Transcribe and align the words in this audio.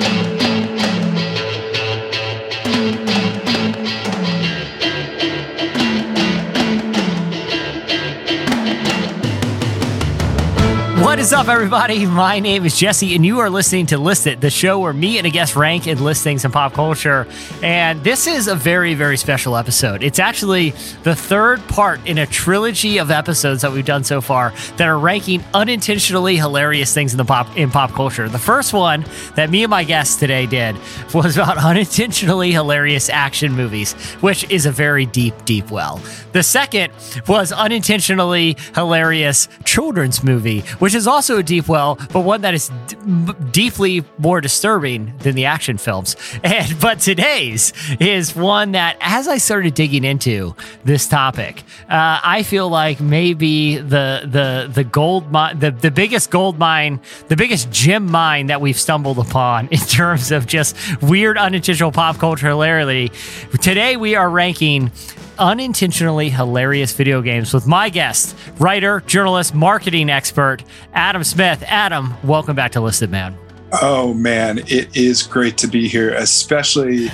What 0.00 0.12
is 0.16 0.29
up, 11.40 11.48
everybody? 11.48 12.04
My 12.04 12.38
name 12.38 12.66
is 12.66 12.78
Jesse, 12.78 13.14
and 13.14 13.24
you 13.24 13.38
are 13.38 13.48
listening 13.48 13.86
to 13.86 13.96
List 13.96 14.26
It, 14.26 14.42
the 14.42 14.50
show 14.50 14.78
where 14.78 14.92
me 14.92 15.16
and 15.16 15.26
a 15.26 15.30
guest 15.30 15.56
rank 15.56 15.86
and 15.86 15.98
list 15.98 16.22
things 16.22 16.44
in 16.44 16.52
pop 16.52 16.74
culture. 16.74 17.26
And 17.62 18.04
this 18.04 18.26
is 18.26 18.46
a 18.46 18.54
very, 18.54 18.92
very 18.92 19.16
special 19.16 19.56
episode. 19.56 20.02
It's 20.02 20.18
actually 20.18 20.74
the 21.02 21.14
third 21.14 21.66
part 21.66 22.06
in 22.06 22.18
a 22.18 22.26
trilogy 22.26 22.98
of 22.98 23.10
episodes 23.10 23.62
that 23.62 23.72
we've 23.72 23.86
done 23.86 24.04
so 24.04 24.20
far 24.20 24.52
that 24.76 24.86
are 24.86 24.98
ranking 24.98 25.42
unintentionally 25.54 26.36
hilarious 26.36 26.92
things 26.92 27.14
in 27.14 27.16
the 27.16 27.24
pop 27.24 27.56
in 27.56 27.70
pop 27.70 27.92
culture. 27.92 28.28
The 28.28 28.38
first 28.38 28.74
one 28.74 29.06
that 29.34 29.48
me 29.48 29.62
and 29.64 29.70
my 29.70 29.84
guest 29.84 30.18
today 30.18 30.44
did 30.44 30.76
was 31.14 31.38
about 31.38 31.56
unintentionally 31.64 32.52
hilarious 32.52 33.08
action 33.08 33.52
movies, 33.52 33.94
which 34.20 34.44
is 34.50 34.66
a 34.66 34.70
very 34.70 35.06
deep, 35.06 35.46
deep 35.46 35.70
well. 35.70 36.02
The 36.32 36.42
second 36.42 36.92
was 37.26 37.50
unintentionally 37.50 38.58
hilarious 38.74 39.48
children's 39.64 40.22
movie, 40.22 40.60
which 40.80 40.94
is 40.94 41.06
also 41.06 41.29
a 41.36 41.42
deep 41.42 41.68
well, 41.68 41.98
but 42.12 42.20
one 42.20 42.42
that 42.42 42.54
is 42.54 42.70
deeply 43.50 44.04
more 44.18 44.40
disturbing 44.40 45.16
than 45.18 45.34
the 45.34 45.46
action 45.46 45.78
films. 45.78 46.16
And 46.42 46.80
but 46.80 47.00
today's 47.00 47.72
is 48.00 48.34
one 48.34 48.72
that, 48.72 48.96
as 49.00 49.28
I 49.28 49.38
started 49.38 49.74
digging 49.74 50.04
into 50.04 50.56
this 50.84 51.06
topic, 51.06 51.62
uh, 51.88 52.20
I 52.22 52.42
feel 52.42 52.68
like 52.68 53.00
maybe 53.00 53.76
the 53.76 54.22
the 54.24 54.70
the 54.72 54.84
gold 54.84 55.30
mine, 55.30 55.58
the 55.58 55.70
the 55.70 55.90
biggest 55.90 56.30
gold 56.30 56.58
mine, 56.58 57.00
the 57.28 57.36
biggest 57.36 57.70
gem 57.70 58.10
mine 58.10 58.46
that 58.46 58.60
we've 58.60 58.78
stumbled 58.78 59.18
upon 59.18 59.68
in 59.70 59.78
terms 59.78 60.32
of 60.32 60.46
just 60.46 60.76
weird 61.02 61.38
unintentional 61.38 61.92
pop 61.92 62.18
culture 62.18 62.48
hilarity. 62.48 63.10
Today 63.60 63.96
we 63.96 64.14
are 64.16 64.28
ranking 64.28 64.90
unintentionally 65.40 66.28
hilarious 66.28 66.92
video 66.92 67.22
games 67.22 67.52
with 67.52 67.66
my 67.66 67.88
guest, 67.88 68.36
writer, 68.58 69.00
journalist, 69.06 69.54
marketing 69.54 70.10
expert, 70.10 70.62
Adam 70.92 71.24
Smith. 71.24 71.64
Adam, 71.66 72.14
welcome 72.22 72.54
back 72.54 72.72
to 72.72 72.80
Listed 72.80 73.10
Man. 73.10 73.36
Oh 73.82 74.12
man, 74.14 74.58
it 74.66 74.94
is 74.96 75.22
great 75.22 75.56
to 75.58 75.66
be 75.66 75.88
here, 75.88 76.12
especially 76.14 77.08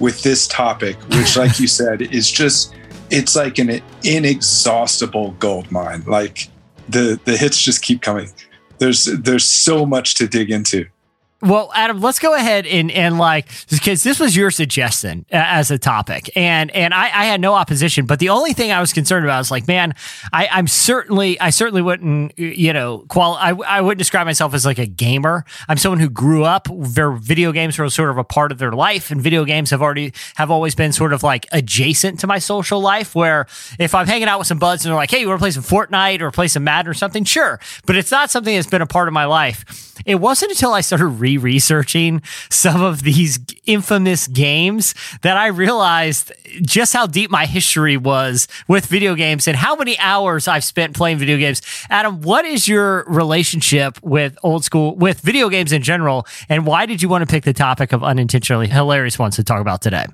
with 0.00 0.22
this 0.22 0.48
topic, 0.48 0.96
which, 1.10 1.36
like 1.36 1.60
you 1.60 1.66
said, 1.68 2.02
is 2.02 2.30
just 2.30 2.74
it's 3.10 3.36
like 3.36 3.58
an 3.58 3.80
inexhaustible 4.02 5.32
gold 5.32 5.70
mine. 5.70 6.02
Like 6.06 6.48
the 6.88 7.20
the 7.24 7.36
hits 7.36 7.60
just 7.60 7.82
keep 7.82 8.02
coming. 8.02 8.30
There's 8.78 9.04
there's 9.04 9.44
so 9.44 9.84
much 9.84 10.14
to 10.16 10.26
dig 10.26 10.50
into. 10.50 10.86
Well, 11.42 11.70
Adam, 11.74 12.00
let's 12.00 12.18
go 12.18 12.34
ahead 12.34 12.64
and 12.64 12.90
and 12.90 13.18
like 13.18 13.48
because 13.68 14.02
this 14.02 14.18
was 14.18 14.34
your 14.34 14.50
suggestion 14.50 15.26
uh, 15.30 15.36
as 15.36 15.70
a 15.70 15.78
topic, 15.78 16.30
and 16.34 16.70
and 16.70 16.94
I, 16.94 17.04
I 17.04 17.24
had 17.26 17.42
no 17.42 17.52
opposition, 17.52 18.06
but 18.06 18.20
the 18.20 18.30
only 18.30 18.54
thing 18.54 18.72
I 18.72 18.80
was 18.80 18.94
concerned 18.94 19.26
about 19.26 19.38
was 19.38 19.50
like, 19.50 19.68
man, 19.68 19.94
I, 20.32 20.48
I'm 20.50 20.66
certainly 20.66 21.38
I 21.38 21.50
certainly 21.50 21.82
wouldn't 21.82 22.38
you 22.38 22.72
know 22.72 23.04
qual 23.08 23.34
I, 23.34 23.50
I 23.50 23.82
wouldn't 23.82 23.98
describe 23.98 24.26
myself 24.26 24.54
as 24.54 24.64
like 24.64 24.78
a 24.78 24.86
gamer. 24.86 25.44
I'm 25.68 25.76
someone 25.76 26.00
who 26.00 26.08
grew 26.08 26.44
up 26.44 26.70
where 26.70 27.12
video 27.12 27.52
games 27.52 27.78
were 27.78 27.90
sort 27.90 28.08
of 28.08 28.16
a 28.16 28.24
part 28.24 28.50
of 28.50 28.56
their 28.56 28.72
life, 28.72 29.10
and 29.10 29.20
video 29.20 29.44
games 29.44 29.68
have 29.70 29.82
already 29.82 30.14
have 30.36 30.50
always 30.50 30.74
been 30.74 30.92
sort 30.92 31.12
of 31.12 31.22
like 31.22 31.46
adjacent 31.52 32.18
to 32.20 32.26
my 32.26 32.38
social 32.38 32.80
life. 32.80 33.14
Where 33.14 33.46
if 33.78 33.94
I'm 33.94 34.06
hanging 34.06 34.28
out 34.28 34.38
with 34.38 34.48
some 34.48 34.58
buds 34.58 34.86
and 34.86 34.90
they're 34.90 34.96
like, 34.96 35.10
hey, 35.10 35.20
you 35.20 35.28
want 35.28 35.38
to 35.38 35.42
play 35.42 35.50
some 35.50 35.62
Fortnite 35.62 36.22
or 36.22 36.30
play 36.30 36.48
some 36.48 36.64
Madden 36.64 36.90
or 36.90 36.94
something, 36.94 37.24
sure, 37.24 37.60
but 37.84 37.94
it's 37.94 38.10
not 38.10 38.30
something 38.30 38.54
that's 38.54 38.70
been 38.70 38.80
a 38.80 38.86
part 38.86 39.06
of 39.06 39.12
my 39.12 39.26
life. 39.26 39.92
It 40.06 40.16
wasn't 40.16 40.52
until 40.52 40.72
I 40.72 40.80
started 40.80 41.06
re 41.06 41.35
researching 41.38 42.22
some 42.50 42.82
of 42.82 43.02
these 43.02 43.38
infamous 43.64 44.26
games 44.28 44.94
that 45.22 45.36
I 45.36 45.48
realized 45.48 46.32
just 46.62 46.92
how 46.92 47.06
deep 47.06 47.30
my 47.30 47.46
history 47.46 47.96
was 47.96 48.48
with 48.68 48.86
video 48.86 49.14
games 49.14 49.48
and 49.48 49.56
how 49.56 49.76
many 49.76 49.98
hours 49.98 50.48
I've 50.48 50.64
spent 50.64 50.94
playing 50.94 51.18
video 51.18 51.36
games. 51.36 51.62
Adam, 51.90 52.22
what 52.22 52.44
is 52.44 52.68
your 52.68 53.04
relationship 53.04 53.98
with 54.02 54.38
old 54.42 54.64
school, 54.64 54.96
with 54.96 55.20
video 55.20 55.48
games 55.48 55.72
in 55.72 55.82
general? 55.82 56.26
And 56.48 56.66
why 56.66 56.86
did 56.86 57.02
you 57.02 57.08
want 57.08 57.22
to 57.22 57.30
pick 57.30 57.44
the 57.44 57.52
topic 57.52 57.92
of 57.92 58.02
unintentionally 58.02 58.68
hilarious 58.68 59.18
ones 59.18 59.36
to 59.36 59.44
talk 59.44 59.60
about 59.60 59.82
today? 59.82 60.06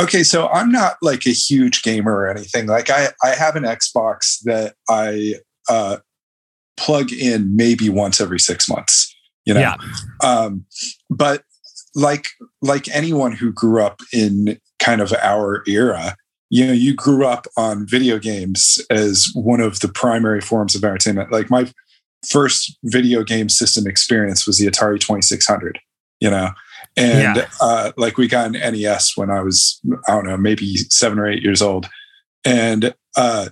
Okay, 0.00 0.22
so 0.22 0.48
I'm 0.48 0.72
not 0.72 0.96
like 1.02 1.26
a 1.26 1.30
huge 1.30 1.82
gamer 1.82 2.14
or 2.14 2.30
anything. 2.30 2.66
Like 2.66 2.88
I, 2.88 3.08
I 3.22 3.30
have 3.30 3.54
an 3.56 3.64
Xbox 3.64 4.40
that 4.44 4.74
I 4.88 5.34
uh, 5.68 5.98
plug 6.76 7.12
in 7.12 7.54
maybe 7.54 7.90
once 7.90 8.20
every 8.20 8.40
six 8.40 8.68
months 8.68 9.14
you 9.44 9.54
know 9.54 9.60
Yeah. 9.60 9.76
um, 10.22 10.64
but 11.08 11.44
like 11.94 12.26
like 12.62 12.88
anyone 12.94 13.32
who 13.32 13.52
grew 13.52 13.82
up 13.82 14.00
in 14.12 14.58
kind 14.78 15.00
of 15.00 15.12
our 15.22 15.62
era 15.66 16.14
you 16.50 16.66
know 16.66 16.72
you 16.72 16.94
grew 16.94 17.24
up 17.26 17.46
on 17.56 17.86
video 17.86 18.18
games 18.18 18.78
as 18.90 19.26
one 19.34 19.60
of 19.60 19.80
the 19.80 19.88
primary 19.88 20.40
forms 20.40 20.74
of 20.74 20.84
entertainment 20.84 21.32
like 21.32 21.50
my 21.50 21.70
first 22.28 22.76
video 22.84 23.22
game 23.24 23.48
system 23.48 23.86
experience 23.86 24.46
was 24.46 24.58
the 24.58 24.66
atari 24.66 25.00
2600 25.00 25.78
you 26.20 26.30
know 26.30 26.50
and 26.96 27.36
Yeah. 27.36 27.48
uh, 27.60 27.92
like 27.96 28.18
we 28.18 28.28
got 28.28 28.54
an 28.54 28.72
nes 28.74 29.16
when 29.16 29.30
i 29.30 29.40
was 29.40 29.80
i 30.06 30.12
don't 30.12 30.26
know 30.26 30.36
maybe 30.36 30.76
seven 30.90 31.18
or 31.18 31.26
eight 31.28 31.42
years 31.42 31.62
old 31.62 31.88
and 32.44 32.94
uh, 33.16 33.48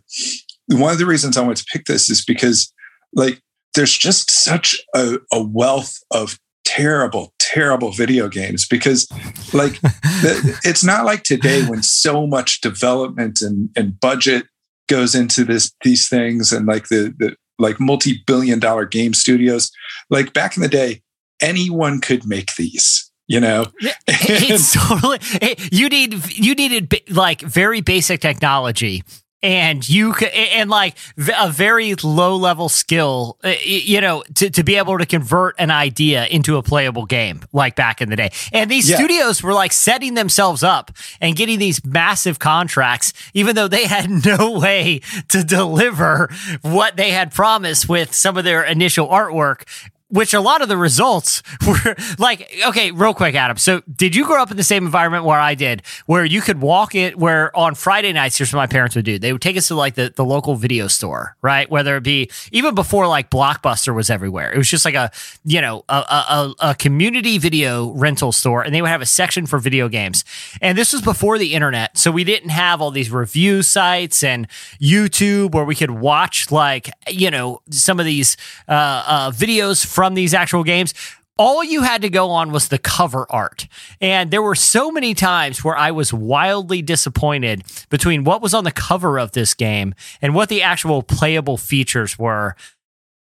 one 0.68 0.92
of 0.92 0.98
the 0.98 1.06
reasons 1.06 1.36
i 1.36 1.40
wanted 1.40 1.56
to 1.58 1.66
pick 1.72 1.86
this 1.86 2.08
is 2.10 2.24
because 2.24 2.72
like 3.14 3.40
there's 3.74 3.96
just 3.96 4.30
such 4.30 4.76
a, 4.94 5.18
a 5.32 5.42
wealth 5.42 5.98
of 6.10 6.38
terrible 6.64 7.32
terrible 7.38 7.92
video 7.92 8.28
games 8.28 8.66
because 8.68 9.08
like 9.54 9.80
the, 9.80 10.60
it's 10.64 10.84
not 10.84 11.06
like 11.06 11.22
today 11.22 11.64
when 11.64 11.82
so 11.82 12.26
much 12.26 12.60
development 12.60 13.40
and, 13.40 13.70
and 13.74 13.98
budget 14.00 14.44
goes 14.86 15.14
into 15.14 15.44
this 15.44 15.72
these 15.82 16.08
things 16.08 16.52
and 16.52 16.66
like 16.66 16.88
the, 16.88 17.14
the 17.18 17.34
like 17.58 17.80
multi-billion 17.80 18.58
dollar 18.58 18.84
game 18.84 19.14
studios. 19.14 19.70
Like 20.10 20.32
back 20.32 20.56
in 20.56 20.62
the 20.62 20.68
day 20.68 21.02
anyone 21.40 22.00
could 22.00 22.26
make 22.26 22.54
these 22.56 23.08
you 23.28 23.40
know? 23.40 23.66
It's 24.10 24.72
totally 24.72 25.18
it- 25.40 25.72
you 25.72 25.88
need 25.88 26.14
you 26.36 26.54
needed 26.54 26.94
like 27.10 27.40
very 27.42 27.80
basic 27.80 28.20
technology 28.20 29.04
and 29.42 29.88
you 29.88 30.12
could 30.12 30.28
and 30.30 30.68
like 30.68 30.96
a 31.38 31.48
very 31.50 31.94
low 31.96 32.34
level 32.36 32.68
skill 32.68 33.38
uh, 33.44 33.52
you 33.62 34.00
know 34.00 34.24
to, 34.34 34.50
to 34.50 34.64
be 34.64 34.74
able 34.76 34.98
to 34.98 35.06
convert 35.06 35.54
an 35.58 35.70
idea 35.70 36.26
into 36.26 36.56
a 36.56 36.62
playable 36.62 37.06
game 37.06 37.40
like 37.52 37.76
back 37.76 38.00
in 38.00 38.10
the 38.10 38.16
day 38.16 38.30
and 38.52 38.70
these 38.70 38.90
Yeah. 38.90 38.96
studios 38.96 39.42
were 39.42 39.54
like 39.54 39.72
setting 39.72 40.14
themselves 40.14 40.62
up 40.64 40.90
and 41.20 41.36
getting 41.36 41.58
these 41.58 41.84
massive 41.84 42.38
contracts 42.38 43.12
even 43.32 43.54
though 43.54 43.68
they 43.68 43.86
had 43.86 44.10
no 44.26 44.58
way 44.58 45.00
to 45.28 45.44
deliver 45.44 46.28
what 46.62 46.96
they 46.96 47.10
had 47.10 47.32
promised 47.32 47.88
with 47.88 48.12
some 48.14 48.36
of 48.36 48.44
their 48.44 48.64
initial 48.64 49.06
artwork 49.08 49.62
which 50.10 50.34
a 50.34 50.40
lot 50.40 50.62
of 50.62 50.68
the 50.68 50.76
results 50.76 51.42
were 51.66 51.96
like 52.18 52.50
okay 52.66 52.90
real 52.90 53.14
quick 53.14 53.34
adam. 53.34 53.56
So 53.56 53.82
did 53.94 54.14
you 54.14 54.24
grow 54.24 54.42
up 54.42 54.50
in 54.50 54.56
the 54.56 54.62
same 54.62 54.84
environment 54.84 55.24
where 55.24 55.40
i 55.40 55.54
did 55.54 55.82
where 56.06 56.24
you 56.24 56.40
could 56.40 56.60
walk 56.60 56.94
it 56.94 57.18
where 57.18 57.54
on 57.56 57.74
friday 57.74 58.12
nights 58.12 58.38
here's 58.38 58.52
what 58.52 58.58
my 58.58 58.66
parents 58.66 58.96
would 58.96 59.04
do. 59.04 59.18
They 59.18 59.32
would 59.32 59.42
take 59.42 59.56
us 59.56 59.68
to 59.68 59.74
like 59.74 59.94
the, 59.94 60.12
the 60.14 60.24
local 60.24 60.54
video 60.56 60.86
store 60.88 61.36
right? 61.42 61.70
Whether 61.70 61.96
it 61.96 62.02
be 62.02 62.30
even 62.52 62.74
before 62.74 63.06
like 63.06 63.30
blockbuster 63.30 63.94
was 63.94 64.10
everywhere. 64.10 64.52
It 64.52 64.58
was 64.58 64.68
just 64.68 64.84
like 64.84 64.94
a 64.94 65.10
you 65.44 65.60
know 65.60 65.84
a, 65.88 65.94
a, 65.94 66.54
a 66.60 66.74
community 66.74 67.38
video 67.38 67.90
rental 67.92 68.32
store 68.32 68.62
and 68.62 68.74
they 68.74 68.82
would 68.82 68.90
have 68.90 69.02
a 69.02 69.06
section 69.06 69.46
for 69.46 69.58
video 69.58 69.88
games. 69.88 70.24
And 70.60 70.76
this 70.76 70.92
was 70.92 71.02
before 71.02 71.38
the 71.38 71.54
internet 71.54 71.96
so 71.98 72.10
we 72.10 72.24
didn't 72.24 72.50
have 72.50 72.80
all 72.80 72.90
these 72.90 73.10
review 73.10 73.62
sites 73.62 74.22
and 74.22 74.46
youtube 74.80 75.54
where 75.54 75.64
we 75.64 75.74
could 75.74 75.90
watch 75.90 76.50
like 76.50 76.90
you 77.08 77.30
know 77.30 77.60
some 77.70 77.98
of 78.00 78.06
these 78.06 78.36
uh, 78.68 79.02
uh, 79.06 79.30
videos 79.30 79.84
from 79.98 80.14
these 80.14 80.32
actual 80.32 80.62
games 80.62 80.94
all 81.40 81.64
you 81.64 81.82
had 81.82 82.02
to 82.02 82.08
go 82.08 82.30
on 82.30 82.52
was 82.52 82.68
the 82.68 82.78
cover 82.78 83.26
art. 83.30 83.66
And 84.00 84.30
there 84.30 84.42
were 84.42 84.56
so 84.56 84.90
many 84.90 85.12
times 85.12 85.64
where 85.64 85.76
I 85.76 85.92
was 85.92 86.12
wildly 86.12 86.82
disappointed 86.82 87.62
between 87.90 88.24
what 88.24 88.42
was 88.42 88.54
on 88.54 88.62
the 88.62 88.72
cover 88.72 89.18
of 89.18 89.32
this 89.32 89.54
game 89.54 89.94
and 90.20 90.34
what 90.36 90.48
the 90.50 90.62
actual 90.62 91.02
playable 91.02 91.56
features 91.56 92.18
were. 92.18 92.54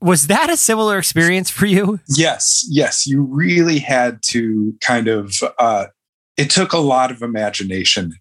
Was 0.00 0.28
that 0.28 0.50
a 0.50 0.56
similar 0.56 0.98
experience 0.98 1.50
for 1.50 1.66
you? 1.66 2.00
yes 2.08 2.66
yes 2.70 3.06
you 3.06 3.22
really 3.22 3.78
had 3.78 4.22
to 4.28 4.74
kind 4.80 5.08
of 5.08 5.34
uh 5.58 5.86
it 6.38 6.48
took 6.48 6.72
a 6.72 6.78
lot 6.78 7.10
of 7.10 7.20
imagination 7.22 8.12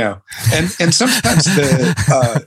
know 0.00 0.20
and 0.54 0.74
and 0.80 0.94
sometimes 0.94 1.44
the 1.44 1.94
uh 2.10 2.40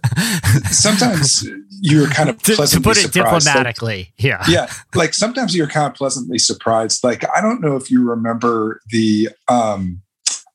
sometimes 0.72 1.48
you 1.82 2.02
were 2.02 2.08
kind 2.08 2.30
of 2.30 2.42
To, 2.44 2.56
to 2.56 2.82
put 2.82 2.98
it 2.98 3.12
surprised 3.12 3.16
like- 3.16 3.44
diplomatically. 3.46 4.14
yeah. 4.18 4.44
yeah 4.48 4.72
like 4.94 5.14
sometimes 5.14 5.56
you're 5.56 5.68
kind 5.68 5.88
of 5.88 5.94
pleasantly 5.96 6.38
surprised 6.40 7.04
like 7.04 7.24
i 7.36 7.42
don't 7.42 7.62
know 7.62 7.76
if 7.76 7.90
you 7.92 8.04
remember 8.08 8.82
the 8.90 9.30
um 9.48 10.02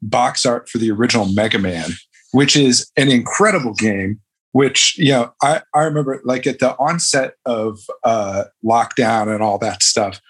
box 0.02 0.44
art 0.46 0.68
for 0.68 0.78
the 0.78 0.90
original 0.90 1.26
mega 1.32 1.58
man 1.58 1.90
which 2.32 2.56
is 2.56 2.90
an 2.96 3.08
incredible 3.10 3.74
game 3.74 4.20
which 4.52 4.96
you 4.98 5.10
know 5.12 5.32
i 5.42 5.60
i 5.74 5.80
remember 5.82 6.20
like 6.24 6.46
at 6.46 6.58
the 6.58 6.74
onset 6.76 7.34
of 7.46 7.78
uh 8.04 8.44
lockdown 8.64 9.32
and 9.32 9.42
all 9.42 9.58
that 9.58 9.82
stuff 9.82 10.20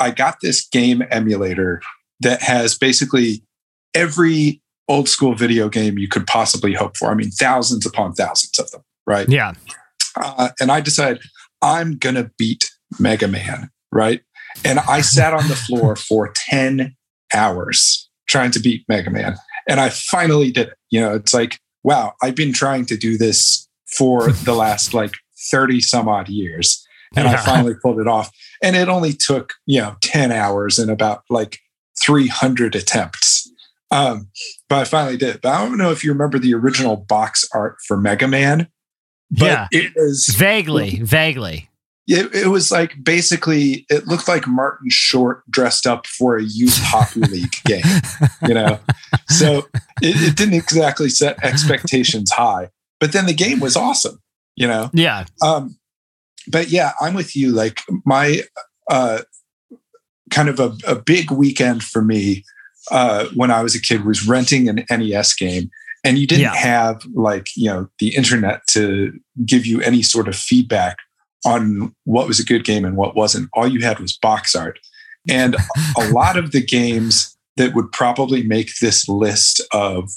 i 0.00 0.10
got 0.10 0.36
this 0.42 0.66
game 0.68 1.02
emulator 1.10 1.80
that 2.20 2.42
has 2.42 2.76
basically 2.76 3.44
every 3.94 4.61
old 4.92 5.08
school 5.08 5.34
video 5.34 5.70
game 5.70 5.98
you 5.98 6.06
could 6.06 6.26
possibly 6.26 6.74
hope 6.74 6.98
for. 6.98 7.10
I 7.10 7.14
mean, 7.14 7.30
thousands 7.30 7.86
upon 7.86 8.12
thousands 8.12 8.58
of 8.58 8.70
them, 8.70 8.82
right? 9.06 9.26
Yeah. 9.28 9.52
Uh, 10.16 10.50
and 10.60 10.70
I 10.70 10.82
decided 10.82 11.22
I'm 11.62 11.96
going 11.96 12.16
to 12.16 12.30
beat 12.36 12.70
Mega 13.00 13.26
Man, 13.26 13.70
right? 13.90 14.20
And 14.66 14.80
I 14.80 15.00
sat 15.00 15.32
on 15.32 15.48
the 15.48 15.56
floor 15.56 15.96
for 16.08 16.30
10 16.34 16.94
hours 17.34 18.10
trying 18.28 18.50
to 18.50 18.60
beat 18.60 18.84
Mega 18.86 19.10
Man. 19.10 19.36
And 19.66 19.80
I 19.80 19.88
finally 19.88 20.50
did 20.50 20.68
it. 20.68 20.74
You 20.90 21.00
know, 21.00 21.14
it's 21.14 21.32
like, 21.32 21.58
wow, 21.82 22.12
I've 22.22 22.34
been 22.34 22.52
trying 22.52 22.84
to 22.86 22.96
do 22.96 23.16
this 23.16 23.66
for 23.96 24.30
the 24.30 24.54
last 24.54 24.92
like 24.92 25.14
30 25.50 25.80
some 25.80 26.06
odd 26.06 26.28
years. 26.28 26.86
And 27.16 27.26
yeah. 27.26 27.34
I 27.34 27.36
finally 27.38 27.74
pulled 27.82 27.98
it 27.98 28.08
off. 28.08 28.30
And 28.62 28.76
it 28.76 28.88
only 28.88 29.14
took, 29.14 29.54
you 29.64 29.80
know, 29.80 29.96
10 30.02 30.32
hours 30.32 30.78
and 30.78 30.90
about 30.90 31.22
like 31.30 31.58
300 32.04 32.74
attempts. 32.74 33.41
Um, 33.92 34.28
but 34.70 34.78
I 34.78 34.84
finally 34.84 35.18
did. 35.18 35.42
But 35.42 35.50
I 35.50 35.64
don't 35.64 35.76
know 35.76 35.90
if 35.90 36.02
you 36.02 36.12
remember 36.12 36.38
the 36.38 36.54
original 36.54 36.96
box 36.96 37.46
art 37.54 37.76
for 37.86 37.96
Mega 37.96 38.26
Man. 38.26 38.68
yeah, 39.30 39.68
it 39.70 39.92
was 39.94 40.34
vaguely, 40.36 41.00
vaguely. 41.02 41.68
It, 42.08 42.34
it, 42.34 42.46
was 42.48 42.72
like 42.72 43.04
basically 43.04 43.86
it 43.88 44.08
looked 44.08 44.26
like 44.26 44.46
Martin 44.48 44.90
Short 44.90 45.48
dressed 45.48 45.86
up 45.86 46.06
for 46.06 46.36
a 46.36 46.42
youth 46.42 46.76
hockey 46.78 47.20
league 47.30 47.54
game, 47.64 47.84
you 48.46 48.54
know. 48.54 48.80
So 49.28 49.58
it, 50.02 50.30
it, 50.30 50.36
didn't 50.36 50.54
exactly 50.54 51.08
set 51.08 51.42
expectations 51.44 52.32
high, 52.32 52.70
but 52.98 53.12
then 53.12 53.26
the 53.26 53.34
game 53.34 53.60
was 53.60 53.76
awesome, 53.76 54.20
you 54.56 54.66
know. 54.66 54.90
Yeah. 54.92 55.26
Um, 55.42 55.76
but 56.48 56.70
yeah, 56.70 56.92
I'm 57.00 57.14
with 57.14 57.36
you. 57.36 57.52
Like 57.52 57.82
my 58.04 58.42
uh, 58.90 59.20
kind 60.30 60.48
of 60.48 60.58
a, 60.58 60.76
a 60.86 60.96
big 60.96 61.30
weekend 61.30 61.84
for 61.84 62.02
me 62.02 62.44
uh, 62.90 63.26
when 63.34 63.50
I 63.50 63.62
was 63.62 63.74
a 63.74 63.80
kid 63.80 64.04
was 64.04 64.26
renting 64.26 64.68
an 64.68 64.84
NES 64.90 65.34
game. 65.34 65.70
And 66.04 66.18
you 66.18 66.26
didn't 66.26 66.42
yeah. 66.42 66.54
have 66.54 67.04
like, 67.14 67.46
you 67.56 67.70
know, 67.70 67.88
the 68.00 68.16
internet 68.16 68.66
to 68.70 69.12
give 69.46 69.64
you 69.64 69.80
any 69.82 70.02
sort 70.02 70.26
of 70.26 70.34
feedback 70.34 70.96
on 71.46 71.94
what 72.04 72.26
was 72.26 72.40
a 72.40 72.44
good 72.44 72.64
game 72.64 72.84
and 72.84 72.96
what 72.96 73.14
wasn't. 73.14 73.48
All 73.52 73.68
you 73.68 73.80
had 73.82 74.00
was 74.00 74.18
box 74.18 74.54
art. 74.56 74.80
And 75.30 75.54
a 75.98 76.10
lot 76.10 76.36
of 76.36 76.50
the 76.50 76.62
games 76.62 77.36
that 77.56 77.74
would 77.74 77.92
probably 77.92 78.42
make 78.42 78.72
this 78.80 79.08
list 79.08 79.60
of 79.72 80.10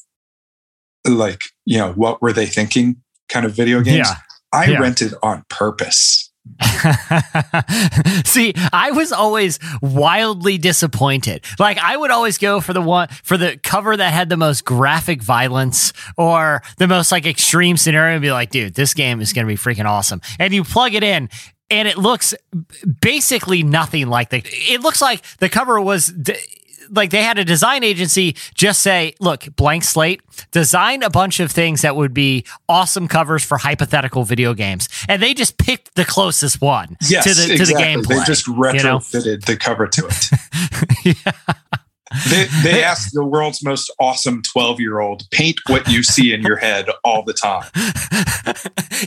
like, 1.08 1.42
you 1.66 1.78
know, 1.78 1.94
what 1.94 2.22
were 2.22 2.34
they 2.34 2.48
thinking 2.48 3.02
kind 3.30 3.46
of 3.46 3.54
video 3.54 3.82
games, 3.82 4.08
yeah. 4.10 4.16
I 4.54 4.66
yeah. 4.68 4.80
rented 4.80 5.14
on 5.22 5.44
purpose. 5.50 6.32
See, 8.26 8.54
I 8.72 8.92
was 8.92 9.12
always 9.12 9.60
wildly 9.82 10.58
disappointed. 10.58 11.44
Like 11.60 11.78
I 11.78 11.98
would 11.98 12.12
always 12.12 12.38
go 12.38 12.62
for 12.62 12.74
the 12.74 12.82
one 12.82 13.10
for 13.24 13.38
the 13.38 13.58
cover 13.58 13.96
that 13.98 14.14
had 14.14 14.30
the 14.30 14.38
most 14.38 14.64
graphic 14.64 15.22
violence 15.22 15.92
or 16.18 16.62
the 16.78 16.88
most 16.88 17.12
like 17.12 17.26
extreme 17.26 17.78
scenario 17.78 18.14
and 18.14 18.22
be 18.22 18.32
like, 18.32 18.52
dude, 18.52 18.76
this 18.76 18.94
game 18.94 19.22
is 19.22 19.34
going 19.34 19.46
to 19.46 19.52
be 19.52 19.58
freaking 19.58 19.86
awesome. 19.86 20.22
And 20.40 20.54
you 20.54 20.64
plug 20.64 20.94
it 20.94 21.04
in 21.04 21.30
and 21.70 21.88
it 21.88 21.98
looks 21.98 22.34
basically 23.02 23.64
nothing 23.64 24.08
like 24.08 24.30
the 24.30 24.42
it 24.46 24.82
looks 24.82 25.02
like 25.02 25.22
the 25.40 25.50
cover 25.50 25.82
was 25.82 26.14
like 26.90 27.10
they 27.10 27.24
had 27.24 27.38
a 27.38 27.46
design 27.46 27.84
agency 27.84 28.36
just 28.54 28.82
say, 28.82 29.14
look, 29.20 29.48
blank 29.56 29.84
slate, 29.84 30.22
design 30.52 31.04
a 31.04 31.10
bunch 31.10 31.40
of 31.40 31.52
things 31.52 31.82
that 31.82 31.96
would 31.96 32.14
be 32.14 32.46
awesome 32.68 33.08
covers 33.08 33.44
for 33.44 33.58
hypothetical 33.58 34.24
video 34.24 34.54
games. 34.54 34.90
And 35.08 35.22
they 35.22 35.34
just 35.34 35.58
picked 35.58 35.96
the 35.96 36.06
closest 36.06 36.62
one 36.62 36.98
yes, 37.02 37.24
to 37.24 37.34
the 37.34 37.54
exactly. 37.54 37.58
to 37.58 37.66
the 37.66 37.82
gameplay. 37.82 38.20
They 38.20 38.26
just 38.26 38.46
retrofitted 38.46 39.26
you 39.26 39.32
know? 39.32 39.38
the 39.38 39.58
cover 39.58 39.88
to 39.88 40.08
it. 40.08 41.16
yeah. 41.26 41.76
They, 42.30 42.48
they 42.64 42.84
asked 42.84 43.14
the 43.14 43.24
world's 43.24 43.64
most 43.64 43.92
awesome 44.00 44.42
12 44.42 44.80
year 44.80 45.00
old 45.00 45.30
paint 45.32 45.60
what 45.68 45.88
you 45.88 46.04
see 46.04 46.34
in 46.34 46.42
your 46.42 46.58
head 46.58 46.88
all 47.04 47.24
the 47.24 47.34
time. 47.34 47.70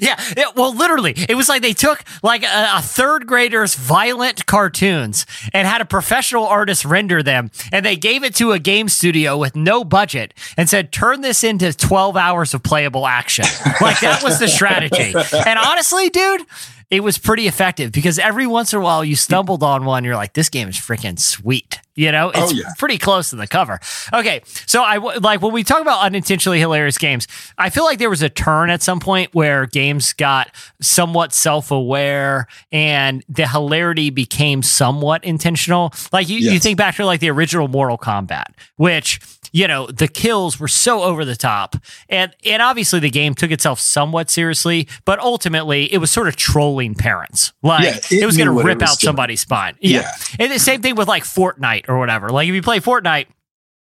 yeah, 0.00 0.16
it, 0.36 0.54
well, 0.56 0.74
literally, 0.74 1.14
it 1.28 1.36
was 1.36 1.48
like 1.48 1.62
they 1.62 1.72
took 1.72 2.04
like 2.22 2.42
a, 2.42 2.70
a, 2.76 2.82
third 2.82 3.26
grader's 3.26 3.74
violent 3.74 4.46
cartoons 4.46 5.26
and 5.52 5.66
had 5.66 5.80
a 5.80 5.84
professional 5.84 6.46
artist 6.46 6.84
render 6.84 7.22
them, 7.22 7.50
and 7.72 7.84
they 7.84 7.96
gave 7.96 8.24
it 8.24 8.34
to 8.36 8.52
a 8.52 8.58
game 8.58 8.88
studio 8.88 9.36
with 9.36 9.56
no 9.56 9.84
budget 9.84 10.34
and 10.56 10.68
said, 10.68 10.92
"Turn 10.92 11.20
this 11.20 11.44
into 11.44 11.72
12 11.72 12.16
hours 12.16 12.54
of 12.54 12.62
playable 12.62 13.06
action." 13.06 13.44
Like 13.80 14.00
that 14.00 14.22
was 14.22 14.38
the 14.38 14.48
strategy. 14.48 15.14
And 15.48 15.58
honestly, 15.58 16.08
dude 16.10 16.42
it 16.90 17.02
was 17.02 17.18
pretty 17.18 17.46
effective 17.46 17.92
because 17.92 18.18
every 18.18 18.46
once 18.46 18.72
in 18.72 18.78
a 18.78 18.82
while 18.82 19.04
you 19.04 19.14
stumbled 19.14 19.62
on 19.62 19.84
one, 19.84 20.04
you're 20.04 20.16
like, 20.16 20.32
this 20.32 20.48
game 20.48 20.68
is 20.68 20.76
freaking 20.76 21.18
sweet. 21.18 21.80
You 21.94 22.12
know, 22.12 22.30
oh, 22.32 22.42
it's 22.44 22.52
oh, 22.52 22.54
yeah. 22.54 22.72
pretty 22.78 22.96
close 22.96 23.30
to 23.30 23.36
the 23.36 23.48
cover. 23.48 23.80
Okay, 24.14 24.42
so 24.44 24.82
I 24.82 24.98
like 24.98 25.42
when 25.42 25.52
we 25.52 25.64
talk 25.64 25.82
about 25.82 26.00
unintentionally 26.00 26.60
hilarious 26.60 26.96
games, 26.96 27.26
I 27.58 27.70
feel 27.70 27.84
like 27.84 27.98
there 27.98 28.08
was 28.08 28.22
a 28.22 28.28
turn 28.28 28.70
at 28.70 28.82
some 28.82 29.00
point 29.00 29.34
where 29.34 29.66
games 29.66 30.12
got 30.12 30.54
somewhat 30.80 31.34
self-aware 31.34 32.46
and 32.70 33.24
the 33.28 33.48
hilarity 33.48 34.10
became 34.10 34.62
somewhat 34.62 35.24
intentional. 35.24 35.92
Like 36.12 36.28
you, 36.28 36.38
yes. 36.38 36.52
you 36.52 36.60
think 36.60 36.78
back 36.78 36.94
to 36.96 37.04
like 37.04 37.18
the 37.18 37.30
original 37.30 37.66
Mortal 37.66 37.98
Kombat, 37.98 38.54
which 38.76 39.20
you 39.52 39.68
know 39.68 39.86
the 39.86 40.08
kills 40.08 40.58
were 40.58 40.68
so 40.68 41.02
over 41.02 41.24
the 41.24 41.36
top, 41.36 41.76
and 42.08 42.34
and 42.44 42.62
obviously 42.62 43.00
the 43.00 43.10
game 43.10 43.34
took 43.34 43.50
itself 43.50 43.80
somewhat 43.80 44.30
seriously, 44.30 44.88
but 45.04 45.18
ultimately 45.18 45.92
it 45.92 45.98
was 45.98 46.10
sort 46.10 46.28
of 46.28 46.36
trolling 46.36 46.94
parents. 46.94 47.52
Like 47.62 47.84
yeah, 47.84 47.96
it, 47.96 48.22
it, 48.22 48.26
was 48.26 48.36
going 48.36 48.46
to 48.46 48.62
rip 48.64 48.82
out 48.82 48.98
doing. 48.98 49.08
somebody's 49.08 49.40
spine. 49.40 49.76
Yeah. 49.80 50.00
yeah, 50.00 50.12
and 50.38 50.52
the 50.52 50.58
same 50.58 50.82
thing 50.82 50.94
with 50.94 51.08
like 51.08 51.24
Fortnite 51.24 51.88
or 51.88 51.98
whatever. 51.98 52.30
Like 52.30 52.48
if 52.48 52.54
you 52.54 52.62
play 52.62 52.80
Fortnite, 52.80 53.26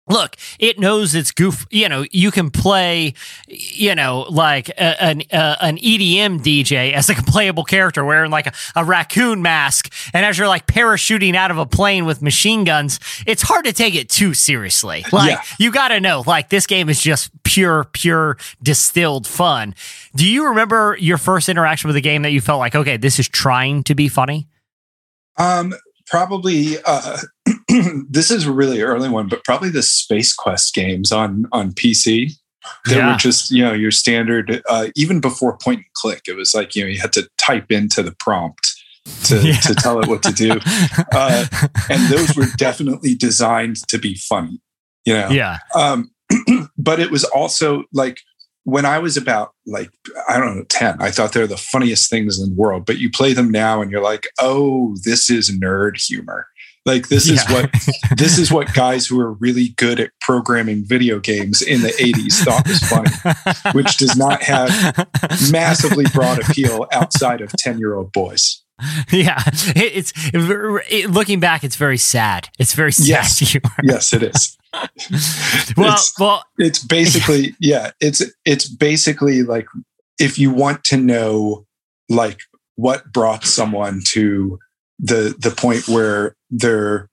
look, 0.10 0.36
it 0.60 0.80
knows 0.80 1.16
it's 1.16 1.32
goof. 1.32 1.66
You 1.70 1.88
know, 1.88 2.06
you 2.12 2.32
can 2.32 2.50
play, 2.50 3.14
you 3.48 3.96
know, 3.96 4.26
like 4.30 4.70
a, 4.70 5.04
an 5.04 5.24
uh, 5.32 5.56
an 5.62 5.78
EDM 5.78 6.40
DJ 6.40 6.94
as 6.94 7.08
like 7.08 7.20
a 7.20 7.24
playable 7.24 7.64
character 7.64 8.04
wearing 8.04 8.32
like 8.32 8.48
a, 8.48 8.54
a, 8.76 8.84
raccoon 8.84 9.42
mask, 9.42 9.94
and 10.14 10.26
as 10.26 10.38
you're 10.38 10.48
like 10.48 10.68
parachuting 10.68 11.36
out 11.36 11.52
of 11.52 11.58
a 11.58 11.66
plane 11.66 12.06
with 12.06 12.22
machine 12.22 12.64
guns, 12.64 13.00
it's 13.26 13.44
hard 13.44 13.66
to 13.66 13.74
take 13.74 13.96
it 13.96 14.10
too 14.10 14.34
seriously. 14.34 15.06
Like 15.12 15.32
yeah. 15.32 15.42
you 15.60 15.72
got 15.72 15.90
to 15.90 16.00
know, 16.00 16.24
like 16.26 16.50
this 16.50 16.66
game 16.66 16.88
is 16.88 17.02
just 17.02 17.32
pure, 17.44 17.86
pure 17.86 18.38
distilled 18.62 19.28
fun. 19.28 19.76
Do 20.16 20.26
you 20.26 20.48
remember 20.48 20.96
your 21.00 21.18
first 21.18 21.50
interaction 21.50 21.88
with 21.88 21.96
the 21.96 22.02
game 22.02 22.22
that 22.22 22.32
you 22.32 22.42
felt 22.42 22.60
like, 22.60 22.76
okay, 22.76 22.98
this 22.98 23.20
is 23.20 23.28
trying 23.28 23.84
to 23.84 23.96
be 23.96 24.08
funny? 24.08 24.48
Um, 25.38 25.74
probably 26.08 26.78
uh, 26.86 27.18
this 28.10 28.31
is 28.31 28.45
a 28.45 28.51
really 28.51 28.81
early 28.81 29.10
one, 29.10 29.27
but 29.27 29.44
probably 29.44 29.70
the 29.70 29.84
Space 29.84 30.34
Quest 30.34 30.74
games 30.74 31.12
on 31.12 31.46
on 31.51 31.72
PC. 31.72 32.32
They 32.88 32.98
yeah. 32.98 33.13
were 33.13 33.17
just 33.17 33.51
you 33.51 33.63
know 33.63 33.74
your 33.74 33.91
standard. 33.91 34.62
Uh, 34.70 34.88
even 34.96 35.22
before 35.22 35.58
point 35.58 35.79
and 35.79 35.94
click, 35.94 36.24
it 36.27 36.36
was 36.36 36.53
like 36.53 36.75
you 36.75 36.84
know 36.84 36.89
you 36.89 37.00
had 37.00 37.13
to 37.13 37.27
type 37.38 37.72
into 37.72 38.03
the 38.03 38.15
prompt 38.20 38.75
to 39.25 39.41
yeah. 39.41 39.60
to 39.62 39.75
tell 39.75 40.00
it 40.00 40.08
what 40.08 40.24
to 40.24 40.32
do, 40.32 40.51
uh, 41.13 41.46
and 41.89 42.12
those 42.12 42.36
were 42.36 42.48
definitely 42.58 43.15
designed 43.15 43.77
to 43.88 43.98
be 43.98 44.15
funny. 44.15 44.60
You 45.05 45.13
know, 45.13 45.29
yeah. 45.29 45.58
Um, 45.75 46.12
but 46.77 47.00
it 47.00 47.12
was 47.12 47.24
also 47.24 47.84
like 47.94 48.20
when 48.63 48.86
I 48.86 49.00
was 49.00 49.17
about 49.17 49.53
like, 49.65 49.89
I 50.27 50.38
don't 50.38 50.58
know, 50.58 50.63
10, 50.65 51.01
I 51.01 51.12
thought 51.12 51.34
they're 51.34 51.48
the 51.48 51.58
funniest 51.58 52.10
things 52.10 52.39
in 52.39 52.50
the 52.50 52.55
world. 52.55 52.86
But 52.86 53.00
you 53.00 53.10
play 53.10 53.34
them 53.34 53.50
now 53.50 53.82
and 53.82 53.89
you're 53.89 54.03
like, 54.03 54.27
oh, 54.39 54.96
this 55.03 55.29
is 55.29 55.50
nerd 55.50 55.98
humor. 55.98 56.48
Like 56.89 57.08
this 57.08 57.27
yeah. 57.29 57.36
is 57.36 57.50
what 57.51 57.72
this 58.17 58.39
is 58.39 58.51
what 58.51 58.74
guys 58.74 59.05
who 59.05 59.19
are 59.19 59.34
really 59.34 59.69
good 59.77 60.00
at 60.00 60.10
programming 60.22 60.84
video 60.84 61.19
games 61.19 61.62
in 61.62 61.81
the 61.81 61.89
80s 61.89 62.43
thought 62.43 62.67
was 62.67 62.79
funny, 62.79 63.74
which 63.77 63.98
does 63.98 64.17
not 64.17 64.41
have 64.41 64.72
massively 65.51 66.05
broad 66.12 66.39
appeal 66.39 66.88
outside 66.91 67.41
of 67.41 67.51
10-year-old 67.51 68.12
boys. 68.12 68.63
Yeah, 69.12 69.39
it's 69.75 70.13
it, 70.34 71.12
looking 71.12 71.39
back, 71.39 71.63
it's 71.63 71.75
very 71.75 71.98
sad. 71.98 72.50
It's 72.58 72.74
very 72.74 72.91
sad 72.91 73.08
yes. 73.08 73.38
humor. 73.38 73.69
Yes, 73.84 74.13
it 74.13 74.24
is. 74.24 74.58
well, 75.77 75.93
it's, 75.93 76.19
well, 76.19 76.43
it's 76.58 76.84
basically 76.84 77.55
yeah, 77.60 77.91
it's 78.01 78.24
it's 78.46 78.67
basically 78.67 79.43
like 79.43 79.67
if 80.19 80.39
you 80.39 80.51
want 80.51 80.84
to 80.86 80.98
know 80.98 81.67
like 82.10 82.39
what 82.77 83.12
brought 83.13 83.46
someone 83.46 84.01
to 84.08 84.58
the 85.00 85.36
the 85.39 85.51
point 85.51 85.88
where 85.88 86.36
they're 86.50 87.10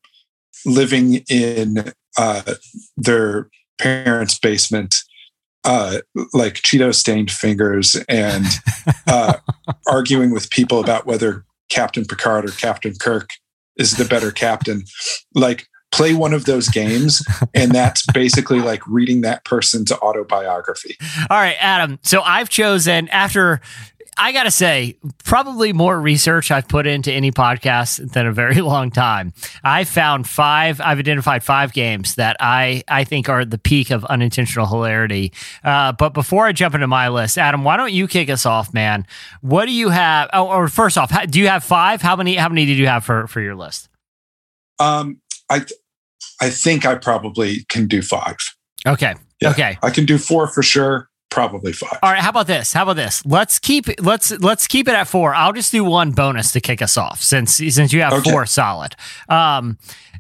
living 0.65 1.23
in 1.29 1.93
uh, 2.19 2.55
their 2.97 3.49
parents' 3.79 4.39
basement, 4.39 4.97
uh, 5.65 5.99
like 6.33 6.55
Cheeto 6.55 6.95
stained 6.95 7.31
fingers, 7.31 7.97
and 8.09 8.47
uh, 9.07 9.35
arguing 9.87 10.33
with 10.33 10.51
people 10.51 10.81
about 10.81 11.07
whether 11.07 11.45
Captain 11.69 12.05
Picard 12.05 12.49
or 12.49 12.53
Captain 12.53 12.95
Kirk 12.99 13.31
is 13.77 13.97
the 13.97 14.05
better 14.05 14.31
captain. 14.33 14.85
Like, 15.35 15.67
play 15.93 16.13
one 16.13 16.33
of 16.33 16.45
those 16.45 16.69
games, 16.69 17.25
and 17.55 17.73
that's 17.73 18.05
basically 18.13 18.61
like 18.61 18.87
reading 18.87 19.23
that 19.23 19.45
person's 19.45 19.93
autobiography. 19.93 20.97
All 21.31 21.39
right, 21.39 21.57
Adam. 21.59 21.99
So 22.03 22.23
I've 22.23 22.49
chosen 22.49 23.09
after 23.09 23.61
I 24.19 24.33
got 24.33 24.45
to 24.45 24.51
say, 24.51 24.97
probably 25.25 25.73
more 25.73 26.01
research 26.01 26.51
I've 26.51 26.69
put 26.69 26.87
into 26.87 27.13
any 27.13 27.31
podcast 27.31 28.13
than 28.13 28.27
a 28.27 28.33
very 28.33 28.55
long 28.63 28.91
time. 28.91 29.33
I 29.63 29.85
found 29.85 30.29
five, 30.29 30.81
I've 30.81 30.99
identified 30.99 31.45
five 31.45 31.73
games 31.73 32.15
that 32.15 32.37
I, 32.41 32.83
I 32.89 33.05
think 33.05 33.29
are 33.29 33.45
the 33.45 33.59
peak 33.59 33.91
of 33.91 34.05
unintentional 34.07 34.67
hilarity. 34.67 35.33
Uh, 35.63 35.93
but 35.93 36.15
before 36.15 36.47
I 36.47 36.53
jump 36.53 36.75
into 36.75 36.87
my 36.87 37.09
list, 37.09 37.37
Adam, 37.37 37.63
why 37.63 37.77
don't 37.77 37.93
you 37.93 38.09
kick 38.09 38.31
us 38.31 38.47
off, 38.47 38.73
man? 38.73 39.07
What 39.43 39.67
do 39.67 39.73
you 39.73 39.91
have? 39.91 40.31
Oh, 40.33 40.49
or 40.49 40.69
first 40.69 40.97
off, 40.97 41.13
do 41.31 41.39
you 41.39 41.49
have 41.49 41.63
five? 41.63 42.01
How 42.01 42.17
many, 42.17 42.37
how 42.37 42.49
many 42.49 42.65
did 42.65 42.79
you 42.79 42.87
have 42.87 43.05
for, 43.05 43.27
for 43.27 43.41
your 43.41 43.55
list? 43.55 43.89
Um, 44.79 45.21
I, 45.51 45.59
th- 45.59 45.73
I 46.41 46.51
think 46.51 46.87
I 46.87 46.95
probably 46.95 47.65
can 47.69 47.87
do 47.87 48.03
five. 48.03 48.37
Okay. 48.87 49.15
Yeah, 49.41 49.51
okay. 49.51 49.79
I 49.83 49.91
can 49.91 50.07
do 50.07 50.17
four 50.17 50.47
for 50.47 50.63
sure 50.63 51.11
probably 51.31 51.73
five. 51.73 51.99
All 52.03 52.11
right, 52.11 52.23
how 52.23 52.31
about 52.31 52.47
this? 52.47 52.73
How 52.73 52.85
about 52.85 52.97
this? 52.97 53.25
Let's 53.27 53.59
keep 53.59 53.87
let's 54.01 54.31
let's 54.41 54.67
keep 54.67 54.89
it 54.89 54.95
at 54.95 55.09
four. 55.09 55.35
I'll 55.35 55.53
just 55.53 55.73
do 55.73 55.85
one 55.85 56.13
bonus 56.13 56.53
to 56.53 56.61
kick 56.61 56.83
us 56.83 56.97
off 56.97 57.23
since 57.23 57.57
since 57.57 57.93
you 57.93 58.03
have 58.03 58.13
okay. 58.13 58.31
four 58.31 58.47
solid. 58.47 58.97
Um, 59.29 59.79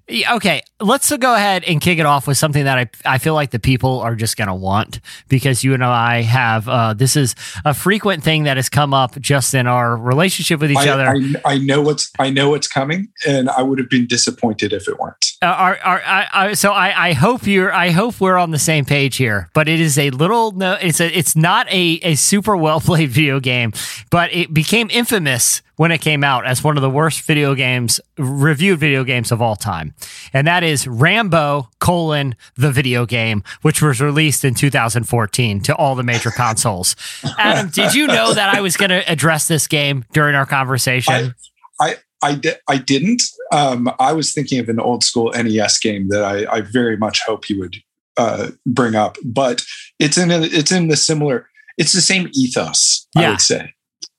Okay, 0.08 0.62
let's 0.80 1.14
go 1.16 1.34
ahead 1.34 1.64
and 1.64 1.80
kick 1.80 1.98
it 1.98 2.06
off 2.06 2.28
with 2.28 2.38
something 2.38 2.64
that 2.64 2.78
I, 2.78 3.14
I 3.14 3.18
feel 3.18 3.34
like 3.34 3.50
the 3.50 3.58
people 3.58 3.98
are 3.98 4.14
just 4.14 4.36
going 4.36 4.46
to 4.46 4.54
want 4.54 5.00
because 5.28 5.64
you 5.64 5.74
and 5.74 5.82
I 5.82 6.22
have 6.22 6.68
uh, 6.68 6.94
this 6.94 7.16
is 7.16 7.34
a 7.64 7.74
frequent 7.74 8.22
thing 8.22 8.44
that 8.44 8.56
has 8.56 8.68
come 8.68 8.94
up 8.94 9.20
just 9.20 9.52
in 9.52 9.66
our 9.66 9.96
relationship 9.96 10.60
with 10.60 10.70
each 10.70 10.76
I, 10.76 10.88
other. 10.90 11.08
I, 11.08 11.54
I, 11.54 11.58
know 11.58 11.82
what's 11.82 12.12
I 12.20 12.30
know 12.30 12.50
what's 12.50 12.68
coming, 12.68 13.08
and 13.26 13.50
I 13.50 13.62
would 13.62 13.80
have 13.80 13.90
been 13.90 14.06
disappointed 14.06 14.72
if 14.72 14.86
it 14.86 14.96
weren't. 15.00 15.32
Uh, 15.42 15.46
are, 15.46 15.78
are, 15.84 16.02
I, 16.06 16.54
so 16.54 16.70
I, 16.70 17.08
I 17.08 17.12
hope 17.12 17.44
you're 17.44 17.72
I 17.72 17.90
hope 17.90 18.20
we're 18.20 18.38
on 18.38 18.52
the 18.52 18.60
same 18.60 18.84
page 18.84 19.16
here. 19.16 19.50
But 19.54 19.68
it 19.68 19.80
is 19.80 19.98
a 19.98 20.10
little 20.10 20.52
no, 20.52 20.74
it's 20.80 21.00
a 21.00 21.18
it's 21.18 21.34
not 21.34 21.66
a 21.72 21.98
a 22.02 22.14
super 22.14 22.56
well 22.56 22.80
played 22.80 23.10
video 23.10 23.40
game, 23.40 23.72
but 24.10 24.32
it 24.32 24.54
became 24.54 24.88
infamous 24.92 25.62
when 25.76 25.92
it 25.92 26.00
came 26.00 26.24
out 26.24 26.46
as 26.46 26.64
one 26.64 26.76
of 26.76 26.82
the 26.82 26.90
worst 26.90 27.22
video 27.22 27.54
games, 27.54 28.00
reviewed 28.18 28.78
video 28.78 29.04
games 29.04 29.30
of 29.30 29.40
all 29.42 29.56
time. 29.56 29.94
And 30.32 30.46
that 30.46 30.62
is 30.62 30.86
Rambo 30.86 31.68
colon 31.78 32.34
the 32.56 32.72
video 32.72 33.06
game, 33.06 33.42
which 33.62 33.82
was 33.82 34.00
released 34.00 34.44
in 34.44 34.54
2014 34.54 35.60
to 35.62 35.76
all 35.76 35.94
the 35.94 36.02
major 36.02 36.30
consoles. 36.30 36.96
Adam, 37.38 37.70
did 37.70 37.94
you 37.94 38.06
know 38.06 38.32
that 38.32 38.54
I 38.54 38.60
was 38.60 38.76
going 38.76 38.90
to 38.90 39.10
address 39.10 39.48
this 39.48 39.66
game 39.66 40.04
during 40.12 40.34
our 40.34 40.46
conversation? 40.46 41.34
I, 41.80 41.90
I, 41.90 41.96
I, 42.22 42.34
di- 42.34 42.56
I 42.68 42.78
didn't. 42.78 43.22
Um, 43.52 43.90
I 43.98 44.12
was 44.12 44.32
thinking 44.32 44.58
of 44.58 44.68
an 44.68 44.80
old 44.80 45.04
school 45.04 45.30
NES 45.34 45.78
game 45.78 46.08
that 46.08 46.24
I, 46.24 46.56
I 46.56 46.60
very 46.62 46.96
much 46.96 47.20
hope 47.24 47.50
you 47.50 47.58
would 47.60 47.76
uh, 48.16 48.50
bring 48.64 48.94
up, 48.94 49.16
but 49.24 49.62
it's 49.98 50.16
in 50.16 50.30
a, 50.30 50.40
it's 50.40 50.72
in 50.72 50.88
the 50.88 50.96
similar, 50.96 51.48
it's 51.76 51.92
the 51.92 52.00
same 52.00 52.30
ethos, 52.32 53.06
yeah. 53.14 53.22
I 53.22 53.30
would 53.30 53.40
say. 53.42 53.74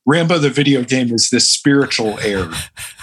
Rambo 0.07 0.39
the 0.39 0.49
video 0.49 0.83
game 0.83 1.13
is 1.13 1.29
this 1.29 1.49
spiritual 1.49 2.17
heir 2.19 2.49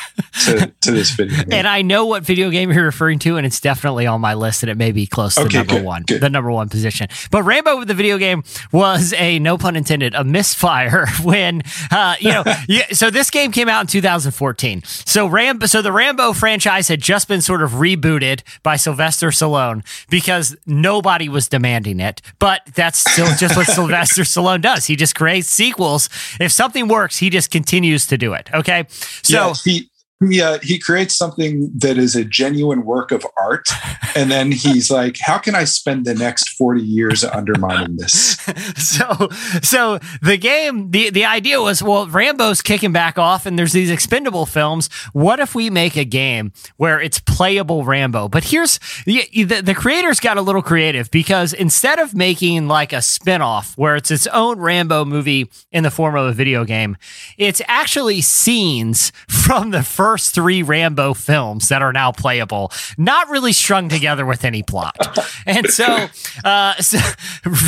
to, 0.44 0.72
to 0.80 0.90
this 0.90 1.10
video 1.10 1.36
game. 1.36 1.52
And 1.52 1.68
I 1.68 1.82
know 1.82 2.06
what 2.06 2.22
video 2.22 2.50
game 2.50 2.70
you're 2.70 2.84
referring 2.84 3.18
to, 3.20 3.36
and 3.36 3.46
it's 3.46 3.60
definitely 3.60 4.06
on 4.06 4.20
my 4.20 4.34
list, 4.34 4.62
and 4.62 4.70
it 4.70 4.76
may 4.76 4.92
be 4.92 5.06
close 5.06 5.38
okay, 5.38 5.48
to 5.48 5.56
number 5.58 5.74
good, 5.74 5.84
one, 5.84 6.02
good. 6.02 6.20
the 6.20 6.30
number 6.30 6.50
one 6.50 6.68
position. 6.68 7.08
But 7.30 7.42
Rambo 7.42 7.78
with 7.78 7.88
the 7.88 7.94
video 7.94 8.18
game 8.18 8.44
was 8.72 9.12
a 9.14 9.38
no 9.38 9.58
pun 9.58 9.76
intended 9.76 10.14
a 10.14 10.24
misfire 10.24 11.06
when 11.22 11.62
uh, 11.90 12.16
you 12.20 12.30
know. 12.30 12.44
yeah, 12.68 12.86
so 12.92 13.10
this 13.10 13.30
game 13.30 13.52
came 13.52 13.68
out 13.68 13.80
in 13.80 13.86
2014. 13.86 14.82
So 14.84 15.26
Rambo, 15.26 15.66
so 15.66 15.82
the 15.82 15.92
Rambo 15.92 16.32
franchise 16.32 16.88
had 16.88 17.00
just 17.00 17.28
been 17.28 17.40
sort 17.40 17.62
of 17.62 17.72
rebooted 17.72 18.42
by 18.62 18.76
Sylvester 18.76 19.28
Stallone 19.28 19.84
because 20.08 20.56
nobody 20.66 21.28
was 21.28 21.48
demanding 21.48 22.00
it. 22.00 22.20
But 22.38 22.62
that's 22.74 22.98
still 22.98 23.34
just 23.36 23.56
what 23.56 23.66
Sylvester 23.74 24.22
Stallone 24.22 24.60
does. 24.60 24.86
He 24.86 24.96
just 24.96 25.14
creates 25.14 25.48
sequels. 25.48 26.08
If 26.40 26.52
something 26.52 26.88
works, 26.88 27.18
he 27.18 27.30
just 27.30 27.50
continues 27.50 28.06
to 28.06 28.18
do 28.18 28.34
it. 28.34 28.48
Okay, 28.52 28.86
so 29.22 29.48
yeah, 29.48 29.54
he 29.64 29.90
he 30.20 30.42
he 30.62 30.78
creates 30.78 31.16
something 31.16 31.70
that 31.74 31.98
is 31.98 32.14
a 32.14 32.24
genuine 32.24 32.84
work 32.84 33.10
of 33.12 33.26
art, 33.36 33.68
and 34.14 34.30
then 34.30 34.52
he's 34.52 34.90
like, 34.90 35.18
"How 35.20 35.38
can 35.38 35.54
I 35.54 35.64
spend 35.64 36.04
the 36.04 36.14
next 36.14 36.50
forty 36.50 36.82
years 36.82 37.24
undermining 37.24 37.96
this?" 37.96 38.36
so, 38.76 39.28
so 39.62 39.98
the 40.22 40.36
game, 40.36 40.90
the 40.90 41.10
the 41.10 41.24
idea 41.24 41.60
was, 41.60 41.82
well, 41.82 42.06
Rambo's 42.06 42.62
kicking 42.62 42.92
back 42.92 43.18
off, 43.18 43.44
and 43.44 43.58
there's 43.58 43.72
these 43.72 43.90
expendable 43.90 44.46
films. 44.46 44.88
What 45.12 45.40
if 45.40 45.54
we 45.54 45.68
make 45.68 45.96
a 45.96 46.04
game 46.04 46.52
where 46.76 47.00
it's 47.00 47.18
playable 47.18 47.84
Rambo? 47.84 48.28
But 48.28 48.44
here's 48.44 48.78
the 49.04 49.28
the, 49.32 49.62
the 49.62 49.74
creators 49.74 50.20
got 50.20 50.36
a 50.36 50.42
little 50.42 50.62
creative 50.62 51.10
because 51.10 51.52
instead 51.52 51.98
of 51.98 52.14
making 52.14 52.68
like 52.68 52.92
a 52.92 52.98
spinoff 52.98 53.76
where 53.76 53.96
it's 53.96 54.10
its 54.10 54.26
own 54.28 54.58
Rambo 54.58 55.04
movie 55.04 55.50
in 55.72 55.82
the 55.82 55.90
form 55.90 56.14
of 56.14 56.26
a 56.26 56.32
video 56.32 56.64
game, 56.64 56.96
it's 57.36 57.60
actually 57.66 58.20
scenes 58.20 59.10
from 59.28 59.70
the 59.70 59.82
first 59.82 60.13
first 60.14 60.32
three 60.32 60.62
Rambo 60.62 61.12
films 61.12 61.70
that 61.70 61.82
are 61.82 61.92
now 61.92 62.12
playable, 62.12 62.70
not 62.96 63.28
really 63.30 63.52
strung 63.52 63.88
together 63.88 64.24
with 64.24 64.44
any 64.44 64.62
plot. 64.62 64.96
And 65.46 65.68
so, 65.68 66.08
uh, 66.42 66.74
so, 66.80 66.98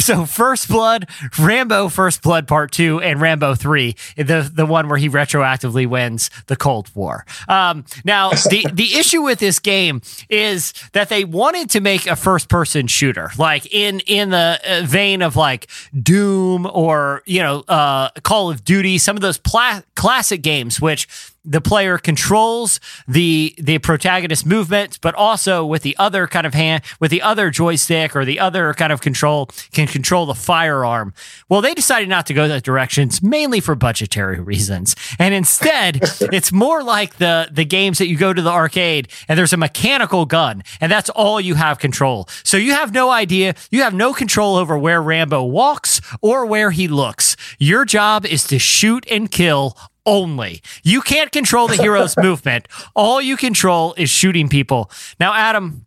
so 0.01 0.25
First 0.25 0.69
Blood, 0.69 1.09
Rambo 1.39 1.91
First 1.91 2.23
Blood 2.23 2.49
Part 2.49 2.73
Two, 2.73 3.01
and 3.01 3.21
Rambo 3.21 3.55
Three, 3.55 3.97
the 4.17 4.51
the 4.51 4.65
one 4.65 4.89
where 4.89 4.97
he 4.97 5.11
retroactively 5.11 5.87
wins 5.87 6.31
the 6.47 6.57
Cold 6.57 6.91
War. 6.95 7.27
Um, 7.49 7.85
now, 8.05 8.31
the 8.31 8.67
the 8.73 8.95
issue 8.95 9.21
with 9.21 9.41
this 9.41 9.59
game 9.59 10.01
is 10.31 10.73
that 10.93 11.11
they 11.11 11.25
wanted 11.25 11.69
to 11.71 11.81
make 11.81 12.07
a 12.07 12.17
first 12.17 12.49
person 12.49 12.87
shooter, 12.87 13.31
like 13.37 13.67
in 13.75 14.01
in 14.01 14.31
the 14.31 14.59
uh, 14.67 14.87
vein 14.87 15.21
of 15.21 15.37
like 15.37 15.69
Doom 16.03 16.67
or 16.73 17.23
you 17.27 17.43
know 17.43 17.63
uh, 17.69 18.09
Call 18.23 18.49
of 18.49 18.65
Duty, 18.65 18.97
some 18.97 19.17
of 19.17 19.23
those 19.23 19.37
pla- 19.37 19.83
classic 19.97 20.41
games, 20.41 20.81
which 20.81 21.07
the 21.47 21.61
player 21.61 21.97
controls 21.99 22.81
the 23.07 23.55
the 23.59 23.79
protagonist 23.79 24.45
movement, 24.45 24.99
but 25.01 25.15
also 25.15 25.65
with 25.65 25.83
the 25.83 25.97
other 25.99 26.27
kind 26.27 26.47
of 26.47 26.55
hand, 26.55 26.83
with 27.01 27.11
the 27.11 27.23
other 27.23 27.51
joystick 27.51 28.17
or 28.17 28.25
the 28.25 28.41
other 28.41 28.75
kind 28.75 28.93
of 28.93 29.01
control, 29.01 29.47
can 29.73 29.87
control 29.87 30.27
the 30.27 30.35
firearm. 30.35 31.15
Well, 31.49 31.61
they 31.61 31.75
decided 31.75 32.09
not 32.09 32.27
to 32.27 32.35
go 32.35 32.49
that 32.49 32.65
direction, 32.65 33.11
mainly 33.23 33.61
for 33.61 33.75
budgetary 33.75 34.41
reasons, 34.41 34.97
and 35.19 35.33
instead, 35.33 36.01
it's 36.33 36.53
more 36.53 36.83
like 36.83 37.17
the 37.17 37.49
the 37.53 37.65
games 37.65 37.99
that 37.99 38.09
you 38.09 38.17
go 38.17 38.33
to 38.33 38.43
the 38.43 38.51
arcade 38.51 39.09
and 39.29 39.39
there's 39.39 39.53
a 39.53 39.57
mechanical 39.57 40.27
gun, 40.27 40.63
and 40.81 40.91
that's 40.91 41.11
all 41.11 41.41
you 41.41 41.55
have 41.55 41.79
control. 41.79 42.29
So 42.43 42.57
you 42.57 42.73
have 42.73 42.93
no 42.93 43.11
idea, 43.11 43.55
you 43.71 43.83
have 43.83 43.95
no 43.95 44.13
control 44.13 44.57
over 44.57 44.77
where 44.77 45.01
Rambo 45.01 45.45
walks 45.45 46.01
or 46.21 46.45
where 46.47 46.71
he 46.71 46.89
looks. 46.89 47.37
Your 47.59 47.85
job 47.85 48.27
is 48.27 48.47
to 48.49 48.59
shoot 48.59 49.07
and 49.11 49.31
kill 49.31 49.77
only. 50.07 50.63
You 50.83 51.03
can't 51.03 51.33
control 51.33 51.69
the 51.69 51.77
hero's 51.77 52.17
movement. 52.23 52.69
All 52.95 53.21
you 53.21 53.37
control 53.37 53.95
is 53.99 54.09
shooting 54.09 54.49
people. 54.49 54.91
Now, 55.21 55.35
Adam, 55.35 55.87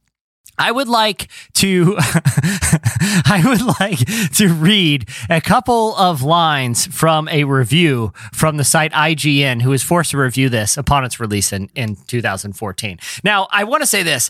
I 0.60 0.72
would 0.72 0.90
like 0.90 1.30
to 1.56 1.96
I 2.00 3.42
would 3.46 3.80
like 3.80 4.00
to 4.34 4.50
read 4.54 5.10
a 5.30 5.40
couple 5.40 5.96
of 5.96 6.22
lines 6.22 6.86
from 6.86 7.30
a 7.30 7.46
review 7.46 8.12
from 8.34 8.58
the 8.58 8.66
site 8.66 8.92
IGN 8.92 9.62
who 9.62 9.70
was 9.70 9.82
forced 9.82 10.12
to 10.12 10.18
review 10.18 10.50
this 10.50 10.76
upon 10.76 11.06
its 11.06 11.20
release 11.20 11.54
in, 11.54 11.70
in 11.76 11.96
2014. 12.08 13.00
Now, 13.24 13.48
I 13.52 13.64
want 13.64 13.82
to 13.82 13.88
say 13.88 14.04
this. 14.04 14.30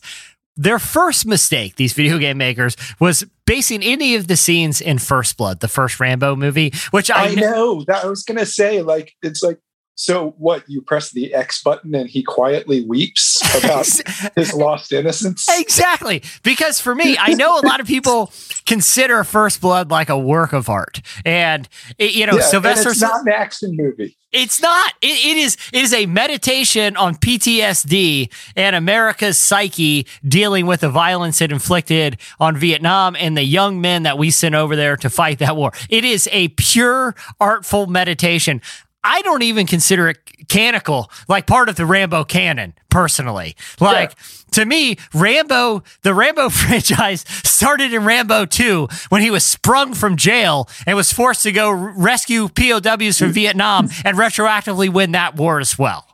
Their 0.55 0.77
first 0.77 1.25
mistake, 1.25 1.77
these 1.77 1.93
video 1.93 2.17
game 2.17 2.37
makers, 2.37 2.75
was 2.99 3.23
basing 3.45 3.81
any 3.81 4.15
of 4.15 4.27
the 4.27 4.35
scenes 4.35 4.81
in 4.81 4.99
First 4.99 5.37
Blood, 5.37 5.61
the 5.61 5.69
first 5.69 6.01
Rambo 6.01 6.35
movie, 6.35 6.73
which 6.91 7.09
I, 7.09 7.29
I 7.29 7.35
know. 7.35 7.85
That 7.87 8.03
I 8.03 8.07
was 8.07 8.23
gonna 8.23 8.45
say, 8.45 8.81
like, 8.81 9.13
it's 9.23 9.41
like 9.41 9.57
so 9.99 10.33
what? 10.37 10.63
You 10.69 10.81
press 10.81 11.11
the 11.11 11.33
X 11.33 11.61
button 11.61 11.93
and 11.93 12.09
he 12.09 12.23
quietly 12.23 12.85
weeps 12.85 13.41
about 13.61 13.85
his 14.37 14.53
lost 14.53 14.93
innocence. 14.93 15.45
Exactly, 15.49 16.23
because 16.41 16.79
for 16.79 16.95
me, 16.95 17.17
I 17.19 17.33
know 17.33 17.59
a 17.59 17.65
lot 17.67 17.81
of 17.81 17.85
people 17.85 18.31
consider 18.65 19.25
First 19.25 19.59
Blood 19.59 19.91
like 19.91 20.07
a 20.07 20.17
work 20.17 20.53
of 20.53 20.69
art, 20.69 21.01
and 21.25 21.67
it, 21.97 22.13
you 22.13 22.25
know 22.25 22.37
yeah, 22.37 22.43
Sylvester. 22.43 22.91
it's 22.91 23.01
not 23.01 23.27
an 23.27 23.33
action 23.33 23.75
movie. 23.75 24.15
It's 24.31 24.61
not. 24.61 24.93
It, 25.01 25.25
it 25.25 25.37
is. 25.37 25.57
It 25.73 25.83
is 25.83 25.93
a 25.93 26.05
meditation 26.05 26.95
on 26.95 27.15
PTSD 27.15 28.31
and 28.55 28.77
America's 28.77 29.37
psyche 29.37 30.07
dealing 30.25 30.65
with 30.65 30.79
the 30.79 30.89
violence 30.89 31.41
it 31.41 31.51
inflicted 31.51 32.17
on 32.39 32.55
Vietnam 32.55 33.17
and 33.19 33.35
the 33.35 33.43
young 33.43 33.81
men 33.81 34.03
that 34.03 34.17
we 34.17 34.29
sent 34.29 34.55
over 34.55 34.77
there 34.77 34.95
to 34.95 35.09
fight 35.09 35.39
that 35.39 35.57
war. 35.57 35.73
It 35.89 36.05
is 36.05 36.29
a 36.31 36.47
pure 36.49 37.15
artful 37.41 37.87
meditation. 37.87 38.61
I 39.03 39.21
don't 39.21 39.43
even 39.43 39.65
consider 39.65 40.09
it 40.09 40.17
canonical, 40.49 41.09
like 41.27 41.47
part 41.47 41.69
of 41.69 41.75
the 41.75 41.85
Rambo 41.85 42.25
canon, 42.25 42.73
personally. 42.89 43.55
Like, 43.79 44.11
yeah. 44.11 44.51
to 44.51 44.65
me, 44.65 44.97
Rambo, 45.13 45.83
the 46.01 46.13
Rambo 46.13 46.49
franchise 46.49 47.23
started 47.43 47.93
in 47.93 48.03
Rambo 48.03 48.45
2 48.45 48.87
when 49.09 49.21
he 49.21 49.31
was 49.31 49.45
sprung 49.45 49.93
from 49.93 50.17
jail 50.17 50.67
and 50.85 50.97
was 50.97 51.13
forced 51.13 51.43
to 51.43 51.51
go 51.51 51.71
rescue 51.71 52.49
POWs 52.49 53.17
from 53.17 53.29
mm. 53.29 53.33
Vietnam 53.33 53.89
and 54.03 54.17
retroactively 54.17 54.91
win 54.91 55.13
that 55.13 55.35
war 55.35 55.59
as 55.59 55.79
well. 55.79 56.05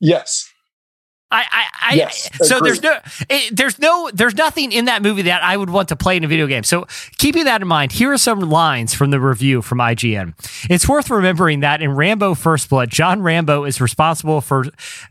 Yes. 0.00 0.49
I, 1.30 1.44
I, 1.50 1.64
I 1.90 1.94
yes, 1.94 2.28
so 2.42 2.56
agreed. 2.56 2.68
there's 2.68 2.82
no, 2.82 2.98
it, 3.28 3.56
there's 3.56 3.78
no, 3.78 4.10
there's 4.12 4.34
nothing 4.34 4.72
in 4.72 4.86
that 4.86 5.02
movie 5.02 5.22
that 5.22 5.42
I 5.42 5.56
would 5.56 5.70
want 5.70 5.88
to 5.90 5.96
play 5.96 6.16
in 6.16 6.24
a 6.24 6.28
video 6.28 6.46
game. 6.46 6.64
So 6.64 6.86
keeping 7.18 7.44
that 7.44 7.62
in 7.62 7.68
mind, 7.68 7.92
here 7.92 8.12
are 8.12 8.18
some 8.18 8.40
lines 8.40 8.94
from 8.94 9.10
the 9.10 9.20
review 9.20 9.62
from 9.62 9.78
IGN. 9.78 10.34
It's 10.68 10.88
worth 10.88 11.08
remembering 11.10 11.60
that 11.60 11.82
in 11.82 11.92
Rambo 11.92 12.34
First 12.34 12.68
Blood, 12.68 12.90
John 12.90 13.22
Rambo 13.22 13.64
is 13.64 13.80
responsible 13.80 14.40
for 14.40 14.64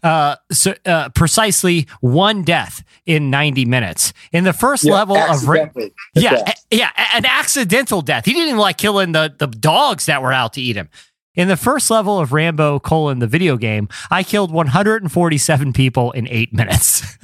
uh, 0.04 0.36
so, 0.52 0.74
uh, 0.86 1.10
precisely 1.10 1.88
one 2.02 2.44
death 2.44 2.84
in 3.06 3.30
90 3.30 3.66
minutes. 3.66 4.14
In 4.32 4.44
the 4.44 4.54
first 4.54 4.84
yeah, 4.84 4.94
level 4.94 5.18
of 5.18 5.48
Ra- 5.48 5.68
yeah, 6.16 6.54
yeah, 6.70 6.92
an 7.14 7.26
accidental 7.26 8.02
death. 8.02 8.26
He 8.26 8.34
didn't 8.34 8.50
even 8.50 8.60
like 8.60 8.78
killing 8.78 9.14
the 9.14 9.34
the 9.38 9.48
dogs 9.48 10.06
that 10.08 10.22
were 10.22 10.34
out 10.34 10.54
to 10.54 10.62
eat 10.62 10.76
him. 10.76 10.90
In 11.40 11.48
the 11.48 11.56
first 11.56 11.90
level 11.90 12.20
of 12.20 12.34
Rambo 12.34 12.82
colon 12.82 13.20
the 13.20 13.26
video 13.26 13.56
game, 13.56 13.88
I 14.12 14.24
killed 14.24 14.52
147 14.52 15.72
people 15.72 16.12
in 16.12 16.28
eight 16.28 16.52
minutes. 16.52 17.18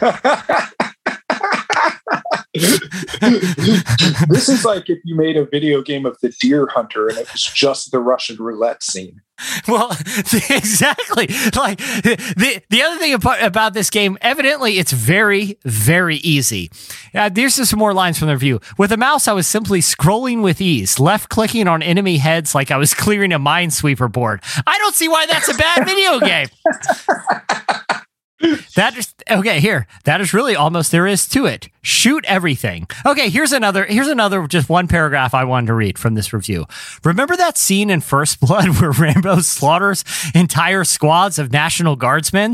this 4.28 4.48
is 4.48 4.64
like 4.64 4.88
if 4.88 5.00
you 5.02 5.16
made 5.16 5.36
a 5.36 5.44
video 5.44 5.82
game 5.82 6.06
of 6.06 6.16
the 6.20 6.28
deer 6.40 6.68
hunter 6.68 7.08
and 7.08 7.18
it 7.18 7.32
was 7.32 7.42
just 7.42 7.90
the 7.90 7.98
Russian 7.98 8.36
roulette 8.36 8.80
scene. 8.80 9.20
Well, 9.66 9.90
exactly. 10.50 11.26
Like 11.56 11.78
the 11.78 12.62
the 12.70 12.82
other 12.82 13.00
thing 13.00 13.12
about, 13.12 13.42
about 13.42 13.74
this 13.74 13.90
game, 13.90 14.16
evidently, 14.20 14.78
it's 14.78 14.92
very 14.92 15.58
very 15.64 16.18
easy. 16.18 16.70
Uh, 17.12 17.28
there's 17.28 17.56
just 17.56 17.70
some 17.70 17.80
more 17.80 17.92
lines 17.92 18.20
from 18.20 18.28
the 18.28 18.34
review. 18.34 18.60
With 18.78 18.92
a 18.92 18.96
mouse, 18.96 19.26
I 19.26 19.32
was 19.32 19.48
simply 19.48 19.80
scrolling 19.80 20.40
with 20.40 20.60
ease, 20.60 21.00
left 21.00 21.30
clicking 21.30 21.66
on 21.66 21.82
enemy 21.82 22.18
heads 22.18 22.54
like 22.54 22.70
I 22.70 22.76
was 22.76 22.94
clearing 22.94 23.32
a 23.32 23.40
minesweeper 23.40 24.10
board. 24.10 24.42
I 24.64 24.78
don't 24.78 24.94
see 24.94 25.08
why 25.08 25.26
that's 25.26 25.48
a 25.48 25.54
bad 25.54 25.84
video 25.86 26.20
game. 26.20 26.46
that 28.40 28.96
is 28.96 29.14
okay 29.30 29.60
here. 29.60 29.86
That 30.04 30.20
is 30.20 30.34
really 30.34 30.56
almost 30.56 30.90
there 30.90 31.06
is 31.06 31.28
to 31.28 31.46
it. 31.46 31.68
Shoot 31.82 32.24
everything. 32.26 32.86
Okay 33.06 33.28
here's 33.28 33.52
another 33.52 33.84
here's 33.84 34.08
another 34.08 34.46
just 34.46 34.68
one 34.68 34.88
paragraph 34.88 35.34
i 35.34 35.44
wanted 35.44 35.68
to 35.68 35.74
read 35.74 35.98
from 35.98 36.14
this 36.14 36.32
review. 36.32 36.66
Remember 37.04 37.36
that 37.36 37.56
scene 37.56 37.90
in 37.90 38.00
first 38.00 38.40
blood 38.40 38.68
where 38.80 38.90
rambo 38.90 39.40
slaughters 39.40 40.04
entire 40.34 40.84
squads 40.84 41.38
of 41.38 41.52
national 41.52 41.96
guardsmen? 41.96 42.44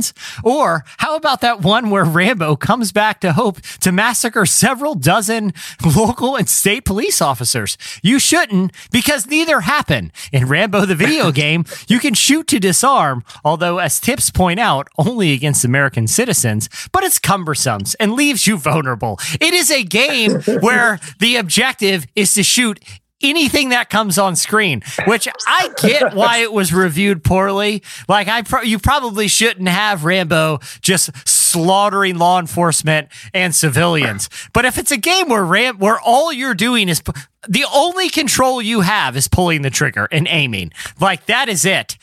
Or 0.44 0.84
how 0.98 1.16
about 1.16 1.40
that 1.40 1.62
one 1.62 1.90
where 1.90 2.04
rambo 2.04 2.54
comes 2.56 2.92
back 2.92 3.20
to 3.20 3.32
hope 3.32 3.60
to 3.80 3.90
massacre 3.90 4.46
several 4.46 4.94
dozen 4.94 5.52
local 5.96 6.36
and 6.36 6.48
state 6.48 6.84
police 6.84 7.20
officers? 7.20 7.76
You 8.02 8.18
shouldn't 8.18 8.72
because 8.92 9.26
neither 9.26 9.60
happen. 9.60 10.12
In 10.32 10.46
rambo 10.46 10.86
the 10.86 10.94
video 10.94 11.32
game 11.32 11.64
you 11.88 11.98
can 11.98 12.14
shoot 12.14 12.46
to 12.48 12.60
disarm 12.60 13.24
although 13.44 13.78
as 13.78 13.98
tips 13.98 14.30
point 14.30 14.60
out 14.60 14.86
only 14.98 15.32
against 15.32 15.64
american 15.64 15.69
American 15.70 16.06
citizens, 16.08 16.68
but 16.90 17.04
it's 17.04 17.18
cumbersome 17.18 17.70
and 18.00 18.14
leaves 18.14 18.46
you 18.46 18.56
vulnerable. 18.56 19.18
It 19.40 19.54
is 19.54 19.70
a 19.70 19.84
game 19.84 20.40
where 20.60 20.98
the 21.20 21.36
objective 21.36 22.06
is 22.16 22.34
to 22.34 22.42
shoot 22.42 22.80
anything 23.22 23.68
that 23.68 23.90
comes 23.90 24.18
on 24.18 24.34
screen, 24.34 24.82
which 25.06 25.28
I 25.46 25.70
get 25.76 26.14
why 26.14 26.38
it 26.38 26.52
was 26.52 26.72
reviewed 26.72 27.22
poorly. 27.22 27.82
Like 28.08 28.28
I, 28.28 28.42
pro- 28.42 28.62
you 28.62 28.78
probably 28.78 29.28
shouldn't 29.28 29.68
have 29.68 30.04
Rambo 30.04 30.60
just 30.80 31.10
slaughtering 31.28 32.16
law 32.18 32.38
enforcement 32.38 33.08
and 33.34 33.54
civilians. 33.54 34.28
But 34.52 34.64
if 34.64 34.78
it's 34.78 34.90
a 34.90 34.96
game 34.96 35.28
where 35.28 35.44
Ram, 35.44 35.78
where 35.78 36.00
all 36.00 36.32
you're 36.32 36.54
doing 36.54 36.88
is 36.88 37.02
the 37.48 37.64
only 37.72 38.08
control 38.08 38.62
you 38.62 38.80
have 38.80 39.16
is 39.16 39.28
pulling 39.28 39.62
the 39.62 39.70
trigger 39.70 40.08
and 40.10 40.26
aiming, 40.28 40.72
like 41.00 41.26
that 41.26 41.48
is 41.48 41.64
it. 41.64 41.98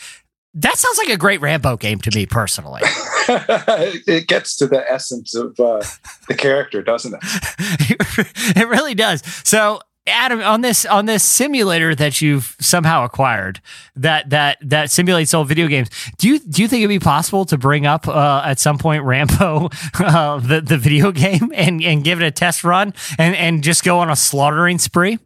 That 0.54 0.76
sounds 0.78 0.98
like 0.98 1.10
a 1.10 1.18
great 1.18 1.42
Rambo 1.42 1.78
game 1.78 2.00
to 2.00 2.12
me 2.16 2.26
personally. 2.26 2.82
it 4.08 4.28
gets 4.28 4.56
to 4.58 4.68
the 4.68 4.90
essence 4.90 5.36
of 5.36 5.60
uh, 5.60 5.84
the 6.28 6.36
character, 6.36 6.82
doesn't 6.82 7.14
it? 7.14 7.20
it 8.58 8.68
really 8.68 8.94
does. 8.94 9.24
So, 9.44 9.82
Adam, 10.08 10.42
on 10.42 10.62
this 10.62 10.86
on 10.86 11.06
this 11.06 11.24
simulator 11.24 11.94
that 11.94 12.22
you've 12.22 12.56
somehow 12.60 13.04
acquired 13.04 13.60
that 13.96 14.30
that 14.30 14.58
that 14.62 14.90
simulates 14.90 15.34
all 15.34 15.44
video 15.44 15.68
games, 15.68 15.90
do 16.18 16.30
you 16.30 16.40
do 16.40 16.62
you 16.62 16.68
think 16.68 16.82
it'd 16.82 16.90
be 16.90 17.00
possible 17.04 17.44
to 17.46 17.58
bring 17.58 17.86
up 17.86 18.08
uh, 18.08 18.42
at 18.46 18.60
some 18.60 18.78
point 18.78 19.04
Rambo 19.04 19.70
uh, 20.00 20.40
the 20.40 20.62
the 20.62 20.78
video 20.78 21.12
game 21.12 21.52
and 21.54 21.84
and 21.84 22.04
give 22.04 22.22
it 22.22 22.26
a 22.26 22.32
test 22.32 22.64
run 22.64 22.94
and 23.18 23.36
and 23.36 23.64
just 23.64 23.84
go 23.84 24.00
on 24.00 24.10
a 24.10 24.16
slaughtering 24.16 24.78
spree? 24.78 25.20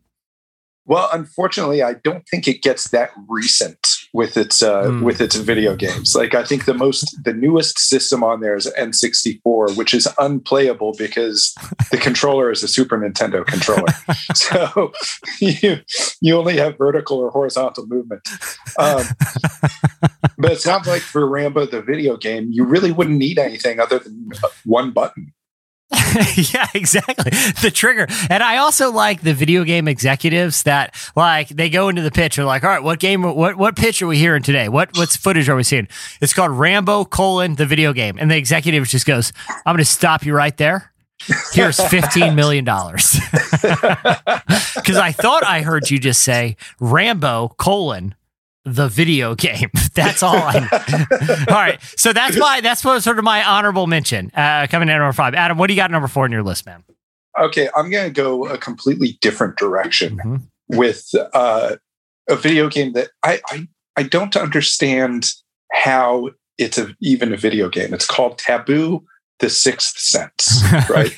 Well, 0.85 1.09
unfortunately, 1.13 1.83
I 1.83 1.93
don't 1.93 2.27
think 2.27 2.47
it 2.47 2.61
gets 2.61 2.89
that 2.89 3.11
recent 3.27 3.87
with 4.13 4.35
its 4.35 4.61
uh, 4.61 4.83
mm. 4.83 5.03
with 5.03 5.21
its 5.21 5.35
video 5.35 5.75
games. 5.75 6.15
Like 6.15 6.33
I 6.33 6.43
think 6.43 6.65
the 6.65 6.73
most 6.73 7.23
the 7.23 7.33
newest 7.33 7.79
system 7.79 8.23
on 8.23 8.41
there 8.41 8.55
is 8.55 8.71
N64, 8.77 9.77
which 9.77 9.93
is 9.93 10.07
unplayable 10.17 10.93
because 10.97 11.55
the 11.91 11.97
controller 12.01 12.51
is 12.51 12.63
a 12.63 12.67
Super 12.67 12.97
Nintendo 12.97 13.45
controller. 13.45 13.93
so 14.35 14.91
you 15.39 15.77
you 16.19 16.37
only 16.37 16.57
have 16.57 16.77
vertical 16.77 17.19
or 17.19 17.29
horizontal 17.29 17.85
movement. 17.87 18.27
Um, 18.77 19.03
but 20.37 20.51
it 20.51 20.61
sounds 20.61 20.87
like 20.87 21.01
for 21.01 21.27
Rambo 21.27 21.67
the 21.67 21.81
video 21.81 22.17
game, 22.17 22.49
you 22.51 22.65
really 22.65 22.91
wouldn't 22.91 23.17
need 23.17 23.39
anything 23.39 23.79
other 23.79 23.99
than 23.99 24.31
one 24.65 24.91
button. 24.91 25.33
yeah, 26.53 26.67
exactly. 26.73 27.31
The 27.61 27.71
trigger. 27.73 28.07
And 28.29 28.41
I 28.41 28.57
also 28.57 28.91
like 28.91 29.21
the 29.21 29.33
video 29.33 29.63
game 29.63 29.87
executives 29.87 30.63
that 30.63 30.95
like 31.15 31.49
they 31.49 31.69
go 31.69 31.89
into 31.89 32.01
the 32.01 32.11
pitch 32.11 32.37
and 32.37 32.47
like, 32.47 32.63
all 32.63 32.69
right, 32.69 32.83
what 32.83 32.99
game 32.99 33.23
what 33.23 33.57
what 33.57 33.75
pitch 33.75 34.01
are 34.01 34.07
we 34.07 34.17
hearing 34.17 34.41
today? 34.41 34.69
What 34.69 34.97
what's 34.97 35.17
footage 35.17 35.49
are 35.49 35.55
we 35.55 35.63
seeing? 35.63 35.87
It's 36.21 36.33
called 36.33 36.51
Rambo 36.51 37.05
colon 37.05 37.55
the 37.55 37.65
video 37.65 37.91
game. 37.91 38.17
And 38.19 38.31
the 38.31 38.37
executive 38.37 38.87
just 38.87 39.05
goes, 39.05 39.33
I'm 39.65 39.73
gonna 39.73 39.85
stop 39.85 40.25
you 40.25 40.33
right 40.33 40.55
there. 40.55 40.91
Here's 41.53 41.77
$15 41.77 42.35
million. 42.35 42.65
Because 42.65 43.61
I 44.97 45.11
thought 45.11 45.45
I 45.45 45.61
heard 45.61 45.91
you 45.91 45.99
just 45.99 46.23
say 46.23 46.57
Rambo 46.79 47.49
colon 47.57 48.15
the 48.65 48.87
video 48.87 49.35
game. 49.35 49.69
That's 49.93 50.23
all 50.23 50.35
I 50.35 51.45
all 51.49 51.55
right. 51.55 51.79
So 51.97 52.13
that's 52.13 52.37
my 52.37 52.61
that's 52.61 52.85
what 52.85 53.03
sort 53.03 53.19
of 53.19 53.25
my 53.25 53.43
honorable 53.43 53.87
mention. 53.87 54.31
Uh, 54.33 54.67
coming 54.69 54.87
in 54.87 54.95
at 54.95 54.99
number 54.99 55.11
five. 55.11 55.33
Adam, 55.33 55.57
what 55.57 55.67
do 55.67 55.73
you 55.73 55.77
got 55.77 55.91
number 55.91 56.07
four 56.07 56.25
in 56.25 56.31
your 56.31 56.43
list, 56.43 56.65
man? 56.65 56.83
Okay, 57.39 57.67
I'm 57.75 57.89
gonna 57.89 58.09
go 58.09 58.47
a 58.47 58.57
completely 58.57 59.17
different 59.19 59.57
direction 59.57 60.17
mm-hmm. 60.17 60.77
with 60.77 61.09
uh, 61.33 61.75
a 62.29 62.35
video 62.37 62.69
game 62.69 62.93
that 62.93 63.09
I, 63.23 63.41
I 63.49 63.67
I 63.97 64.03
don't 64.03 64.35
understand 64.37 65.29
how 65.73 66.29
it's 66.57 66.77
a, 66.77 66.95
even 67.01 67.33
a 67.33 67.37
video 67.37 67.67
game. 67.67 67.93
It's 67.93 68.05
called 68.05 68.37
Taboo 68.37 69.03
the 69.39 69.49
Sixth 69.49 69.97
Sense, 69.99 70.63
right? 70.89 71.11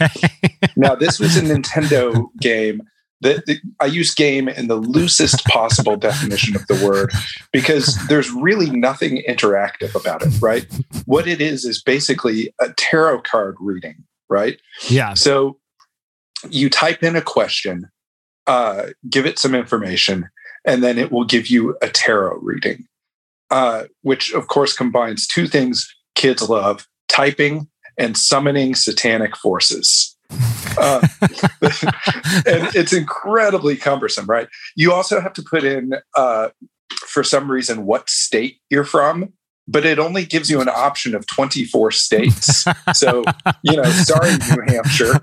now, 0.75 0.95
this 0.95 1.19
was 1.19 1.37
a 1.37 1.41
Nintendo 1.41 2.25
game 2.39 2.81
the, 3.23 3.43
the, 3.45 3.59
I 3.79 3.85
use 3.85 4.13
game 4.13 4.47
in 4.47 4.67
the 4.67 4.75
loosest 4.75 5.43
possible 5.47 5.95
definition 5.95 6.55
of 6.55 6.67
the 6.67 6.85
word 6.85 7.11
because 7.51 7.97
there's 8.07 8.29
really 8.31 8.69
nothing 8.69 9.23
interactive 9.27 9.99
about 9.99 10.21
it, 10.21 10.33
right? 10.41 10.67
What 11.05 11.27
it 11.27 11.41
is 11.41 11.65
is 11.65 11.81
basically 11.81 12.53
a 12.59 12.71
tarot 12.73 13.21
card 13.21 13.55
reading, 13.59 14.03
right? 14.29 14.59
Yeah. 14.89 15.13
So 15.13 15.57
you 16.49 16.69
type 16.69 17.03
in 17.03 17.15
a 17.15 17.21
question, 17.21 17.89
uh, 18.47 18.87
give 19.09 19.25
it 19.25 19.39
some 19.39 19.55
information, 19.55 20.29
and 20.65 20.83
then 20.83 20.97
it 20.97 21.11
will 21.11 21.25
give 21.25 21.47
you 21.47 21.77
a 21.81 21.89
tarot 21.89 22.39
reading, 22.41 22.85
uh, 23.49 23.85
which 24.01 24.33
of 24.33 24.47
course 24.47 24.75
combines 24.75 25.27
two 25.27 25.47
things 25.47 25.93
kids 26.15 26.47
love 26.47 26.87
typing 27.07 27.67
and 27.97 28.17
summoning 28.17 28.75
satanic 28.75 29.35
forces. 29.37 30.12
Uh, 30.77 31.07
and 32.45 32.75
it's 32.75 32.93
incredibly 32.93 33.75
cumbersome, 33.75 34.25
right? 34.25 34.47
You 34.75 34.93
also 34.93 35.19
have 35.19 35.33
to 35.33 35.43
put 35.43 35.63
in, 35.63 35.93
uh, 36.15 36.49
for 37.07 37.23
some 37.23 37.49
reason, 37.49 37.85
what 37.85 38.09
state 38.09 38.59
you're 38.69 38.83
from, 38.83 39.33
but 39.67 39.85
it 39.85 39.97
only 39.99 40.25
gives 40.25 40.49
you 40.49 40.61
an 40.61 40.69
option 40.69 41.15
of 41.15 41.25
24 41.27 41.91
states. 41.91 42.65
So, 42.93 43.23
you 43.63 43.77
know, 43.77 43.83
sorry, 43.83 44.31
New 44.31 44.61
Hampshire. 44.67 45.19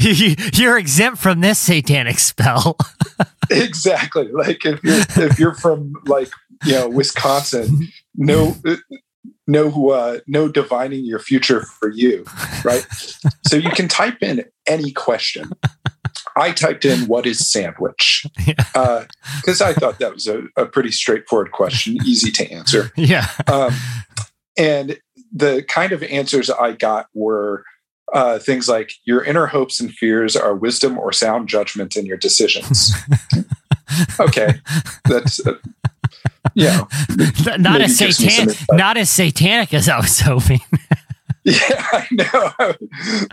you're 0.58 0.78
exempt 0.78 1.18
from 1.18 1.40
this 1.40 1.58
satanic 1.58 2.18
spell. 2.18 2.76
exactly. 3.50 4.28
Like 4.28 4.64
if 4.66 4.82
you're 4.84 5.26
if 5.26 5.38
you're 5.38 5.54
from 5.54 5.94
like, 6.06 6.30
you 6.64 6.72
know, 6.72 6.88
Wisconsin, 6.88 7.88
no 8.14 8.56
no 9.46 9.90
uh, 9.90 10.18
no 10.26 10.48
divining 10.48 11.04
your 11.04 11.18
future 11.18 11.62
for 11.62 11.90
you, 11.90 12.24
right? 12.64 12.86
so 13.46 13.56
you 13.56 13.70
can 13.70 13.88
type 13.88 14.22
in 14.22 14.44
any 14.66 14.90
question. 14.92 15.50
I 16.36 16.52
typed 16.52 16.84
in 16.84 17.06
"What 17.06 17.26
is 17.26 17.48
sandwich?" 17.48 18.26
because 18.36 19.60
uh, 19.60 19.66
I 19.66 19.72
thought 19.72 19.98
that 19.98 20.14
was 20.14 20.26
a, 20.26 20.44
a, 20.56 20.66
pretty 20.66 20.90
straightforward 20.90 21.52
question, 21.52 21.98
easy 22.04 22.30
to 22.32 22.50
answer. 22.50 22.90
Yeah, 22.96 23.28
um, 23.46 23.72
and 24.56 24.98
the 25.32 25.64
kind 25.68 25.92
of 25.92 26.02
answers 26.04 26.48
I 26.50 26.72
got 26.72 27.08
were 27.12 27.64
uh, 28.12 28.38
things 28.38 28.68
like 28.68 28.92
your 29.04 29.24
inner 29.24 29.46
hopes 29.46 29.80
and 29.80 29.92
fears 29.92 30.36
are 30.36 30.54
wisdom 30.54 30.98
or 30.98 31.12
sound 31.12 31.48
judgment 31.48 31.96
in 31.96 32.06
your 32.06 32.16
decisions. 32.16 32.92
okay, 34.20 34.60
that's 35.04 35.44
uh, 35.46 35.54
yeah, 36.54 36.84
not 37.58 37.80
as 37.80 37.96
satanic, 37.96 38.56
not 38.72 38.96
as 38.96 39.10
satanic 39.10 39.74
as 39.74 39.88
I 39.88 39.98
was 39.98 40.20
hoping. 40.20 40.60
Yeah, 41.46 41.58
I 41.92 42.08
know. 42.10 42.52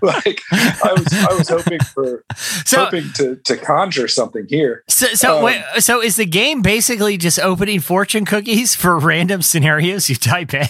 like 0.01 0.41
I 0.51 0.93
was, 0.97 1.13
I 1.13 1.33
was 1.33 1.47
hoping 1.47 1.79
for 1.79 2.25
so, 2.65 2.83
hoping 2.83 3.05
to 3.13 3.37
to 3.37 3.55
conjure 3.55 4.09
something 4.09 4.47
here. 4.49 4.83
So, 4.89 5.05
so 5.13 5.37
um, 5.37 5.43
wait, 5.45 5.63
so 5.79 6.01
is 6.01 6.17
the 6.17 6.25
game 6.25 6.61
basically 6.61 7.15
just 7.15 7.39
opening 7.39 7.79
fortune 7.79 8.25
cookies 8.25 8.75
for 8.75 8.99
random 8.99 9.41
scenarios 9.41 10.09
you 10.09 10.17
type 10.17 10.53
in? 10.53 10.67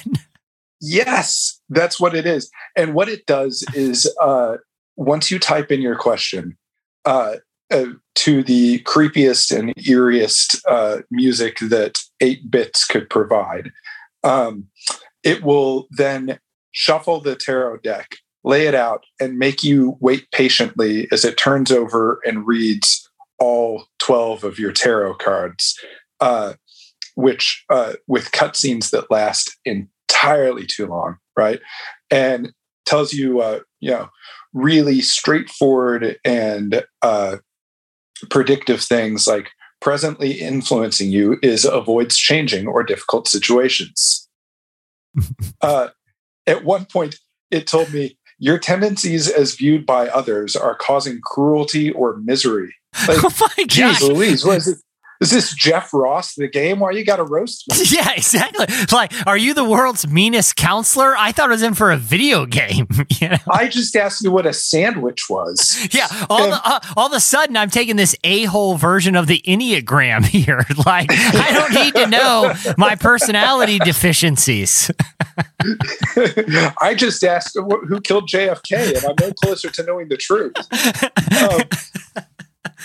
Yes, 0.82 1.60
that's 1.70 2.00
what 2.00 2.16
it 2.16 2.28
is. 2.28 2.52
And 2.76 2.94
what 2.94 3.10
it 3.10 3.26
does 3.26 3.66
is, 3.74 4.12
uh, 4.22 4.58
once 4.96 5.32
you 5.32 5.40
type 5.40 5.72
in 5.72 5.82
your 5.82 5.96
question, 5.96 6.58
uh, 7.06 7.38
uh, 7.72 7.86
to 8.16 8.44
the 8.44 8.80
creepiest 8.80 9.58
and 9.58 9.74
eeriest 9.76 10.62
uh, 10.68 11.02
music 11.10 11.58
that 11.60 12.00
eight 12.20 12.52
bits 12.52 12.86
could 12.86 13.10
provide. 13.10 13.72
Um, 14.24 14.68
it 15.24 15.44
will 15.44 15.88
then 15.92 16.40
shuffle 16.72 17.20
the 17.22 17.36
tarot 17.36 17.78
deck, 17.78 18.18
lay 18.44 18.68
it 18.68 18.76
out, 18.76 19.06
and 19.20 19.38
make 19.38 19.64
you 19.64 19.98
wait 20.00 20.30
patiently 20.32 21.08
as 21.12 21.26
it 21.26 21.38
turns 21.38 21.72
over 21.72 22.20
and 22.26 22.48
reads 22.48 23.10
all 23.40 23.86
12 24.00 24.44
of 24.44 24.60
your 24.60 24.72
tarot 24.72 25.16
cards, 25.16 25.80
uh, 26.20 26.54
which 27.16 27.64
uh, 27.70 27.94
with 28.08 28.32
cutscenes 28.32 28.92
that 28.92 29.10
last 29.10 29.58
entirely 29.66 30.66
too 30.66 30.88
long, 30.88 31.18
right? 31.36 31.60
And 32.10 32.52
tells 32.86 33.14
you, 33.14 33.42
uh, 33.42 33.60
you 33.80 33.92
know, 33.92 34.10
really 34.54 35.02
straightforward 35.02 36.18
and 36.26 36.84
uh, 37.02 37.38
predictive 38.30 38.82
things 38.82 39.28
like 39.28 39.50
presently 39.80 40.34
influencing 40.34 41.10
you 41.10 41.38
is 41.42 41.66
avoids 41.66 42.18
changing 42.18 42.68
or 42.68 42.84
difficult 42.84 43.28
situations. 43.28 44.30
uh, 45.62 45.90
at 46.48 46.64
one 46.64 46.86
point, 46.86 47.16
it 47.50 47.68
told 47.68 47.92
me 47.94 48.18
your 48.40 48.58
tendencies 48.58 49.30
as 49.30 49.56
viewed 49.56 49.86
by 49.86 50.08
others 50.08 50.56
are 50.56 50.76
causing 50.76 51.20
cruelty 51.22 51.92
or 51.92 52.18
misery. 52.18 52.74
Like, 53.08 53.24
oh 53.24 53.50
my 53.58 53.64
god! 53.64 54.02
Louise, 54.02 54.44
what 54.44 54.58
is 54.58 54.68
it? 54.68 54.78
Is 55.22 55.30
this 55.30 55.54
Jeff 55.54 55.94
Ross 55.94 56.34
the 56.34 56.48
game? 56.48 56.80
Why 56.80 56.92
you 56.92 57.06
got 57.06 57.18
to 57.18 57.24
roast 57.24 57.70
me? 57.70 57.78
Yeah, 57.92 58.14
exactly. 58.16 58.66
Like, 58.92 59.12
are 59.28 59.38
you 59.38 59.54
the 59.54 59.66
world's 59.66 60.08
meanest 60.08 60.56
counselor? 60.56 61.14
I 61.18 61.32
thought 61.32 61.50
it 61.50 61.52
was 61.52 61.62
in 61.62 61.74
for 61.74 61.92
a 61.92 61.98
video 61.98 62.46
game. 62.46 62.88
You 63.20 63.30
know? 63.30 63.38
I 63.52 63.68
just 63.68 63.96
asked 63.96 64.24
you 64.24 64.32
what 64.32 64.48
a 64.48 64.54
sandwich 64.54 65.30
was. 65.30 65.78
Yeah, 65.92 66.08
all 66.30 66.44
and, 66.44 66.54
the, 66.54 66.62
uh, 66.64 66.80
all 66.96 67.08
of 67.08 67.14
a 67.14 67.20
sudden 67.20 67.58
I'm 67.58 67.70
taking 67.70 67.98
this 67.98 68.16
a 68.24 68.46
hole 68.46 68.78
version 68.78 69.16
of 69.16 69.28
the 69.28 69.44
enneagram 69.46 70.26
here. 70.26 70.66
Like, 70.86 71.10
I 71.12 71.52
don't 71.54 71.74
need 71.74 71.94
to 71.96 72.08
know 72.08 72.54
my 72.78 72.96
personality 72.96 73.78
deficiencies. 73.80 74.90
I 76.82 76.96
just 76.96 77.24
asked 77.24 77.56
who 77.56 78.02
killed 78.02 78.30
JFK, 78.30 78.96
and 78.96 79.06
I'm 79.06 79.16
no 79.20 79.34
closer 79.34 79.70
to 79.70 79.84
knowing 79.84 80.08
the 80.08 80.18
truth. 80.18 80.56
Um, 81.44 82.26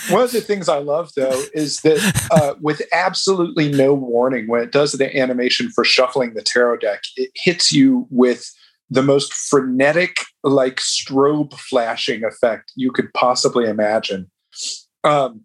one 0.09 0.23
of 0.23 0.31
the 0.31 0.41
things 0.41 0.69
I 0.69 0.79
love 0.79 1.11
though 1.15 1.43
is 1.53 1.81
that 1.81 2.27
uh, 2.31 2.55
with 2.61 2.81
absolutely 2.91 3.71
no 3.71 3.93
warning, 3.93 4.47
when 4.47 4.61
it 4.61 4.71
does 4.71 4.93
the 4.93 5.15
animation 5.17 5.69
for 5.69 5.83
shuffling 5.83 6.33
the 6.33 6.41
tarot 6.41 6.77
deck, 6.77 7.01
it 7.15 7.31
hits 7.35 7.71
you 7.71 8.07
with 8.09 8.49
the 8.89 9.03
most 9.03 9.33
frenetic, 9.33 10.21
like 10.43 10.77
strobe 10.77 11.53
flashing 11.53 12.23
effect 12.23 12.71
you 12.75 12.91
could 12.91 13.13
possibly 13.13 13.65
imagine. 13.65 14.31
Um, 15.03 15.41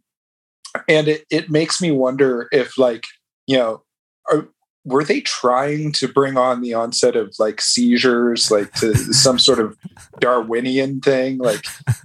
and 0.88 1.08
it, 1.08 1.26
it 1.30 1.50
makes 1.50 1.80
me 1.82 1.90
wonder 1.90 2.48
if, 2.52 2.78
like, 2.78 3.04
you 3.46 3.56
know, 3.58 3.82
are, 4.30 4.48
were 4.84 5.04
they 5.04 5.20
trying 5.20 5.92
to 5.92 6.08
bring 6.08 6.36
on 6.36 6.60
the 6.60 6.74
onset 6.74 7.14
of 7.14 7.34
like 7.38 7.60
seizures, 7.60 8.50
like 8.50 8.72
to 8.74 8.94
some 8.94 9.38
sort 9.38 9.58
of 9.58 9.76
Darwinian 10.20 11.00
thing? 11.00 11.38
Like, 11.38 11.64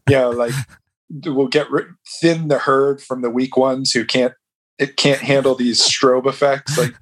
you 0.10 0.16
know, 0.16 0.30
like 0.32 0.54
we'll 1.26 1.48
get 1.48 1.68
thin 2.22 2.48
the 2.48 2.60
herd 2.60 3.02
from 3.02 3.22
the 3.22 3.30
weak 3.30 3.58
ones 3.58 3.92
who 3.92 4.06
can't 4.06 4.34
it 4.78 4.98
can't 4.98 5.22
handle 5.22 5.56
these 5.56 5.82
strobe 5.82 6.28
effects 6.28 6.78
like 6.78 6.94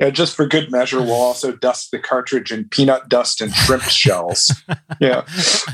you 0.00 0.06
know, 0.06 0.10
just 0.10 0.34
for 0.34 0.46
good 0.46 0.70
measure 0.70 1.00
we'll 1.00 1.12
also 1.12 1.52
dust 1.56 1.90
the 1.92 1.98
cartridge 1.98 2.50
in 2.50 2.68
peanut 2.68 3.08
dust 3.08 3.40
and 3.40 3.54
shrimp 3.54 3.82
shells 3.82 4.52
yeah 5.00 5.24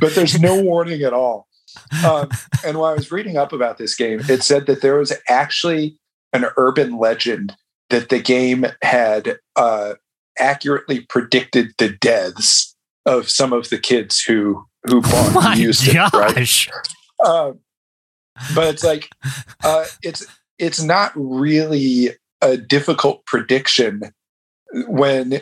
but 0.01 0.14
there's 0.14 0.38
no 0.38 0.61
warning 0.62 1.03
at 1.03 1.12
all 1.12 1.46
um, 2.05 2.29
and 2.64 2.79
while 2.79 2.92
i 2.92 2.94
was 2.94 3.11
reading 3.11 3.37
up 3.37 3.53
about 3.53 3.79
this 3.79 3.94
game 3.94 4.20
it 4.29 4.42
said 4.42 4.66
that 4.66 4.83
there 4.83 4.96
was 4.96 5.12
actually 5.29 5.98
an 6.33 6.46
urban 6.57 6.98
legend 6.98 7.57
that 7.90 8.11
the 8.11 8.20
game 8.20 8.66
had 8.83 9.38
uh, 9.57 9.94
accurately 10.38 11.01
predicted 11.01 11.72
the 11.79 11.88
deaths 11.88 12.74
of 13.07 13.31
some 13.31 13.53
of 13.53 13.70
the 13.70 13.79
kids 13.79 14.20
who 14.20 14.66
who 14.85 15.01
bought 15.01 15.37
oh 15.37 15.51
and 15.51 15.61
used 15.61 15.92
gosh. 15.92 16.68
it. 16.68 16.72
Right? 17.20 17.29
Um, 17.29 17.61
but 18.55 18.72
it's 18.72 18.85
like 18.85 19.11
uh, 19.64 19.85
it's 20.03 20.27
it's 20.59 20.83
not 20.83 21.12
really 21.14 22.11
a 22.40 22.57
difficult 22.57 23.24
prediction 23.27 24.03
when 24.87 25.40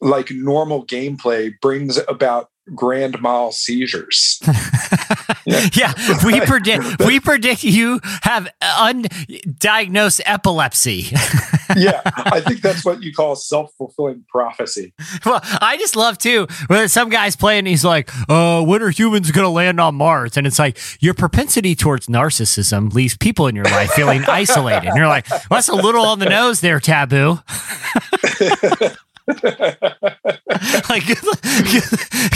like 0.00 0.30
normal 0.30 0.86
gameplay 0.86 1.52
brings 1.60 1.98
about 2.08 2.48
grand 2.74 3.20
mal 3.20 3.52
seizures. 3.52 4.40
yeah. 5.48 5.68
yeah, 5.74 6.24
we 6.24 6.40
predict 6.40 7.04
we 7.04 7.20
predict 7.20 7.64
you 7.64 8.00
have 8.22 8.48
undiagnosed 8.60 10.20
epilepsy. 10.26 11.06
yeah, 11.76 12.02
I 12.04 12.40
think 12.40 12.60
that's 12.60 12.84
what 12.84 13.02
you 13.02 13.12
call 13.12 13.36
self-fulfilling 13.36 14.24
prophecy. 14.28 14.92
Well, 15.24 15.40
I 15.60 15.76
just 15.78 15.96
love 15.96 16.18
too 16.18 16.46
when 16.66 16.88
some 16.88 17.08
guy's 17.08 17.36
playing 17.36 17.66
he's 17.66 17.84
like, 17.84 18.10
"Uh, 18.28 18.62
when 18.62 18.82
are 18.82 18.90
humans 18.90 19.30
going 19.30 19.44
to 19.44 19.50
land 19.50 19.80
on 19.80 19.94
Mars?" 19.94 20.36
And 20.36 20.46
it's 20.46 20.58
like 20.58 20.78
your 21.00 21.14
propensity 21.14 21.74
towards 21.74 22.06
narcissism 22.06 22.92
leaves 22.92 23.16
people 23.16 23.46
in 23.46 23.56
your 23.56 23.64
life 23.64 23.90
feeling 23.90 24.24
isolated. 24.24 24.88
And 24.88 24.96
you're 24.96 25.08
like, 25.08 25.28
well, 25.30 25.40
"That's 25.50 25.68
a 25.68 25.74
little 25.74 26.04
on 26.04 26.18
the 26.18 26.28
nose 26.28 26.60
there, 26.60 26.80
taboo." 26.80 27.40
like 30.88 31.06
good, 31.06 31.18
good, 31.70 31.84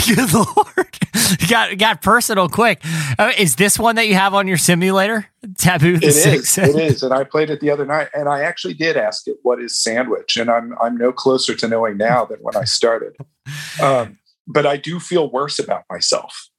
good, 0.05 0.33
lord 0.33 0.99
got 1.49 1.77
got 1.77 2.01
personal 2.01 2.47
quick. 2.47 2.81
Uh, 3.17 3.31
is 3.37 3.55
this 3.55 3.79
one 3.79 3.95
that 3.95 4.07
you 4.07 4.13
have 4.13 4.33
on 4.33 4.47
your 4.47 4.57
simulator? 4.57 5.27
Taboo 5.57 5.97
the 5.97 6.07
it 6.07 6.11
six 6.13 6.57
is, 6.57 6.75
it 6.75 6.81
is 6.81 7.03
and 7.03 7.13
i 7.13 7.23
played 7.23 7.49
it 7.49 7.59
the 7.59 7.69
other 7.69 7.85
night 7.85 8.07
and 8.13 8.29
i 8.29 8.41
actually 8.41 8.73
did 8.73 8.95
ask 8.95 9.27
it 9.27 9.37
what 9.43 9.61
is 9.61 9.75
sandwich? 9.75 10.37
And 10.37 10.49
i'm 10.49 10.73
i'm 10.81 10.95
no 10.97 11.11
closer 11.11 11.55
to 11.55 11.67
knowing 11.67 11.97
now 11.97 12.25
than 12.25 12.39
when 12.39 12.55
i 12.55 12.63
started. 12.63 13.15
Um, 13.81 14.19
but 14.47 14.65
i 14.65 14.77
do 14.77 14.99
feel 14.99 15.29
worse 15.29 15.59
about 15.59 15.83
myself 15.89 16.49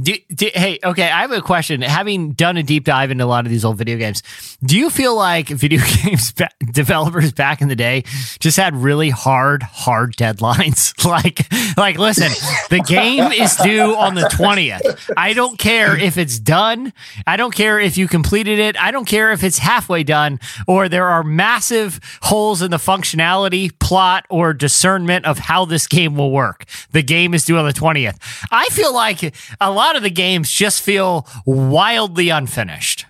do, 0.00 0.14
do, 0.34 0.48
hey, 0.54 0.78
okay, 0.82 1.10
I 1.10 1.20
have 1.20 1.32
a 1.32 1.42
question. 1.42 1.82
Having 1.82 2.32
done 2.32 2.56
a 2.56 2.62
deep 2.62 2.84
dive 2.84 3.10
into 3.10 3.24
a 3.24 3.26
lot 3.26 3.44
of 3.44 3.50
these 3.50 3.62
old 3.62 3.76
video 3.76 3.98
games, 3.98 4.22
do 4.64 4.78
you 4.78 4.88
feel 4.88 5.14
like 5.14 5.48
video 5.48 5.82
games 6.02 6.32
ba- 6.32 6.48
developers 6.72 7.30
back 7.32 7.60
in 7.60 7.68
the 7.68 7.76
day 7.76 8.04
just 8.40 8.56
had 8.56 8.74
really 8.74 9.10
hard, 9.10 9.62
hard 9.62 10.16
deadlines? 10.16 10.92
like, 11.04 11.46
like, 11.76 11.98
listen, 11.98 12.32
the 12.70 12.80
game 12.80 13.32
is 13.32 13.54
due 13.56 13.94
on 13.94 14.14
the 14.14 14.22
20th. 14.22 15.12
I 15.14 15.34
don't 15.34 15.58
care 15.58 15.98
if 15.98 16.16
it's 16.16 16.38
done. 16.38 16.94
I 17.26 17.36
don't 17.36 17.54
care 17.54 17.78
if 17.78 17.98
you 17.98 18.08
completed 18.08 18.58
it. 18.58 18.80
I 18.80 18.92
don't 18.92 19.06
care 19.06 19.30
if 19.32 19.44
it's 19.44 19.58
halfway 19.58 20.04
done 20.04 20.40
or 20.66 20.88
there 20.88 21.08
are 21.08 21.22
massive 21.22 22.00
holes 22.22 22.62
in 22.62 22.70
the 22.70 22.78
functionality, 22.78 23.78
plot, 23.78 24.24
or 24.30 24.54
discernment 24.54 25.26
of 25.26 25.38
how 25.38 25.66
this 25.66 25.86
game 25.86 26.16
will 26.16 26.30
work. 26.30 26.64
The 26.92 27.02
game 27.02 27.34
is 27.34 27.44
due 27.44 27.58
on 27.58 27.66
the 27.66 27.74
20th. 27.74 28.16
I 28.50 28.66
feel 28.70 28.94
like 28.94 29.34
a 29.60 29.70
lot 29.70 29.81
lot 29.82 29.96
of 29.96 30.02
the 30.02 30.10
games 30.10 30.50
just 30.50 30.82
feel 30.82 31.26
wildly 31.44 32.28
unfinished. 32.28 33.06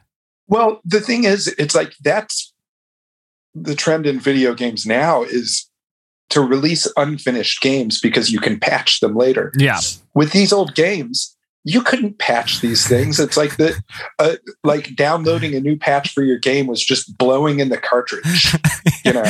Well, 0.48 0.80
the 0.84 1.00
thing 1.00 1.24
is, 1.24 1.48
it's 1.58 1.74
like 1.74 1.94
that's 2.02 2.52
the 3.54 3.74
trend 3.74 4.06
in 4.06 4.18
video 4.18 4.54
games 4.54 4.86
now 4.86 5.22
is 5.22 5.68
to 6.30 6.40
release 6.40 6.90
unfinished 6.96 7.60
games 7.60 8.00
because 8.00 8.30
you 8.30 8.40
can 8.40 8.58
patch 8.58 9.00
them 9.00 9.14
later. 9.14 9.52
Yeah. 9.56 9.80
With 10.14 10.32
these 10.32 10.52
old 10.52 10.74
games, 10.74 11.36
you 11.64 11.82
couldn't 11.82 12.18
patch 12.18 12.60
these 12.60 12.88
things. 12.88 13.20
It's 13.20 13.36
like 13.36 13.56
the 13.56 13.80
uh, 14.18 14.36
like 14.64 14.96
downloading 14.96 15.54
a 15.54 15.60
new 15.60 15.76
patch 15.76 16.12
for 16.12 16.22
your 16.22 16.38
game 16.38 16.66
was 16.66 16.82
just 16.82 17.16
blowing 17.18 17.60
in 17.60 17.68
the 17.68 17.78
cartridge. 17.78 18.54
You 19.04 19.14
know, 19.14 19.24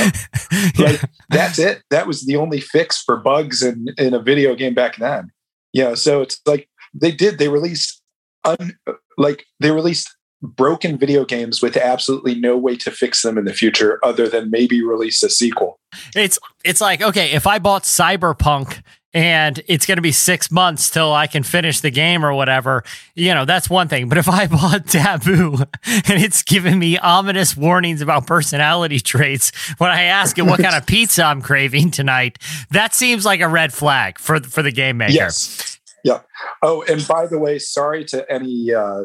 like 0.78 1.00
that's 1.30 1.58
it. 1.58 1.82
That 1.88 2.06
was 2.06 2.26
the 2.26 2.36
only 2.36 2.60
fix 2.60 3.02
for 3.02 3.16
bugs 3.16 3.62
in 3.62 3.86
in 3.96 4.12
a 4.12 4.18
video 4.18 4.54
game 4.54 4.74
back 4.74 4.96
then. 4.96 5.30
Yeah, 5.72 5.84
you 5.84 5.88
know, 5.88 5.94
so 5.94 6.20
it's 6.20 6.38
like 6.44 6.68
they 6.94 7.12
did. 7.12 7.38
They 7.38 7.48
released 7.48 8.00
un, 8.44 8.76
like 9.16 9.44
they 9.60 9.70
released 9.70 10.14
broken 10.42 10.98
video 10.98 11.24
games 11.24 11.62
with 11.62 11.76
absolutely 11.76 12.34
no 12.34 12.56
way 12.56 12.76
to 12.76 12.90
fix 12.90 13.22
them 13.22 13.38
in 13.38 13.44
the 13.44 13.54
future 13.54 14.00
other 14.02 14.28
than 14.28 14.50
maybe 14.50 14.82
release 14.84 15.22
a 15.22 15.30
sequel. 15.30 15.78
It's 16.14 16.38
it's 16.64 16.80
like 16.80 17.02
okay, 17.02 17.32
if 17.32 17.46
I 17.46 17.58
bought 17.58 17.84
Cyberpunk 17.84 18.82
and 19.14 19.62
it's 19.68 19.84
going 19.84 19.96
to 19.96 20.02
be 20.02 20.12
six 20.12 20.50
months 20.50 20.88
till 20.88 21.12
I 21.12 21.26
can 21.26 21.42
finish 21.42 21.80
the 21.80 21.90
game 21.90 22.24
or 22.24 22.32
whatever, 22.32 22.82
you 23.14 23.34
know, 23.34 23.44
that's 23.44 23.68
one 23.68 23.88
thing. 23.88 24.08
But 24.08 24.18
if 24.18 24.28
I 24.28 24.46
bought 24.48 24.86
Taboo 24.86 25.58
and 25.84 26.22
it's 26.22 26.42
giving 26.42 26.78
me 26.78 26.98
ominous 26.98 27.56
warnings 27.56 28.00
about 28.00 28.26
personality 28.26 29.00
traits 29.00 29.52
when 29.78 29.90
I 29.90 30.04
ask 30.04 30.38
it 30.38 30.42
what 30.42 30.60
kind 30.60 30.74
of 30.74 30.86
pizza 30.86 31.24
I'm 31.24 31.42
craving 31.42 31.90
tonight, 31.90 32.38
that 32.70 32.94
seems 32.94 33.24
like 33.24 33.40
a 33.40 33.48
red 33.48 33.72
flag 33.72 34.18
for 34.18 34.40
for 34.40 34.62
the 34.62 34.72
game 34.72 34.98
maker. 34.98 35.12
Yes. 35.12 35.71
Yeah. 36.04 36.20
Oh, 36.62 36.82
and 36.88 37.06
by 37.06 37.26
the 37.26 37.38
way, 37.38 37.58
sorry 37.58 38.04
to 38.06 38.30
any 38.30 38.72
uh, 38.72 39.02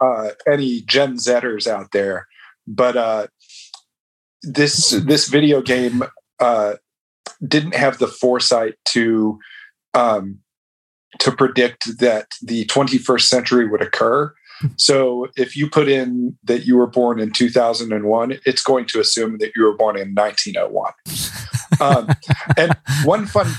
uh, 0.00 0.30
any 0.50 0.82
Gen 0.82 1.16
Zers 1.16 1.66
out 1.66 1.92
there, 1.92 2.26
but 2.66 2.96
uh, 2.96 3.26
this 4.42 4.90
this 4.90 5.28
video 5.28 5.60
game 5.60 6.02
uh, 6.40 6.74
didn't 7.46 7.74
have 7.74 7.98
the 7.98 8.06
foresight 8.06 8.74
to 8.86 9.38
um, 9.94 10.38
to 11.18 11.32
predict 11.32 11.98
that 11.98 12.28
the 12.42 12.64
21st 12.66 13.22
century 13.22 13.68
would 13.68 13.82
occur. 13.82 14.34
So 14.76 15.28
if 15.38 15.56
you 15.56 15.70
put 15.70 15.88
in 15.88 16.36
that 16.44 16.66
you 16.66 16.76
were 16.76 16.86
born 16.86 17.18
in 17.18 17.32
2001, 17.32 18.40
it's 18.44 18.62
going 18.62 18.84
to 18.88 19.00
assume 19.00 19.38
that 19.38 19.52
you 19.56 19.64
were 19.64 19.74
born 19.74 19.98
in 19.98 20.14
1901. 20.14 20.92
um, 21.80 22.08
and 22.58 22.76
one 23.06 23.24
fun 23.24 23.50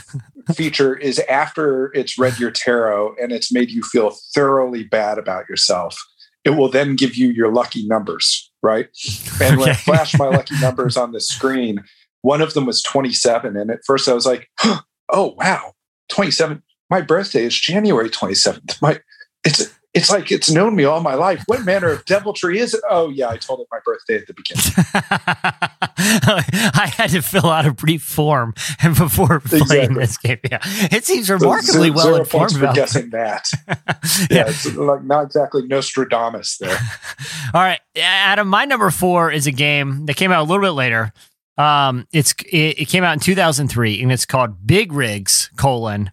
feature 0.54 0.96
is 0.96 1.20
after 1.30 1.92
it's 1.94 2.18
read 2.18 2.40
your 2.40 2.52
tarot 2.52 3.16
and 3.22 3.32
it's 3.32 3.52
made 3.52 3.72
you 3.72 3.82
feel 3.84 4.16
thoroughly 4.34 4.84
bad 4.84 5.18
about 5.18 5.50
yourself, 5.50 5.98
it 6.44 6.52
will 6.52 6.70
then 6.70 6.96
give 6.96 7.16
you 7.16 7.30
your 7.30 7.52
lucky 7.52 7.88
numbers, 7.88 8.52
right? 8.64 8.88
And 9.42 9.58
when 9.58 9.70
I 9.70 9.74
flashed 9.74 10.18
my 10.18 10.28
lucky 10.28 10.60
numbers 10.60 10.98
on 10.98 11.12
the 11.12 11.20
screen, 11.20 11.84
one 12.22 12.42
of 12.42 12.54
them 12.54 12.66
was 12.66 12.82
27. 12.82 13.56
And 13.58 13.72
at 13.72 13.80
first 13.86 14.08
I 14.08 14.14
was 14.14 14.26
like, 14.26 14.50
oh, 15.10 15.36
wow, 15.38 15.74
27. 16.10 16.62
My 16.90 17.02
birthday 17.02 17.46
is 17.46 17.60
January 17.60 18.10
27th. 18.10 18.82
My, 18.82 19.00
it's, 19.44 19.74
it's 19.94 20.10
like 20.10 20.32
it's 20.32 20.50
known 20.50 20.76
me 20.76 20.86
all 20.86 21.02
my 21.02 21.16
life. 21.16 21.44
What 21.48 21.66
manner 21.66 21.90
of 21.90 22.06
deviltry 22.06 22.60
is 22.60 22.74
it? 22.74 22.82
Oh, 22.90 23.10
yeah, 23.10 23.28
I 23.28 23.36
told 23.36 23.60
it 23.60 23.68
my 23.72 23.80
birthday 23.84 24.16
at 24.16 24.28
the 24.28 24.34
beginning. 24.34 24.64
I 26.74 26.94
had 26.96 27.10
to 27.10 27.22
fill 27.22 27.48
out 27.48 27.66
a 27.66 27.74
brief 27.74 28.02
form 28.02 28.54
and 28.82 28.96
before 28.98 29.42
playing 29.42 29.64
exactly. 29.64 29.96
this 29.96 30.18
game. 30.18 30.40
Yeah, 30.50 30.60
it 30.64 31.04
seems 31.04 31.30
remarkably 31.30 31.90
so, 31.90 31.94
well 31.94 32.16
informed. 32.16 32.54
For 32.54 32.74
guessing 32.74 33.10
that. 33.10 33.50
yeah, 33.68 33.76
yeah, 34.30 34.44
it's 34.48 34.74
like 34.76 35.04
not 35.04 35.26
exactly 35.26 35.68
Nostradamus 35.68 36.58
there. 36.58 36.78
all 37.54 37.62
right, 37.62 37.82
Adam. 37.98 38.48
My 38.48 38.64
number 38.64 38.92
four 38.92 39.30
is 39.30 39.46
a 39.46 39.52
game 39.52 40.06
that 40.06 40.16
came 40.16 40.32
out 40.32 40.42
a 40.42 40.48
little 40.48 40.64
bit 40.64 40.72
later. 40.72 41.12
Um, 41.58 42.08
it's 42.14 42.34
it, 42.50 42.80
it 42.80 42.88
came 42.88 43.04
out 43.04 43.14
in 43.14 43.20
2003 43.20 44.02
and 44.02 44.12
it's 44.12 44.26
called 44.26 44.66
Big 44.66 44.94
Rigs 44.94 45.52
colon 45.58 46.12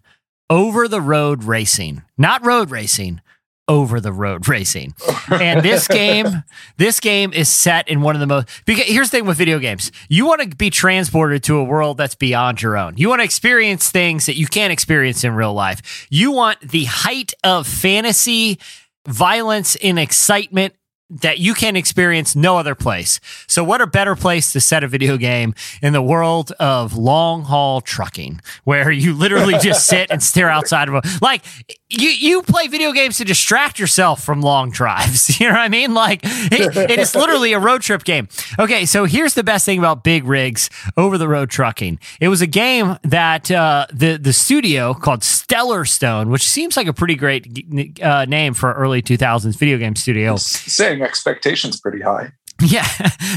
over 0.49 0.89
the 0.89 0.99
road 0.99 1.45
racing, 1.45 2.03
not 2.17 2.45
road 2.45 2.71
racing 2.71 3.21
over 3.69 4.01
the 4.01 4.11
road 4.11 4.49
racing. 4.49 4.93
And 5.29 5.63
this 5.63 5.87
game, 5.87 6.43
this 6.77 6.99
game 6.99 7.31
is 7.31 7.47
set 7.47 7.87
in 7.87 8.01
one 8.01 8.15
of 8.15 8.19
the 8.19 8.27
most 8.27 8.49
because 8.65 8.85
here's 8.85 9.11
the 9.11 9.17
thing 9.17 9.25
with 9.27 9.37
video 9.37 9.59
games. 9.59 9.91
You 10.09 10.25
want 10.25 10.41
to 10.41 10.55
be 10.55 10.69
transported 10.69 11.43
to 11.43 11.57
a 11.57 11.63
world 11.63 11.97
that's 11.97 12.15
beyond 12.15 12.61
your 12.61 12.75
own. 12.75 12.97
You 12.97 13.07
want 13.07 13.19
to 13.19 13.25
experience 13.25 13.91
things 13.91 14.25
that 14.25 14.35
you 14.35 14.47
can't 14.47 14.73
experience 14.73 15.23
in 15.23 15.33
real 15.33 15.53
life. 15.53 16.07
You 16.09 16.31
want 16.31 16.59
the 16.61 16.85
height 16.85 17.33
of 17.43 17.67
fantasy, 17.67 18.59
violence 19.07 19.77
and 19.77 19.99
excitement 19.99 20.73
that 21.09 21.39
you 21.39 21.53
can 21.53 21.75
experience 21.75 22.35
no 22.35 22.57
other 22.57 22.75
place. 22.75 23.19
So, 23.47 23.63
what 23.63 23.81
a 23.81 23.87
better 23.87 24.15
place 24.15 24.51
to 24.53 24.59
set 24.59 24.83
a 24.83 24.87
video 24.87 25.17
game 25.17 25.55
in 25.81 25.93
the 25.93 26.01
world 26.01 26.51
of 26.59 26.95
long 26.95 27.43
haul 27.43 27.81
trucking, 27.81 28.41
where 28.63 28.91
you 28.91 29.13
literally 29.13 29.55
just 29.59 29.87
sit 29.87 30.11
and 30.11 30.21
stare 30.21 30.49
outside 30.49 30.87
of 30.87 30.95
a 30.95 31.01
like 31.21 31.43
you 31.89 32.09
you 32.09 32.41
play 32.43 32.67
video 32.67 32.91
games 32.91 33.17
to 33.17 33.25
distract 33.25 33.79
yourself 33.79 34.23
from 34.23 34.41
long 34.41 34.69
drives. 34.69 35.29
You 35.39 35.47
know 35.47 35.53
what 35.53 35.61
I 35.61 35.69
mean? 35.69 35.93
Like 35.93 36.19
it, 36.23 36.75
it 36.75 36.99
is 36.99 37.15
literally 37.15 37.53
a 37.53 37.59
road 37.59 37.81
trip 37.81 38.03
game. 38.03 38.27
Okay, 38.57 38.85
so 38.85 39.05
here's 39.05 39.35
the 39.35 39.43
best 39.43 39.65
thing 39.65 39.79
about 39.79 40.03
Big 40.03 40.25
Rigs 40.25 40.69
over 40.97 41.17
the 41.17 41.29
road 41.29 41.49
trucking. 41.49 41.97
It 42.19 42.27
was 42.27 42.41
a 42.41 42.47
game 42.47 42.97
that 43.03 43.49
uh, 43.49 43.85
the 43.93 44.17
the 44.17 44.33
studio 44.33 44.93
called 44.93 45.23
Stellar 45.49 45.83
Stone, 45.83 46.29
which 46.29 46.47
seems 46.47 46.77
like 46.77 46.85
a 46.85 46.93
pretty 46.93 47.15
great 47.15 47.67
uh, 48.03 48.25
name 48.25 48.53
for 48.53 48.71
early 48.71 49.01
2000s 49.01 49.57
video 49.57 49.79
game 49.79 49.95
studio. 49.95 50.35
Saying 50.35 51.01
expectations 51.01 51.79
pretty 51.79 52.01
high. 52.01 52.33
Yeah, 52.61 52.85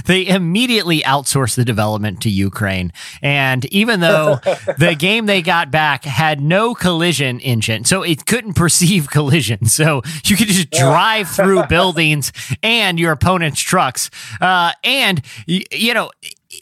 they 0.07 0.27
immediately 0.27 1.03
outsourced 1.03 1.55
the 1.55 1.64
development 1.64 2.22
to 2.22 2.29
Ukraine. 2.29 2.92
And 3.22 3.64
even 3.66 4.01
though 4.01 4.40
the 4.79 4.96
game 4.98 5.27
they 5.27 5.42
got 5.42 5.70
back 5.70 6.05
had 6.05 6.40
no 6.40 6.75
collision 6.75 7.38
engine, 7.38 7.85
so 7.85 8.03
it 8.03 8.27
couldn't 8.27 8.55
perceive 8.55 9.09
collision. 9.11 9.66
So 9.66 10.03
you 10.25 10.37
could 10.37 10.48
just 10.48 10.72
drive 10.72 11.29
through 11.29 11.66
buildings 11.68 12.33
and 12.64 12.98
your 12.98 13.12
opponent's 13.12 13.61
trucks. 13.61 14.11
Uh, 14.40 14.72
and, 14.83 15.22
you 15.46 15.94
know, 15.94 16.11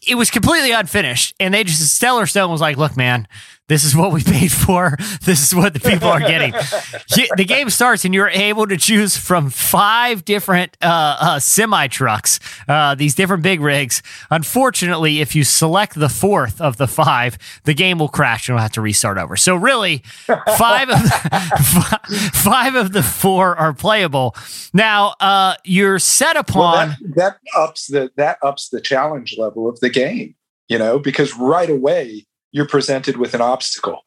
it 0.06 0.16
was 0.16 0.30
completely 0.30 0.72
unfinished. 0.72 1.34
And 1.40 1.54
they 1.54 1.64
just, 1.64 1.94
Stellar 1.94 2.26
Stone 2.26 2.50
was 2.50 2.60
like, 2.60 2.76
look, 2.76 2.94
man, 2.94 3.26
this 3.70 3.84
is 3.84 3.94
what 3.94 4.10
we 4.10 4.24
paid 4.24 4.50
for. 4.50 4.96
This 5.22 5.44
is 5.46 5.54
what 5.54 5.74
the 5.74 5.78
people 5.78 6.08
are 6.08 6.18
getting. 6.18 6.50
the 7.36 7.44
game 7.46 7.70
starts, 7.70 8.04
and 8.04 8.12
you're 8.12 8.28
able 8.28 8.66
to 8.66 8.76
choose 8.76 9.16
from 9.16 9.48
five 9.48 10.24
different 10.24 10.76
uh, 10.82 11.16
uh, 11.20 11.38
semi 11.38 11.86
trucks, 11.86 12.40
uh, 12.66 12.96
these 12.96 13.14
different 13.14 13.44
big 13.44 13.60
rigs. 13.60 14.02
Unfortunately, 14.28 15.20
if 15.20 15.36
you 15.36 15.44
select 15.44 15.94
the 15.94 16.08
fourth 16.08 16.60
of 16.60 16.78
the 16.78 16.88
five, 16.88 17.38
the 17.62 17.72
game 17.72 18.00
will 18.00 18.08
crash 18.08 18.48
and 18.48 18.54
you'll 18.54 18.62
have 18.62 18.72
to 18.72 18.80
restart 18.80 19.18
over. 19.18 19.36
So, 19.36 19.54
really, 19.54 19.98
five 20.56 20.90
of 20.90 21.00
the, 21.00 22.30
five 22.34 22.74
of 22.74 22.90
the 22.90 23.04
four 23.04 23.56
are 23.56 23.72
playable. 23.72 24.34
Now, 24.74 25.14
uh, 25.20 25.54
you're 25.62 26.00
set 26.00 26.36
upon 26.36 26.88
well, 26.88 26.96
that, 27.14 27.14
that 27.14 27.38
ups 27.56 27.86
the 27.86 28.10
that 28.16 28.38
ups 28.42 28.70
the 28.70 28.80
challenge 28.80 29.36
level 29.38 29.68
of 29.68 29.78
the 29.78 29.90
game. 29.90 30.34
You 30.66 30.78
know, 30.78 30.98
because 30.98 31.36
right 31.36 31.70
away 31.70 32.26
you're 32.52 32.66
presented 32.66 33.16
with 33.16 33.34
an 33.34 33.40
obstacle. 33.40 34.04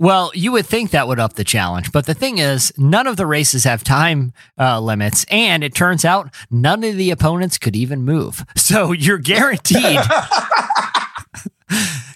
Well, 0.00 0.30
you 0.32 0.52
would 0.52 0.66
think 0.66 0.92
that 0.92 1.08
would 1.08 1.18
up 1.18 1.32
the 1.32 1.42
challenge, 1.42 1.90
but 1.90 2.06
the 2.06 2.14
thing 2.14 2.38
is, 2.38 2.72
none 2.78 3.08
of 3.08 3.16
the 3.16 3.26
races 3.26 3.64
have 3.64 3.82
time 3.82 4.32
uh, 4.56 4.80
limits, 4.80 5.26
and 5.28 5.64
it 5.64 5.74
turns 5.74 6.04
out 6.04 6.32
none 6.52 6.84
of 6.84 6.96
the 6.96 7.10
opponents 7.10 7.58
could 7.58 7.74
even 7.74 8.02
move. 8.02 8.44
So 8.68 8.92
you're 8.92 9.18
guaranteed. 9.18 9.80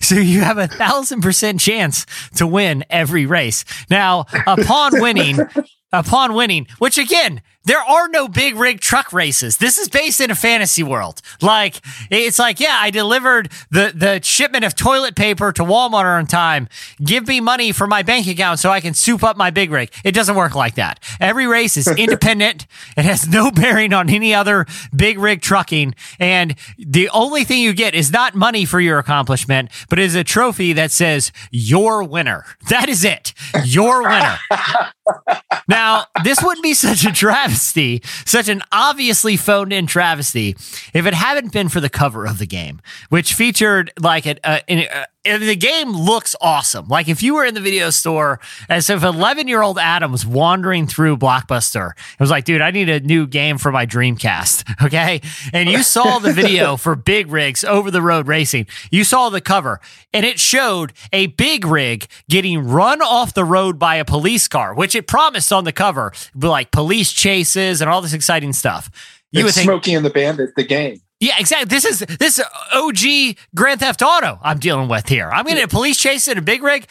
so 0.02 0.16
you 0.16 0.42
have 0.42 0.58
a 0.58 0.68
thousand 0.68 1.22
percent 1.22 1.60
chance 1.60 2.04
to 2.36 2.46
win 2.46 2.84
every 2.90 3.24
race. 3.24 3.64
Now, 3.88 4.26
upon 4.46 5.00
winning, 5.00 5.38
upon 5.92 6.34
winning, 6.34 6.66
which 6.78 6.98
again, 6.98 7.40
there 7.64 7.80
are 7.80 8.08
no 8.08 8.28
big 8.28 8.56
rig 8.56 8.80
truck 8.80 9.12
races. 9.12 9.58
This 9.58 9.78
is 9.78 9.88
based 9.88 10.20
in 10.20 10.30
a 10.30 10.34
fantasy 10.34 10.82
world. 10.82 11.20
Like 11.40 11.80
it's 12.10 12.38
like, 12.38 12.58
yeah, 12.58 12.78
I 12.80 12.90
delivered 12.90 13.50
the 13.70 13.92
the 13.94 14.20
shipment 14.22 14.64
of 14.64 14.74
toilet 14.74 15.14
paper 15.14 15.52
to 15.52 15.62
Walmart 15.62 16.18
on 16.18 16.26
time. 16.26 16.68
Give 17.02 17.26
me 17.26 17.40
money 17.40 17.72
for 17.72 17.86
my 17.86 18.02
bank 18.02 18.26
account 18.26 18.58
so 18.58 18.70
I 18.70 18.80
can 18.80 18.94
soup 18.94 19.22
up 19.22 19.36
my 19.36 19.50
big 19.50 19.70
rig. 19.70 19.90
It 20.04 20.12
doesn't 20.12 20.34
work 20.34 20.54
like 20.54 20.74
that. 20.74 21.00
Every 21.20 21.46
race 21.46 21.76
is 21.76 21.86
independent. 21.96 22.66
it 22.96 23.04
has 23.04 23.28
no 23.28 23.50
bearing 23.50 23.92
on 23.92 24.10
any 24.10 24.34
other 24.34 24.66
big 24.94 25.18
rig 25.18 25.40
trucking, 25.40 25.94
and 26.18 26.56
the 26.78 27.08
only 27.10 27.44
thing 27.44 27.62
you 27.62 27.72
get 27.72 27.94
is 27.94 28.12
not 28.12 28.34
money 28.34 28.64
for 28.64 28.80
your 28.80 28.98
accomplishment, 28.98 29.70
but 29.88 29.98
is 29.98 30.14
a 30.14 30.24
trophy 30.24 30.72
that 30.72 30.90
says 30.90 31.30
"Your 31.50 32.02
winner." 32.02 32.44
That 32.70 32.88
is 32.88 33.04
it. 33.04 33.34
Your 33.64 34.02
winner. 34.02 34.38
now, 35.68 36.06
this 36.24 36.42
wouldn't 36.42 36.62
be 36.62 36.74
such 36.74 37.04
a 37.04 37.12
travesty 37.12 37.51
travesty, 37.52 38.02
such 38.24 38.48
an 38.48 38.62
obviously 38.72 39.36
phoned 39.36 39.72
in 39.72 39.86
travesty, 39.86 40.56
if 40.94 41.06
it 41.06 41.14
hadn't 41.14 41.52
been 41.52 41.68
for 41.68 41.80
the 41.80 41.90
cover 41.90 42.26
of 42.26 42.38
the 42.38 42.46
game, 42.46 42.80
which 43.10 43.34
featured 43.34 43.92
like 44.00 44.26
a, 44.26 44.36
a, 44.44 44.88
uh, 44.88 45.04
a 45.24 45.38
the 45.38 45.56
game 45.56 45.92
looks 45.92 46.34
awesome. 46.40 46.88
Like 46.88 47.08
if 47.08 47.22
you 47.22 47.34
were 47.34 47.44
in 47.44 47.54
the 47.54 47.60
video 47.60 47.90
store, 47.90 48.40
as 48.68 48.90
if 48.90 49.02
11 49.02 49.48
year 49.48 49.62
old 49.62 49.78
Adam 49.78 50.12
was 50.12 50.26
wandering 50.26 50.86
through 50.86 51.16
Blockbuster, 51.16 51.90
it 51.90 52.20
was 52.20 52.30
like, 52.30 52.44
dude, 52.44 52.60
I 52.60 52.70
need 52.70 52.88
a 52.88 53.00
new 53.00 53.26
game 53.26 53.58
for 53.58 53.72
my 53.72 53.86
Dreamcast. 53.86 54.64
Okay. 54.82 55.20
And 55.52 55.70
you 55.70 55.82
saw 55.82 56.18
the 56.18 56.32
video 56.32 56.76
for 56.82 56.96
Big 56.96 57.30
Rigs 57.30 57.62
over 57.62 57.90
the 57.90 58.02
road 58.02 58.26
racing. 58.26 58.66
You 58.90 59.04
saw 59.04 59.28
the 59.28 59.40
cover 59.40 59.80
and 60.12 60.26
it 60.26 60.40
showed 60.40 60.92
a 61.12 61.28
big 61.28 61.64
rig 61.64 62.06
getting 62.28 62.66
run 62.66 63.00
off 63.00 63.32
the 63.32 63.44
road 63.44 63.78
by 63.78 63.96
a 63.96 64.04
police 64.04 64.48
car, 64.48 64.74
which 64.74 64.94
it 64.96 65.06
promised 65.06 65.52
on 65.52 65.64
the 65.64 65.72
cover, 65.72 66.12
like 66.34 66.72
police 66.72 67.12
chases 67.12 67.80
and 67.80 67.88
all 67.88 68.02
this 68.02 68.12
exciting 68.12 68.52
stuff. 68.52 68.90
You 69.30 69.40
it's 69.40 69.44
would 69.46 69.54
think, 69.54 69.64
Smokey 69.66 69.94
and 69.94 70.04
the 70.04 70.10
Bandit, 70.10 70.54
the 70.56 70.64
game. 70.64 71.00
Yeah, 71.22 71.34
exactly. 71.38 71.66
This 71.66 71.84
is 71.84 72.00
this 72.18 72.40
OG 72.74 73.36
Grand 73.54 73.78
Theft 73.78 74.02
Auto 74.02 74.40
I'm 74.42 74.58
dealing 74.58 74.88
with 74.88 75.08
here. 75.08 75.30
I'm 75.32 75.44
getting 75.44 75.62
a 75.62 75.68
police 75.68 75.96
chase 75.96 76.26
in 76.26 76.36
a 76.36 76.42
big 76.42 76.64
rig. 76.64 76.88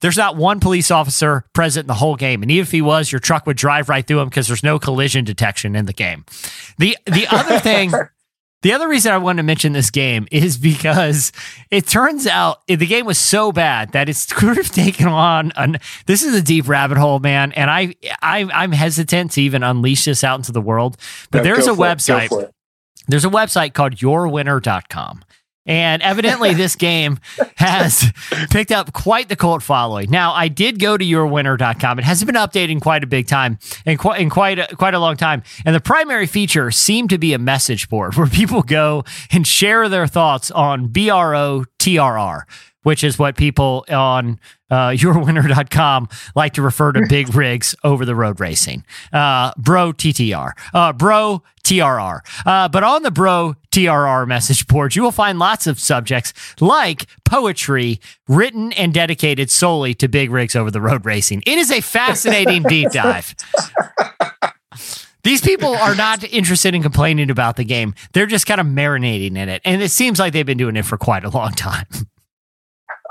There's 0.00 0.16
not 0.16 0.36
one 0.36 0.58
police 0.58 0.90
officer 0.90 1.44
present 1.52 1.84
in 1.84 1.88
the 1.88 1.94
whole 1.94 2.16
game, 2.16 2.40
and 2.42 2.50
even 2.50 2.62
if 2.62 2.72
he 2.72 2.80
was, 2.80 3.12
your 3.12 3.18
truck 3.18 3.46
would 3.46 3.58
drive 3.58 3.90
right 3.90 4.06
through 4.06 4.20
him 4.20 4.28
because 4.30 4.46
there's 4.46 4.62
no 4.62 4.78
collision 4.78 5.26
detection 5.26 5.76
in 5.76 5.84
the 5.84 5.92
game. 5.92 6.24
The 6.78 6.96
the 7.04 7.26
other 7.30 7.58
thing 7.58 7.92
The 8.64 8.72
other 8.72 8.88
reason 8.88 9.12
I 9.12 9.18
wanted 9.18 9.42
to 9.42 9.42
mention 9.42 9.74
this 9.74 9.90
game 9.90 10.26
is 10.32 10.56
because 10.56 11.32
it 11.70 11.86
turns 11.86 12.26
out 12.26 12.66
the 12.66 12.78
game 12.78 13.04
was 13.04 13.18
so 13.18 13.52
bad 13.52 13.92
that 13.92 14.08
it's 14.08 14.26
sort 14.40 14.56
of 14.56 14.70
taken 14.70 15.06
on. 15.06 15.52
An, 15.54 15.76
this 16.06 16.22
is 16.22 16.34
a 16.34 16.40
deep 16.40 16.66
rabbit 16.66 16.96
hole, 16.96 17.18
man, 17.18 17.52
and 17.52 17.70
I, 17.70 17.94
I 18.22 18.48
I'm 18.50 18.72
hesitant 18.72 19.32
to 19.32 19.42
even 19.42 19.62
unleash 19.62 20.06
this 20.06 20.24
out 20.24 20.38
into 20.38 20.50
the 20.50 20.62
world. 20.62 20.96
But 21.30 21.38
no, 21.38 21.44
there's 21.44 21.66
a 21.66 21.72
website. 21.72 22.52
There's 23.06 23.24
a 23.24 23.30
website 23.30 23.74
called 23.74 23.96
YourWinner.com. 23.96 25.24
And 25.66 26.02
evidently, 26.02 26.54
this 26.54 26.76
game 26.76 27.18
has 27.56 28.12
picked 28.50 28.72
up 28.72 28.92
quite 28.92 29.28
the 29.28 29.36
cult 29.36 29.62
following. 29.62 30.10
Now, 30.10 30.32
I 30.32 30.48
did 30.48 30.78
go 30.78 30.96
to 30.96 31.04
yourwinner.com. 31.04 31.98
It 31.98 32.04
has 32.04 32.22
been 32.24 32.34
updating 32.34 32.80
quite 32.80 33.02
a 33.02 33.06
big 33.06 33.26
time 33.26 33.58
and 33.86 33.98
quite 33.98 34.20
in 34.20 34.30
quite 34.30 34.58
a, 34.58 34.76
quite 34.76 34.94
a 34.94 34.98
long 34.98 35.16
time. 35.16 35.42
And 35.64 35.74
the 35.74 35.80
primary 35.80 36.26
feature 36.26 36.70
seemed 36.70 37.10
to 37.10 37.18
be 37.18 37.32
a 37.32 37.38
message 37.38 37.88
board 37.88 38.14
where 38.16 38.26
people 38.26 38.62
go 38.62 39.04
and 39.30 39.46
share 39.46 39.88
their 39.88 40.06
thoughts 40.06 40.50
on 40.50 40.88
BROTRR, 40.88 42.42
which 42.84 43.02
is 43.02 43.18
what 43.18 43.36
people 43.36 43.84
on 43.90 44.38
uh, 44.70 44.88
yourwinner.com 44.90 46.08
like 46.34 46.54
to 46.54 46.62
refer 46.62 46.92
to 46.92 47.04
big 47.08 47.34
rigs 47.34 47.74
over 47.82 48.04
the 48.04 48.14
road 48.14 48.38
racing. 48.40 48.84
Uh, 49.12 49.52
bro 49.58 49.92
TTR. 49.92 50.52
Uh, 50.72 50.92
bro 50.92 51.42
TRR. 51.64 52.20
Uh, 52.46 52.68
but 52.68 52.84
on 52.84 53.02
the 53.02 53.10
bro 53.10 53.54
TRR 53.72 54.26
message 54.28 54.66
board, 54.66 54.94
you 54.94 55.02
will 55.02 55.10
find 55.10 55.38
lots 55.38 55.66
of 55.66 55.80
subjects 55.80 56.32
like 56.60 57.06
poetry 57.24 58.00
written 58.28 58.72
and 58.74 58.94
dedicated 58.94 59.50
solely 59.50 59.94
to 59.94 60.06
big 60.06 60.30
rigs 60.30 60.54
over 60.54 60.70
the 60.70 60.80
road 60.80 61.04
racing. 61.04 61.42
It 61.46 61.58
is 61.58 61.70
a 61.70 61.80
fascinating 61.80 62.62
deep 62.68 62.90
dive. 62.92 63.34
These 65.24 65.40
people 65.40 65.74
are 65.74 65.94
not 65.94 66.22
interested 66.22 66.74
in 66.74 66.82
complaining 66.82 67.30
about 67.30 67.56
the 67.56 67.64
game. 67.64 67.94
They're 68.12 68.26
just 68.26 68.46
kind 68.46 68.60
of 68.60 68.66
marinating 68.66 69.38
in 69.38 69.48
it. 69.48 69.62
And 69.64 69.82
it 69.82 69.90
seems 69.90 70.18
like 70.18 70.34
they've 70.34 70.44
been 70.44 70.58
doing 70.58 70.76
it 70.76 70.84
for 70.84 70.98
quite 70.98 71.24
a 71.24 71.30
long 71.30 71.52
time. 71.52 71.86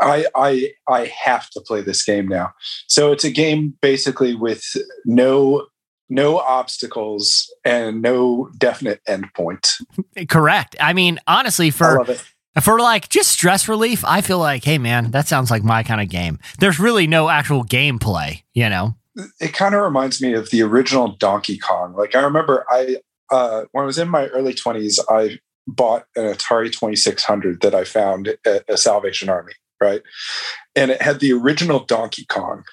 I 0.03 0.25
I 0.35 0.73
I 0.87 1.11
have 1.23 1.49
to 1.51 1.61
play 1.61 1.81
this 1.81 2.03
game 2.03 2.27
now. 2.27 2.53
So 2.87 3.11
it's 3.11 3.23
a 3.23 3.31
game 3.31 3.75
basically 3.81 4.35
with 4.35 4.63
no 5.05 5.67
no 6.09 6.37
obstacles 6.37 7.51
and 7.65 8.01
no 8.01 8.49
definite 8.57 9.01
endpoint. 9.07 9.69
Correct. 10.29 10.75
I 10.79 10.93
mean, 10.93 11.19
honestly, 11.27 11.71
for 11.71 12.05
for 12.61 12.79
like 12.79 13.09
just 13.09 13.31
stress 13.31 13.67
relief, 13.67 14.03
I 14.05 14.21
feel 14.21 14.39
like, 14.39 14.63
hey 14.63 14.77
man, 14.77 15.11
that 15.11 15.27
sounds 15.27 15.49
like 15.49 15.63
my 15.63 15.83
kind 15.83 16.01
of 16.01 16.09
game. 16.09 16.39
There's 16.59 16.79
really 16.79 17.07
no 17.07 17.29
actual 17.29 17.63
gameplay, 17.63 18.43
you 18.53 18.69
know. 18.69 18.95
It 19.39 19.53
kind 19.53 19.75
of 19.75 19.81
reminds 19.81 20.21
me 20.21 20.33
of 20.33 20.49
the 20.49 20.63
original 20.63 21.15
Donkey 21.15 21.57
Kong. 21.57 21.93
Like 21.93 22.15
I 22.15 22.21
remember 22.21 22.65
I 22.69 22.97
uh, 23.31 23.63
when 23.71 23.83
I 23.83 23.85
was 23.85 23.97
in 23.97 24.09
my 24.09 24.27
early 24.27 24.53
20s, 24.53 24.99
I 25.09 25.39
bought 25.65 26.05
an 26.15 26.25
Atari 26.25 26.71
2600 26.71 27.61
that 27.61 27.73
I 27.73 27.83
found 27.83 28.35
at 28.45 28.63
a 28.67 28.77
Salvation 28.77 29.29
Army 29.29 29.53
right? 29.83 30.01
And 30.75 30.91
it 30.91 31.01
had 31.01 31.19
the 31.19 31.33
original 31.33 31.83
Donkey 31.83 32.25
Kong. 32.25 32.63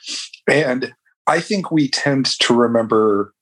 And 0.49 0.95
I 1.27 1.41
think 1.41 1.71
we 1.71 1.89
tend 1.89 2.27
to 2.41 2.55
remember 2.55 3.35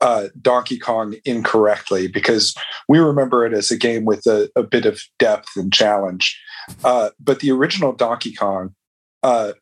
uh, 0.00 0.28
Donkey 0.40 0.78
Kong 0.78 1.14
incorrectly 1.24 2.08
because 2.08 2.54
we 2.88 2.98
remember 2.98 3.46
it 3.46 3.52
as 3.52 3.70
a 3.70 3.76
game 3.76 4.04
with 4.04 4.26
a, 4.26 4.50
a 4.56 4.62
bit 4.62 4.86
of 4.86 5.00
depth 5.18 5.50
and 5.56 5.72
challenge. 5.72 6.40
Uh, 6.84 7.10
but 7.20 7.40
the 7.40 7.50
original 7.50 7.92
Donkey 7.92 8.34
Kong, 8.34 8.74
uh, 9.22 9.52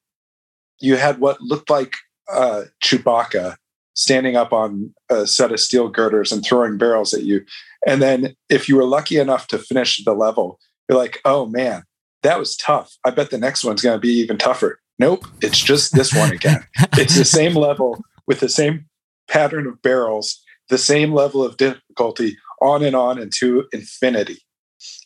you 0.79 0.97
had 0.97 1.21
what 1.21 1.41
looked 1.41 1.69
like 1.69 1.95
uh, 2.33 2.63
Chewbacca 2.83 3.57
standing 3.95 4.37
up 4.37 4.53
on 4.53 4.95
a 5.11 5.27
set 5.27 5.53
of 5.53 5.61
steel 5.61 5.89
girders 5.89 6.33
and 6.33 6.43
throwing 6.45 6.79
barrels 6.79 7.13
at 7.13 7.25
you. 7.25 7.45
And 7.87 8.01
then 8.01 8.35
if 8.49 8.69
you 8.69 8.77
were 8.77 8.85
lucky 8.85 9.19
enough 9.19 9.47
to 9.49 9.59
finish 9.59 10.03
the 10.05 10.15
level, 10.15 10.59
you're 10.89 10.99
like, 10.99 11.21
oh 11.25 11.47
man, 11.47 11.83
that 12.23 12.39
was 12.39 12.57
tough. 12.57 12.97
I 13.05 13.11
bet 13.11 13.31
the 13.31 13.39
next 13.39 13.65
one's 13.65 13.83
going 13.83 13.97
to 13.97 14.01
be 14.01 14.13
even 14.15 14.39
tougher. 14.39 14.81
Nope, 14.99 15.27
it's 15.41 15.59
just 15.59 15.95
this 15.95 16.13
one 16.13 16.31
again. 16.31 16.63
it's 16.99 17.17
the 17.17 17.25
same 17.25 17.55
level 17.55 18.05
with 18.27 18.41
the 18.41 18.49
same 18.49 18.87
pattern 19.29 19.67
of 19.67 19.81
barrels, 19.83 20.43
the 20.69 20.79
same 20.79 21.13
level 21.13 21.43
of 21.43 21.57
difficulty, 21.57 22.37
on 22.61 22.85
and 22.85 22.95
on 22.95 23.19
into 23.19 23.65
infinity. 23.73 24.39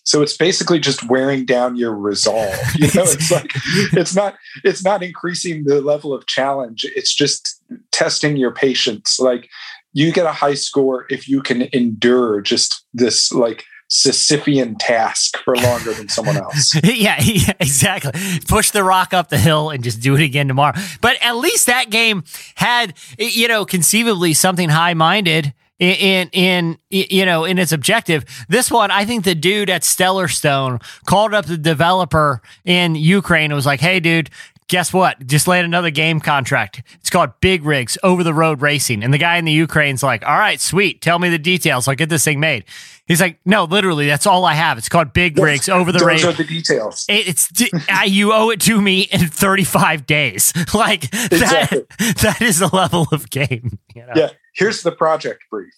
So 0.05 0.21
it's 0.21 0.37
basically 0.37 0.79
just 0.79 1.09
wearing 1.09 1.45
down 1.45 1.77
your 1.77 1.95
resolve. 1.95 2.55
You 2.75 2.89
know, 2.95 3.05
it's 3.05 3.31
like 3.31 3.53
it's 3.93 4.15
not 4.15 4.35
it's 4.65 4.85
not 4.85 5.03
increasing 5.03 5.65
the 5.65 5.81
level 5.81 6.13
of 6.13 6.27
challenge. 6.27 6.85
It's 6.97 7.15
just 7.15 7.63
testing 7.93 8.37
your 8.37 8.53
patience. 8.53 9.19
Like 9.19 9.49
you 9.93 10.13
get 10.13 10.27
a 10.27 10.33
high 10.33 10.55
score 10.55 11.07
if 11.09 11.29
you 11.29 11.41
can 11.41 11.69
endure 11.73 12.41
just 12.41 12.85
this 12.93 13.33
like 13.33 13.65
Sisyphean 13.91 14.77
task 14.79 15.37
for 15.45 15.57
longer 15.57 15.93
than 15.93 16.09
someone 16.09 16.37
else. 16.37 16.75
yeah, 16.85 17.21
yeah, 17.23 17.53
exactly. 17.61 18.13
Push 18.49 18.71
the 18.71 18.83
rock 18.83 19.13
up 19.13 19.29
the 19.29 19.39
hill 19.39 19.71
and 19.71 19.85
just 19.85 20.01
do 20.01 20.15
it 20.15 20.21
again 20.23 20.49
tomorrow. 20.49 20.75
But 21.01 21.17
at 21.23 21.37
least 21.37 21.67
that 21.67 21.91
game 21.91 22.25
had, 22.55 22.95
you 23.19 23.49
know, 23.49 23.65
conceivably 23.65 24.35
something 24.35 24.69
high 24.69 24.95
minded 24.95 25.55
in, 25.79 25.95
in 25.97 26.29
in 26.33 26.79
you 26.91 27.27
know 27.27 27.45
in 27.45 27.59
its 27.59 27.73
objective. 27.73 28.25
This 28.49 28.71
one, 28.71 28.91
I 28.91 29.05
think 29.05 29.25
the 29.25 29.35
dude 29.35 29.71
at 29.71 29.85
Stellar 29.85 30.29
Stone 30.29 30.81
called 31.07 31.35
up 31.35 31.47
the 31.47 31.59
developer 31.59 32.41
in 32.65 32.95
Ukraine 32.95 33.47
and 33.47 33.55
was 33.55 33.67
like, 33.67 33.81
"Hey, 33.81 34.01
dude, 34.01 34.31
guess 34.69 34.93
what? 34.93 35.27
Just 35.27 35.47
land 35.47 35.65
another 35.65 35.91
game 35.91 36.21
contract. 36.21 36.83
It's 37.01 37.11
called 37.11 37.31
Big 37.41 37.65
Rigs 37.65 37.99
Over 38.03 38.23
the 38.23 38.35
Road 38.35 38.63
Racing. 38.63 39.03
And 39.03 39.13
the 39.13 39.19
guy 39.19 39.37
in 39.37 39.45
the 39.45 39.53
Ukraine's 39.53 40.03
like, 40.03 40.27
all 40.27 40.39
right, 40.39 40.61
sweet. 40.61 41.01
Tell 41.01 41.19
me 41.19 41.29
the 41.29 41.39
details. 41.39 41.89
I'll 41.89 41.95
get 41.95 42.09
this 42.09 42.25
thing 42.25 42.41
made. 42.41 42.65
He's 43.07 43.21
like, 43.21 43.39
no, 43.45 43.65
literally, 43.65 44.07
that's 44.07 44.27
all 44.27 44.47
I 44.47 44.55
have. 44.55 44.79
It's 44.79 44.89
called 44.89 45.13
Big 45.13 45.37
yes, 45.37 45.45
Rigs 45.45 45.69
Over 45.69 45.93
the 45.93 45.99
Road. 45.99 46.19
Those 46.19 46.25
are 46.25 46.33
the 46.33 46.45
details. 46.45 47.05
It, 47.09 47.29
it's 47.29 48.11
you 48.11 48.33
owe 48.33 48.49
it 48.51 48.61
to 48.63 48.81
me 48.81 49.03
in 49.03 49.29
35 49.29 50.07
days. 50.07 50.53
Like 50.75 51.05
exactly. 51.05 51.85
that, 51.99 52.17
that 52.23 52.43
is 52.43 52.59
the 52.59 52.67
level 52.67 53.07
of 53.13 53.31
game. 53.31 53.79
You 53.95 54.07
know? 54.07 54.13
Yeah. 54.17 54.31
Here's 54.55 54.83
the 54.83 54.91
project 54.91 55.45
brief 55.51 55.73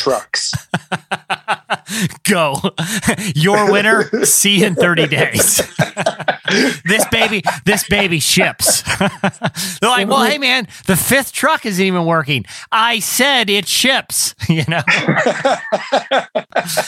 trucks. 0.00 0.52
Go. 2.24 2.56
Your 3.34 3.70
winner. 3.70 4.24
See 4.24 4.60
you 4.60 4.66
in 4.66 4.74
30 4.74 5.06
days. 5.08 5.60
this 6.84 7.06
baby, 7.10 7.42
this 7.64 7.86
baby 7.88 8.20
ships. 8.20 8.82
They're 8.98 9.90
like, 9.90 10.08
well, 10.08 10.24
hey 10.24 10.38
man, 10.38 10.68
the 10.86 10.96
fifth 10.96 11.32
truck 11.32 11.66
isn't 11.66 11.84
even 11.84 12.04
working. 12.04 12.44
I 12.70 12.98
said 12.98 13.50
it 13.50 13.66
ships, 13.66 14.34
you 14.48 14.64
know. 14.68 14.82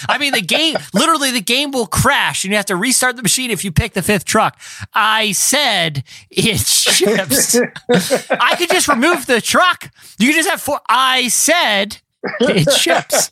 I 0.09 0.17
mean, 0.19 0.33
the 0.33 0.43
game 0.43 0.77
literally 0.95 1.31
the 1.31 1.41
game 1.41 1.71
will 1.71 1.87
crash 1.87 2.45
and 2.45 2.51
you 2.51 2.57
have 2.57 2.67
to 2.67 2.77
restart 2.77 3.17
the 3.17 3.23
machine 3.23 3.51
if 3.51 3.65
you 3.65 3.73
pick 3.73 3.93
the 3.93 4.03
fifth 4.03 4.25
truck. 4.25 4.59
I 4.95 5.33
said 5.33 6.05
it 6.31 6.61
ships. 6.61 7.57
I 8.31 8.57
could 8.57 8.71
just 8.71 8.89
remove 8.89 9.27
the 9.27 9.41
truck. 9.41 9.91
You 10.19 10.29
could 10.29 10.37
just 10.37 10.51
have 10.51 10.61
four. 10.61 10.81
I 10.89 11.29
said 11.29 11.99
it 12.41 12.71
ships. 12.73 13.31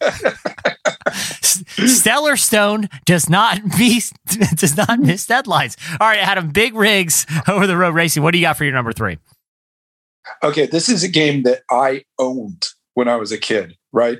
Stellar 1.92 2.36
Stone 2.36 2.88
does 3.04 3.28
not 3.28 3.60
miss 3.78 4.12
does 4.54 4.76
not 4.76 4.98
miss 4.98 5.26
deadlines. 5.26 5.76
All 6.00 6.08
right, 6.08 6.18
Adam, 6.18 6.50
big 6.50 6.74
rigs 6.74 7.26
over 7.48 7.66
the 7.66 7.76
road 7.76 7.94
racing. 7.94 8.22
What 8.22 8.32
do 8.32 8.38
you 8.38 8.44
got 8.44 8.56
for 8.56 8.64
your 8.64 8.72
number 8.72 8.92
three? 8.92 9.18
Okay, 10.42 10.66
this 10.66 10.88
is 10.88 11.02
a 11.02 11.08
game 11.08 11.42
that 11.44 11.62
I 11.70 12.04
owned 12.18 12.68
when 12.94 13.08
I 13.08 13.16
was 13.16 13.32
a 13.32 13.38
kid, 13.38 13.76
right? 13.92 14.18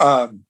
Um, 0.00 0.44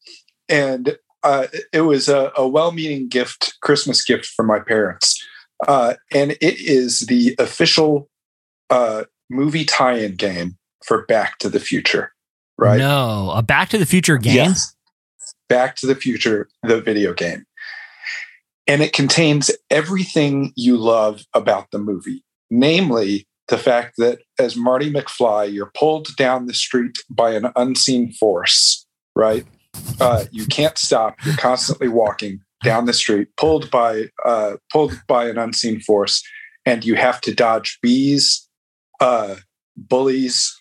and 0.49 0.97
uh, 1.23 1.47
it 1.73 1.83
was 1.83 2.09
a, 2.09 2.33
a, 2.37 2.47
well-meaning 2.47 3.09
gift, 3.09 3.57
Christmas 3.63 4.05
gift 4.05 4.27
from 4.27 4.47
my 4.47 4.61
parents, 4.61 5.23
uh, 5.67 5.95
and 6.13 6.33
it 6.33 6.61
is 6.61 7.01
the 7.01 7.35
official 7.39 8.09
uh, 8.71 9.05
movie 9.31 9.65
tie-in 9.65 10.17
game 10.17 10.57
for 10.85 11.05
Back 11.07 11.39
to 11.39 11.49
the 11.49 11.61
Future 11.61 12.13
right? 12.59 12.79
No, 12.79 13.31
a 13.35 13.43
Back 13.43 13.69
to 13.71 13.79
the 13.79 13.87
Future 13.87 14.19
game. 14.19 14.37
Yes. 14.37 14.75
Back 15.49 15.77
to 15.77 15.87
the 15.87 15.95
Future, 15.95 16.49
the 16.63 16.81
video 16.81 17.15
game. 17.15 17.45
And 18.67 18.83
it 18.83 18.93
contains 18.93 19.51
everything 19.71 20.53
you 20.57 20.77
love 20.77 21.23
about 21.33 21.71
the 21.71 21.79
movie, 21.79 22.23
namely 22.51 23.27
the 23.49 23.57
fact 23.57 23.95
that 23.97 24.19
as 24.39 24.57
Marty 24.57 24.93
McFly, 24.93 25.51
you're 25.51 25.73
pulled 25.75 26.09
down 26.17 26.47
the 26.47 26.55
street 26.55 26.99
by 27.09 27.33
an 27.33 27.51
unseen 27.57 28.13
force, 28.13 28.87
right? 29.17 29.47
Uh, 30.01 30.25
you 30.31 30.45
can't 30.47 30.77
stop. 30.77 31.17
You're 31.25 31.37
constantly 31.37 31.89
walking 31.89 32.41
down 32.63 32.85
the 32.85 32.93
street, 32.93 33.29
pulled 33.37 33.71
by 33.71 34.11
uh, 34.25 34.57
pulled 34.71 35.01
by 35.07 35.29
an 35.29 35.39
unseen 35.39 35.81
force, 35.81 36.23
and 36.67 36.85
you 36.85 36.95
have 36.97 37.21
to 37.23 37.35
dodge 37.35 37.79
bees, 37.81 38.49
uh, 39.01 39.37
bullies, 39.77 40.58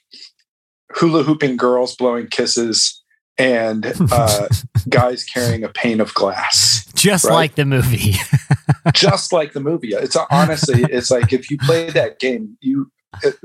hula 0.93 1.23
hooping 1.23 1.57
girls 1.57 1.95
blowing 1.95 2.27
kisses 2.27 3.03
and 3.37 3.93
uh, 4.11 4.47
guys 4.89 5.23
carrying 5.23 5.63
a 5.63 5.69
pane 5.69 6.01
of 6.01 6.13
glass. 6.13 6.85
Just 6.93 7.25
right? 7.25 7.33
like 7.33 7.55
the 7.55 7.65
movie. 7.65 8.15
Just 8.93 9.31
like 9.31 9.53
the 9.53 9.59
movie. 9.59 9.89
It's 9.89 10.17
honestly, 10.31 10.83
it's 10.89 11.11
like 11.11 11.33
if 11.33 11.51
you 11.51 11.57
play 11.59 11.89
that 11.91 12.19
game, 12.19 12.57
you 12.61 12.91
it, 13.23 13.35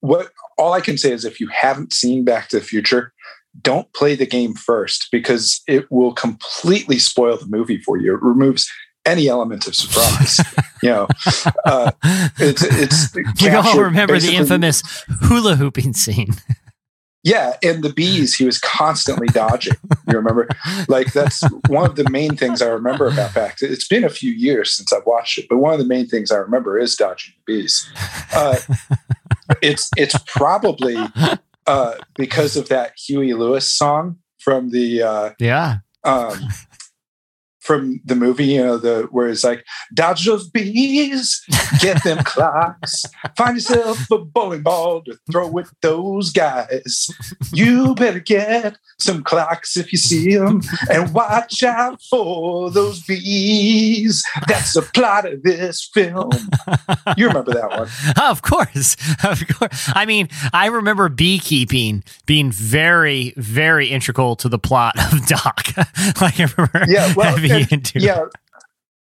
what 0.00 0.30
all 0.58 0.72
I 0.72 0.80
can 0.80 0.96
say 0.96 1.12
is 1.12 1.24
if 1.24 1.40
you 1.40 1.48
haven't 1.48 1.92
seen 1.92 2.24
Back 2.24 2.48
to 2.48 2.60
the 2.60 2.64
Future, 2.64 3.12
don't 3.60 3.92
play 3.94 4.14
the 4.14 4.26
game 4.26 4.54
first 4.54 5.08
because 5.10 5.62
it 5.66 5.90
will 5.90 6.12
completely 6.12 6.98
spoil 6.98 7.36
the 7.36 7.46
movie 7.46 7.78
for 7.78 7.96
you. 7.96 8.14
It 8.14 8.22
removes 8.22 8.70
any 9.04 9.28
element 9.28 9.66
of 9.66 9.74
surprise. 9.74 10.40
you 10.82 10.90
know, 10.90 11.08
uh, 11.64 11.90
it's 12.38 12.62
it's. 12.62 13.14
We 13.42 13.50
all 13.50 13.80
remember 13.80 14.18
the 14.18 14.34
infamous 14.34 14.82
hula 15.22 15.56
hooping 15.56 15.94
scene. 15.94 16.34
Yeah, 17.26 17.56
and 17.60 17.82
the 17.82 17.92
bees 17.92 18.36
he 18.36 18.44
was 18.44 18.60
constantly 18.60 19.26
dodging. 19.26 19.74
You 20.06 20.16
remember? 20.16 20.48
Like 20.86 21.12
that's 21.12 21.42
one 21.66 21.90
of 21.90 21.96
the 21.96 22.08
main 22.08 22.36
things 22.36 22.62
I 22.62 22.68
remember 22.68 23.08
about 23.08 23.34
back. 23.34 23.56
It's 23.60 23.88
been 23.88 24.04
a 24.04 24.08
few 24.08 24.30
years 24.30 24.72
since 24.72 24.92
I've 24.92 25.04
watched 25.04 25.36
it, 25.36 25.46
but 25.50 25.58
one 25.58 25.72
of 25.72 25.80
the 25.80 25.86
main 25.86 26.06
things 26.06 26.30
I 26.30 26.36
remember 26.36 26.78
is 26.78 26.94
dodging 26.94 27.34
the 27.44 27.52
bees. 27.52 27.84
Uh, 28.32 28.58
it's 29.60 29.90
it's 29.96 30.16
probably 30.28 30.96
uh, 31.66 31.94
because 32.14 32.56
of 32.56 32.68
that 32.68 32.92
Huey 32.96 33.34
Lewis 33.34 33.72
song 33.72 34.18
from 34.38 34.70
the 34.70 35.02
uh, 35.02 35.30
yeah 35.40 35.78
um, 36.04 36.38
from 37.66 38.00
the 38.04 38.14
movie, 38.14 38.46
you 38.46 38.62
know, 38.62 38.78
the 38.78 39.08
where 39.10 39.28
it's 39.28 39.44
like 39.44 39.64
dodge 39.94 40.24
those 40.24 40.48
bees, 40.48 41.42
get 41.80 42.02
them 42.04 42.18
clocks, 42.24 43.04
find 43.36 43.56
yourself 43.56 44.10
a 44.10 44.18
bowling 44.18 44.62
ball 44.62 45.02
to 45.02 45.18
throw 45.30 45.48
with 45.48 45.72
those 45.82 46.30
guys. 46.30 47.10
You 47.52 47.94
better 47.94 48.20
get 48.20 48.78
some 48.98 49.24
clocks 49.24 49.76
if 49.76 49.92
you 49.92 49.98
see 49.98 50.36
them, 50.36 50.62
and 50.90 51.12
watch 51.12 51.62
out 51.62 52.00
for 52.08 52.70
those 52.70 53.02
bees. 53.02 54.24
That's 54.46 54.74
the 54.74 54.82
plot 54.82 55.30
of 55.30 55.42
this 55.42 55.88
film. 55.92 56.30
You 57.16 57.28
remember 57.28 57.52
that 57.54 57.70
one? 57.70 57.88
of 58.30 58.42
course, 58.42 58.96
of 59.24 59.42
course. 59.48 59.90
I 59.94 60.06
mean, 60.06 60.28
I 60.52 60.66
remember 60.66 61.08
beekeeping 61.08 62.04
being 62.26 62.50
very, 62.50 63.34
very 63.36 63.88
integral 63.88 64.36
to 64.36 64.48
the 64.48 64.58
plot 64.58 64.94
of 65.12 65.26
Doc. 65.26 65.72
like 66.20 66.40
I 66.40 66.48
remember, 66.56 66.84
yeah, 66.88 67.12
well 67.14 67.36
into. 67.70 68.00
Yeah. 68.00 68.26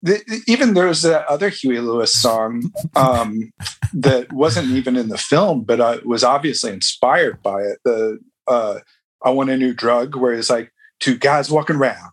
The, 0.02 0.22
even 0.46 0.74
there's 0.74 1.02
that 1.02 1.26
other 1.26 1.48
Huey 1.48 1.80
Lewis 1.80 2.12
song 2.12 2.70
um, 2.94 3.52
that 3.92 4.32
wasn't 4.32 4.70
even 4.72 4.96
in 4.96 5.08
the 5.08 5.18
film, 5.18 5.64
but 5.64 5.80
uh, 5.80 5.98
was 6.04 6.22
obviously 6.22 6.72
inspired 6.72 7.42
by 7.42 7.60
it. 7.62 7.78
The 7.84 8.18
uh, 8.46 8.80
"I 9.24 9.30
Want 9.30 9.50
a 9.50 9.56
New 9.56 9.74
Drug," 9.74 10.14
where 10.14 10.32
it's 10.32 10.50
like 10.50 10.72
two 11.00 11.16
guys 11.16 11.50
walking 11.50 11.76
around, 11.76 12.12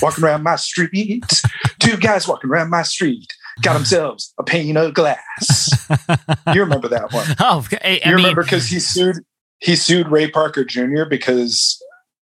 walking 0.00 0.22
around 0.22 0.42
my 0.42 0.56
street. 0.56 1.24
Two 1.80 1.96
guys 1.96 2.28
walking 2.28 2.50
around 2.50 2.70
my 2.70 2.82
street 2.82 3.26
got 3.62 3.74
themselves 3.74 4.32
a 4.38 4.44
pane 4.44 4.76
of 4.76 4.94
glass. 4.94 5.86
you 6.54 6.60
remember 6.60 6.88
that 6.88 7.12
one? 7.12 7.26
Oh, 7.40 7.66
I, 7.82 8.00
I 8.04 8.08
you 8.08 8.16
remember 8.16 8.42
because 8.42 8.66
he 8.66 8.80
sued 8.80 9.16
he 9.60 9.76
sued 9.76 10.08
Ray 10.08 10.30
Parker 10.30 10.64
Jr. 10.64 11.04
because 11.08 11.82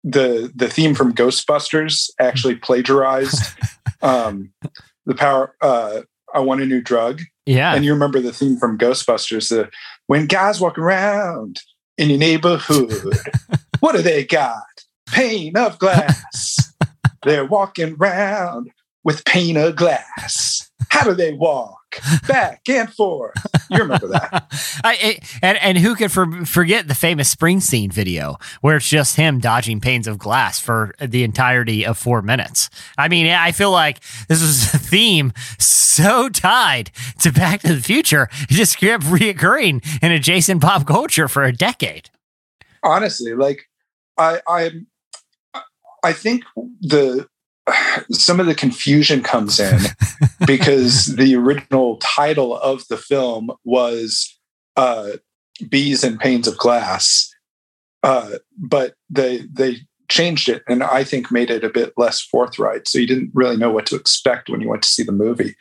the 0.05 0.53
the 0.55 0.69
theme 0.69 0.95
from 0.95 1.15
Ghostbusters 1.15 2.11
actually 2.21 2.55
plagiarized 2.67 3.43
um, 4.03 4.53
the 5.07 5.15
power. 5.15 5.55
Uh, 5.61 6.03
I 6.35 6.41
want 6.41 6.61
a 6.61 6.67
new 6.67 6.81
drug. 6.81 7.21
Yeah, 7.47 7.75
and 7.75 7.85
you 7.85 7.93
remember 7.93 8.21
the 8.21 8.33
theme 8.33 8.57
from 8.57 8.79
Ghostbusters? 8.79 9.49
The 9.49 9.71
when 10.07 10.27
guys 10.27 10.61
walk 10.61 10.79
around 10.79 11.61
in 11.97 12.11
your 12.11 12.19
neighborhood, 12.19 13.19
what 13.81 13.95
do 13.95 14.03
they 14.03 14.25
got? 14.25 14.63
Pane 15.11 15.57
of 15.57 15.79
glass. 15.79 16.73
They're 17.25 17.47
walking 17.47 17.97
around 17.99 18.71
with 19.05 19.25
pane 19.25 19.57
of 19.57 19.77
glass. 19.77 20.71
How 20.91 21.05
do 21.05 21.15
they 21.15 21.33
walk? 21.33 21.77
Back 22.27 22.63
and 22.69 22.93
forth. 22.93 23.35
You 23.71 23.79
remember 23.79 24.09
that? 24.09 24.47
I, 24.85 25.19
and 25.43 25.57
and 25.59 25.79
who 25.79 25.95
could 25.95 26.13
for, 26.13 26.45
forget 26.45 26.87
the 26.87 26.95
famous 26.95 27.35
Springsteen 27.35 27.93
video 27.93 28.37
where 28.61 28.77
it's 28.77 28.89
just 28.89 29.17
him 29.17 29.39
dodging 29.39 29.81
panes 29.81 30.07
of 30.07 30.19
glass 30.19 30.61
for 30.61 30.95
the 31.01 31.25
entirety 31.25 31.87
of 31.87 31.97
four 31.97 32.21
minutes? 32.21 32.69
I 32.99 33.09
mean, 33.09 33.27
I 33.27 33.53
feel 33.53 33.71
like 33.71 34.01
this 34.29 34.43
was 34.43 34.75
a 34.75 34.79
theme 34.79 35.33
so 35.59 36.29
tied 36.29 36.91
to 37.21 37.33
Back 37.33 37.63
to 37.63 37.75
the 37.75 37.83
Future, 37.83 38.29
it 38.43 38.51
just 38.51 38.79
kept 38.79 39.05
reoccurring 39.05 40.03
in 40.03 40.13
adjacent 40.13 40.63
pop 40.63 40.87
culture 40.87 41.27
for 41.27 41.45
a 41.45 41.53
decade. 41.53 42.11
Honestly, 42.83 43.35
like 43.35 43.69
I, 44.17 44.41
I, 44.47 44.71
I 46.05 46.13
think 46.13 46.45
the 46.81 47.27
some 48.11 48.41
of 48.41 48.47
the 48.47 48.55
confusion 48.55 49.23
comes 49.23 49.61
in 49.61 49.79
because 50.47 51.07
the 51.17 51.35
original 51.35 51.99
title 51.99 52.57
of 52.59 52.87
the 52.89 52.97
film 52.97 53.51
was 53.65 54.39
uh, 54.77 55.11
"Bees 55.69 56.05
and 56.05 56.19
Panes 56.19 56.49
of 56.49 56.57
Glass," 56.59 57.31
uh, 58.03 58.33
but 58.57 58.95
they 59.11 59.43
they 59.53 59.79
changed 60.09 60.49
it 60.49 60.63
and 60.67 60.83
I 60.83 61.05
think 61.05 61.31
made 61.31 61.51
it 61.51 61.65
a 61.65 61.69
bit 61.69 61.93
less 61.97 62.21
forthright. 62.21 62.89
So 62.89 62.99
you 62.99 63.07
didn't 63.07 63.31
really 63.35 63.57
know 63.57 63.71
what 63.71 63.87
to 63.87 63.97
expect 63.97 64.49
when 64.49 64.61
you 64.61 64.69
went 64.69 64.83
to 64.83 64.89
see 64.89 65.03
the 65.03 65.13
movie. 65.13 65.55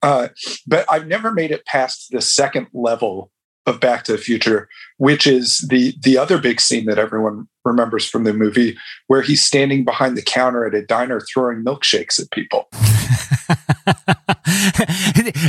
Uh, 0.00 0.28
but 0.66 0.84
I've 0.90 1.06
never 1.06 1.30
made 1.30 1.50
it 1.50 1.66
past 1.66 2.08
the 2.10 2.20
second 2.20 2.68
level 2.72 3.30
of 3.66 3.80
Back 3.80 4.04
to 4.04 4.12
the 4.12 4.18
Future, 4.18 4.68
which 4.98 5.26
is 5.26 5.58
the 5.68 5.94
the 6.02 6.18
other 6.18 6.38
big 6.38 6.60
scene 6.60 6.86
that 6.86 6.98
everyone 6.98 7.48
remembers 7.64 8.08
from 8.08 8.24
the 8.24 8.32
movie, 8.32 8.76
where 9.06 9.22
he's 9.22 9.42
standing 9.42 9.84
behind 9.84 10.16
the 10.16 10.22
counter 10.22 10.64
at 10.66 10.74
a 10.74 10.84
diner 10.84 11.20
throwing 11.20 11.64
milkshakes 11.64 12.20
at 12.20 12.30
people. 12.30 12.68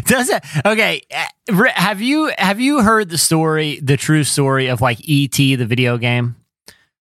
Does 0.05 0.29
it? 0.29 0.43
Okay, 0.65 1.01
uh, 1.13 1.25
have 1.73 2.01
you 2.01 2.31
have 2.37 2.59
you 2.59 2.81
heard 2.81 3.09
the 3.09 3.17
story, 3.17 3.79
the 3.81 3.97
true 3.97 4.23
story 4.23 4.67
of 4.67 4.81
like 4.81 4.99
ET, 5.07 5.35
the 5.35 5.65
video 5.65 5.97
game? 5.97 6.35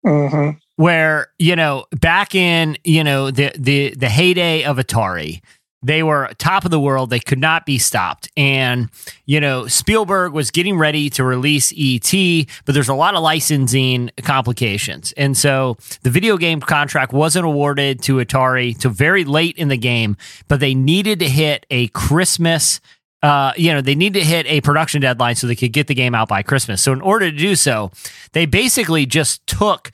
Mm-hmm. 0.05 0.59
Where 0.77 1.29
you 1.39 1.55
know 1.57 1.85
back 1.93 2.35
in 2.35 2.79
you 2.85 3.05
know 3.05 3.31
the 3.31 3.53
the 3.59 3.91
the 3.91 4.09
heyday 4.09 4.65
of 4.65 4.79
Atari 4.79 5.43
they 5.83 6.03
were 6.03 6.30
top 6.39 6.64
of 6.64 6.70
the 6.70 6.80
world. 6.80 7.11
They 7.11 7.20
could 7.20 7.39
not 7.39 7.66
be 7.66 7.78
stopped. 7.78 8.28
And, 8.37 8.89
you 9.26 9.41
know, 9.41 9.66
Spielberg 9.66 10.33
was 10.33 10.51
getting 10.51 10.78
ready 10.78 11.11
to 11.11 11.24
release 11.24 11.72
ET, 11.76 12.47
but 12.64 12.72
there's 12.74 12.89
a 12.89 12.95
lot 12.95 13.14
of 13.14 13.22
licensing 13.22 14.11
complications. 14.22 15.12
And 15.16 15.37
so 15.37 15.76
the 16.03 16.11
video 16.11 16.37
game 16.37 16.61
contract 16.61 17.12
wasn't 17.12 17.47
awarded 17.47 18.03
to 18.03 18.16
Atari 18.16 18.78
to 18.78 18.89
very 18.89 19.24
late 19.24 19.57
in 19.57 19.68
the 19.68 19.76
game, 19.76 20.16
but 20.49 20.61
they 20.61 20.74
needed 20.74 21.18
to 21.18 21.28
hit 21.28 21.66
a 21.70 21.89
Christmas. 21.89 22.80
Uh, 23.22 23.53
you 23.57 23.72
know, 23.72 23.80
they 23.80 23.95
need 23.95 24.14
to 24.14 24.22
hit 24.22 24.47
a 24.47 24.61
production 24.61 25.01
deadline 25.01 25.37
so 25.37 25.47
they 25.47 25.55
could 25.55 25.72
get 25.72 25.87
the 25.87 25.95
game 25.95 26.14
out 26.14 26.28
by 26.28 26.43
Christmas. 26.43 26.83
So, 26.83 26.93
in 26.93 27.01
order 27.01 27.30
to 27.30 27.37
do 27.37 27.55
so, 27.55 27.93
they 28.33 28.47
basically 28.47 29.07
just 29.07 29.47
took 29.47 29.93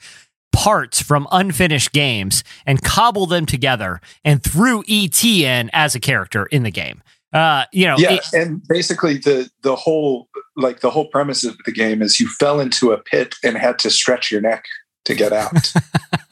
parts 0.51 1.01
from 1.01 1.27
unfinished 1.31 1.91
games 1.91 2.43
and 2.65 2.81
cobble 2.81 3.25
them 3.25 3.45
together 3.45 4.01
and 4.23 4.43
threw 4.43 4.83
ET 4.89 5.23
in 5.23 5.69
as 5.73 5.95
a 5.95 5.99
character 5.99 6.45
in 6.47 6.63
the 6.63 6.71
game. 6.71 7.01
Uh, 7.31 7.65
you 7.71 7.85
know, 7.85 7.95
yeah, 7.97 8.13
it, 8.13 8.25
and 8.33 8.67
basically 8.67 9.17
the 9.17 9.49
the 9.61 9.75
whole 9.75 10.27
like 10.55 10.79
the 10.79 10.89
whole 10.89 11.05
premise 11.05 11.43
of 11.43 11.55
the 11.65 11.71
game 11.71 12.01
is 12.01 12.19
you 12.19 12.27
fell 12.27 12.59
into 12.59 12.91
a 12.91 12.97
pit 12.97 13.35
and 13.43 13.55
had 13.55 13.77
to 13.77 13.89
stretch 13.91 14.31
your 14.31 14.41
neck 14.41 14.63
to 15.09 15.15
get 15.15 15.33
out. 15.33 15.73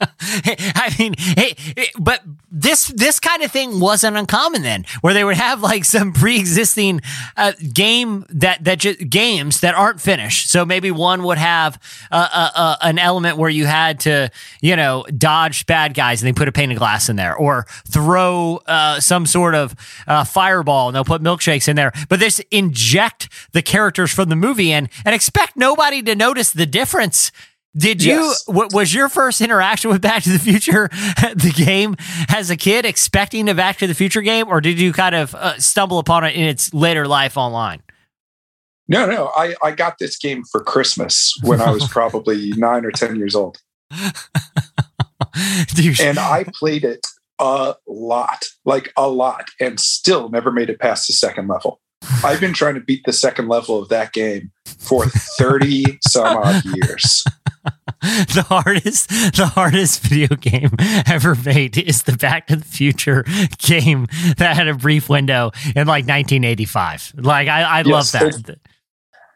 I 0.00 0.94
mean, 0.98 1.14
hey, 1.18 1.56
but 1.98 2.22
this 2.50 2.86
this 2.86 3.18
kind 3.18 3.42
of 3.42 3.50
thing 3.50 3.80
wasn't 3.80 4.16
uncommon 4.16 4.62
then, 4.62 4.84
where 5.00 5.12
they 5.12 5.24
would 5.24 5.36
have 5.36 5.60
like 5.60 5.84
some 5.84 6.12
pre-existing 6.12 7.00
uh, 7.36 7.52
game 7.72 8.24
that 8.30 8.62
that 8.64 8.76
games 9.10 9.60
that 9.60 9.74
aren't 9.74 10.00
finished. 10.00 10.48
So 10.50 10.64
maybe 10.64 10.90
one 10.90 11.24
would 11.24 11.38
have 11.38 11.80
uh, 12.10 12.28
uh, 12.32 12.50
uh, 12.54 12.76
an 12.82 12.98
element 12.98 13.36
where 13.36 13.50
you 13.50 13.66
had 13.66 14.00
to, 14.00 14.30
you 14.60 14.76
know, 14.76 15.04
dodge 15.16 15.66
bad 15.66 15.94
guys, 15.94 16.22
and 16.22 16.28
they 16.28 16.38
put 16.38 16.48
a 16.48 16.52
pane 16.52 16.70
of 16.70 16.78
glass 16.78 17.08
in 17.08 17.16
there, 17.16 17.34
or 17.34 17.66
throw 17.88 18.60
uh, 18.66 19.00
some 19.00 19.26
sort 19.26 19.54
of 19.54 19.74
uh, 20.06 20.24
fireball, 20.24 20.88
and 20.88 20.94
they'll 20.94 21.04
put 21.04 21.22
milkshakes 21.22 21.66
in 21.68 21.74
there. 21.74 21.92
But 22.08 22.20
this 22.20 22.40
inject 22.50 23.28
the 23.52 23.62
characters 23.62 24.12
from 24.12 24.28
the 24.28 24.36
movie 24.36 24.70
in 24.70 24.88
and 25.04 25.14
expect 25.14 25.56
nobody 25.56 26.02
to 26.02 26.14
notice 26.14 26.52
the 26.52 26.66
difference 26.66 27.32
did 27.78 28.02
you? 28.02 28.14
Yes. 28.14 28.44
What 28.46 28.72
was 28.72 28.92
your 28.92 29.08
first 29.08 29.40
interaction 29.40 29.90
with 29.90 30.02
Back 30.02 30.24
to 30.24 30.30
the 30.30 30.38
Future, 30.38 30.88
the 30.92 31.52
game, 31.54 31.96
as 32.28 32.50
a 32.50 32.56
kid, 32.56 32.84
expecting 32.84 33.48
a 33.48 33.54
Back 33.54 33.78
to 33.78 33.86
the 33.86 33.94
Future 33.94 34.22
game, 34.22 34.48
or 34.48 34.60
did 34.60 34.80
you 34.80 34.92
kind 34.92 35.14
of 35.14 35.34
uh, 35.34 35.58
stumble 35.58 35.98
upon 35.98 36.24
it 36.24 36.34
in 36.34 36.44
its 36.44 36.74
later 36.74 37.06
life 37.06 37.36
online? 37.36 37.82
No, 38.88 39.06
no. 39.06 39.30
I, 39.36 39.54
I 39.62 39.70
got 39.72 39.98
this 39.98 40.16
game 40.16 40.42
for 40.50 40.62
Christmas 40.62 41.32
when 41.42 41.60
I 41.60 41.70
was 41.70 41.86
probably 41.90 42.52
nine 42.56 42.84
or 42.84 42.90
10 42.90 43.16
years 43.16 43.34
old. 43.34 43.58
and 46.00 46.18
I 46.18 46.44
played 46.54 46.84
it 46.84 47.06
a 47.38 47.74
lot, 47.86 48.46
like 48.64 48.92
a 48.96 49.08
lot, 49.08 49.44
and 49.60 49.78
still 49.78 50.30
never 50.30 50.50
made 50.50 50.70
it 50.70 50.80
past 50.80 51.06
the 51.06 51.12
second 51.12 51.48
level. 51.48 51.80
I've 52.24 52.40
been 52.40 52.54
trying 52.54 52.74
to 52.74 52.80
beat 52.80 53.04
the 53.04 53.12
second 53.12 53.48
level 53.48 53.80
of 53.80 53.88
that 53.90 54.12
game 54.12 54.52
for 54.74 55.06
30 55.06 55.98
some 56.06 56.36
odd 56.38 56.64
years. 56.64 57.24
the 58.00 58.44
hardest 58.48 59.08
the 59.08 59.50
hardest 59.54 60.00
video 60.02 60.36
game 60.36 60.70
ever 61.06 61.34
made 61.34 61.76
is 61.76 62.04
the 62.04 62.16
Back 62.16 62.46
to 62.46 62.56
the 62.56 62.64
Future 62.64 63.24
game 63.58 64.06
that 64.36 64.56
had 64.56 64.68
a 64.68 64.74
brief 64.74 65.08
window 65.08 65.50
in 65.74 65.86
like 65.86 66.06
1985. 66.06 67.14
Like 67.16 67.48
I, 67.48 67.62
I 67.62 67.78
yes, 67.78 67.86
love 67.86 68.12
that. 68.12 68.34
It's, 68.34 68.60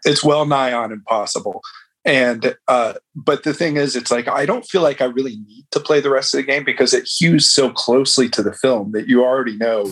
it's 0.04 0.24
well 0.24 0.46
nigh 0.46 0.72
on 0.72 0.92
impossible. 0.92 1.60
And 2.04 2.56
uh, 2.66 2.94
but 3.14 3.44
the 3.44 3.54
thing 3.54 3.76
is, 3.76 3.94
it's 3.94 4.10
like 4.10 4.26
I 4.26 4.44
don't 4.44 4.64
feel 4.66 4.82
like 4.82 5.00
I 5.00 5.04
really 5.04 5.36
need 5.46 5.66
to 5.70 5.78
play 5.78 6.00
the 6.00 6.10
rest 6.10 6.34
of 6.34 6.38
the 6.38 6.42
game 6.42 6.64
because 6.64 6.92
it 6.92 7.04
hews 7.06 7.48
so 7.54 7.70
closely 7.70 8.28
to 8.30 8.42
the 8.42 8.52
film 8.52 8.90
that 8.90 9.06
you 9.08 9.22
already 9.24 9.56
know 9.56 9.84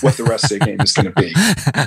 what 0.00 0.16
the 0.16 0.22
rest 0.22 0.44
of 0.52 0.60
the 0.60 0.64
game 0.64 0.80
is 0.80 0.92
going 0.92 1.06
to 1.12 1.20
be. 1.20 1.32
Yeah. 1.36 1.86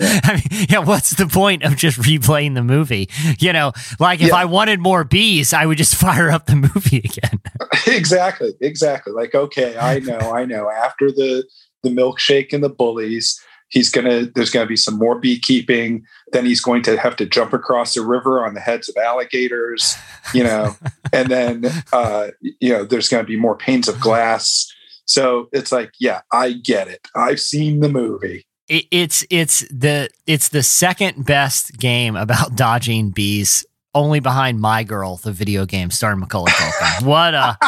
I 0.24 0.34
mean, 0.34 0.66
yeah, 0.68 0.78
what's 0.80 1.12
the 1.16 1.26
point 1.26 1.62
of 1.62 1.74
just 1.76 1.98
replaying 2.00 2.54
the 2.54 2.62
movie? 2.62 3.08
You 3.38 3.54
know, 3.54 3.72
like 3.98 4.20
if 4.20 4.28
Yeah. 4.28 4.36
I 4.36 4.44
wanted 4.44 4.80
more 4.80 5.04
bees, 5.04 5.54
I 5.54 5.64
would 5.64 5.78
just 5.78 5.94
fire 6.00 6.30
up 6.30 6.44
the 6.44 6.56
movie 6.56 6.98
again. 6.98 7.40
exactly, 7.86 8.52
exactly. 8.60 9.14
Like, 9.14 9.34
okay, 9.34 9.78
I 9.78 10.00
know, 10.00 10.18
I 10.34 10.44
know. 10.44 10.70
After 10.70 11.10
the 11.10 11.44
the 11.82 11.88
milkshake 11.90 12.52
and 12.52 12.62
the 12.62 12.68
bullies, 12.68 13.40
he's 13.74 13.90
gonna. 13.90 14.26
There's 14.34 14.48
gonna 14.50 14.66
be 14.66 14.76
some 14.76 14.96
more 14.96 15.18
beekeeping. 15.18 16.06
Then 16.32 16.46
he's 16.46 16.62
going 16.62 16.82
to 16.84 16.96
have 16.96 17.16
to 17.16 17.26
jump 17.26 17.52
across 17.52 17.94
a 17.96 18.02
river 18.02 18.46
on 18.46 18.54
the 18.54 18.60
heads 18.60 18.88
of 18.88 18.96
alligators. 18.96 19.94
You 20.32 20.44
know, 20.44 20.76
and 21.12 21.28
then 21.28 21.66
uh, 21.92 22.28
you 22.40 22.70
know, 22.70 22.84
there's 22.84 23.08
gonna 23.08 23.24
be 23.24 23.36
more 23.36 23.56
panes 23.56 23.88
of 23.88 24.00
glass. 24.00 24.66
So 25.04 25.50
it's 25.52 25.70
like, 25.70 25.90
yeah, 26.00 26.22
I 26.32 26.52
get 26.52 26.88
it. 26.88 27.06
I've 27.14 27.40
seen 27.40 27.80
the 27.80 27.90
movie. 27.90 28.46
It, 28.68 28.86
it's 28.90 29.26
it's 29.28 29.60
the 29.68 30.08
it's 30.26 30.48
the 30.48 30.62
second 30.62 31.26
best 31.26 31.76
game 31.76 32.16
about 32.16 32.56
dodging 32.56 33.10
bees, 33.10 33.66
only 33.94 34.20
behind 34.20 34.60
My 34.60 34.82
Girl, 34.84 35.16
the 35.16 35.32
video 35.32 35.66
game 35.66 35.90
starring 35.90 36.20
Macaulay 36.20 36.52
Culkin. 36.52 37.04
What 37.06 37.34
a 37.34 37.58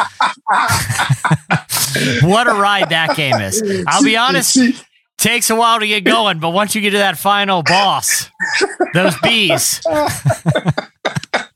what 2.27 2.49
a 2.49 2.53
ride 2.55 2.89
that 2.91 3.15
game 3.17 3.41
is. 3.41 3.63
I'll 3.87 4.03
be 4.03 4.11
See- 4.11 4.17
honest, 4.17 4.53
see- 4.55 4.77
takes 5.19 5.51
a 5.51 5.57
while 5.57 5.81
to 5.81 5.87
get 5.87 6.05
going, 6.05 6.39
but 6.39 6.51
once 6.51 6.75
you 6.75 6.81
get 6.81 6.91
to 6.91 6.99
that 6.99 7.19
final 7.19 7.63
boss, 7.63 8.31
those 8.95 9.15
bees. 9.23 9.81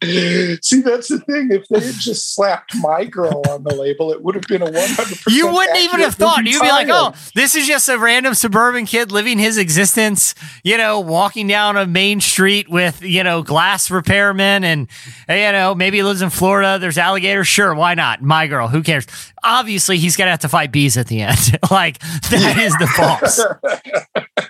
See, 0.63 0.81
that's 0.81 1.09
the 1.09 1.23
thing. 1.27 1.51
If 1.51 1.69
they 1.69 1.81
had 1.81 1.95
just 1.95 2.35
slapped 2.35 2.75
my 2.77 3.05
girl 3.05 3.43
on 3.51 3.65
the 3.65 3.75
label, 3.75 4.13
it 4.13 4.23
would 4.23 4.35
have 4.35 4.45
been 4.45 4.63
a 4.63 4.67
100%. 4.67 5.31
You 5.31 5.53
wouldn't 5.53 5.77
even 5.77 6.01
have 6.01 6.15
thought. 6.15 6.45
You'd 6.45 6.63
be 6.63 6.69
like, 6.69 6.89
oh, 6.91 7.13
this 7.35 7.55
is 7.55 7.67
just 7.67 7.87
a 7.91 7.99
random 7.99 8.33
suburban 8.33 8.87
kid 8.87 9.13
living 9.13 9.39
his 9.39 9.59
existence, 9.59 10.35
you 10.65 10.79
know, 10.79 11.01
walking 11.01 11.49
down 11.49 11.77
a 11.77 11.87
main 11.87 12.23
street 12.23 12.71
with, 12.71 13.03
you 13.03 13.23
know, 13.23 13.43
glass 13.43 13.91
repairmen 13.91 14.65
and, 14.65 14.89
you 15.29 15.53
know, 15.53 15.75
maybe 15.75 15.99
he 15.99 16.03
lives 16.03 16.23
in 16.23 16.31
Florida. 16.31 16.79
There's 16.79 16.97
alligators. 16.97 17.47
Sure, 17.47 17.75
why 17.75 17.93
not? 17.93 18.23
My 18.23 18.47
girl, 18.47 18.69
who 18.69 18.83
cares? 18.83 19.07
Obviously, 19.45 19.99
he's 19.99 20.17
going 20.17 20.27
to 20.27 20.31
have 20.31 20.41
to 20.41 20.49
fight 20.49 20.73
bees 20.73 20.97
at 20.97 21.09
the 21.09 21.21
end. 21.21 21.59
like, 21.71 21.99
that 21.99 22.57
is 22.59 22.73
the 22.79 22.91
boss. 22.97 24.47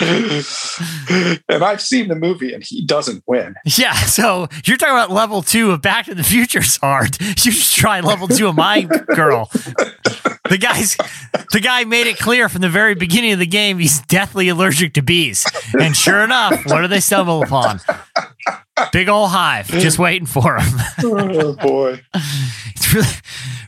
and 1.48 1.64
I've 1.64 1.80
seen 1.80 2.08
the 2.08 2.16
movie, 2.16 2.52
and 2.52 2.62
he 2.64 2.84
doesn't 2.84 3.24
win. 3.26 3.54
Yeah, 3.64 3.94
so 3.94 4.48
you're 4.64 4.76
talking 4.76 4.94
about 4.94 5.10
level 5.10 5.42
two 5.42 5.70
of 5.70 5.82
Back 5.82 6.06
to 6.06 6.14
the 6.14 6.24
Future's 6.24 6.76
hard. 6.76 7.16
You 7.40 7.52
should 7.52 7.80
try 7.80 8.00
level 8.00 8.28
two 8.28 8.48
of 8.48 8.56
My 8.56 8.82
Girl. 8.82 9.48
The 10.50 10.58
guy's 10.60 10.96
the 11.52 11.60
guy 11.60 11.84
made 11.84 12.06
it 12.06 12.18
clear 12.18 12.48
from 12.48 12.60
the 12.60 12.68
very 12.68 12.94
beginning 12.94 13.32
of 13.32 13.38
the 13.38 13.46
game 13.46 13.78
he's 13.78 14.00
deathly 14.02 14.48
allergic 14.48 14.94
to 14.94 15.02
bees. 15.02 15.46
And 15.80 15.96
sure 15.96 16.22
enough, 16.22 16.66
what 16.66 16.82
do 16.82 16.88
they 16.88 17.00
stumble 17.00 17.42
upon? 17.42 17.80
Big 18.92 19.08
old 19.08 19.30
hive 19.30 19.68
just 19.68 19.98
waiting 19.98 20.26
for 20.26 20.56
him. 20.56 20.68
oh 21.04 21.54
boy! 21.54 22.02
It's 22.14 22.92
really 22.92 23.08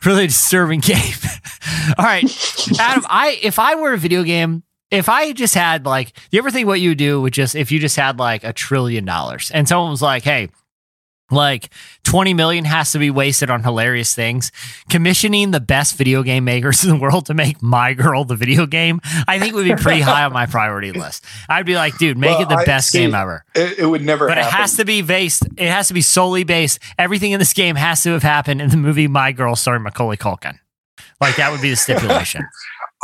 really 0.05 0.27
disturbing 0.27 0.81
game. 0.81 1.15
All 1.99 2.05
right. 2.05 2.25
Adam, 2.79 3.05
I 3.09 3.39
if 3.43 3.59
I 3.59 3.75
were 3.77 3.93
a 3.93 3.99
video 3.99 4.23
game, 4.23 4.63
if 4.93 5.09
I 5.09 5.33
just 5.33 5.55
had 5.55 5.85
like 5.87 6.13
you 6.31 6.39
ever 6.39 6.51
think 6.53 6.69
what 6.69 6.81
you 6.81 6.91
would 6.91 6.99
do 6.99 7.21
with 7.21 7.33
just 7.33 7.57
if 7.57 7.73
you 7.73 7.81
just 7.81 7.97
had 7.97 8.19
like 8.21 8.45
a 8.45 8.53
trillion 8.53 9.05
dollars 9.05 9.51
and 9.53 9.67
someone 9.67 9.91
was 9.91 10.03
like, 10.03 10.23
hey, 10.23 10.51
like 11.31 11.71
20 12.05 12.35
million 12.35 12.67
has 12.67 12.93
to 12.93 12.99
be 12.99 13.09
wasted 13.11 13.49
on 13.49 13.63
hilarious 13.63 14.15
things. 14.15 14.53
Commissioning 14.91 15.51
the 15.51 15.61
best 15.61 15.97
video 15.97 16.23
game 16.23 16.45
makers 16.45 16.85
in 16.85 16.91
the 16.91 16.97
world 16.97 17.25
to 17.27 17.33
make 17.35 17.63
My 17.63 17.95
Girl 17.95 18.25
the 18.27 18.37
video 18.37 18.67
game, 18.67 19.01
I 19.27 19.39
think 19.39 19.55
would 19.55 19.65
be 19.65 19.75
pretty 19.75 20.03
high 20.03 20.25
on 20.25 20.33
my 20.35 20.45
priority 20.45 20.93
list. 21.01 21.25
I'd 21.49 21.65
be 21.65 21.75
like, 21.75 21.97
dude, 21.97 22.19
make 22.19 22.33
Well, 22.33 22.43
it 22.43 22.49
the 22.51 22.57
I- 22.57 22.65
best 22.67 22.91
see, 22.91 22.99
game 22.99 23.15
ever. 23.15 23.47
It, 23.55 23.79
it 23.79 23.87
would 23.87 24.03
never. 24.03 24.29
Happen. 24.29 24.43
But 24.45 24.47
it 24.47 24.53
has 24.53 24.77
to 24.77 24.85
be 24.85 25.01
based, 25.01 25.47
it 25.57 25.71
has 25.71 25.89
to 25.89 25.95
be 25.95 26.03
solely 26.03 26.45
based. 26.45 26.79
Everything 26.99 27.33
in 27.33 27.39
this 27.39 27.55
game 27.55 27.77
has 27.77 28.03
to 28.03 28.11
have 28.11 28.23
happened 28.23 28.61
in 28.61 28.69
the 28.69 28.77
movie 28.77 29.09
My 29.09 29.33
Girl 29.33 29.57
starring 29.57 29.85
Macaulay 29.85 30.19
Culkin. 30.19 30.59
Like 31.19 31.37
that 31.37 31.51
would 31.51 31.63
be 31.63 31.71
the 31.71 31.77
stipulation. 31.77 32.43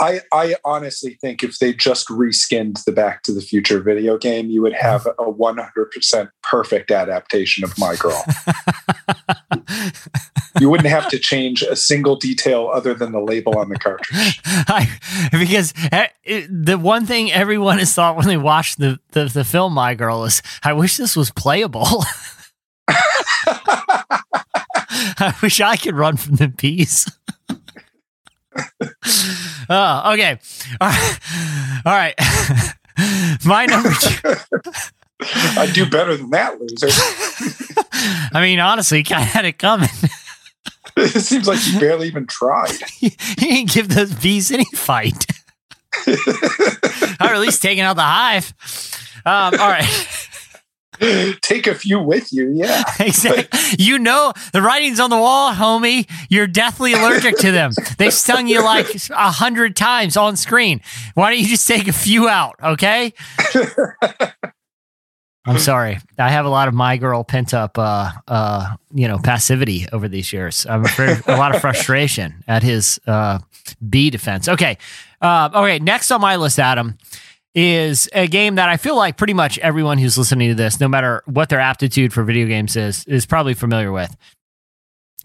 I, 0.00 0.20
I 0.32 0.54
honestly 0.64 1.18
think 1.20 1.42
if 1.42 1.58
they 1.58 1.72
just 1.72 2.08
reskinned 2.08 2.84
the 2.84 2.92
Back 2.92 3.24
to 3.24 3.32
the 3.32 3.40
Future 3.40 3.80
video 3.80 4.16
game, 4.16 4.48
you 4.48 4.62
would 4.62 4.74
have 4.74 5.06
a 5.06 5.32
100% 5.32 6.30
perfect 6.42 6.90
adaptation 6.90 7.64
of 7.64 7.76
My 7.78 7.96
Girl. 7.96 8.24
you 10.60 10.70
wouldn't 10.70 10.88
have 10.88 11.08
to 11.08 11.18
change 11.18 11.62
a 11.62 11.74
single 11.74 12.14
detail 12.16 12.70
other 12.72 12.94
than 12.94 13.12
the 13.12 13.20
label 13.20 13.58
on 13.58 13.68
the 13.70 13.78
cartridge. 13.78 14.40
I, 14.46 14.88
because 15.32 15.74
eh, 15.90 16.08
the 16.48 16.78
one 16.78 17.04
thing 17.04 17.32
everyone 17.32 17.78
has 17.78 17.92
thought 17.92 18.16
when 18.16 18.28
they 18.28 18.36
watched 18.36 18.78
the, 18.78 19.00
the, 19.12 19.24
the 19.24 19.44
film 19.44 19.72
My 19.72 19.94
Girl 19.94 20.24
is, 20.24 20.42
I 20.62 20.74
wish 20.74 20.96
this 20.96 21.16
was 21.16 21.30
playable. 21.32 21.86
I 25.20 25.34
wish 25.42 25.60
I 25.60 25.76
could 25.76 25.96
run 25.96 26.16
from 26.16 26.36
the 26.36 26.48
bees. 26.48 27.10
oh, 29.70 30.12
okay. 30.14 30.38
All 30.80 30.88
right. 30.88 31.18
All 31.84 31.92
right. 31.92 32.14
My 33.44 33.66
number 33.66 33.90
two. 33.90 34.34
I'd 35.58 35.72
do 35.72 35.88
better 35.88 36.16
than 36.16 36.30
that, 36.30 36.60
loser. 36.60 36.88
I 38.32 38.40
mean, 38.40 38.60
honestly, 38.60 39.02
kind 39.02 39.22
of 39.22 39.28
had 39.28 39.44
it 39.44 39.58
coming. 39.58 39.88
it 40.96 41.22
seems 41.22 41.48
like 41.48 41.64
you 41.66 41.78
barely 41.80 42.06
even 42.06 42.26
tried. 42.26 42.76
he 42.98 43.10
didn't 43.36 43.72
give 43.72 43.88
those 43.88 44.14
bees 44.14 44.50
any 44.52 44.64
fight. 44.74 45.26
or 46.06 47.26
at 47.26 47.40
least 47.40 47.62
taking 47.62 47.82
out 47.82 47.96
the 47.96 48.02
hive. 48.02 48.52
Um, 49.26 49.60
all 49.60 49.68
right. 49.68 49.84
Take 51.42 51.66
a 51.66 51.74
few 51.74 52.00
with 52.00 52.32
you, 52.32 52.50
yeah. 52.52 52.82
exactly. 53.00 53.46
You 53.78 53.98
know 53.98 54.32
the 54.52 54.62
writing's 54.62 55.00
on 55.00 55.10
the 55.10 55.18
wall, 55.18 55.52
homie. 55.52 56.08
You're 56.28 56.46
deathly 56.46 56.92
allergic 56.92 57.36
to 57.38 57.52
them. 57.52 57.72
They 57.98 58.10
stung 58.10 58.48
you 58.48 58.62
like 58.62 58.94
a 59.10 59.30
hundred 59.30 59.76
times 59.76 60.16
on 60.16 60.36
screen. 60.36 60.80
Why 61.14 61.30
don't 61.30 61.40
you 61.40 61.46
just 61.46 61.66
take 61.68 61.88
a 61.88 61.92
few 61.92 62.28
out, 62.28 62.56
okay? 62.62 63.12
I'm 65.46 65.58
sorry. 65.58 65.98
I 66.18 66.28
have 66.28 66.44
a 66.44 66.50
lot 66.50 66.68
of 66.68 66.74
my 66.74 66.98
girl 66.98 67.24
pent 67.24 67.54
up, 67.54 67.78
uh, 67.78 68.12
uh, 68.26 68.76
you 68.92 69.08
know, 69.08 69.18
passivity 69.18 69.86
over 69.92 70.06
these 70.06 70.30
years. 70.30 70.66
I'm 70.66 70.84
afraid 70.84 71.22
a 71.26 71.38
lot 71.38 71.54
of 71.54 71.62
frustration 71.62 72.44
at 72.46 72.62
his 72.62 73.00
uh, 73.06 73.38
bee 73.88 74.10
defense. 74.10 74.46
Okay, 74.46 74.76
uh, 75.22 75.48
okay. 75.54 75.78
Next 75.78 76.10
on 76.10 76.20
my 76.20 76.36
list, 76.36 76.58
Adam, 76.58 76.98
is 77.54 78.08
a 78.12 78.26
game 78.26 78.56
that 78.56 78.68
I 78.68 78.76
feel 78.76 78.96
like 78.96 79.16
pretty 79.16 79.34
much 79.34 79.58
everyone 79.58 79.98
who's 79.98 80.18
listening 80.18 80.48
to 80.50 80.54
this, 80.54 80.80
no 80.80 80.88
matter 80.88 81.22
what 81.26 81.48
their 81.48 81.60
aptitude 81.60 82.12
for 82.12 82.22
video 82.22 82.46
games 82.46 82.76
is, 82.76 83.04
is 83.06 83.26
probably 83.26 83.54
familiar 83.54 83.90
with. 83.90 84.16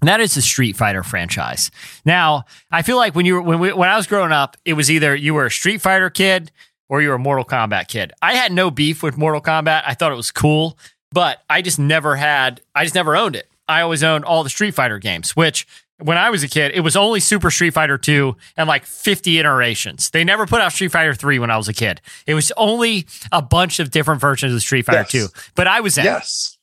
And 0.01 0.07
that 0.09 0.19
is 0.19 0.35
the 0.35 0.41
Street 0.41 0.75
Fighter 0.75 1.03
franchise. 1.03 1.71
Now, 2.03 2.43
I 2.71 2.81
feel 2.81 2.97
like 2.97 3.15
when 3.15 3.25
you 3.25 3.35
were 3.35 3.41
when 3.41 3.59
we, 3.59 3.71
when 3.71 3.87
I 3.87 3.95
was 3.95 4.07
growing 4.07 4.33
up, 4.33 4.57
it 4.65 4.73
was 4.73 4.91
either 4.91 5.15
you 5.15 5.33
were 5.33 5.45
a 5.45 5.51
Street 5.51 5.79
Fighter 5.79 6.09
kid 6.09 6.51
or 6.89 7.01
you 7.01 7.09
were 7.09 7.15
a 7.15 7.19
Mortal 7.19 7.45
Kombat 7.45 7.87
kid. 7.87 8.11
I 8.21 8.33
had 8.33 8.51
no 8.51 8.69
beef 8.69 9.01
with 9.01 9.17
Mortal 9.17 9.39
Kombat. 9.39 9.83
I 9.85 9.93
thought 9.93 10.11
it 10.11 10.15
was 10.15 10.31
cool, 10.31 10.77
but 11.13 11.41
I 11.49 11.61
just 11.61 11.79
never 11.79 12.17
had 12.17 12.59
I 12.75 12.83
just 12.83 12.95
never 12.95 13.15
owned 13.15 13.35
it. 13.37 13.47
I 13.67 13.81
always 13.81 14.03
owned 14.03 14.25
all 14.25 14.43
the 14.43 14.49
Street 14.49 14.73
Fighter 14.73 14.99
games, 14.99 15.37
which 15.37 15.65
when 16.03 16.17
I 16.17 16.29
was 16.29 16.43
a 16.43 16.47
kid, 16.47 16.71
it 16.75 16.81
was 16.81 16.95
only 16.95 17.19
Super 17.19 17.49
Street 17.51 17.73
Fighter 17.73 17.97
2 17.97 18.35
and 18.57 18.67
like 18.67 18.85
50 18.85 19.39
iterations. 19.39 20.09
They 20.09 20.23
never 20.23 20.45
put 20.45 20.61
out 20.61 20.71
Street 20.71 20.91
Fighter 20.91 21.13
3 21.13 21.39
when 21.39 21.49
I 21.51 21.57
was 21.57 21.67
a 21.67 21.73
kid. 21.73 22.01
It 22.27 22.33
was 22.33 22.51
only 22.57 23.05
a 23.31 23.41
bunch 23.41 23.79
of 23.79 23.91
different 23.91 24.21
versions 24.21 24.53
of 24.53 24.61
Street 24.61 24.85
Fighter 24.85 24.99
Yes. 24.99 25.11
2. 25.11 25.27
But 25.55 25.67
I 25.67 25.79
was 25.81 25.97
in. 25.97 26.05
Yes. 26.05 26.57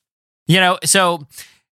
You 0.47 0.59
know, 0.59 0.77
so 0.83 1.27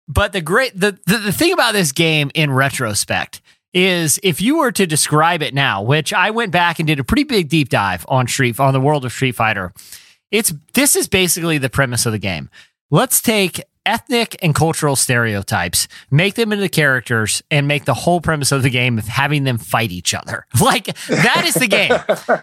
but 0.08 0.34
the 0.34 0.42
great 0.42 0.80
the, 0.80 0.98
the 1.06 1.18
the 1.18 1.32
thing 1.32 1.54
about 1.54 1.74
this 1.74 1.92
game 1.92 2.32
in 2.34 2.52
retrospect 2.52 3.42
is 3.74 4.20
if 4.24 4.42
you 4.42 4.58
were 4.58 4.72
to 4.72 4.86
describe 4.86 5.42
it 5.42 5.54
now, 5.54 5.82
which 5.82 6.14
I 6.14 6.30
went 6.32 6.52
back 6.52 6.80
and 6.80 6.88
did 6.88 7.00
a 7.00 7.04
pretty 7.04 7.24
big 7.24 7.50
deep 7.50 7.70
dive 7.70 8.06
on 8.08 8.28
Street 8.28 8.60
on 8.60 8.74
the 8.74 8.80
world 8.82 9.06
of 9.06 9.12
Street 9.12 9.36
Fighter, 9.36 9.74
it's 10.32 10.54
this 10.74 10.96
is 10.96 11.08
basically 11.08 11.58
the 11.58 11.70
premise 11.70 12.06
of 12.06 12.12
the 12.12 12.20
game. 12.20 12.50
Let's 12.92 13.22
take 13.22 13.62
ethnic 13.86 14.36
and 14.42 14.56
cultural 14.56 14.96
stereotypes, 14.96 15.88
make 16.10 16.36
them 16.36 16.52
into 16.54 16.70
characters, 16.70 17.44
and 17.52 17.68
make 17.68 17.86
the 17.86 17.94
whole 17.94 18.22
premise 18.22 18.52
of 18.52 18.64
the 18.64 18.70
game 18.70 18.98
of 18.98 19.08
having 19.08 19.44
them 19.44 19.58
fight 19.58 19.92
each 19.92 20.14
other. 20.14 20.46
Like 20.64 20.96
that 21.08 21.44
is 21.46 21.56
the 21.56 21.68
game. 21.68 21.92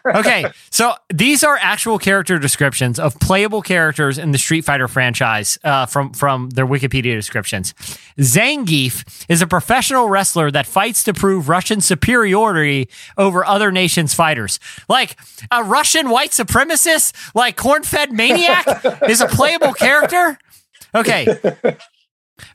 Okay, 0.05 0.45
so 0.69 0.93
these 1.09 1.43
are 1.43 1.59
actual 1.59 1.99
character 1.99 2.39
descriptions 2.39 2.99
of 2.99 3.19
playable 3.19 3.63
characters 3.63 4.19
in 4.19 4.33
the 4.33 4.39
Street 4.39 4.63
Fighter 4.63 4.89
franchise 4.89 5.59
uh, 5.65 5.87
from 5.87 6.13
from 6.13 6.51
their 6.51 6.67
Wikipedia 6.67 7.15
descriptions. 7.15 7.73
Zangief 8.19 9.25
is 9.31 9.41
a 9.41 9.47
professional 9.47 10.11
wrestler 10.11 10.51
that 10.51 10.67
fights 10.67 11.03
to 11.05 11.15
prove 11.15 11.49
Russian 11.49 11.81
superiority 11.81 12.91
over 13.17 13.43
other 13.45 13.73
nations' 13.73 14.13
fighters. 14.13 14.61
Like 14.87 15.17
a 15.51 15.65
Russian 15.65 16.11
white 16.11 16.33
supremacist, 16.33 17.35
like 17.35 17.57
corn-fed 17.57 18.13
maniac, 18.13 18.67
is 19.09 19.23
a 19.23 19.27
playable 19.29 19.73
character. 19.73 20.39
Okay. 20.95 21.27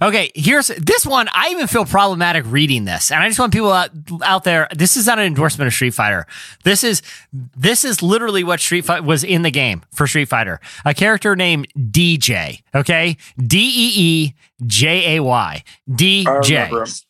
Okay, 0.01 0.31
here's 0.35 0.67
this 0.67 1.05
one. 1.05 1.27
I 1.33 1.49
even 1.49 1.67
feel 1.67 1.85
problematic 1.85 2.43
reading 2.47 2.85
this, 2.85 3.11
and 3.11 3.23
I 3.23 3.27
just 3.27 3.39
want 3.39 3.53
people 3.53 3.71
out, 3.71 3.91
out 4.23 4.43
there. 4.43 4.67
This 4.75 4.97
is 4.97 5.07
not 5.07 5.19
an 5.19 5.25
endorsement 5.25 5.67
of 5.67 5.73
Street 5.73 5.93
Fighter. 5.93 6.25
This 6.63 6.83
is 6.83 7.01
this 7.31 7.85
is 7.85 8.01
literally 8.01 8.43
what 8.43 8.59
Street 8.59 8.85
Fighter 8.85 9.03
was 9.03 9.23
in 9.23 9.43
the 9.43 9.51
game 9.51 9.83
for 9.93 10.07
Street 10.07 10.27
Fighter. 10.27 10.59
A 10.85 10.93
character 10.93 11.35
named 11.35 11.67
DJ. 11.77 12.61
Okay, 12.73 13.17
D 13.37 13.57
E 13.59 13.91
E 13.95 14.33
J 14.65 15.17
A 15.17 15.23
Y. 15.23 15.63
DJ. 15.89 17.04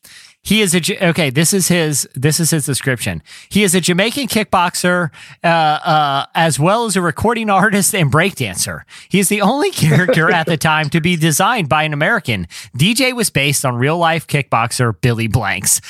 He 0.46 0.62
is 0.62 0.76
a 0.76 1.08
okay. 1.10 1.32
This 1.32 1.54
is 1.54 1.70
his. 1.70 2.08
This 2.14 2.40
is 2.40 2.52
his 2.52 2.68
description. 2.68 3.24
He 3.50 3.64
is 3.64 3.74
a 3.74 3.82
Jamaican 3.82 4.28
kickboxer, 4.28 5.10
uh, 5.44 5.48
uh, 5.48 6.26
as 6.36 6.60
well 6.60 6.86
as 6.86 6.96
a 6.96 7.02
recording 7.02 7.50
artist 7.50 7.96
and 7.96 8.12
breakdancer. 8.12 8.82
He 9.10 9.18
is 9.18 9.28
the 9.28 9.42
only 9.42 9.72
character 9.86 10.30
at 10.30 10.46
the 10.46 10.56
time 10.56 10.92
to 10.92 11.02
be 11.02 11.16
designed 11.16 11.68
by 11.68 11.82
an 11.82 11.94
American. 11.94 12.48
DJ 12.78 13.12
was 13.12 13.32
based 13.32 13.66
on 13.66 13.76
real 13.76 13.98
life 13.98 14.28
kickboxer 14.28 14.94
Billy 15.02 15.26
Blanks, 15.28 15.82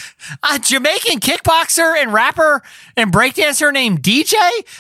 a 0.50 0.58
Jamaican 0.58 1.20
kickboxer 1.20 2.02
and 2.02 2.14
rapper 2.14 2.64
and 2.96 3.12
breakdancer 3.12 3.74
named 3.74 4.02
DJ. 4.02 4.36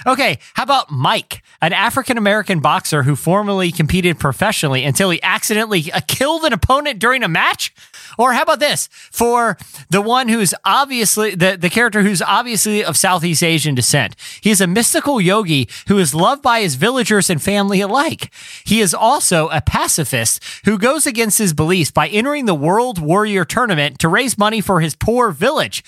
Okay, 0.08 0.40
how 0.54 0.64
about 0.64 0.90
Mike, 0.90 1.44
an 1.62 1.74
African 1.74 2.18
American 2.18 2.62
boxer 2.62 3.04
who 3.04 3.18
formerly 3.18 3.74
competed 3.74 4.20
professionally 4.20 4.86
until 4.86 5.10
he 5.10 5.22
accidentally 5.22 5.92
uh, 5.92 6.00
killed 6.08 6.46
an 6.46 6.54
opponent 6.54 6.98
during 6.98 7.24
a 7.24 7.28
match? 7.28 7.74
Or 8.18 8.34
how 8.34 8.44
about 8.44 8.60
this 8.60 8.88
for 8.92 9.58
the 9.90 10.02
one 10.02 10.28
who's 10.28 10.54
obviously 10.64 11.36
the, 11.36 11.58
the 11.60 11.70
character 11.70 12.02
who's 12.02 12.22
obviously 12.22 12.84
of 12.84 12.98
Southeast 12.98 13.44
Asian 13.44 13.76
descent? 13.76 14.16
He 14.42 14.52
is 14.52 14.62
a 14.62 14.68
mystical 14.68 15.20
yogi 15.20 15.70
who 15.88 15.98
is 15.98 16.16
loved 16.16 16.42
by 16.42 16.62
his 16.62 16.76
villagers 16.76 17.30
and 17.30 17.42
family 17.42 17.82
alike. 17.82 18.34
He 18.66 18.82
is 18.82 18.94
also 18.94 19.48
a 19.50 19.62
pacifist 19.62 20.44
who 20.66 20.78
goes 20.78 21.06
against 21.06 21.38
his 21.38 21.54
beliefs 21.54 21.92
by 21.92 22.08
entering 22.08 22.46
the 22.46 22.56
World 22.56 23.00
Warrior 23.00 23.46
Tournament 23.46 24.00
to 24.00 24.08
raise 24.08 24.38
money 24.38 24.62
for 24.62 24.80
his 24.82 24.96
poor 24.96 25.32
village. 25.32 25.84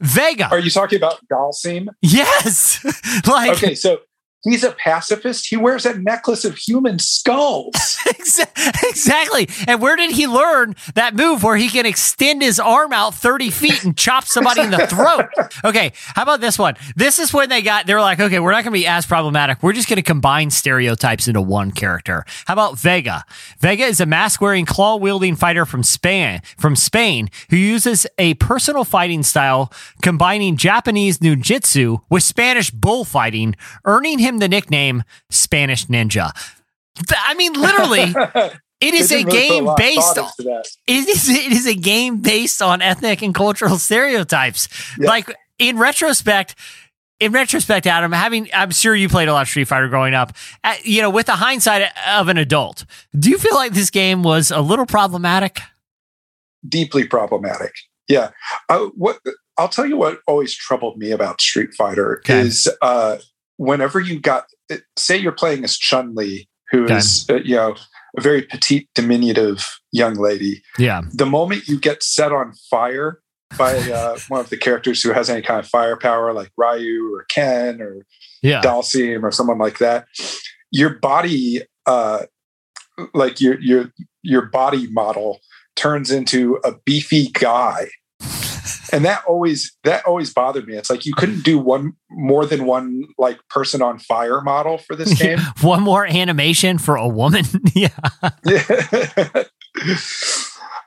Vega. 0.00 0.48
Are 0.50 0.60
you 0.60 0.70
talking 0.70 0.96
about 0.96 1.18
Dhalsim? 1.28 1.88
Yes. 2.02 2.84
like 3.26 3.56
Okay, 3.56 3.74
so 3.74 4.00
He's 4.44 4.62
a 4.62 4.70
pacifist. 4.72 5.48
He 5.48 5.56
wears 5.56 5.84
a 5.84 5.98
necklace 5.98 6.44
of 6.44 6.56
human 6.56 6.98
skulls. 6.98 7.98
exactly. 8.84 9.48
And 9.66 9.80
where 9.80 9.96
did 9.96 10.12
he 10.12 10.26
learn 10.26 10.76
that 10.94 11.14
move 11.14 11.42
where 11.42 11.56
he 11.56 11.68
can 11.68 11.86
extend 11.86 12.42
his 12.42 12.60
arm 12.60 12.92
out 12.92 13.14
30 13.14 13.50
feet 13.50 13.84
and 13.84 13.96
chop 13.96 14.24
somebody 14.24 14.62
in 14.62 14.70
the 14.70 14.86
throat? 14.86 15.26
Okay. 15.64 15.92
How 16.14 16.22
about 16.22 16.40
this 16.40 16.58
one? 16.58 16.76
This 16.94 17.18
is 17.18 17.32
when 17.32 17.48
they 17.48 17.62
got, 17.62 17.86
they 17.86 17.94
were 17.94 18.00
like, 18.00 18.20
okay, 18.20 18.38
we're 18.38 18.52
not 18.52 18.64
going 18.64 18.72
to 18.72 18.78
be 18.78 18.86
as 18.86 19.06
problematic. 19.06 19.62
We're 19.62 19.72
just 19.72 19.88
going 19.88 19.96
to 19.96 20.02
combine 20.02 20.50
stereotypes 20.50 21.26
into 21.26 21.40
one 21.40 21.72
character. 21.72 22.24
How 22.46 22.52
about 22.52 22.78
Vega? 22.78 23.24
Vega 23.58 23.84
is 23.84 24.00
a 24.00 24.06
mask 24.06 24.40
wearing, 24.40 24.66
claw 24.66 24.96
wielding 24.96 25.36
fighter 25.36 25.66
from 25.66 25.82
Spain, 25.82 26.42
from 26.56 26.76
Spain 26.76 27.28
who 27.50 27.56
uses 27.56 28.06
a 28.18 28.34
personal 28.34 28.84
fighting 28.84 29.22
style 29.22 29.72
combining 30.02 30.56
Japanese 30.56 31.18
ninjutsu 31.18 32.00
with 32.08 32.22
Spanish 32.22 32.70
bullfighting, 32.70 33.56
earning 33.84 34.18
him 34.18 34.27
him 34.28 34.38
the 34.38 34.48
nickname 34.48 35.02
Spanish 35.30 35.86
Ninja. 35.86 36.30
I 37.10 37.34
mean, 37.34 37.54
literally. 37.54 38.14
It 38.80 38.94
is 38.94 39.10
a 39.10 39.24
really 39.24 39.30
game 39.32 39.68
based 39.76 40.18
on 40.18 40.30
it 40.38 41.08
is 41.08 41.28
it 41.28 41.50
is 41.50 41.66
a 41.66 41.74
game 41.74 42.18
based 42.18 42.62
on 42.62 42.80
ethnic 42.80 43.22
and 43.22 43.34
cultural 43.34 43.76
stereotypes. 43.76 44.68
Like 44.98 45.34
in 45.58 45.78
retrospect, 45.78 46.54
in 47.18 47.32
retrospect, 47.32 47.86
Adam, 47.86 48.12
having 48.12 48.48
I'm 48.54 48.70
sure 48.70 48.94
you 48.94 49.08
played 49.08 49.28
a 49.28 49.32
lot 49.32 49.42
of 49.42 49.48
Street 49.48 49.66
Fighter 49.66 49.88
growing 49.88 50.14
up. 50.14 50.32
Uh, 50.62 50.76
you 50.84 51.02
know, 51.02 51.10
with 51.10 51.26
the 51.26 51.32
hindsight 51.32 51.90
of 52.08 52.28
an 52.28 52.38
adult, 52.38 52.84
do 53.18 53.30
you 53.30 53.38
feel 53.38 53.54
like 53.54 53.72
this 53.72 53.90
game 53.90 54.22
was 54.22 54.52
a 54.52 54.60
little 54.60 54.86
problematic? 54.86 55.58
Deeply 56.66 57.04
problematic. 57.04 57.72
Yeah. 58.06 58.30
Uh, 58.68 58.86
what 58.96 59.18
I'll 59.58 59.68
tell 59.68 59.86
you 59.86 59.96
what 59.96 60.20
always 60.28 60.54
troubled 60.54 60.98
me 60.98 61.10
about 61.10 61.40
Street 61.40 61.74
Fighter 61.74 62.18
okay. 62.18 62.40
is 62.40 62.68
uh, 62.80 63.16
whenever 63.58 64.00
you 64.00 64.18
got, 64.18 64.46
say 64.96 65.16
you're 65.16 65.32
playing 65.32 65.64
as 65.64 65.76
Chun 65.76 66.14
Li, 66.14 66.48
who 66.70 66.86
is 66.86 67.26
uh, 67.28 67.36
you 67.44 67.56
know 67.56 67.76
a 68.16 68.20
very 68.20 68.42
petite, 68.42 68.88
diminutive 68.94 69.66
young 69.92 70.14
lady. 70.14 70.62
Yeah. 70.78 71.02
The 71.12 71.26
moment 71.26 71.68
you 71.68 71.78
get 71.78 72.02
set 72.02 72.32
on 72.32 72.54
fire 72.70 73.20
by 73.58 73.76
uh, 73.90 74.18
one 74.28 74.40
of 74.40 74.48
the 74.48 74.56
characters 74.56 75.02
who 75.02 75.12
has 75.12 75.28
any 75.28 75.42
kind 75.42 75.60
of 75.60 75.66
firepower, 75.66 76.32
like 76.32 76.50
Ryu 76.56 77.14
or 77.14 77.24
Ken 77.24 77.82
or 77.82 78.06
yeah. 78.42 78.62
Dhalsim 78.62 79.22
or 79.22 79.30
someone 79.30 79.58
like 79.58 79.78
that, 79.78 80.06
your 80.70 80.94
body, 80.98 81.62
uh, 81.86 82.22
like 83.14 83.40
your 83.40 83.60
your 83.60 83.92
your 84.22 84.46
body 84.46 84.88
model, 84.90 85.40
turns 85.76 86.10
into 86.10 86.58
a 86.64 86.72
beefy 86.84 87.28
guy 87.28 87.88
and 88.92 89.04
that 89.04 89.24
always 89.26 89.76
that 89.84 90.04
always 90.04 90.32
bothered 90.32 90.66
me. 90.66 90.76
It's 90.76 90.90
like 90.90 91.06
you 91.06 91.14
couldn't 91.14 91.42
do 91.42 91.58
one 91.58 91.94
more 92.10 92.46
than 92.46 92.64
one 92.64 93.04
like 93.18 93.38
person 93.48 93.82
on 93.82 93.98
fire 93.98 94.40
model 94.40 94.78
for 94.78 94.96
this 94.96 95.18
game. 95.20 95.38
one 95.60 95.82
more 95.82 96.06
animation 96.06 96.78
for 96.78 96.96
a 96.96 97.08
woman? 97.08 97.44
Yeah. 97.74 97.90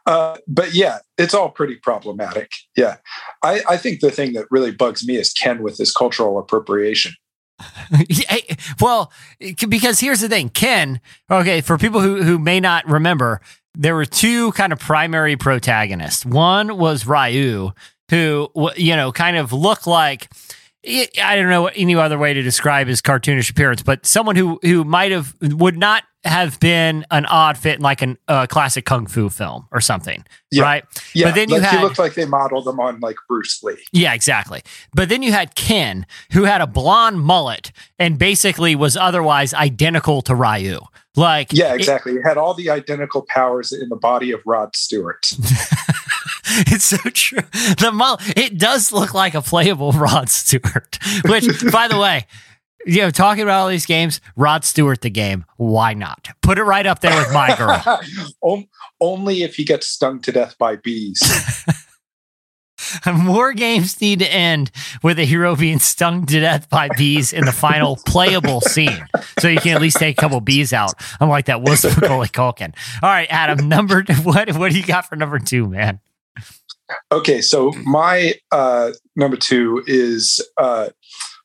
Uh, 0.07 0.35
but 0.47 0.73
yeah 0.73 0.97
it's 1.19 1.35
all 1.35 1.51
pretty 1.51 1.75
problematic. 1.75 2.49
Yeah. 2.75 2.97
I, 3.43 3.61
I 3.69 3.77
think 3.77 3.99
the 3.99 4.09
thing 4.09 4.33
that 4.33 4.47
really 4.49 4.71
bugs 4.71 5.05
me 5.05 5.15
is 5.15 5.31
ken 5.31 5.61
with 5.61 5.77
his 5.77 5.91
cultural 5.91 6.39
appropriation. 6.39 7.13
Well 8.81 9.13
because 9.69 9.99
here's 9.99 10.21
the 10.21 10.27
thing 10.27 10.49
ken 10.49 10.99
okay 11.29 11.61
for 11.61 11.77
people 11.77 12.01
who, 12.01 12.23
who 12.23 12.39
may 12.39 12.59
not 12.59 12.87
remember 12.87 13.41
there 13.75 13.95
were 13.95 14.05
two 14.05 14.51
kind 14.53 14.73
of 14.73 14.79
primary 14.79 15.37
protagonists. 15.37 16.25
One 16.25 16.77
was 16.77 17.05
Ryu, 17.05 17.71
who 18.09 18.49
you 18.75 18.95
know 18.95 19.11
kind 19.11 19.37
of 19.37 19.53
looked 19.53 19.87
like 19.87 20.29
I 20.83 21.35
don't 21.35 21.49
know 21.49 21.67
any 21.67 21.95
other 21.95 22.17
way 22.17 22.33
to 22.33 22.41
describe 22.41 22.87
his 22.87 23.01
cartoonish 23.01 23.49
appearance, 23.51 23.83
but 23.83 24.05
someone 24.05 24.35
who 24.35 24.59
who 24.63 24.83
might 24.83 25.11
have 25.11 25.35
would 25.41 25.77
not 25.77 26.03
have 26.23 26.59
been 26.59 27.05
an 27.09 27.25
odd 27.25 27.57
fit 27.57 27.75
in 27.75 27.81
like 27.81 28.01
a 28.01 28.15
uh, 28.27 28.45
classic 28.47 28.85
kung 28.85 29.07
fu 29.07 29.29
film 29.29 29.67
or 29.71 29.81
something, 29.81 30.23
yeah. 30.51 30.63
right? 30.63 30.83
Yeah, 31.13 31.27
but 31.27 31.35
then 31.35 31.49
you 31.49 31.55
like 31.55 31.63
had, 31.63 31.77
he 31.77 31.83
looked 31.83 31.99
like 31.99 32.13
they 32.13 32.25
modeled 32.25 32.67
him 32.67 32.79
on 32.79 32.99
like 32.99 33.15
Bruce 33.27 33.61
Lee. 33.63 33.77
Yeah, 33.91 34.13
exactly. 34.13 34.61
But 34.93 35.09
then 35.09 35.23
you 35.23 35.31
had 35.31 35.55
Ken, 35.55 36.05
who 36.33 36.43
had 36.43 36.61
a 36.61 36.67
blonde 36.67 37.21
mullet 37.21 37.71
and 37.97 38.19
basically 38.19 38.75
was 38.75 38.95
otherwise 38.95 39.53
identical 39.53 40.21
to 40.23 40.35
Ryu. 40.35 40.81
Like, 41.15 41.51
yeah, 41.51 41.73
exactly. 41.73 42.13
It, 42.13 42.19
it 42.19 42.23
had 42.23 42.37
all 42.37 42.53
the 42.53 42.69
identical 42.69 43.25
powers 43.27 43.71
in 43.73 43.89
the 43.89 43.95
body 43.95 44.31
of 44.31 44.41
Rod 44.45 44.75
Stewart. 44.75 45.29
it's 46.67 46.85
so 46.85 46.97
true. 46.97 47.43
The 47.79 47.91
mullet, 47.93 48.37
it 48.37 48.57
does 48.57 48.91
look 48.91 49.13
like 49.13 49.33
a 49.33 49.41
playable 49.41 49.91
Rod 49.91 50.29
Stewart. 50.29 50.99
Which, 51.25 51.47
by 51.71 51.87
the 51.89 51.99
way, 51.99 52.27
you 52.85 53.01
know, 53.01 53.11
talking 53.11 53.43
about 53.43 53.61
all 53.61 53.67
these 53.67 53.85
games, 53.85 54.21
Rod 54.35 54.63
Stewart, 54.63 55.01
the 55.01 55.09
game. 55.09 55.45
Why 55.57 55.93
not? 55.93 56.29
Put 56.41 56.57
it 56.57 56.63
right 56.63 56.85
up 56.85 57.01
there 57.01 57.15
with 57.15 57.33
my 57.33 57.55
girl. 57.55 58.65
Only 59.01 59.43
if 59.43 59.55
he 59.55 59.65
gets 59.65 59.87
stung 59.87 60.21
to 60.21 60.31
death 60.31 60.57
by 60.57 60.77
bees. 60.77 61.21
More 63.13 63.53
games 63.53 63.99
need 64.01 64.19
to 64.19 64.31
end 64.31 64.71
with 65.03 65.19
a 65.19 65.25
hero 65.25 65.55
being 65.55 65.79
stung 65.79 66.25
to 66.27 66.39
death 66.39 66.69
by 66.69 66.89
bees 66.97 67.33
in 67.33 67.45
the 67.45 67.51
final 67.51 67.95
playable 68.05 68.61
scene, 68.61 69.05
so 69.39 69.47
you 69.47 69.59
can 69.59 69.75
at 69.75 69.81
least 69.81 69.97
take 69.97 70.17
a 70.17 70.21
couple 70.21 70.39
bees 70.41 70.73
out. 70.73 70.93
Unlike 71.19 71.45
that 71.45 71.61
was 71.61 71.83
Macaulay 72.01 72.27
Culkin. 72.27 72.75
All 73.01 73.09
right, 73.09 73.27
Adam. 73.29 73.67
Number 73.67 74.03
what? 74.23 74.55
What 74.55 74.71
do 74.71 74.77
you 74.77 74.85
got 74.85 75.07
for 75.07 75.15
number 75.15 75.39
two, 75.39 75.67
man? 75.67 75.99
Okay, 77.11 77.41
so 77.41 77.71
my 77.85 78.35
uh, 78.51 78.91
number 79.15 79.37
two 79.37 79.83
is 79.87 80.45
uh, 80.57 80.89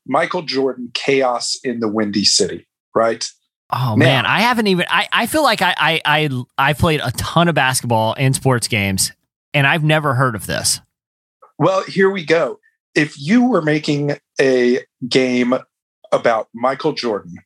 Michael 0.06 0.42
Jordan 0.42 0.90
Chaos 0.94 1.58
in 1.62 1.80
the 1.80 1.88
Windy 1.88 2.24
City. 2.24 2.66
Right. 2.94 3.28
Oh 3.72 3.94
now, 3.96 3.96
man, 3.96 4.26
I 4.26 4.40
haven't 4.40 4.68
even. 4.68 4.86
I, 4.88 5.08
I 5.12 5.26
feel 5.26 5.42
like 5.42 5.60
I, 5.60 5.74
I 5.76 6.00
I 6.04 6.44
I 6.56 6.72
played 6.72 7.00
a 7.02 7.10
ton 7.12 7.48
of 7.48 7.54
basketball 7.54 8.14
and 8.16 8.34
sports 8.34 8.68
games, 8.68 9.12
and 9.52 9.66
I've 9.66 9.82
never 9.82 10.14
heard 10.14 10.34
of 10.34 10.46
this. 10.46 10.80
Well, 11.58 11.82
here 11.84 12.10
we 12.10 12.24
go. 12.24 12.60
If 12.94 13.18
you 13.18 13.44
were 13.44 13.62
making 13.62 14.18
a 14.40 14.80
game 15.08 15.54
about 16.12 16.48
Michael 16.54 16.92
Jordan, 16.92 17.36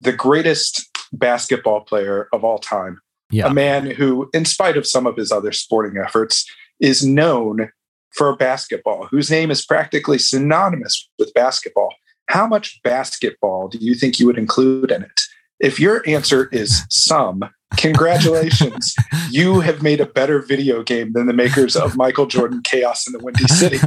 the 0.00 0.12
greatest 0.12 0.88
basketball 1.12 1.80
player 1.82 2.28
of 2.32 2.44
all 2.44 2.58
time, 2.58 3.00
yeah. 3.30 3.46
a 3.46 3.54
man 3.54 3.86
who, 3.86 4.28
in 4.32 4.44
spite 4.44 4.76
of 4.76 4.86
some 4.86 5.06
of 5.06 5.16
his 5.16 5.32
other 5.32 5.52
sporting 5.52 6.00
efforts, 6.02 6.46
is 6.80 7.04
known 7.04 7.70
for 8.14 8.34
basketball, 8.36 9.06
whose 9.06 9.30
name 9.30 9.50
is 9.50 9.64
practically 9.64 10.18
synonymous 10.18 11.08
with 11.18 11.32
basketball. 11.34 11.94
How 12.28 12.46
much 12.46 12.80
basketball 12.82 13.68
do 13.68 13.78
you 13.78 13.94
think 13.94 14.18
you 14.18 14.26
would 14.26 14.38
include 14.38 14.90
in 14.90 15.02
it? 15.02 15.20
If 15.60 15.78
your 15.78 16.02
answer 16.08 16.48
is 16.52 16.84
some, 16.88 17.42
congratulations. 17.76 18.94
you 19.30 19.60
have 19.60 19.82
made 19.82 20.00
a 20.00 20.06
better 20.06 20.40
video 20.40 20.82
game 20.82 21.12
than 21.12 21.26
the 21.26 21.32
makers 21.32 21.76
of 21.76 21.96
Michael 21.96 22.26
Jordan 22.26 22.62
Chaos 22.62 23.06
in 23.06 23.12
the 23.12 23.18
Windy 23.18 23.44
City. 23.46 23.78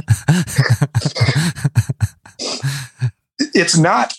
it's 3.54 3.76
not 3.76 4.14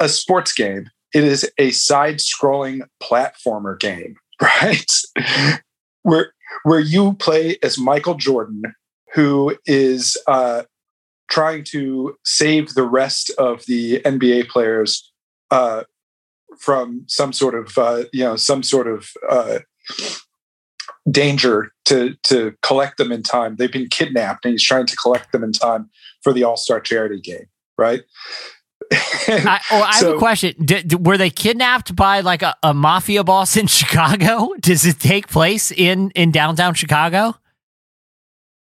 a 0.00 0.08
sports 0.08 0.52
game, 0.52 0.90
it 1.14 1.24
is 1.24 1.50
a 1.58 1.70
side 1.70 2.16
scrolling 2.16 2.82
platformer 3.02 3.78
game 3.78 4.16
right? 4.42 4.90
where 6.02 6.32
where 6.64 6.80
you 6.80 7.14
play 7.14 7.56
as 7.62 7.78
Michael 7.78 8.14
Jordan, 8.14 8.62
who 9.14 9.56
is 9.66 10.16
uh, 10.26 10.62
trying 11.30 11.64
to 11.64 12.16
save 12.24 12.74
the 12.74 12.82
rest 12.82 13.30
of 13.38 13.64
the 13.66 14.00
NBA 14.00 14.48
players 14.48 15.10
uh, 15.50 15.84
from 16.58 17.04
some 17.06 17.32
sort 17.32 17.54
of 17.54 17.76
uh, 17.78 18.04
you 18.12 18.24
know 18.24 18.36
some 18.36 18.62
sort 18.62 18.88
of 18.88 19.10
uh, 19.28 19.60
danger 21.10 21.72
to 21.86 22.14
to 22.24 22.54
collect 22.62 22.98
them 22.98 23.12
in 23.12 23.22
time. 23.22 23.56
They've 23.56 23.72
been 23.72 23.88
kidnapped, 23.88 24.44
and 24.44 24.52
he's 24.52 24.62
trying 24.62 24.86
to 24.86 24.96
collect 24.96 25.32
them 25.32 25.44
in 25.44 25.52
time 25.52 25.90
for 26.22 26.32
the 26.32 26.44
All 26.44 26.56
Star 26.56 26.80
Charity 26.80 27.20
Game. 27.20 27.46
Right. 27.78 28.02
I, 28.92 29.60
oh, 29.70 29.82
I 29.82 30.00
so, 30.00 30.06
have 30.08 30.16
a 30.16 30.18
question. 30.18 30.54
were 31.00 31.16
they 31.16 31.30
kidnapped 31.30 31.96
by 31.96 32.20
like 32.20 32.42
a, 32.42 32.54
a, 32.62 32.74
mafia 32.74 33.24
boss 33.24 33.56
in 33.56 33.66
Chicago? 33.68 34.52
Does 34.60 34.84
it 34.84 35.00
take 35.00 35.28
place 35.28 35.70
in 35.70 36.10
in 36.10 36.30
downtown 36.30 36.74
Chicago? 36.74 37.36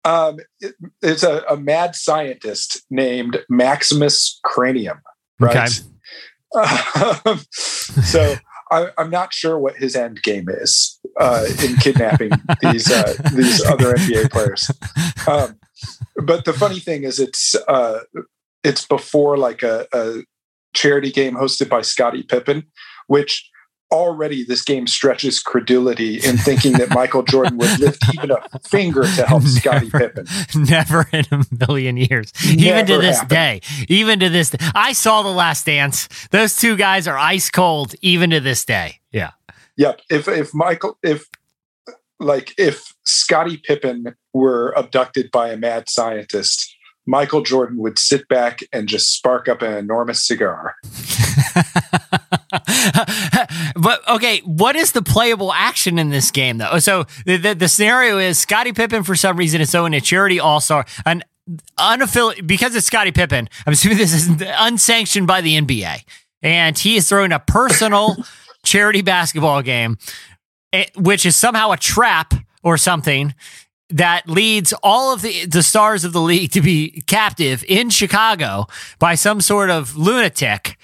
Um, 0.03 0.37
it, 0.59 0.75
it's 1.01 1.23
a, 1.23 1.43
a, 1.49 1.57
mad 1.57 1.95
scientist 1.95 2.83
named 2.91 3.39
Maximus 3.49 4.39
Cranium, 4.43 5.01
right? 5.39 5.57
Okay. 5.57 5.94
Um, 6.55 7.39
so 7.51 8.35
I, 8.71 8.89
am 8.97 9.09
not 9.09 9.33
sure 9.33 9.59
what 9.59 9.75
his 9.75 9.95
end 9.95 10.21
game 10.23 10.47
is 10.49 10.99
uh, 11.19 11.45
in 11.63 11.75
kidnapping 11.77 12.31
these 12.61 12.91
uh, 12.91 13.13
these 13.33 13.63
other 13.65 13.93
NBA 13.93 14.31
players. 14.31 14.71
Um, 15.27 15.59
but 16.23 16.45
the 16.45 16.53
funny 16.53 16.79
thing 16.79 17.03
is, 17.03 17.19
it's 17.19 17.55
uh, 17.67 17.99
it's 18.63 18.85
before 18.85 19.37
like 19.37 19.63
a, 19.63 19.87
a 19.93 20.23
charity 20.73 21.11
game 21.11 21.35
hosted 21.35 21.69
by 21.69 21.81
Scottie 21.81 22.23
Pippen, 22.23 22.63
which 23.07 23.49
already 23.91 24.43
this 24.43 24.63
game 24.63 24.87
stretches 24.87 25.39
credulity 25.39 26.15
in 26.15 26.37
thinking 26.37 26.73
that 26.73 26.89
Michael 26.89 27.23
Jordan 27.23 27.57
would 27.57 27.79
lift 27.79 28.03
even 28.13 28.31
a 28.31 28.59
finger 28.59 29.03
to 29.03 29.25
help 29.25 29.43
Scottie 29.43 29.89
Pippen. 29.89 30.25
Never 30.55 31.07
in 31.13 31.25
a 31.31 31.43
million 31.67 31.97
years. 31.97 32.31
Never 32.45 32.59
even 32.59 32.85
to 32.87 32.97
this 32.97 33.15
happened. 33.17 33.29
day. 33.29 33.61
Even 33.87 34.19
to 34.19 34.29
this 34.29 34.49
day. 34.49 34.57
I 34.73 34.93
saw 34.93 35.21
the 35.21 35.29
last 35.29 35.65
dance. 35.65 36.07
Those 36.31 36.55
two 36.55 36.75
guys 36.75 37.07
are 37.07 37.17
ice 37.17 37.49
cold 37.49 37.95
even 38.01 38.31
to 38.31 38.39
this 38.39 38.65
day. 38.65 38.99
Yeah. 39.11 39.31
Yep. 39.77 40.01
If 40.09 40.27
if 40.27 40.53
Michael 40.53 40.97
if 41.03 41.27
like 42.19 42.53
if 42.57 42.93
Scottie 43.05 43.57
Pippen 43.57 44.15
were 44.33 44.73
abducted 44.75 45.31
by 45.31 45.51
a 45.51 45.57
mad 45.57 45.89
scientist, 45.89 46.75
Michael 47.05 47.41
Jordan 47.43 47.77
would 47.77 47.99
sit 47.99 48.27
back 48.27 48.61
and 48.73 48.87
just 48.87 49.13
spark 49.13 49.47
up 49.47 49.61
an 49.61 49.73
enormous 49.73 50.25
cigar. 50.25 50.75
but 53.85 54.07
okay, 54.09 54.39
what 54.39 54.75
is 54.75 54.93
the 54.93 55.03
playable 55.03 55.53
action 55.53 55.99
in 55.99 56.09
this 56.09 56.31
game 56.31 56.57
though? 56.57 56.79
So 56.79 57.05
the, 57.27 57.37
the, 57.37 57.53
the 57.53 57.67
scenario 57.67 58.17
is 58.17 58.39
Scottie 58.39 58.73
Pippen 58.73 59.03
for 59.03 59.15
some 59.15 59.37
reason 59.37 59.61
is 59.61 59.69
throwing 59.69 59.93
a 59.93 60.01
charity 60.01 60.39
all 60.39 60.59
star 60.59 60.87
an 61.05 61.23
unaffiliated 61.77 62.47
because 62.47 62.75
it's 62.75 62.87
Scottie 62.87 63.11
Pippen. 63.11 63.47
I'm 63.67 63.73
assuming 63.73 63.99
this 63.99 64.11
is 64.11 64.41
unsanctioned 64.41 65.27
by 65.27 65.41
the 65.41 65.61
NBA, 65.61 66.03
and 66.41 66.75
he 66.75 66.95
is 66.95 67.07
throwing 67.07 67.31
a 67.31 67.37
personal 67.37 68.15
charity 68.65 69.03
basketball 69.03 69.61
game, 69.61 69.99
eh, 70.73 70.85
which 70.95 71.23
is 71.23 71.35
somehow 71.35 71.69
a 71.69 71.77
trap 71.77 72.33
or 72.63 72.79
something 72.79 73.35
that 73.91 74.27
leads 74.27 74.73
all 74.81 75.13
of 75.13 75.21
the, 75.21 75.45
the 75.45 75.61
stars 75.61 76.03
of 76.03 76.11
the 76.11 76.21
league 76.21 76.51
to 76.53 76.61
be 76.61 77.03
captive 77.05 77.63
in 77.67 77.91
Chicago 77.91 78.65
by 78.97 79.13
some 79.13 79.41
sort 79.41 79.69
of 79.69 79.95
lunatic. 79.95 80.75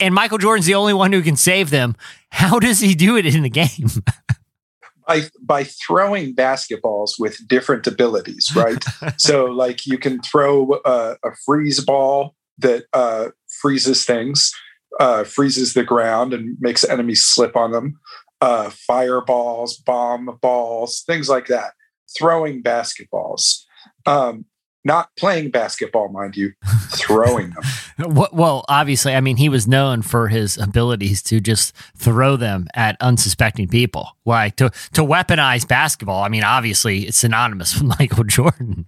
Uh, 0.00 0.04
and 0.04 0.14
Michael 0.14 0.38
Jordan's 0.38 0.66
the 0.66 0.74
only 0.74 0.94
one 0.94 1.12
who 1.12 1.22
can 1.22 1.36
save 1.36 1.70
them. 1.70 1.96
How 2.30 2.58
does 2.58 2.80
he 2.80 2.94
do 2.94 3.16
it 3.16 3.26
in 3.26 3.42
the 3.42 3.50
game? 3.50 3.88
by 5.06 5.22
by 5.40 5.64
throwing 5.64 6.34
basketballs 6.34 7.12
with 7.18 7.46
different 7.46 7.86
abilities, 7.86 8.50
right? 8.54 8.84
so, 9.16 9.46
like 9.46 9.86
you 9.86 9.98
can 9.98 10.20
throw 10.22 10.80
a, 10.84 11.16
a 11.24 11.30
freeze 11.44 11.84
ball 11.84 12.34
that 12.58 12.84
uh, 12.92 13.28
freezes 13.60 14.04
things, 14.04 14.52
uh, 14.98 15.24
freezes 15.24 15.74
the 15.74 15.84
ground, 15.84 16.34
and 16.34 16.56
makes 16.60 16.84
enemies 16.84 17.24
slip 17.24 17.56
on 17.56 17.72
them. 17.72 18.00
Uh, 18.40 18.68
fireballs, 18.70 19.78
bomb 19.78 20.38
balls, 20.42 21.02
things 21.06 21.28
like 21.28 21.46
that 21.46 21.72
throwing 22.16 22.62
basketballs. 22.62 23.64
Um, 24.04 24.46
not 24.86 25.10
playing 25.18 25.50
basketball, 25.50 26.08
mind 26.08 26.36
you, 26.36 26.52
throwing 26.94 27.50
them. 27.50 28.14
well, 28.32 28.64
obviously, 28.68 29.14
I 29.14 29.20
mean, 29.20 29.36
he 29.36 29.48
was 29.48 29.66
known 29.66 30.00
for 30.00 30.28
his 30.28 30.56
abilities 30.56 31.22
to 31.24 31.40
just 31.40 31.74
throw 31.96 32.36
them 32.36 32.68
at 32.72 32.96
unsuspecting 33.00 33.68
people, 33.68 34.16
like 34.24 34.56
to 34.56 34.70
to 34.92 35.02
weaponize 35.02 35.66
basketball. 35.66 36.22
I 36.22 36.28
mean, 36.28 36.44
obviously, 36.44 37.00
it's 37.00 37.18
synonymous 37.18 37.74
with 37.74 37.82
Michael 37.98 38.24
Jordan. 38.24 38.86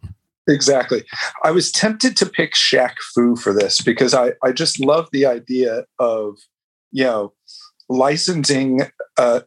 Exactly. 0.48 1.02
I 1.44 1.50
was 1.50 1.70
tempted 1.70 2.16
to 2.16 2.26
pick 2.26 2.54
Shaq 2.54 2.94
Fu 3.12 3.36
for 3.36 3.52
this 3.52 3.82
because 3.82 4.14
I 4.14 4.32
I 4.42 4.52
just 4.52 4.80
love 4.80 5.08
the 5.12 5.26
idea 5.26 5.84
of 5.98 6.38
you 6.92 7.04
know 7.04 7.34
licensing 7.88 8.82
uh, 9.18 9.40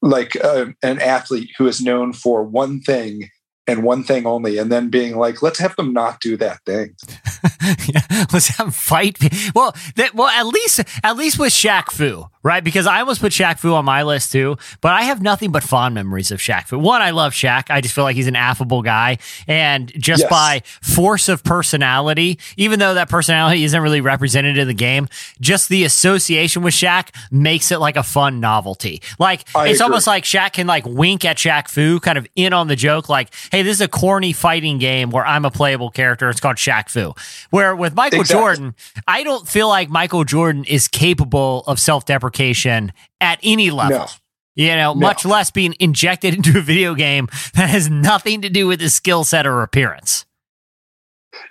like 0.00 0.36
uh, 0.42 0.66
an 0.82 1.00
athlete 1.00 1.50
who 1.58 1.66
is 1.66 1.80
known 1.80 2.12
for 2.12 2.44
one 2.44 2.80
thing 2.80 3.28
and 3.66 3.82
one 3.82 4.02
thing 4.02 4.26
only, 4.26 4.58
and 4.58 4.70
then 4.72 4.90
being 4.90 5.16
like, 5.16 5.42
let's 5.42 5.58
have 5.58 5.76
them 5.76 5.92
not 5.92 6.20
do 6.20 6.36
that 6.36 6.60
thing. 6.66 6.94
yeah, 7.86 8.26
let's 8.32 8.48
have 8.48 8.66
them 8.66 8.70
fight. 8.70 9.18
Well, 9.54 9.74
that, 9.96 10.14
well, 10.14 10.28
at 10.28 10.46
least 10.46 10.80
at 11.02 11.16
least 11.16 11.38
with 11.38 11.52
Shaq 11.52 11.90
Fu, 11.90 12.26
right? 12.42 12.62
Because 12.62 12.86
I 12.86 13.00
almost 13.00 13.20
put 13.20 13.32
Shaq 13.32 13.58
Fu 13.58 13.72
on 13.72 13.84
my 13.84 14.02
list 14.02 14.32
too, 14.32 14.56
but 14.80 14.92
I 14.92 15.02
have 15.02 15.22
nothing 15.22 15.52
but 15.52 15.62
fond 15.62 15.94
memories 15.94 16.30
of 16.30 16.40
Shaq 16.40 16.66
Fu. 16.66 16.78
One, 16.78 17.02
I 17.02 17.10
love 17.10 17.32
Shaq. 17.32 17.70
I 17.70 17.80
just 17.80 17.94
feel 17.94 18.04
like 18.04 18.16
he's 18.16 18.26
an 18.26 18.36
affable 18.36 18.82
guy. 18.82 19.18
And 19.46 19.92
just 19.96 20.22
yes. 20.22 20.30
by 20.30 20.62
force 20.82 21.28
of 21.28 21.44
personality, 21.44 22.38
even 22.56 22.78
though 22.78 22.94
that 22.94 23.08
personality 23.08 23.64
isn't 23.64 23.80
really 23.80 24.00
represented 24.00 24.58
in 24.58 24.66
the 24.66 24.74
game, 24.74 25.08
just 25.40 25.68
the 25.68 25.84
association 25.84 26.62
with 26.62 26.74
Shaq 26.74 27.08
makes 27.30 27.70
it 27.70 27.78
like 27.78 27.96
a 27.96 28.02
fun 28.02 28.40
novelty. 28.40 29.02
Like, 29.18 29.44
I 29.54 29.68
it's 29.68 29.80
agree. 29.80 29.84
almost 29.84 30.06
like 30.06 30.24
Shaq 30.24 30.54
can 30.54 30.66
like 30.66 30.84
wink 30.86 31.24
at 31.24 31.36
Shaq 31.36 31.68
Fu, 31.68 32.00
kind 32.00 32.18
of 32.18 32.26
in 32.34 32.52
on 32.52 32.68
the 32.68 32.76
joke, 32.76 33.08
like, 33.08 33.32
hey, 33.52 33.62
this 33.62 33.76
is 33.76 33.80
a 33.80 33.88
corny 33.88 34.32
fighting 34.32 34.78
game 34.78 35.10
where 35.10 35.26
I'm 35.26 35.44
a 35.44 35.50
playable 35.50 35.90
character. 35.90 36.28
It's 36.28 36.40
called 36.40 36.56
Shaq 36.56 36.88
Fu. 36.88 37.14
Where 37.50 37.76
with 37.76 37.94
Michael 37.94 38.20
exactly. 38.20 38.42
Jordan, 38.42 38.74
I 39.06 39.22
don't 39.22 39.48
feel 39.48 39.68
like 39.68 39.88
Michael 39.88 40.24
Jordan 40.24 40.64
is 40.64 40.88
capable 40.88 41.62
of 41.66 41.78
self 41.78 42.04
deprecation 42.04 42.31
application 42.32 42.92
at 43.20 43.38
any 43.42 43.70
level. 43.70 43.98
No. 43.98 44.06
You 44.54 44.76
know, 44.76 44.92
no. 44.92 45.00
much 45.00 45.24
less 45.24 45.50
being 45.50 45.74
injected 45.80 46.34
into 46.36 46.58
a 46.58 46.62
video 46.62 46.94
game 46.94 47.28
that 47.54 47.70
has 47.70 47.90
nothing 47.90 48.42
to 48.42 48.50
do 48.50 48.66
with 48.66 48.80
his 48.80 48.94
skill 48.94 49.24
set 49.24 49.46
or 49.46 49.62
appearance. 49.62 50.26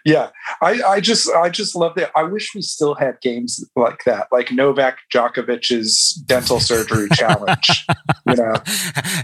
Yeah, 0.06 0.30
I, 0.62 0.82
I 0.84 1.00
just 1.00 1.30
I 1.30 1.50
just 1.50 1.76
love 1.76 1.96
that. 1.96 2.12
I 2.16 2.24
wish 2.24 2.54
we 2.56 2.62
still 2.62 2.96
had 2.96 3.20
games 3.22 3.64
like 3.76 4.04
that, 4.06 4.28
like 4.32 4.52
Novak 4.52 4.98
Djokovic's 5.14 6.14
dental 6.14 6.60
surgery 6.60 7.08
challenge. 7.14 7.86
You 8.28 8.36
know, 8.36 8.54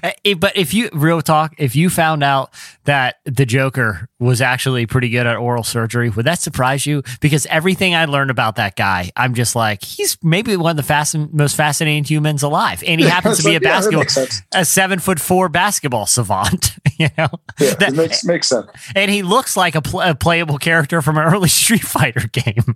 eh, 0.03 0.34
but 0.36 0.55
if 0.55 0.74
you 0.74 0.89
real 0.93 1.22
talk, 1.22 1.55
if 1.58 1.76
you 1.76 1.89
found 1.89 2.24
out 2.24 2.53
that 2.86 3.18
the 3.26 3.45
Joker 3.45 4.08
was 4.20 4.41
actually 4.41 4.86
pretty 4.86 5.10
good 5.10 5.28
at 5.28 5.36
oral 5.36 5.64
surgery, 5.64 6.10
would 6.10 6.26
that 6.26 6.41
surprise 6.41 6.86
you? 6.86 7.03
Because 7.22 7.45
everything 7.47 7.95
I 7.95 8.05
learned 8.05 8.32
about 8.32 8.55
that 8.55 8.76
guy, 8.76 9.12
I'm 9.16 9.34
just 9.34 9.55
like 9.55 9.84
he's 9.84 10.18
maybe 10.24 10.55
one 10.58 10.72
of 10.72 10.78
the 10.78 10.84
fast, 10.84 11.16
most 11.16 11.55
fascinating 11.55 12.03
humans 12.03 12.43
alive, 12.43 12.84
and 12.86 12.99
he 13.01 13.08
happens 13.08 13.38
to 13.39 13.43
be 13.43 13.55
a 13.55 13.62
basketball, 13.62 14.26
a 14.53 14.66
seven 14.66 14.99
foot 14.99 15.20
four 15.20 15.49
basketball 15.49 16.05
savant. 16.05 16.74
You 16.99 17.10
know, 17.16 17.28
yeah, 17.60 17.76
that, 17.76 17.93
makes 17.93 18.26
makes 18.26 18.47
sense, 18.49 18.66
and 18.95 19.12
he 19.12 19.22
looks 19.22 19.55
like 19.55 19.76
a, 19.76 19.84
pl- 19.84 20.01
a 20.01 20.16
playable 20.16 20.46
character 20.55 21.01
from 21.01 21.17
an 21.17 21.25
early 21.25 21.49
Street 21.57 21.81
Fighter 21.81 22.27
game. 22.31 22.63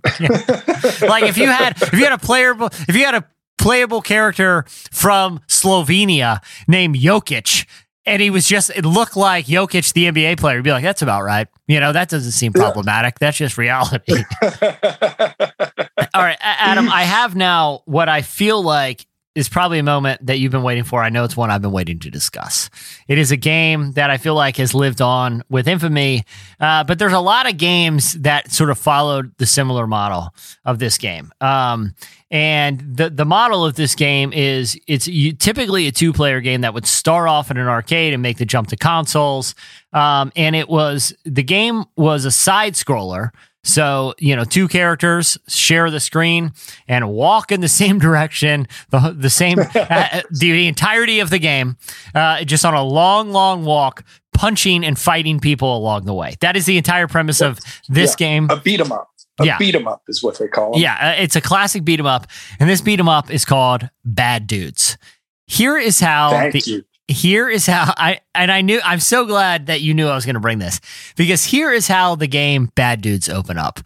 like 1.08 1.24
if 1.24 1.38
you 1.38 1.46
had 1.46 1.80
if 1.80 1.94
you 1.94 2.04
had 2.04 2.12
a 2.12 2.18
playable 2.18 2.66
if 2.66 2.94
you 2.94 3.04
had 3.06 3.14
a 3.14 3.24
playable 3.56 4.02
character 4.02 4.64
from 4.90 5.40
Slovenia 5.48 6.40
named 6.68 6.96
Jokic 6.96 7.66
and 8.04 8.20
he 8.20 8.28
was 8.28 8.46
just 8.46 8.70
it 8.70 8.84
looked 8.84 9.16
like 9.16 9.46
Jokic 9.46 9.92
the 9.94 10.10
NBA 10.10 10.38
player 10.38 10.56
you'd 10.56 10.64
be 10.64 10.72
like 10.72 10.84
that's 10.84 11.02
about 11.02 11.22
right. 11.22 11.48
You 11.66 11.80
know 11.80 11.92
that 11.92 12.10
doesn't 12.10 12.32
seem 12.32 12.52
problematic. 12.52 13.18
That's 13.18 13.38
just 13.38 13.56
reality. 13.56 14.24
All 14.42 16.22
right 16.22 16.38
Adam 16.40 16.90
I 16.90 17.04
have 17.04 17.34
now 17.34 17.82
what 17.86 18.10
I 18.10 18.20
feel 18.22 18.62
like 18.62 19.06
is 19.34 19.48
probably 19.48 19.78
a 19.78 19.82
moment 19.82 20.24
that 20.26 20.38
you've 20.38 20.52
been 20.52 20.62
waiting 20.62 20.84
for. 20.84 21.02
I 21.02 21.08
know 21.08 21.24
it's 21.24 21.36
one 21.36 21.50
I've 21.50 21.62
been 21.62 21.72
waiting 21.72 21.98
to 22.00 22.10
discuss. 22.10 22.68
It 23.08 23.18
is 23.18 23.30
a 23.30 23.36
game 23.36 23.92
that 23.92 24.10
I 24.10 24.18
feel 24.18 24.34
like 24.34 24.56
has 24.58 24.74
lived 24.74 25.00
on 25.00 25.42
with 25.48 25.66
infamy, 25.66 26.24
uh, 26.60 26.84
but 26.84 26.98
there's 26.98 27.12
a 27.12 27.20
lot 27.20 27.48
of 27.48 27.56
games 27.56 28.12
that 28.14 28.50
sort 28.50 28.70
of 28.70 28.78
followed 28.78 29.32
the 29.38 29.46
similar 29.46 29.86
model 29.86 30.34
of 30.64 30.78
this 30.78 30.98
game. 30.98 31.32
Um, 31.40 31.94
and 32.30 32.80
the 32.96 33.10
the 33.10 33.26
model 33.26 33.62
of 33.64 33.74
this 33.74 33.94
game 33.94 34.32
is 34.32 34.78
it's 34.86 35.04
typically 35.38 35.86
a 35.86 35.92
two 35.92 36.14
player 36.14 36.40
game 36.40 36.62
that 36.62 36.72
would 36.72 36.86
start 36.86 37.28
off 37.28 37.50
in 37.50 37.58
an 37.58 37.68
arcade 37.68 38.14
and 38.14 38.22
make 38.22 38.38
the 38.38 38.46
jump 38.46 38.68
to 38.68 38.76
consoles. 38.76 39.54
Um, 39.92 40.32
and 40.34 40.56
it 40.56 40.68
was 40.68 41.14
the 41.24 41.42
game 41.42 41.84
was 41.94 42.24
a 42.24 42.30
side 42.30 42.72
scroller 42.72 43.32
So, 43.64 44.14
you 44.18 44.34
know, 44.34 44.44
two 44.44 44.66
characters 44.66 45.38
share 45.48 45.88
the 45.90 46.00
screen 46.00 46.52
and 46.88 47.08
walk 47.10 47.52
in 47.52 47.60
the 47.60 47.68
same 47.82 47.98
direction, 47.98 48.66
the, 48.90 49.14
the 49.16 49.30
same, 49.30 49.58
uh, 49.74 50.20
the 50.30 50.66
entirety 50.66 51.20
of 51.20 51.30
the 51.30 51.38
game, 51.38 51.76
uh, 52.14 52.42
just 52.44 52.64
on 52.64 52.74
a 52.74 52.82
long, 52.82 53.30
long 53.30 53.64
walk, 53.64 54.04
punching 54.32 54.84
and 54.84 54.98
fighting 54.98 55.38
people 55.38 55.76
along 55.76 56.06
the 56.06 56.14
way. 56.14 56.34
That 56.40 56.56
is 56.56 56.66
the 56.66 56.76
entire 56.76 57.06
premise 57.06 57.40
of 57.40 57.60
this 57.88 58.10
Yeah. 58.12 58.16
game. 58.26 58.50
A 58.50 58.56
beat 58.56 58.80
'em 58.80 58.90
up. 58.90 59.08
A 59.40 59.46
Yeah. 59.46 59.58
beat 59.58 59.74
'em 59.74 59.86
up 59.86 60.02
is 60.08 60.22
what 60.22 60.38
they 60.38 60.48
call 60.48 60.72
them. 60.72 60.80
Yeah, 60.80 60.94
uh, 61.18 61.22
it's 61.22 61.36
a 61.36 61.40
classic 61.40 61.84
beat 61.84 62.00
'em 62.00 62.06
up, 62.06 62.26
and 62.58 62.68
this 62.68 62.80
beat 62.80 62.98
'em 62.98 63.08
up 63.08 63.30
is 63.30 63.44
called 63.44 63.88
Bad 64.04 64.46
Dudes. 64.46 64.98
Here 65.46 65.76
is 65.78 66.00
how 66.00 66.30
Thank 66.30 66.52
the, 66.64 66.70
you. 66.70 66.84
Here 67.12 67.48
is 67.48 67.66
how 67.66 67.92
I 67.96 68.20
and 68.34 68.50
I 68.50 68.62
knew 68.62 68.80
I'm 68.84 69.00
so 69.00 69.24
glad 69.24 69.66
that 69.66 69.80
you 69.80 69.94
knew 69.94 70.08
I 70.08 70.14
was 70.14 70.24
going 70.24 70.34
to 70.34 70.40
bring 70.40 70.58
this 70.58 70.80
because 71.16 71.44
here 71.44 71.72
is 71.72 71.88
how 71.88 72.14
the 72.14 72.26
game 72.26 72.70
Bad 72.74 73.00
Dudes 73.00 73.28
open 73.28 73.58
up. 73.58 73.80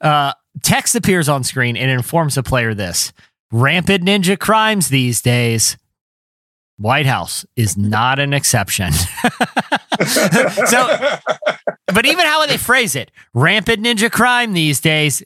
Uh, 0.00 0.32
text 0.62 0.94
appears 0.94 1.28
on 1.28 1.44
screen 1.44 1.76
and 1.76 1.90
informs 1.90 2.34
the 2.34 2.42
player 2.42 2.74
this: 2.74 3.12
rampant 3.50 4.04
ninja 4.04 4.38
crimes 4.38 4.88
these 4.88 5.22
days. 5.22 5.76
White 6.78 7.06
House 7.06 7.46
is 7.54 7.76
not 7.76 8.18
an 8.18 8.32
exception. 8.32 8.92
so, 10.06 10.98
but 11.94 12.06
even 12.06 12.26
how 12.26 12.44
they 12.46 12.56
phrase 12.56 12.96
it, 12.96 13.10
rampant 13.34 13.84
ninja 13.84 14.10
crime 14.10 14.52
these 14.52 14.80
days, 14.80 15.22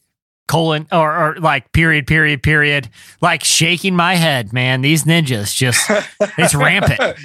colon 0.48 0.86
or, 0.92 1.12
or 1.12 1.36
like 1.36 1.72
period, 1.72 2.06
period, 2.06 2.42
period, 2.42 2.88
like 3.20 3.42
shaking 3.44 3.94
my 3.96 4.14
head, 4.14 4.52
man. 4.52 4.80
These 4.80 5.04
ninjas 5.04 5.54
just 5.54 5.90
it's 6.38 6.54
rampant. 6.54 7.18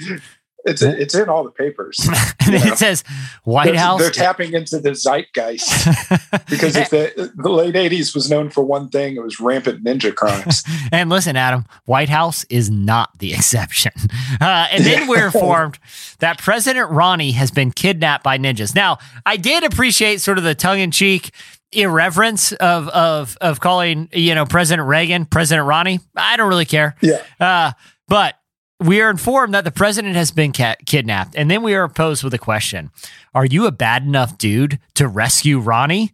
It's 0.63 0.83
it's 0.83 1.15
in 1.15 1.27
all 1.27 1.43
the 1.43 1.49
papers. 1.49 1.97
and 2.45 2.53
then 2.53 2.61
Yeah. 2.67 2.73
it 2.73 2.77
says 2.77 3.03
White 3.45 3.65
they're, 3.65 3.77
House. 3.79 3.99
they're 3.99 4.11
tapping 4.11 4.53
into 4.53 4.77
the 4.79 4.91
zeitgeist 4.93 5.67
because 6.49 6.75
if 6.75 6.91
the 6.91 7.31
the 7.35 7.49
late 7.49 7.73
'80s 7.73 8.13
was 8.13 8.29
known 8.29 8.51
for 8.51 8.63
one 8.63 8.87
thing, 8.89 9.15
it 9.15 9.23
was 9.23 9.39
rampant 9.39 9.83
ninja 9.83 10.13
crimes. 10.13 10.63
and 10.91 11.09
listen, 11.09 11.35
Adam, 11.35 11.65
White 11.85 12.09
House 12.09 12.43
is 12.49 12.69
not 12.69 13.09
the 13.17 13.33
exception. 13.33 13.91
Uh, 14.39 14.67
and 14.71 14.83
then 14.85 15.07
we're 15.07 15.25
informed 15.25 15.79
that 16.19 16.37
President 16.37 16.91
Ronnie 16.91 17.31
has 17.31 17.49
been 17.49 17.71
kidnapped 17.71 18.23
by 18.23 18.37
ninjas. 18.37 18.75
Now, 18.75 18.99
I 19.25 19.37
did 19.37 19.63
appreciate 19.63 20.21
sort 20.21 20.37
of 20.37 20.43
the 20.43 20.53
tongue 20.53 20.79
in 20.79 20.91
cheek 20.91 21.31
irreverence 21.73 22.51
of 22.53 22.87
of 22.89 23.37
of 23.41 23.59
calling 23.59 24.09
you 24.13 24.35
know 24.35 24.45
President 24.45 24.87
Reagan 24.87 25.25
President 25.25 25.67
Ronnie. 25.67 25.99
I 26.15 26.37
don't 26.37 26.49
really 26.49 26.65
care. 26.65 26.95
yeah, 27.01 27.21
Uh, 27.39 27.71
but 28.07 28.35
we 28.79 28.99
are 29.01 29.09
informed 29.11 29.53
that 29.53 29.63
the 29.63 29.71
president 29.71 30.15
has 30.15 30.31
been 30.31 30.51
ca- 30.53 30.75
kidnapped, 30.85 31.35
and 31.35 31.49
then 31.51 31.61
we 31.63 31.75
are 31.75 31.87
posed 31.87 32.23
with 32.23 32.33
a 32.33 32.37
question: 32.39 32.89
Are 33.33 33.45
you 33.45 33.65
a 33.67 33.71
bad 33.71 34.03
enough 34.03 34.37
dude 34.37 34.79
to 34.95 35.07
rescue 35.07 35.59
Ronnie? 35.59 36.11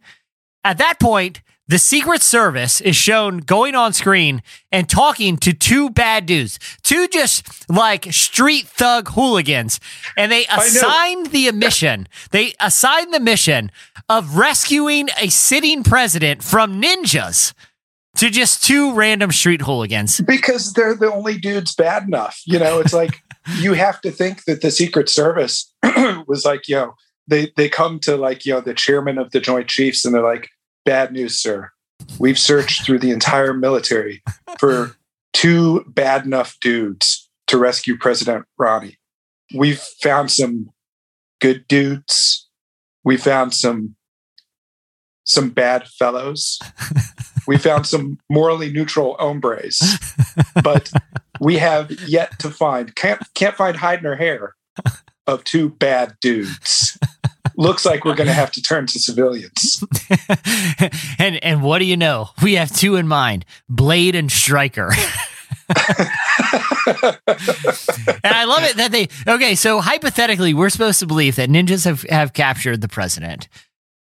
At 0.64 0.78
that 0.78 0.98
point, 1.00 1.40
the 1.68 1.78
Secret 1.78 2.22
Service 2.22 2.80
is 2.80 2.96
shown 2.96 3.38
going 3.38 3.74
on 3.74 3.92
screen 3.92 4.42
and 4.72 4.88
talking 4.88 5.36
to 5.38 5.52
two 5.52 5.90
bad 5.90 6.24
dudes, 6.24 6.58
two 6.82 7.06
just 7.08 7.70
like 7.70 8.12
street 8.12 8.66
thug 8.66 9.08
hooligans, 9.10 9.78
and 10.16 10.32
they 10.32 10.46
assigned 10.46 11.26
the 11.26 11.52
mission. 11.52 12.08
They 12.30 12.54
assigned 12.58 13.12
the 13.12 13.20
mission 13.20 13.70
of 14.08 14.36
rescuing 14.36 15.08
a 15.20 15.28
sitting 15.28 15.84
president 15.84 16.42
from 16.42 16.80
ninjas 16.80 17.52
to 18.16 18.30
just 18.30 18.64
two 18.64 18.94
random 18.94 19.30
street 19.30 19.62
hooligans. 19.62 20.20
because 20.22 20.72
they're 20.72 20.96
the 20.96 21.12
only 21.12 21.38
dudes 21.38 21.74
bad 21.74 22.04
enough. 22.04 22.40
You 22.46 22.58
know, 22.58 22.80
it's 22.80 22.94
like 22.94 23.22
you 23.58 23.74
have 23.74 24.00
to 24.00 24.10
think 24.10 24.44
that 24.44 24.62
the 24.62 24.70
Secret 24.70 25.08
Service 25.08 25.72
was 26.26 26.44
like, 26.44 26.66
yo, 26.66 26.94
they 27.26 27.52
they 27.56 27.68
come 27.68 27.98
to 28.00 28.16
like 28.16 28.46
you 28.46 28.54
know 28.54 28.60
the 28.62 28.74
chairman 28.74 29.18
of 29.18 29.32
the 29.32 29.40
Joint 29.40 29.68
Chiefs 29.68 30.04
and 30.04 30.14
they're 30.14 30.22
like, 30.22 30.48
bad 30.88 31.12
news, 31.12 31.38
sir. 31.38 31.70
We've 32.18 32.38
searched 32.38 32.86
through 32.86 33.00
the 33.00 33.10
entire 33.10 33.52
military 33.52 34.22
for 34.58 34.96
two 35.34 35.84
bad 35.86 36.24
enough 36.24 36.56
dudes 36.62 37.28
to 37.48 37.58
rescue 37.58 37.98
President 37.98 38.46
Ronnie. 38.58 38.96
We've 39.54 39.80
found 40.02 40.30
some 40.30 40.70
good 41.42 41.68
dudes. 41.68 42.48
We 43.04 43.18
found 43.18 43.52
some 43.52 43.96
some 45.24 45.50
bad 45.50 45.86
fellows. 45.88 46.58
We 47.46 47.58
found 47.58 47.86
some 47.86 48.18
morally 48.30 48.72
neutral 48.72 49.16
hombres, 49.18 49.82
but 50.62 50.90
we 51.38 51.58
have 51.58 51.90
yet 52.08 52.38
to 52.38 52.50
find 52.50 52.94
can't 52.94 53.22
can't 53.34 53.56
find 53.56 53.76
hide 53.76 54.02
nor 54.02 54.16
hair 54.16 54.54
of 55.26 55.44
two 55.44 55.68
bad 55.68 56.14
dudes. 56.22 56.98
Looks 57.56 57.84
like 57.84 58.04
we're 58.04 58.14
going 58.14 58.28
to 58.28 58.32
have 58.32 58.52
to 58.52 58.62
turn 58.62 58.86
to 58.86 58.98
civilians. 58.98 59.84
and 61.18 61.42
and 61.42 61.62
what 61.62 61.78
do 61.78 61.84
you 61.84 61.96
know? 61.96 62.30
We 62.42 62.54
have 62.54 62.74
two 62.74 62.96
in 62.96 63.08
mind: 63.08 63.44
Blade 63.68 64.14
and 64.14 64.30
Striker. 64.30 64.92
and 65.68 65.78
I 68.24 68.44
love 68.44 68.64
it 68.64 68.76
that 68.76 68.88
they 68.90 69.08
okay. 69.26 69.54
So 69.54 69.80
hypothetically, 69.80 70.54
we're 70.54 70.70
supposed 70.70 71.00
to 71.00 71.06
believe 71.06 71.36
that 71.36 71.50
ninjas 71.50 71.84
have 71.84 72.02
have 72.04 72.32
captured 72.32 72.80
the 72.80 72.88
president. 72.88 73.48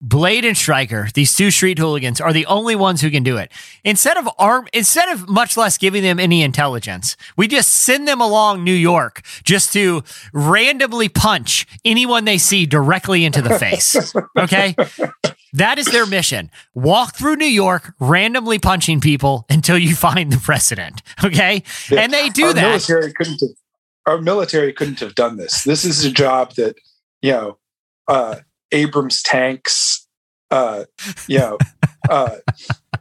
Blade 0.05 0.45
and 0.45 0.57
Striker, 0.57 1.09
these 1.15 1.33
two 1.33 1.53
street 1.53 1.79
hooligans, 1.79 2.21
are 2.21 2.33
the 2.33 2.45
only 2.47 2.75
ones 2.75 3.01
who 3.01 3.09
can 3.09 3.23
do 3.23 3.37
it. 3.37 3.53
Instead 3.85 4.17
of 4.17 4.29
arm, 4.37 4.67
instead 4.73 5.09
of 5.09 5.29
much 5.29 5.57
less 5.57 5.79
giving 5.79 6.03
them 6.03 6.19
any 6.19 6.43
intelligence, 6.43 7.17
we 7.37 7.47
just 7.47 7.73
send 7.73 8.09
them 8.09 8.21
along 8.21 8.65
New 8.65 8.73
York 8.73 9.23
just 9.45 9.73
to 9.75 10.03
randomly 10.33 11.09
punch 11.09 11.69
anyone 11.85 12.25
they 12.25 12.37
see 12.37 12.67
directly 12.67 13.25
into 13.25 13.41
the 13.41 13.59
face. 13.59 14.13
Okay, 14.39 14.75
that 15.53 15.79
is 15.79 15.87
their 15.87 16.07
mission. 16.07 16.51
Walk 16.75 17.15
through 17.15 17.37
New 17.37 17.45
York, 17.45 17.95
randomly 18.01 18.59
punching 18.59 19.01
people 19.01 19.45
until 19.49 19.79
you 19.79 19.95
find 19.95 20.33
the 20.33 20.39
president. 20.39 21.03
Okay, 21.23 21.63
and 21.97 22.13
they 22.13 22.29
do 22.31 22.47
our 22.47 22.55
that. 22.55 22.63
Military 22.63 23.13
couldn't 23.13 23.41
have, 23.41 23.51
our 24.07 24.21
military 24.21 24.73
couldn't 24.73 25.01
have 25.01 25.15
done 25.15 25.37
this. 25.37 25.63
This 25.65 25.85
is 25.85 26.05
a 26.05 26.11
job 26.11 26.55
that 26.55 26.77
you 27.21 27.33
know 27.33 27.59
uh, 28.09 28.37
Abrams 28.73 29.23
tanks, 29.23 30.07
uh, 30.51 30.85
you 31.29 31.39
know, 31.39 31.59
uh, 32.11 32.37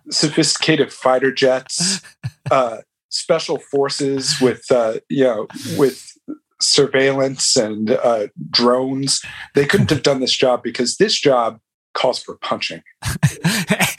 sophisticated 0.10 0.92
fighter 0.94 1.32
jets, 1.32 2.02
uh, 2.50 2.78
special 3.10 3.58
forces 3.58 4.40
with 4.42 4.66
uh, 4.72 4.96
you 5.10 5.24
know 5.24 5.48
with 5.78 6.12
surveillance 6.62 7.56
and 7.56 7.92
uh, 7.92 8.28
drones. 8.50 9.22
They 9.56 9.66
couldn't 9.66 9.90
have 9.90 10.04
done 10.04 10.20
this 10.20 10.36
job 10.36 10.64
because 10.64 10.98
this 10.98 11.20
job 11.20 11.60
calls 11.94 12.22
for 12.22 12.38
punching. 12.38 12.82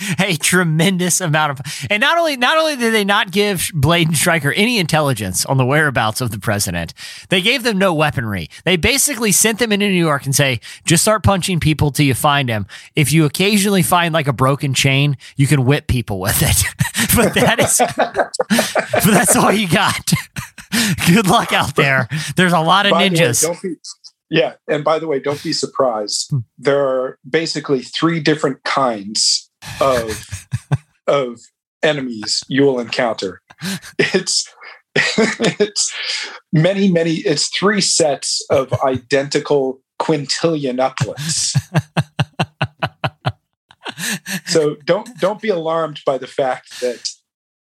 tremendous 0.53 1.19
amount 1.23 1.59
of 1.59 1.87
and 1.89 2.03
not 2.03 2.19
only 2.19 2.37
not 2.37 2.59
only 2.59 2.77
did 2.77 2.93
they 2.93 3.05
not 3.05 3.31
give 3.31 3.71
Blade 3.73 4.09
and 4.09 4.17
Striker 4.17 4.53
any 4.53 4.79
intelligence 4.79 5.47
on 5.47 5.57
the 5.57 5.65
whereabouts 5.65 6.21
of 6.21 6.31
the 6.31 6.39
president, 6.39 6.93
they 7.31 7.41
gave 7.41 7.63
them 7.63 7.79
no 7.79 7.95
weaponry. 7.95 8.51
They 8.65 8.77
basically 8.77 9.33
sent 9.33 9.59
them 9.61 9.73
into 9.73 9.89
New 9.89 10.05
York 10.05 10.27
and 10.27 10.35
say, 10.35 10.61
just 10.85 11.05
start 11.05 11.23
punching 11.23 11.61
people 11.61 11.91
till 11.91 12.05
you 12.05 12.13
find 12.13 12.51
him. 12.51 12.67
If 12.95 13.15
you 13.15 13.25
occasionally 13.25 13.83
find 13.83 14.13
like 14.13 14.29
a 14.29 14.33
broken 14.35 14.75
chain, 14.75 15.17
you 15.37 15.47
can 15.47 15.65
whip 15.65 15.87
people 15.87 16.21
with 16.21 16.43
it. 16.43 16.65
but 17.17 17.33
that 17.33 17.59
is 17.59 17.81
but 17.97 19.05
that's 19.05 19.35
all 19.35 19.53
you 19.53 19.69
got. 19.69 20.13
Good 21.07 21.29
luck 21.29 21.55
out 21.55 21.77
there. 21.77 22.09
There's 22.37 22.53
a 22.53 22.61
lot 22.61 22.85
of 22.85 22.93
By 22.93 23.09
ninjas. 23.09 23.47
yeah, 24.29 24.57
and 24.69 24.85
by 24.85 24.99
the 24.99 25.07
way, 25.07 25.19
don't 25.19 25.43
be 25.43 25.55
surprised. 25.55 26.31
There 26.59 26.85
are 26.87 27.19
basically 27.27 27.81
three 27.81 28.21
different 28.21 28.65
kinds 28.65 29.49
of 29.81 30.47
of 31.07 31.41
enemies 31.83 32.43
you 32.49 32.63
will 32.63 32.81
encounter. 32.81 33.41
It's 33.99 34.49
it's 34.95 35.93
many, 36.53 36.91
many. 36.91 37.15
It's 37.15 37.49
three 37.49 37.81
sets 37.81 38.45
of 38.51 38.73
identical 38.85 39.81
quintillion-uplets. 40.01 41.57
so 44.47 44.77
don't 44.85 45.09
don't 45.19 45.41
be 45.41 45.49
alarmed 45.49 46.01
by 46.05 46.19
the 46.19 46.27
fact 46.27 46.81
that 46.81 47.09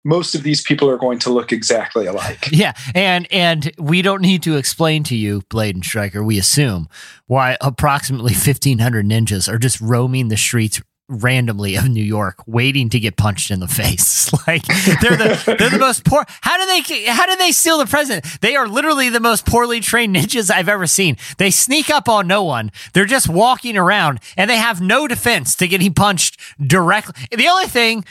most 0.05 0.35
of 0.35 0.43
these 0.43 0.61
people 0.61 0.91
are 0.91 0.99
going 0.99 1.21
to 1.21 1.31
look 1.31 1.53
exactly 1.53 2.07
alike. 2.07 2.49
Yeah, 2.51 2.73
and 2.95 3.27
and 3.33 3.73
we 3.79 4.03
don't 4.03 4.21
need 4.21 4.43
to 4.43 4.57
explain 4.57 5.05
to 5.05 5.17
you, 5.17 5.43
Blade 5.49 5.77
and 5.77 5.85
Striker. 5.85 6.25
We 6.25 6.39
assume 6.39 6.89
why 7.27 7.57
approximately 7.61 8.35
fifteen 8.35 8.79
hundred 8.79 9.07
ninjas 9.07 9.49
are 9.49 9.59
just 9.59 9.81
roaming 9.81 10.29
the 10.29 10.37
streets 10.37 10.83
randomly 11.13 11.77
of 11.77 11.89
New 11.89 12.03
York, 12.03 12.37
waiting 12.47 12.89
to 12.91 13.01
get 13.01 13.17
punched 13.17 13.51
in 13.51 13.61
the 13.61 13.69
face. 13.69 14.33
like 14.47 14.65
they're 15.01 15.17
the 15.17 15.57
they're 15.59 15.71
the 15.71 15.79
most 15.79 16.05
poor. 16.05 16.25
How 16.41 16.59
do 16.59 16.67
they 16.67 17.05
how 17.07 17.27
do 17.27 17.37
they 17.37 17.53
steal 17.53 17.79
the 17.79 17.87
president? 17.87 18.41
They 18.41 18.57
are 18.57 18.67
literally 18.67 19.09
the 19.09 19.21
most 19.21 19.47
poorly 19.47 19.81
trained 19.81 20.17
ninjas 20.17 20.51
I've 20.51 20.69
ever 20.69 20.87
seen. 20.87 21.17
They 21.39 21.51
sneak 21.51 21.91
up 21.91 22.09
on 22.09 22.27
no 22.27 22.43
one. 22.43 22.71
They're 22.93 23.05
just 23.05 23.29
walking 23.29 23.77
around, 23.77 24.21
and 24.37 24.49
they 24.49 24.57
have 24.57 24.81
no 24.81 25.07
defense 25.07 25.55
to 25.57 25.69
getting 25.69 25.95
punched 25.95 26.39
directly. 26.65 27.15
The 27.31 27.49
only 27.49 27.67
thing, 27.67 28.05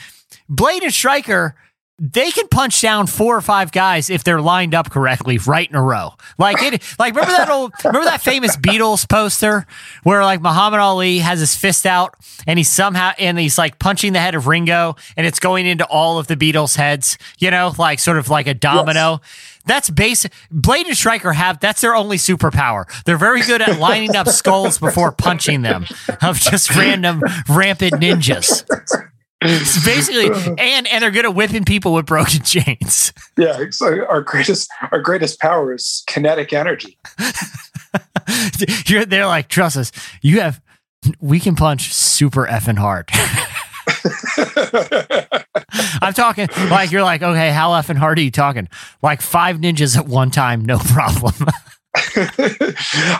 Blade 0.48 0.82
and 0.82 0.92
Striker 0.92 1.56
they 2.04 2.32
can 2.32 2.48
punch 2.48 2.80
down 2.80 3.06
four 3.06 3.36
or 3.36 3.40
five 3.40 3.70
guys 3.70 4.10
if 4.10 4.24
they're 4.24 4.40
lined 4.40 4.74
up 4.74 4.90
correctly, 4.90 5.38
right 5.38 5.70
in 5.70 5.76
a 5.76 5.82
row. 5.82 6.14
Like 6.36 6.60
it, 6.60 6.82
like 6.98 7.14
remember 7.14 7.36
that 7.36 7.48
old, 7.48 7.72
remember 7.84 8.06
that 8.06 8.20
famous 8.20 8.56
Beatles 8.56 9.08
poster 9.08 9.66
where 10.02 10.24
like 10.24 10.40
Muhammad 10.40 10.80
Ali 10.80 11.18
has 11.20 11.38
his 11.38 11.54
fist 11.54 11.86
out 11.86 12.16
and 12.44 12.58
he's 12.58 12.68
somehow 12.68 13.12
and 13.20 13.38
he's 13.38 13.56
like 13.56 13.78
punching 13.78 14.14
the 14.14 14.18
head 14.18 14.34
of 14.34 14.48
Ringo 14.48 14.96
and 15.16 15.28
it's 15.28 15.38
going 15.38 15.64
into 15.64 15.86
all 15.86 16.18
of 16.18 16.26
the 16.26 16.34
Beatles' 16.36 16.76
heads, 16.76 17.18
you 17.38 17.52
know, 17.52 17.72
like 17.78 18.00
sort 18.00 18.18
of 18.18 18.28
like 18.28 18.48
a 18.48 18.54
domino. 18.54 19.20
Yes. 19.22 19.48
That's 19.64 19.90
basic. 19.90 20.32
Blade 20.50 20.88
and 20.88 20.96
Striker 20.96 21.32
have 21.32 21.60
that's 21.60 21.82
their 21.82 21.94
only 21.94 22.16
superpower. 22.16 22.84
They're 23.04 23.16
very 23.16 23.42
good 23.42 23.62
at 23.62 23.78
lining 23.78 24.16
up 24.16 24.26
skulls 24.26 24.76
before 24.76 25.12
punching 25.12 25.62
them 25.62 25.86
of 26.20 26.40
just 26.40 26.74
random 26.74 27.22
rampant 27.48 27.92
ninjas. 27.92 28.64
It's 29.44 29.84
basically, 29.84 30.26
and 30.58 30.86
and 30.86 31.02
they're 31.02 31.10
good 31.10 31.24
at 31.24 31.34
whipping 31.34 31.64
people 31.64 31.94
with 31.94 32.06
broken 32.06 32.42
chains. 32.44 33.12
Yeah, 33.36 33.64
like 33.80 34.08
our 34.08 34.22
greatest 34.22 34.70
our 34.90 35.00
greatest 35.00 35.40
power 35.40 35.74
is 35.74 36.02
kinetic 36.06 36.52
energy. 36.52 36.98
You're, 38.86 39.04
they're 39.04 39.26
like, 39.26 39.48
trust 39.48 39.76
us, 39.76 39.92
you 40.22 40.40
have. 40.40 40.62
We 41.20 41.40
can 41.40 41.56
punch 41.56 41.92
super 41.92 42.46
effing 42.46 42.78
hard. 42.78 43.10
I'm 46.00 46.12
talking 46.12 46.48
like 46.70 46.92
you're 46.92 47.02
like, 47.02 47.22
okay, 47.22 47.50
how 47.50 47.70
effing 47.70 47.96
hard 47.96 48.18
are 48.18 48.22
you 48.22 48.30
talking? 48.30 48.68
Like 49.02 49.20
five 49.20 49.56
ninjas 49.56 49.96
at 49.96 50.06
one 50.06 50.30
time, 50.30 50.64
no 50.64 50.78
problem. 50.78 51.34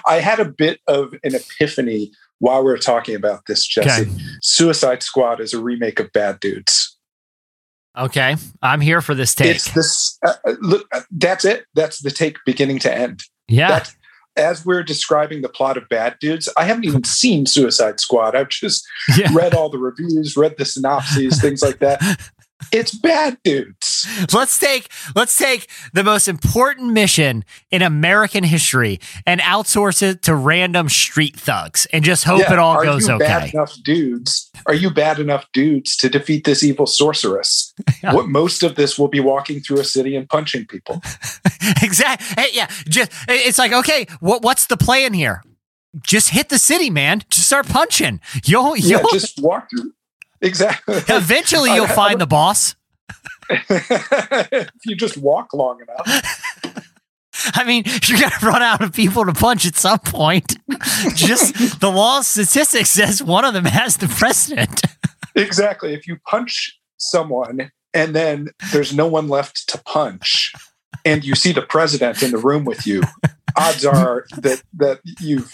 I 0.06 0.20
had 0.22 0.38
a 0.38 0.44
bit 0.44 0.80
of 0.86 1.12
an 1.24 1.34
epiphany 1.34 2.12
while 2.42 2.64
we 2.64 2.72
are 2.72 2.76
talking 2.76 3.14
about 3.14 3.46
this, 3.46 3.64
Jesse. 3.64 4.02
Okay. 4.02 4.10
Suicide 4.42 5.04
Squad 5.04 5.40
is 5.40 5.54
a 5.54 5.62
remake 5.62 6.00
of 6.00 6.12
Bad 6.12 6.40
Dudes. 6.40 6.98
Okay, 7.96 8.34
I'm 8.60 8.80
here 8.80 9.00
for 9.00 9.14
this 9.14 9.32
take. 9.32 9.54
It's 9.54 9.72
this. 9.72 10.18
Uh, 10.26 10.32
uh 10.44 10.54
look, 10.60 10.88
uh, 10.92 11.02
that's 11.12 11.44
it. 11.44 11.66
That's 11.74 12.02
the 12.02 12.10
take, 12.10 12.38
beginning 12.44 12.80
to 12.80 12.92
end. 12.92 13.22
Yeah. 13.46 13.68
That's, 13.68 13.94
as 14.36 14.66
we're 14.66 14.82
describing 14.82 15.42
the 15.42 15.48
plot 15.48 15.76
of 15.76 15.88
Bad 15.88 16.16
Dudes, 16.20 16.48
I 16.56 16.64
haven't 16.64 16.84
even 16.84 17.04
seen 17.04 17.46
Suicide 17.46 18.00
Squad. 18.00 18.34
I've 18.34 18.48
just 18.48 18.84
yeah. 19.16 19.28
read 19.32 19.54
all 19.54 19.68
the 19.68 19.78
reviews, 19.78 20.36
read 20.36 20.56
the 20.58 20.64
synopses, 20.64 21.40
things 21.40 21.62
like 21.62 21.78
that. 21.78 22.00
It's 22.72 22.94
bad 22.94 23.36
dudes. 23.44 24.06
Let's 24.32 24.58
take 24.58 24.88
let's 25.14 25.36
take 25.36 25.68
the 25.92 26.02
most 26.02 26.26
important 26.26 26.92
mission 26.92 27.44
in 27.70 27.82
American 27.82 28.44
history 28.44 28.98
and 29.26 29.42
outsource 29.42 30.00
it 30.02 30.22
to 30.22 30.34
random 30.34 30.88
street 30.88 31.38
thugs 31.38 31.86
and 31.92 32.02
just 32.02 32.24
hope 32.24 32.40
yeah, 32.40 32.54
it 32.54 32.58
all 32.58 32.82
goes 32.82 33.10
okay. 33.10 33.18
Bad 33.18 33.52
enough 33.52 33.76
dudes? 33.84 34.50
Are 34.66 34.74
you 34.74 34.90
bad 34.90 35.18
enough 35.18 35.44
dudes 35.52 35.96
to 35.98 36.08
defeat 36.08 36.44
this 36.44 36.64
evil 36.64 36.86
sorceress? 36.86 37.74
Yeah. 38.02 38.14
What 38.22 38.28
most 38.28 38.62
of 38.62 38.74
this 38.74 38.98
will 38.98 39.08
be 39.08 39.20
walking 39.20 39.60
through 39.60 39.80
a 39.80 39.84
city 39.84 40.16
and 40.16 40.28
punching 40.28 40.66
people. 40.66 41.02
exactly. 41.82 42.42
Hey, 42.42 42.50
yeah. 42.52 42.66
Just 42.88 43.10
it's 43.28 43.58
like 43.58 43.72
okay, 43.72 44.06
what 44.20 44.42
what's 44.42 44.66
the 44.66 44.76
plan 44.76 45.12
here? 45.12 45.42
Just 46.02 46.30
hit 46.30 46.48
the 46.48 46.58
city, 46.58 46.88
man. 46.88 47.22
Just 47.28 47.46
start 47.46 47.68
punching. 47.68 48.20
You'll, 48.44 48.76
you'll 48.76 49.00
yeah, 49.00 49.06
just 49.12 49.42
walk 49.42 49.68
through 49.70 49.92
Exactly. 50.42 50.96
Eventually, 51.08 51.74
you'll 51.74 51.86
find 51.86 52.20
the 52.20 52.26
boss. 52.26 52.74
if 53.50 54.70
you 54.84 54.96
just 54.96 55.16
walk 55.16 55.54
long 55.54 55.80
enough. 55.80 56.88
I 57.54 57.64
mean, 57.64 57.84
you're 58.06 58.18
to 58.18 58.46
run 58.46 58.62
out 58.62 58.82
of 58.82 58.92
people 58.92 59.24
to 59.24 59.32
punch 59.32 59.66
at 59.66 59.74
some 59.76 59.98
point. 60.00 60.56
Just 61.14 61.80
the 61.80 61.90
law 61.90 62.18
of 62.18 62.26
statistics 62.26 62.90
says 62.90 63.22
one 63.22 63.44
of 63.44 63.54
them 63.54 63.64
has 63.64 63.96
the 63.96 64.06
precedent. 64.08 64.82
exactly. 65.34 65.94
If 65.94 66.06
you 66.06 66.18
punch 66.28 66.78
someone 66.98 67.72
and 67.94 68.14
then 68.14 68.48
there's 68.70 68.94
no 68.94 69.06
one 69.06 69.28
left 69.28 69.68
to 69.70 69.78
punch, 69.78 70.52
and 71.04 71.24
you 71.24 71.34
see 71.34 71.52
the 71.52 71.62
president 71.62 72.22
in 72.22 72.30
the 72.30 72.38
room 72.38 72.64
with 72.64 72.86
you, 72.86 73.02
odds 73.56 73.84
are 73.84 74.26
that 74.38 74.62
that 74.74 75.00
you've 75.20 75.50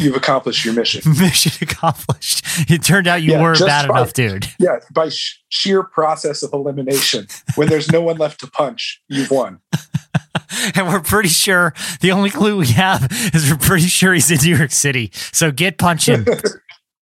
you've 0.00 0.16
accomplished 0.16 0.64
your 0.64 0.74
mission. 0.74 1.02
Mission 1.18 1.52
accomplished. 1.60 2.44
It 2.70 2.82
turned 2.82 3.06
out 3.06 3.22
you 3.22 3.32
yeah, 3.32 3.42
were 3.42 3.58
bad 3.58 3.88
by, 3.88 3.98
enough, 3.98 4.12
dude. 4.12 4.46
Yeah, 4.58 4.78
by 4.92 5.08
sh- 5.08 5.40
sheer 5.48 5.82
process 5.82 6.42
of 6.42 6.52
elimination, 6.52 7.26
when 7.56 7.68
there's 7.68 7.90
no 7.90 8.00
one 8.00 8.16
left 8.16 8.40
to 8.40 8.46
punch, 8.46 9.02
you've 9.08 9.30
won. 9.30 9.60
and 10.74 10.88
we're 10.88 11.00
pretty 11.00 11.28
sure 11.28 11.74
the 12.00 12.12
only 12.12 12.30
clue 12.30 12.58
we 12.58 12.68
have 12.68 13.08
is 13.34 13.50
we're 13.50 13.58
pretty 13.58 13.86
sure 13.86 14.14
he's 14.14 14.30
in 14.30 14.38
New 14.38 14.56
York 14.56 14.70
City. 14.70 15.10
So 15.14 15.50
get 15.50 15.78
punching, 15.78 16.26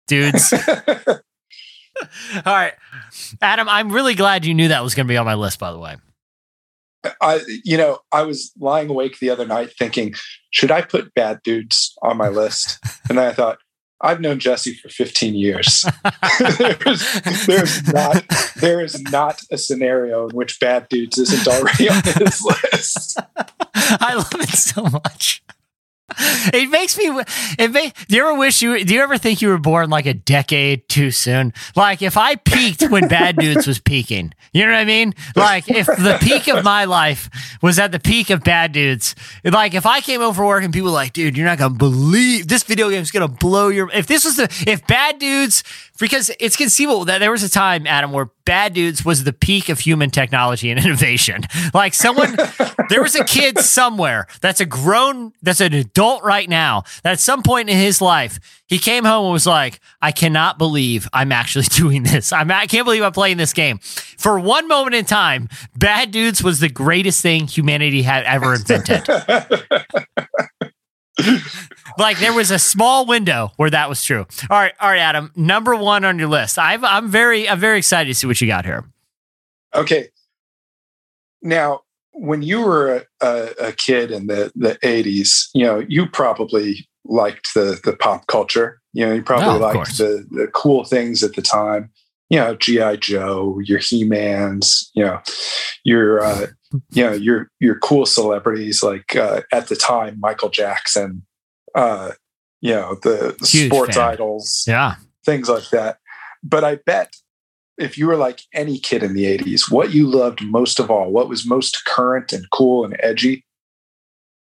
dudes. 0.08 0.54
All 0.54 1.16
right, 2.46 2.74
Adam. 3.42 3.68
I'm 3.68 3.92
really 3.92 4.14
glad 4.14 4.46
you 4.46 4.54
knew 4.54 4.68
that 4.68 4.84
was 4.84 4.94
going 4.94 5.08
to 5.08 5.12
be 5.12 5.18
on 5.18 5.26
my 5.26 5.36
list. 5.36 5.60
By 5.60 5.72
the 5.72 5.80
way. 5.80 5.98
I, 7.22 7.42
you 7.64 7.78
know, 7.78 8.00
I 8.12 8.24
was 8.24 8.52
lying 8.60 8.90
awake 8.90 9.20
the 9.20 9.30
other 9.30 9.46
night 9.46 9.72
thinking, 9.78 10.14
should 10.52 10.72
I 10.72 10.82
put 10.82 11.14
bad 11.14 11.42
dudes 11.44 11.98
on 12.02 12.18
my 12.18 12.30
list? 12.30 12.80
And 13.10 13.20
I 13.20 13.32
thought, 13.34 13.60
I've 14.00 14.22
known 14.22 14.40
Jesse 14.40 14.76
for 14.76 14.90
15 14.90 15.34
years. 15.34 15.86
there's, 16.60 17.22
there's 17.48 17.88
not 17.92 18.24
there 18.58 18.82
is 18.82 19.02
not 19.02 19.42
a 19.52 19.58
scenario 19.58 20.28
in 20.28 20.36
which 20.36 20.60
bad 20.60 20.88
dudes 20.90 21.18
isn't 21.18 21.48
already 21.48 21.90
on 21.90 22.02
his 22.04 22.44
list. 22.44 23.20
I 23.76 24.14
love 24.16 24.42
it 24.42 24.50
so 24.50 24.84
much. 24.84 25.44
it 26.54 26.70
makes 26.70 26.98
me. 26.98 27.04
It 27.60 27.72
may. 27.72 27.92
Do 28.08 28.16
you 28.16 28.22
ever 28.22 28.34
wish 28.36 28.62
you? 28.62 28.84
Do 28.86 28.94
you 28.94 29.02
ever 29.02 29.18
think 29.18 29.42
you 29.42 29.50
were 29.50 29.58
born 29.58 29.90
like 29.90 30.06
a 30.06 30.14
decade 30.14 30.88
too 30.88 31.12
soon? 31.12 31.52
Like 31.76 32.02
if 32.02 32.16
I 32.16 32.36
peaked 32.36 32.90
when 32.90 33.08
Bad 33.10 33.36
Dudes 33.36 33.68
was 33.68 33.80
peaking, 33.80 34.34
you 34.54 34.66
know 34.66 34.72
what 34.72 34.78
I 34.78 34.86
mean? 34.86 35.14
Like 35.36 35.70
if 35.70 35.86
the 35.86 36.18
peak 36.22 36.48
of 36.48 36.64
my 36.64 36.86
life 36.86 37.30
was 37.62 37.78
at 37.78 37.92
the 37.92 38.00
peak 38.00 38.30
of 38.30 38.42
Bad 38.42 38.72
Dudes, 38.72 39.16
like 39.44 39.74
if 39.74 39.86
I 39.86 40.00
came 40.00 40.22
over 40.22 40.46
work 40.46 40.64
and 40.64 40.74
people 40.74 40.92
were 40.92 40.96
like, 40.96 41.12
dude, 41.12 41.36
you're 41.36 41.46
not 41.46 41.58
gonna 41.58 41.76
believe 41.76 42.48
this 42.48 42.64
video 42.64 42.90
game 42.90 43.02
is 43.02 43.12
gonna 43.12 43.28
blow 43.28 43.68
your. 43.68 43.92
If 43.92 44.08
this 44.08 44.24
was 44.24 44.38
the 44.38 44.44
if 44.66 44.88
Bad 44.88 45.20
Dudes 45.20 45.62
because 46.00 46.32
it's 46.40 46.56
conceivable 46.56 47.04
that 47.06 47.18
there 47.18 47.32
was 47.32 47.44
a 47.44 47.50
time, 47.50 47.86
Adam, 47.86 48.14
where 48.14 48.30
Bad 48.46 48.74
Dudes 48.74 49.04
was 49.04 49.26
the 49.26 49.34
peak 49.34 49.68
of 49.68 49.80
human 49.80 50.10
technology 50.10 50.72
and 50.72 50.80
innovation. 50.86 51.44
Like 51.74 51.94
someone, 51.94 52.38
there 52.88 53.02
was 53.02 53.16
a 53.16 53.26
kid 53.26 53.60
somewhere 53.60 54.28
that's 54.40 54.62
a 54.62 54.66
grown, 54.66 55.34
that's 55.42 55.60
an 55.60 55.74
adult 55.74 55.97
right 55.98 56.50
now, 56.50 56.84
that 57.04 57.14
at 57.14 57.20
some 57.20 57.44
point 57.44 57.70
in 57.70 57.78
his 57.78 58.02
life, 58.02 58.40
he 58.68 58.78
came 58.78 59.04
home 59.04 59.26
and 59.26 59.34
was 59.34 59.46
like, 59.46 59.80
I 60.02 60.12
cannot 60.12 60.58
believe 60.58 61.08
I'm 61.14 61.32
actually 61.32 61.66
doing 61.66 62.04
this. 62.04 62.32
I'm, 62.32 62.52
I 62.52 62.68
can't 62.68 62.86
believe 62.86 63.04
I'm 63.04 63.12
playing 63.12 63.38
this 63.38 63.54
game. 63.54 63.80
For 63.80 64.40
one 64.40 64.68
moment 64.68 64.96
in 64.96 65.06
time, 65.06 65.50
Bad 65.76 66.12
Dudes 66.12 66.44
was 66.44 66.60
the 66.60 66.70
greatest 66.70 67.22
thing 67.22 67.48
humanity 67.48 68.04
had 68.04 68.24
ever 68.26 68.56
invented. 68.56 69.08
like 71.98 72.20
there 72.20 72.34
was 72.34 72.52
a 72.52 72.60
small 72.60 73.06
window 73.06 73.52
where 73.58 73.70
that 73.70 73.90
was 73.90 74.04
true. 74.04 74.26
All 74.50 74.58
right, 74.58 74.74
all 74.80 74.90
right, 74.90 75.00
Adam. 75.00 75.32
Number 75.36 75.76
one 75.76 76.06
on 76.06 76.20
your 76.20 76.28
list. 76.28 76.60
i 76.60 76.74
am 76.74 77.10
very, 77.10 77.50
I'm 77.50 77.60
very 77.60 77.80
excited 77.80 78.10
to 78.10 78.16
see 78.16 78.28
what 78.28 78.40
you 78.42 78.48
got 78.48 78.66
here. 78.66 78.86
Okay. 79.74 80.10
Now, 81.42 81.82
when 82.18 82.42
you 82.42 82.62
were 82.62 83.06
a, 83.22 83.50
a, 83.60 83.72
kid 83.74 84.12
in 84.12 84.28
the 84.28 84.52
the 84.56 84.78
80s, 84.84 85.50
you 85.54 85.66
know, 85.66 85.84
you 85.88 86.08
probably 86.08 86.88
liked 87.06 87.54
the 87.54 87.80
the 87.84 87.96
pop 87.96 88.28
culture. 88.28 88.82
You 88.94 89.06
know, 89.06 89.14
you 89.14 89.24
probably 89.24 89.60
liked 89.60 89.98
the 89.98 90.26
the 90.32 90.48
cool 90.54 90.84
things 90.84 91.24
at 91.24 91.34
the 91.34 91.42
time. 91.42 91.92
You 92.30 92.40
know, 92.40 92.56
GI 92.56 92.98
Joe, 92.98 93.60
your 93.64 93.80
He 93.80 94.04
Mans. 94.04 94.90
You 94.94 95.06
know, 95.06 95.22
your 95.84 96.24
uh, 96.24 96.48
you 96.92 97.04
know 97.04 97.14
your 97.14 97.50
your 97.60 97.80
cool 97.80 98.06
celebrities 98.06 98.84
like 98.84 99.16
uh, 99.16 99.42
at 99.52 99.68
the 99.68 99.76
time 99.76 100.20
Michael 100.20 100.50
Jackson, 100.50 101.26
uh, 101.76 102.12
you 102.62 102.74
know 102.74 102.96
the, 103.04 103.36
the 103.40 103.46
sports 103.46 103.96
fan. 103.96 104.14
idols, 104.14 104.66
yeah, 104.68 104.96
things 105.26 105.50
like 105.50 105.70
that. 105.70 106.00
But 106.44 106.64
I 106.64 106.76
bet 106.76 107.14
if 107.78 107.98
you 107.98 108.08
were 108.08 108.16
like 108.16 108.42
any 108.54 108.80
kid 108.80 109.04
in 109.04 109.14
the 109.14 109.26
'80s, 109.26 109.72
what 109.72 109.92
you 109.92 110.08
loved 110.08 110.44
most 110.44 110.80
of 110.80 110.90
all, 110.90 111.12
what 111.12 111.30
was 111.30 111.46
most 111.46 111.86
current 111.86 112.34
and 112.34 112.50
cool 112.52 112.84
and 112.84 112.96
edgy, 113.00 113.46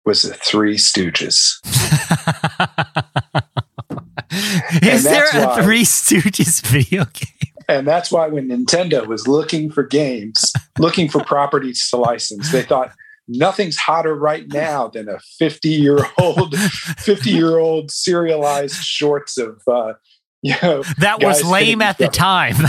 was 0.05 0.22
the 0.22 0.35
Three 0.35 0.76
Stooges. 0.76 1.59
Is 4.83 5.05
there 5.05 5.26
a 5.35 5.47
why, 5.47 5.62
Three 5.62 5.85
Stooges 5.85 6.64
video 6.66 7.05
game? 7.05 7.53
And 7.68 7.87
that's 7.87 8.11
why 8.11 8.29
when 8.29 8.49
Nintendo 8.49 9.07
was 9.07 9.29
looking 9.29 9.70
for 9.70 9.83
games, 9.83 10.53
looking 10.79 11.09
for 11.09 11.22
properties 11.22 11.89
to 11.91 11.99
license, 11.99 12.51
they 12.51 12.62
thought 12.62 12.93
nothing's 13.29 13.76
hotter 13.76 14.14
right 14.14 14.49
now 14.49 14.89
than 14.89 15.09
a 15.09 15.18
50 15.39 15.68
year 15.68 15.99
old 16.18 16.59
50 16.59 17.31
year 17.31 17.59
old 17.59 17.91
serialized 17.91 18.83
shorts 18.83 19.37
of 19.37 19.61
uh 19.70 19.93
you 20.41 20.55
know 20.62 20.83
that 20.99 21.22
was 21.22 21.45
lame 21.45 21.83
at 21.83 21.99
the 21.99 22.09
time 22.09 22.57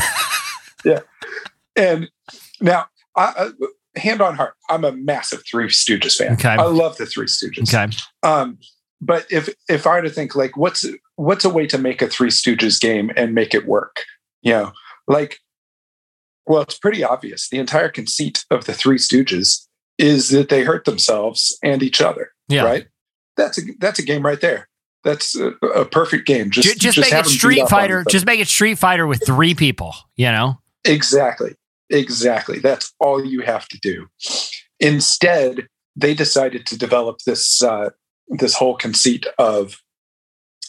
yeah 0.84 1.00
and 1.76 2.10
now 2.62 2.88
I, 3.16 3.34
uh, 3.38 3.50
hand 3.96 4.22
on 4.22 4.36
heart 4.36 4.56
i'm 4.70 4.84
a 4.84 4.92
massive 4.92 5.44
three 5.50 5.68
stooges 5.68 6.16
fan 6.16 6.34
okay. 6.34 6.50
i 6.50 6.64
love 6.64 6.98
the 6.98 7.06
three 7.06 7.28
stooges 7.28 7.74
okay 7.74 7.96
um 8.24 8.58
but 9.02 9.26
if 9.32 9.50
if 9.68 9.88
i 9.88 9.96
were 9.96 10.02
to 10.02 10.10
think 10.10 10.36
like 10.36 10.58
what's 10.58 10.86
what's 11.16 11.46
a 11.46 11.50
way 11.50 11.68
to 11.68 11.78
make 11.78 12.02
a 12.02 12.08
three 12.08 12.30
stooges 12.30 12.80
game 12.80 13.12
and 13.16 13.34
make 13.34 13.54
it 13.54 13.66
work 13.68 13.98
you 14.42 14.54
know 14.54 14.72
like 15.10 15.40
Well, 16.46 16.62
it's 16.62 16.78
pretty 16.78 17.04
obvious. 17.04 17.50
The 17.50 17.60
entire 17.60 17.90
conceit 17.90 18.46
of 18.50 18.66
the 18.66 18.74
Three 18.74 18.98
Stooges 18.98 19.68
is 19.98 20.30
that 20.30 20.48
they 20.48 20.64
hurt 20.64 20.86
themselves 20.86 21.58
and 21.62 21.84
each 21.84 22.00
other. 22.00 22.32
Yeah. 22.48 22.64
Right. 22.64 22.88
That's 23.36 23.58
a 23.58 23.62
that's 23.80 24.00
a 24.00 24.04
game 24.04 24.26
right 24.26 24.40
there. 24.40 24.70
That's 25.04 25.36
a, 25.36 25.50
a 25.76 25.86
perfect 25.86 26.28
game. 26.28 26.52
Just 26.52 26.68
just, 26.68 26.80
just 26.80 26.98
make 26.98 27.14
it 27.14 27.26
Street 27.26 27.68
Fighter. 27.70 28.06
Just 28.10 28.26
make 28.26 28.40
it 28.40 28.48
Street 28.48 28.78
Fighter 28.78 29.08
with 29.08 29.26
three 29.26 29.56
people. 29.56 29.94
You 30.16 30.32
know. 30.32 30.60
Exactly. 30.90 31.56
Exactly. 31.90 32.60
That's 32.60 32.94
all 33.00 33.24
you 33.24 33.42
have 33.42 33.68
to 33.70 33.80
do. 33.82 34.08
Instead, 34.80 35.68
they 35.96 36.14
decided 36.14 36.66
to 36.68 36.78
develop 36.78 37.18
this 37.26 37.64
uh, 37.64 37.90
this 38.30 38.54
whole 38.56 38.76
conceit 38.76 39.26
of 39.38 39.82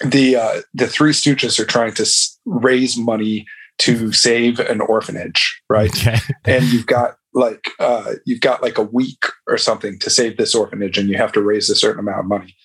the 0.04 0.36
uh, 0.36 0.60
the 0.72 0.86
Three 0.86 1.12
Stooges 1.12 1.58
are 1.60 1.66
trying 1.66 1.92
to 1.94 2.02
s- 2.02 2.38
raise 2.46 2.96
money 2.96 3.46
to 3.78 4.12
save 4.12 4.60
an 4.60 4.80
orphanage, 4.80 5.60
right? 5.68 5.90
Okay. 5.90 6.18
and 6.44 6.64
you've 6.66 6.86
got 6.86 7.16
like 7.34 7.64
uh, 7.78 8.14
you've 8.24 8.40
got 8.40 8.62
like 8.62 8.78
a 8.78 8.82
week 8.82 9.24
or 9.46 9.58
something 9.58 9.98
to 10.00 10.10
save 10.10 10.36
this 10.36 10.54
orphanage, 10.54 10.98
and 10.98 11.08
you 11.08 11.16
have 11.16 11.32
to 11.32 11.42
raise 11.42 11.68
a 11.70 11.76
certain 11.76 12.00
amount 12.00 12.20
of 12.20 12.26
money. 12.26 12.56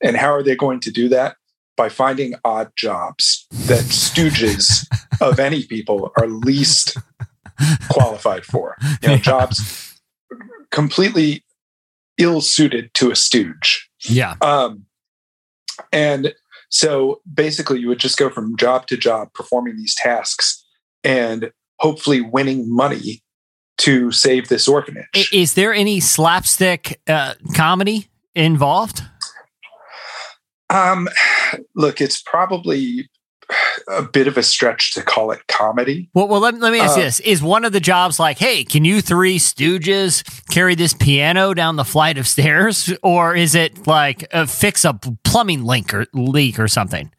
And 0.00 0.16
how 0.16 0.32
are 0.32 0.42
they 0.42 0.56
going 0.56 0.80
to 0.80 0.90
do 0.90 1.08
that? 1.08 1.36
By 1.76 1.88
finding 1.90 2.34
odd 2.44 2.70
jobs 2.76 3.46
that 3.66 3.84
stooges 3.84 4.86
of 5.20 5.38
any 5.38 5.64
people 5.64 6.10
are 6.18 6.26
least 6.26 6.96
qualified 7.90 8.44
for. 8.44 8.76
You 9.02 9.08
know, 9.08 9.14
Yeah. 9.14 9.20
jobs 9.20 10.00
completely 10.70 11.44
ill 12.18 12.40
suited 12.40 12.92
to 12.94 13.10
a 13.10 13.16
stooge. 13.16 13.88
Yeah. 14.08 14.34
Um, 14.40 14.86
and 15.92 16.34
so 16.70 17.20
basically, 17.32 17.80
you 17.80 17.88
would 17.88 17.98
just 18.00 18.16
go 18.16 18.30
from 18.30 18.56
job 18.56 18.86
to 18.88 18.96
job 18.96 19.32
performing 19.34 19.76
these 19.76 19.94
tasks 19.94 20.64
and 21.04 21.50
hopefully 21.78 22.20
winning 22.20 22.74
money 22.74 23.22
to 23.78 24.10
save 24.10 24.48
this 24.48 24.66
orphanage. 24.66 25.30
Is 25.32 25.54
there 25.54 25.74
any 25.74 26.00
slapstick 26.00 27.00
uh, 27.06 27.34
comedy 27.54 28.08
involved? 28.34 29.02
Um, 30.70 31.08
look, 31.74 32.00
it's 32.00 32.20
probably 32.22 33.08
a 33.88 34.02
bit 34.02 34.26
of 34.26 34.36
a 34.36 34.42
stretch 34.42 34.92
to 34.94 35.02
call 35.02 35.30
it 35.30 35.40
comedy. 35.46 36.10
Well, 36.14 36.26
well, 36.26 36.40
let, 36.40 36.58
let 36.58 36.72
me 36.72 36.80
ask 36.80 36.96
you 36.96 37.02
Uh, 37.02 37.06
this: 37.06 37.20
Is 37.20 37.42
one 37.42 37.64
of 37.64 37.72
the 37.72 37.78
jobs 37.80 38.18
like, 38.18 38.38
hey, 38.38 38.64
can 38.64 38.84
you 38.84 39.00
three 39.00 39.38
Stooges 39.38 40.24
carry 40.50 40.74
this 40.74 40.94
piano 40.94 41.54
down 41.54 41.76
the 41.76 41.84
flight 41.84 42.18
of 42.18 42.26
stairs, 42.26 42.92
or 43.04 43.36
is 43.36 43.54
it 43.54 43.86
like 43.86 44.26
uh, 44.32 44.46
fix 44.46 44.84
a 44.84 44.94
plumbing 45.24 45.64
leak 45.64 45.94
or 45.94 46.06
leak 46.12 46.58
or 46.58 46.66
something? 46.66 47.12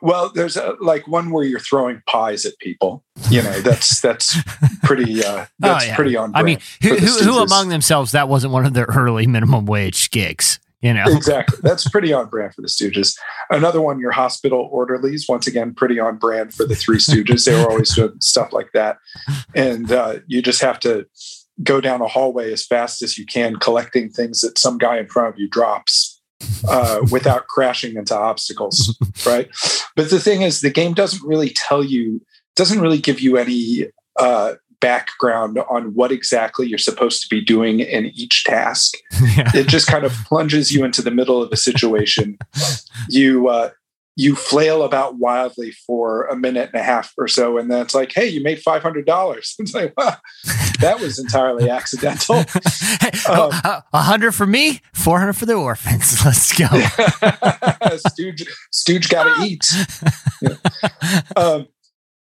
Well, 0.00 0.32
there's 0.34 0.56
a, 0.56 0.74
like 0.80 1.06
one 1.06 1.30
where 1.30 1.44
you're 1.44 1.60
throwing 1.60 2.02
pies 2.08 2.44
at 2.44 2.58
people. 2.58 3.04
You 3.30 3.42
know, 3.42 3.60
that's 3.60 4.00
that's 4.00 4.36
pretty 4.82 5.22
uh, 5.22 5.44
that's 5.58 5.84
Oh, 5.84 5.86
yeah. 5.86 5.94
pretty 5.94 6.16
on. 6.16 6.34
I 6.34 6.42
mean, 6.42 6.58
who, 6.82 6.96
who, 6.96 7.06
who 7.24 7.38
among 7.38 7.68
themselves 7.68 8.12
that 8.12 8.28
wasn't 8.28 8.52
one 8.54 8.64
of 8.66 8.72
their 8.74 8.86
early 8.86 9.26
minimum 9.26 9.66
wage 9.66 10.10
gigs? 10.10 10.58
You 10.82 10.92
know, 10.92 11.04
exactly. 11.06 11.58
That's 11.62 11.88
pretty 11.88 12.12
on 12.12 12.28
brand 12.28 12.54
for 12.54 12.60
the 12.60 12.68
Stooges. 12.68 13.16
Another 13.50 13.80
one, 13.80 14.00
your 14.00 14.10
hospital 14.10 14.68
orderlies. 14.70 15.26
Once 15.28 15.46
again, 15.46 15.74
pretty 15.74 15.98
on 15.98 16.18
brand 16.18 16.52
for 16.52 16.66
the 16.66 16.74
Three 16.74 16.98
Stooges. 16.98 17.46
they 17.46 17.54
were 17.54 17.70
always 17.70 17.94
doing 17.94 18.20
stuff 18.20 18.52
like 18.52 18.72
that, 18.74 18.98
and 19.54 19.90
uh, 19.90 20.16
you 20.26 20.42
just 20.42 20.60
have 20.60 20.78
to 20.80 21.06
go 21.62 21.80
down 21.80 22.02
a 22.02 22.08
hallway 22.08 22.52
as 22.52 22.66
fast 22.66 23.02
as 23.02 23.16
you 23.16 23.24
can, 23.24 23.56
collecting 23.56 24.10
things 24.10 24.40
that 24.40 24.58
some 24.58 24.76
guy 24.78 24.98
in 24.98 25.08
front 25.08 25.32
of 25.32 25.38
you 25.38 25.48
drops. 25.48 26.18
Uh, 26.68 26.98
without 27.12 27.46
crashing 27.46 27.94
into 27.94 28.16
obstacles, 28.16 28.98
right? 29.24 29.48
But 29.94 30.10
the 30.10 30.18
thing 30.18 30.42
is, 30.42 30.60
the 30.60 30.70
game 30.70 30.92
doesn't 30.92 31.24
really 31.24 31.50
tell 31.50 31.84
you, 31.84 32.20
doesn't 32.56 32.80
really 32.80 32.98
give 32.98 33.20
you 33.20 33.36
any 33.36 33.86
uh, 34.18 34.54
background 34.82 35.58
on 35.70 35.94
what 35.94 36.12
exactly 36.12 36.66
you're 36.66 36.76
supposed 36.76 37.22
to 37.22 37.28
be 37.28 37.40
doing 37.40 37.80
in 37.80 38.06
each 38.06 38.44
task 38.44 38.96
yeah. 39.36 39.50
it 39.54 39.68
just 39.68 39.86
kind 39.86 40.04
of 40.04 40.12
plunges 40.26 40.72
you 40.72 40.84
into 40.84 41.00
the 41.00 41.10
middle 41.10 41.42
of 41.42 41.50
a 41.52 41.56
situation. 41.56 42.38
You 43.08 43.48
uh, 43.48 43.70
you 44.14 44.36
flail 44.36 44.84
about 44.84 45.18
wildly 45.18 45.72
for 45.72 46.24
a 46.26 46.36
minute 46.36 46.70
and 46.72 46.80
a 46.80 46.84
half 46.84 47.12
or 47.18 47.26
so, 47.26 47.58
and 47.58 47.70
then 47.70 47.82
it's 47.82 47.94
like, 47.94 48.12
"Hey, 48.14 48.28
you 48.28 48.42
made 48.42 48.62
five 48.62 48.82
hundred 48.82 49.06
dollars." 49.06 49.56
It's 49.58 49.74
like, 49.74 49.92
wow, 49.96 50.16
that 50.80 51.00
was 51.00 51.18
entirely 51.18 51.68
accidental. 51.68 52.44
Um, 53.28 53.50
a 53.92 54.02
hundred 54.02 54.32
for 54.32 54.46
me, 54.46 54.80
four 54.94 55.18
hundred 55.18 55.34
for 55.34 55.46
the 55.46 55.54
orphans. 55.54 56.24
Let's 56.24 56.52
go. 56.52 56.68
Stooge, 58.08 58.44
Stooge 58.70 59.08
got 59.08 59.24
to 59.24 59.44
eat. 59.44 59.64
Yeah. 60.40 61.20
Um, 61.36 61.66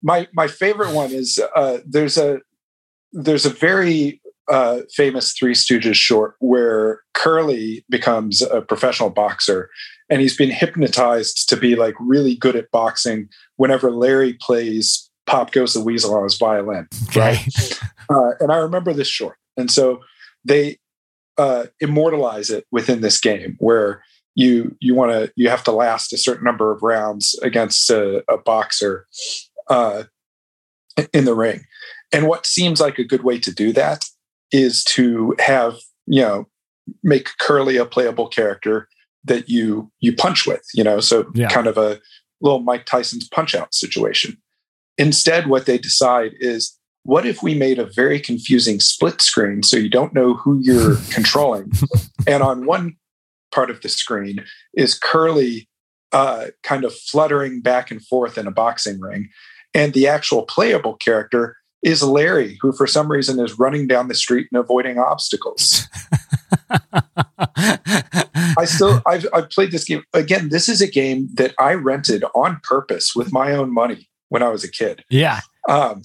my 0.02 0.28
my 0.34 0.48
favorite 0.48 0.92
one 0.94 1.12
is 1.12 1.40
uh, 1.56 1.78
there's 1.86 2.18
a 2.18 2.40
there's 3.12 3.46
a 3.46 3.50
very 3.50 4.20
uh, 4.50 4.80
famous 4.94 5.32
Three 5.32 5.54
Stooges 5.54 5.94
short 5.94 6.34
where 6.40 7.00
Curly 7.14 7.84
becomes 7.88 8.42
a 8.42 8.60
professional 8.62 9.10
boxer, 9.10 9.70
and 10.10 10.20
he's 10.20 10.36
been 10.36 10.50
hypnotized 10.50 11.48
to 11.48 11.56
be 11.56 11.76
like 11.76 11.94
really 12.00 12.34
good 12.36 12.56
at 12.56 12.70
boxing. 12.70 13.28
Whenever 13.56 13.90
Larry 13.90 14.34
plays 14.34 15.10
"Pop 15.26 15.52
Goes 15.52 15.74
the 15.74 15.80
Weasel" 15.82 16.14
on 16.14 16.24
his 16.24 16.36
violin, 16.36 16.88
Okay. 17.08 17.38
uh, 18.10 18.30
and 18.40 18.50
I 18.52 18.56
remember 18.56 18.92
this 18.92 19.08
short, 19.08 19.36
and 19.56 19.70
so 19.70 20.00
they 20.44 20.78
uh, 21.38 21.66
immortalize 21.80 22.50
it 22.50 22.66
within 22.72 23.00
this 23.00 23.20
game 23.20 23.56
where 23.58 24.02
you 24.34 24.76
you 24.80 24.94
want 24.94 25.12
to 25.12 25.32
you 25.36 25.48
have 25.48 25.62
to 25.64 25.72
last 25.72 26.12
a 26.12 26.18
certain 26.18 26.44
number 26.44 26.72
of 26.72 26.82
rounds 26.82 27.38
against 27.42 27.90
a, 27.90 28.24
a 28.32 28.38
boxer 28.38 29.06
uh, 29.68 30.04
in 31.12 31.24
the 31.24 31.34
ring, 31.34 31.64
and 32.12 32.28
what 32.28 32.46
seems 32.46 32.80
like 32.80 32.98
a 32.98 33.04
good 33.04 33.22
way 33.24 33.38
to 33.38 33.52
do 33.52 33.72
that 33.72 34.04
is 34.50 34.84
to 34.84 35.34
have 35.38 35.74
you 36.06 36.20
know 36.22 36.46
make 37.02 37.28
Curly 37.40 37.76
a 37.76 37.86
playable 37.86 38.28
character 38.28 38.88
that 39.24 39.48
you 39.48 39.90
you 40.00 40.14
punch 40.14 40.46
with, 40.46 40.62
you 40.74 40.82
know, 40.84 41.00
so 41.00 41.30
Yeah. 41.34 41.48
kind 41.48 41.66
of 41.66 41.78
a 41.78 42.00
little 42.40 42.58
Mike 42.60 42.86
Tyson's 42.86 43.28
punch 43.28 43.54
out 43.54 43.72
situation. 43.72 44.36
Instead, 44.98 45.46
what 45.46 45.64
they 45.66 45.78
decide 45.78 46.32
is 46.40 46.76
what 47.04 47.24
if 47.24 47.42
we 47.42 47.54
made 47.54 47.78
a 47.78 47.86
very 47.86 48.20
confusing 48.20 48.78
split 48.80 49.20
screen 49.20 49.62
so 49.62 49.76
you 49.76 49.88
don't 49.88 50.12
know 50.12 50.34
who 50.34 50.60
you're 50.62 50.96
controlling? 51.10 51.70
And 52.26 52.42
on 52.42 52.66
one 52.66 52.96
part 53.52 53.70
of 53.70 53.80
the 53.82 53.88
screen 53.88 54.44
is 54.74 54.98
Curly 54.98 55.68
uh, 56.12 56.46
kind 56.62 56.84
of 56.84 56.92
fluttering 56.94 57.60
back 57.60 57.90
and 57.90 58.04
forth 58.04 58.36
in 58.36 58.46
a 58.46 58.50
boxing 58.52 59.00
ring. 59.00 59.28
And 59.74 59.94
the 59.94 60.06
actual 60.06 60.42
playable 60.42 60.94
character 60.94 61.56
is 61.82 62.02
Larry, 62.02 62.58
who 62.60 62.72
for 62.72 62.86
some 62.86 63.10
reason 63.10 63.40
is 63.40 63.58
running 63.58 63.86
down 63.86 64.08
the 64.08 64.14
street 64.14 64.48
and 64.52 64.60
avoiding 64.60 64.98
obstacles. 64.98 65.88
I 68.58 68.64
still 68.64 69.02
I've 69.06 69.26
I've 69.32 69.50
played 69.50 69.72
this 69.72 69.84
game 69.84 70.04
again. 70.12 70.50
This 70.50 70.68
is 70.68 70.80
a 70.80 70.86
game 70.86 71.28
that 71.34 71.54
I 71.58 71.74
rented 71.74 72.24
on 72.34 72.60
purpose 72.62 73.14
with 73.16 73.32
my 73.32 73.52
own 73.52 73.72
money 73.72 74.08
when 74.28 74.42
I 74.42 74.48
was 74.48 74.64
a 74.64 74.70
kid. 74.70 75.04
yeah. 75.10 75.40
Um, 75.68 76.02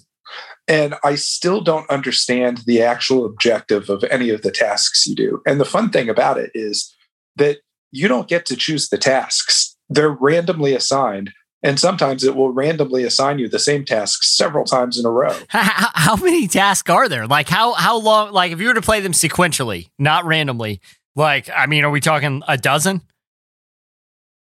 and 0.68 0.96
I 1.04 1.16
still 1.16 1.62
don't 1.62 1.90
understand 1.90 2.60
the 2.66 2.82
actual 2.82 3.26
objective 3.26 3.90
of 3.90 4.04
any 4.06 4.30
of 4.30 4.42
the 4.42 4.52
tasks 4.52 5.08
you 5.08 5.16
do. 5.16 5.42
And 5.46 5.62
the 5.62 5.66
fun 5.66 5.90
thing 5.90 6.10
about 6.10 6.38
it 6.38 6.52
is 6.54 6.94
that 7.38 7.60
you 7.92 8.08
don't 8.08 8.28
get 8.28 8.46
to 8.48 8.58
choose 8.58 8.90
the 8.90 8.98
tasks. 8.98 9.78
They're 9.90 10.12
randomly 10.12 10.76
assigned. 10.76 11.32
And 11.64 11.80
sometimes 11.80 12.24
it 12.24 12.36
will 12.36 12.52
randomly 12.52 13.04
assign 13.04 13.40
you 13.40 13.50
the 13.50 13.60
same 13.60 13.84
task 13.84 14.24
several 14.24 14.64
times 14.64 15.00
in 15.00 15.06
a 15.06 15.10
row. 15.10 15.36
How, 15.50 15.90
how 15.94 16.16
many 16.16 16.48
tasks 16.48 16.90
are 16.90 17.10
there? 17.10 17.26
Like 17.26 17.50
how 17.50 17.74
how 17.74 17.98
long? 17.98 18.32
Like 18.32 18.52
if 18.52 18.62
you 18.62 18.68
were 18.68 18.74
to 18.76 18.82
play 18.82 19.00
them 19.00 19.12
sequentially, 19.12 19.90
not 19.98 20.26
randomly. 20.26 20.82
Like 21.16 21.50
I 21.54 21.66
mean, 21.66 21.84
are 21.84 21.90
we 21.90 22.00
talking 22.00 22.44
a 22.48 22.58
dozen? 22.58 23.02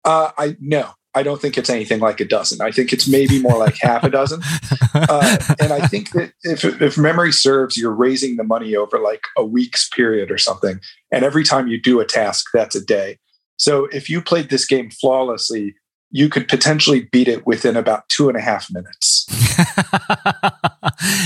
Uh, 0.06 0.32
I 0.38 0.56
no, 0.62 0.92
I 1.16 1.24
don't 1.24 1.40
think 1.40 1.58
it's 1.58 1.70
anything 1.70 2.00
like 2.00 2.20
a 2.20 2.26
dozen. 2.26 2.62
I 2.62 2.72
think 2.72 2.92
it's 2.92 3.08
maybe 3.08 3.40
more 3.40 3.58
like 3.58 3.78
half 3.82 4.04
a 4.04 4.10
dozen. 4.10 4.42
Uh, 4.96 5.38
and 5.60 5.74
I 5.74 5.88
think 5.88 6.12
that 6.12 6.34
if, 6.44 6.64
if 6.64 7.00
memory 7.00 7.32
serves, 7.32 7.76
you're 7.76 7.92
raising 7.92 8.36
the 8.36 8.44
money 8.44 8.76
over 8.76 9.00
like 9.00 9.24
a 9.36 9.44
week's 9.44 9.90
period 9.90 10.30
or 10.30 10.38
something. 10.38 10.80
And 11.12 11.26
every 11.26 11.44
time 11.44 11.68
you 11.68 11.82
do 11.82 12.00
a 12.00 12.06
task, 12.06 12.46
that's 12.54 12.76
a 12.76 12.86
day. 12.86 13.18
So 13.58 13.86
if 13.86 14.08
you 14.08 14.22
played 14.22 14.52
this 14.52 14.66
game 14.66 14.92
flawlessly, 14.92 15.74
you 16.16 16.30
could 16.30 16.48
potentially 16.48 17.02
beat 17.12 17.28
it 17.28 17.46
within 17.46 17.76
about 17.76 18.08
two 18.08 18.30
and 18.30 18.38
a 18.38 18.42
half 18.42 18.72
minutes. 18.72 19.26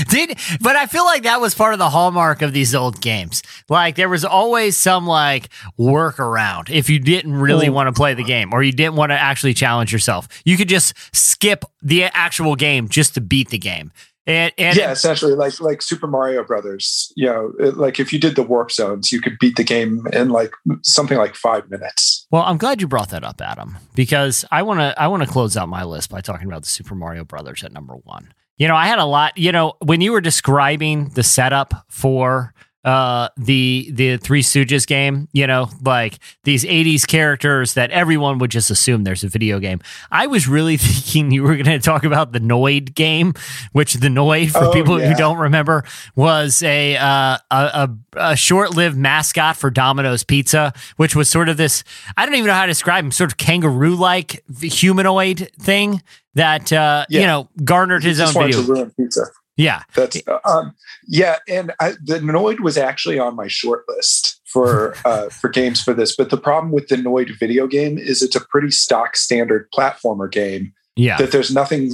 Did 0.08 0.38
but 0.60 0.76
I 0.76 0.86
feel 0.86 1.04
like 1.04 1.22
that 1.24 1.40
was 1.40 1.54
part 1.54 1.72
of 1.74 1.78
the 1.78 1.90
hallmark 1.90 2.42
of 2.42 2.52
these 2.52 2.74
old 2.74 3.00
games. 3.00 3.42
Like 3.68 3.96
there 3.96 4.08
was 4.08 4.24
always 4.24 4.76
some 4.76 5.06
like 5.06 5.48
workaround 5.78 6.70
if 6.70 6.88
you 6.90 6.98
didn't 6.98 7.34
really 7.34 7.68
Mm. 7.68 7.72
want 7.74 7.86
to 7.88 7.92
play 7.92 8.14
the 8.14 8.24
game 8.24 8.54
or 8.54 8.62
you 8.62 8.72
didn't 8.72 8.94
want 8.96 9.10
to 9.10 9.18
actually 9.18 9.52
challenge 9.52 9.92
yourself. 9.92 10.26
You 10.44 10.56
could 10.56 10.68
just 10.68 10.94
skip 11.14 11.64
the 11.82 12.04
actual 12.04 12.56
game 12.56 12.88
just 12.88 13.14
to 13.14 13.20
beat 13.20 13.50
the 13.50 13.58
game. 13.58 13.92
And, 14.28 14.52
and 14.58 14.76
yeah, 14.76 14.92
essentially, 14.92 15.34
like 15.34 15.58
like 15.60 15.80
Super 15.82 16.06
Mario 16.06 16.44
Brothers. 16.44 17.10
You 17.16 17.26
know, 17.26 17.52
it- 17.58 17.76
like 17.78 17.98
if 17.98 18.12
you 18.12 18.20
did 18.20 18.36
the 18.36 18.42
warp 18.44 18.70
zones, 18.70 19.10
you 19.10 19.20
could 19.20 19.38
beat 19.40 19.56
the 19.56 19.64
game 19.64 20.06
in 20.12 20.28
like 20.28 20.52
something 20.82 21.16
like 21.18 21.34
five 21.34 21.68
minutes. 21.70 22.26
Well, 22.30 22.42
I'm 22.42 22.58
glad 22.58 22.80
you 22.82 22.86
brought 22.88 23.08
that 23.08 23.24
up, 23.24 23.40
Adam, 23.40 23.78
because 23.94 24.44
I 24.50 24.62
want 24.62 24.80
to 24.80 24.94
I 25.00 25.08
want 25.08 25.22
to 25.22 25.28
close 25.28 25.56
out 25.56 25.68
my 25.70 25.82
list 25.82 26.10
by 26.10 26.20
talking 26.20 26.46
about 26.46 26.62
the 26.62 26.68
Super 26.68 26.94
Mario 26.94 27.24
Brothers 27.24 27.64
at 27.64 27.72
number 27.72 27.94
one. 27.94 28.32
You 28.58 28.68
know, 28.68 28.76
I 28.76 28.86
had 28.86 28.98
a 28.98 29.04
lot. 29.06 29.38
You 29.38 29.50
know, 29.50 29.74
when 29.82 30.00
you 30.02 30.12
were 30.12 30.20
describing 30.20 31.08
the 31.10 31.22
setup 31.22 31.86
for 31.88 32.52
uh 32.88 33.28
the 33.36 33.90
the 33.92 34.16
Three 34.16 34.42
Stooges 34.42 34.86
game, 34.86 35.28
you 35.32 35.46
know, 35.46 35.68
like 35.82 36.18
these 36.44 36.64
80s 36.64 37.06
characters 37.06 37.74
that 37.74 37.90
everyone 37.90 38.38
would 38.38 38.50
just 38.50 38.70
assume 38.70 39.04
there's 39.04 39.24
a 39.24 39.28
video 39.28 39.58
game. 39.58 39.80
I 40.10 40.26
was 40.26 40.48
really 40.48 40.76
thinking 40.88 41.30
you 41.30 41.42
were 41.42 41.54
going 41.54 41.66
to 41.66 41.78
talk 41.78 42.04
about 42.04 42.32
the 42.32 42.40
Noid 42.40 42.94
game, 42.94 43.34
which 43.72 43.94
the 43.94 44.08
Noid 44.08 44.50
for 44.52 44.64
Oh, 44.64 44.72
people 44.72 44.98
yeah. 45.00 45.08
who 45.08 45.14
don't 45.14 45.38
remember 45.38 45.84
was 46.16 46.62
a 46.62 46.96
uh, 46.96 47.36
a, 47.50 47.56
a, 47.60 47.90
a 48.16 48.36
short-lived 48.36 48.96
mascot 48.96 49.56
for 49.56 49.70
Domino's 49.70 50.24
Pizza, 50.24 50.72
which 50.96 51.14
was 51.14 51.28
sort 51.28 51.48
of 51.48 51.56
this 51.58 51.84
I 52.16 52.24
don't 52.24 52.34
even 52.36 52.46
know 52.46 52.54
how 52.54 52.62
to 52.66 52.70
describe 52.70 53.04
him, 53.04 53.12
sort 53.12 53.30
of 53.32 53.36
kangaroo-like 53.36 54.42
humanoid 54.62 55.50
thing 55.60 56.02
that 56.34 56.72
uh 56.72 57.04
you 57.10 57.26
know 57.26 57.48
garnered 57.64 58.02
his 58.04 58.18
own 58.20 58.32
video. 58.46 58.62
To 59.58 59.70
ruin 59.70 59.80
pizza. 60.10 60.22
Yeah. 60.26 60.36
That's 60.42 60.44
um, 60.44 60.74
yeah, 61.06 61.38
and 61.48 61.72
I, 61.80 61.92
the 62.02 62.20
Noid 62.20 62.60
was 62.60 62.76
actually 62.76 63.18
on 63.18 63.36
my 63.36 63.48
short 63.48 63.84
list 63.88 64.40
for 64.46 64.94
uh, 65.04 65.28
for 65.28 65.48
games 65.48 65.82
for 65.82 65.94
this. 65.94 66.16
But 66.16 66.30
the 66.30 66.36
problem 66.36 66.72
with 66.72 66.88
the 66.88 66.96
Noid 66.96 67.38
video 67.38 67.66
game 67.66 67.98
is 67.98 68.22
it's 68.22 68.36
a 68.36 68.44
pretty 68.46 68.70
stock 68.70 69.16
standard 69.16 69.68
platformer 69.72 70.30
game. 70.30 70.72
Yeah. 70.96 71.16
That 71.18 71.32
there's 71.32 71.52
nothing. 71.52 71.92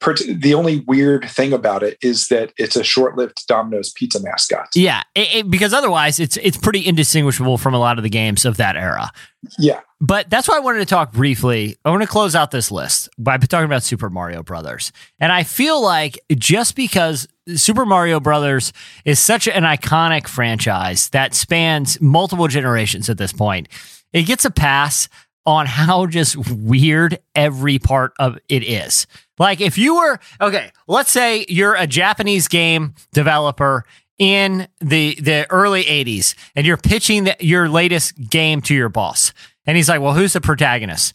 The 0.00 0.54
only 0.54 0.80
weird 0.80 1.28
thing 1.28 1.52
about 1.52 1.82
it 1.82 1.96
is 2.02 2.28
that 2.28 2.52
it's 2.58 2.76
a 2.76 2.84
short-lived 2.84 3.46
Domino's 3.48 3.92
pizza 3.92 4.20
mascot. 4.22 4.68
Yeah, 4.74 5.02
it, 5.14 5.34
it- 5.34 5.50
because 5.50 5.72
otherwise 5.72 6.20
it's 6.20 6.36
it's 6.38 6.56
pretty 6.56 6.86
indistinguishable 6.86 7.58
from 7.58 7.74
a 7.74 7.78
lot 7.78 7.98
of 7.98 8.04
the 8.04 8.10
games 8.10 8.44
of 8.44 8.56
that 8.58 8.76
era. 8.76 9.10
Yeah, 9.58 9.80
But 10.00 10.28
that's 10.28 10.48
why 10.48 10.56
I 10.56 10.60
wanted 10.60 10.80
to 10.80 10.86
talk 10.86 11.12
briefly. 11.12 11.76
I 11.84 11.90
want 11.90 12.02
to 12.02 12.08
close 12.08 12.34
out 12.34 12.50
this 12.50 12.70
list 12.72 13.08
by 13.16 13.36
talking 13.38 13.64
about 13.64 13.84
Super 13.84 14.10
Mario 14.10 14.42
Brothers. 14.42 14.90
And 15.20 15.30
I 15.32 15.44
feel 15.44 15.80
like 15.80 16.18
just 16.34 16.74
because 16.74 17.28
Super 17.54 17.86
Mario 17.86 18.18
Brothers 18.18 18.72
is 19.04 19.18
such 19.20 19.46
an 19.46 19.62
iconic 19.62 20.26
franchise 20.26 21.08
that 21.10 21.32
spans 21.34 22.00
multiple 22.00 22.48
generations 22.48 23.08
at 23.08 23.18
this 23.18 23.32
point, 23.32 23.68
it 24.12 24.24
gets 24.24 24.44
a 24.44 24.50
pass 24.50 25.08
on 25.46 25.66
how 25.66 26.06
just 26.06 26.36
weird 26.50 27.18
every 27.34 27.78
part 27.78 28.12
of 28.18 28.38
it 28.48 28.64
is. 28.64 29.06
Like 29.38 29.60
if 29.60 29.78
you 29.78 29.96
were 29.96 30.18
okay, 30.40 30.72
let's 30.88 31.10
say 31.10 31.46
you're 31.48 31.74
a 31.74 31.86
Japanese 31.86 32.48
game 32.48 32.94
developer 33.12 33.84
in 34.18 34.66
the 34.80 35.14
the 35.20 35.46
early 35.50 35.84
80s 35.84 36.34
and 36.54 36.66
you're 36.66 36.76
pitching 36.76 37.24
the, 37.24 37.36
your 37.40 37.68
latest 37.68 38.14
game 38.28 38.60
to 38.62 38.74
your 38.74 38.88
boss. 38.88 39.32
And 39.66 39.76
he's 39.76 39.88
like, 39.88 40.00
"Well, 40.00 40.14
who's 40.14 40.32
the 40.32 40.40
protagonist?" 40.40 41.14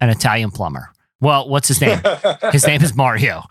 An 0.00 0.10
Italian 0.10 0.50
plumber. 0.50 0.90
Well, 1.20 1.48
what's 1.48 1.68
his 1.68 1.80
name? 1.80 2.00
His 2.52 2.66
name 2.66 2.82
is 2.82 2.94
Mario. 2.94 3.44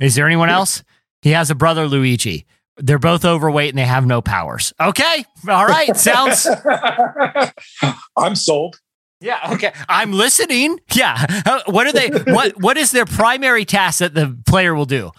Is 0.00 0.14
there 0.14 0.26
anyone 0.26 0.50
else? 0.50 0.82
He 1.22 1.30
has 1.30 1.50
a 1.50 1.54
brother 1.54 1.86
Luigi. 1.86 2.46
They're 2.76 2.98
both 2.98 3.24
overweight 3.24 3.70
and 3.70 3.78
they 3.78 3.84
have 3.84 4.04
no 4.04 4.20
powers. 4.20 4.72
Okay. 4.80 5.24
All 5.48 5.66
right. 5.66 5.96
Sounds 5.96 6.46
I'm 8.16 8.34
sold. 8.34 8.78
Yeah, 9.20 9.38
okay. 9.54 9.72
I'm 9.88 10.12
listening. 10.12 10.78
Yeah. 10.94 11.42
Uh, 11.44 11.62
What 11.66 11.86
are 11.86 11.92
they 11.92 12.08
what 12.32 12.60
what 12.60 12.76
is 12.76 12.90
their 12.92 13.04
primary 13.06 13.64
task 13.64 13.98
that 13.98 14.14
the 14.14 14.36
player 14.46 14.74
will 14.74 14.84
do? 14.86 15.10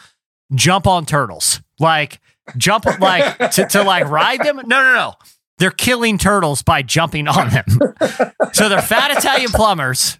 Jump 0.55 0.87
on 0.87 1.05
turtles. 1.05 1.61
Like 1.79 2.19
jump 2.57 2.85
like 2.99 3.51
to, 3.51 3.65
to 3.67 3.83
like 3.83 4.07
ride 4.09 4.41
them? 4.43 4.55
No, 4.57 4.63
no, 4.81 4.93
no. 4.93 5.13
They're 5.57 5.71
killing 5.71 6.17
turtles 6.17 6.63
by 6.63 6.81
jumping 6.81 7.27
on 7.27 7.49
them. 7.49 7.65
so 8.53 8.69
they're 8.69 8.81
fat 8.81 9.11
Italian 9.17 9.51
plumbers 9.51 10.17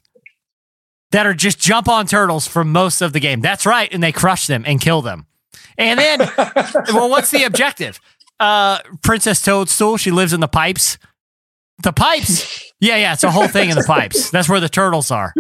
that 1.12 1.26
are 1.26 1.34
just 1.34 1.60
jump 1.60 1.88
on 1.88 2.06
turtles 2.06 2.46
for 2.46 2.64
most 2.66 3.02
of 3.02 3.14
the 3.14 3.20
game. 3.20 3.40
That's 3.42 3.66
right, 3.66 3.92
and 3.92 4.04
they 4.04 4.12
crush 4.12 4.46
them 4.48 4.64
and 4.68 4.80
kill 4.82 5.02
them. 5.02 5.26
And 5.78 5.98
then 6.00 6.20
well, 6.94 7.10
what's 7.10 7.32
the 7.32 7.44
objective? 7.46 8.00
Uh 8.40 8.80
Princess 9.02 9.42
Toadstool, 9.42 9.96
she 9.98 10.12
lives 10.12 10.34
in 10.34 10.42
the 10.42 10.48
pipes. 10.50 10.98
The 11.84 11.94
pipes. 11.94 12.72
Yeah, 12.80 12.98
yeah, 12.98 13.14
it's 13.14 13.24
a 13.24 13.32
whole 13.32 13.48
thing 13.48 13.70
in 13.70 13.76
the 13.76 13.84
pipes. 13.84 14.30
That's 14.32 14.50
where 14.50 14.60
the 14.60 14.70
turtles 14.70 15.12
are. 15.12 15.34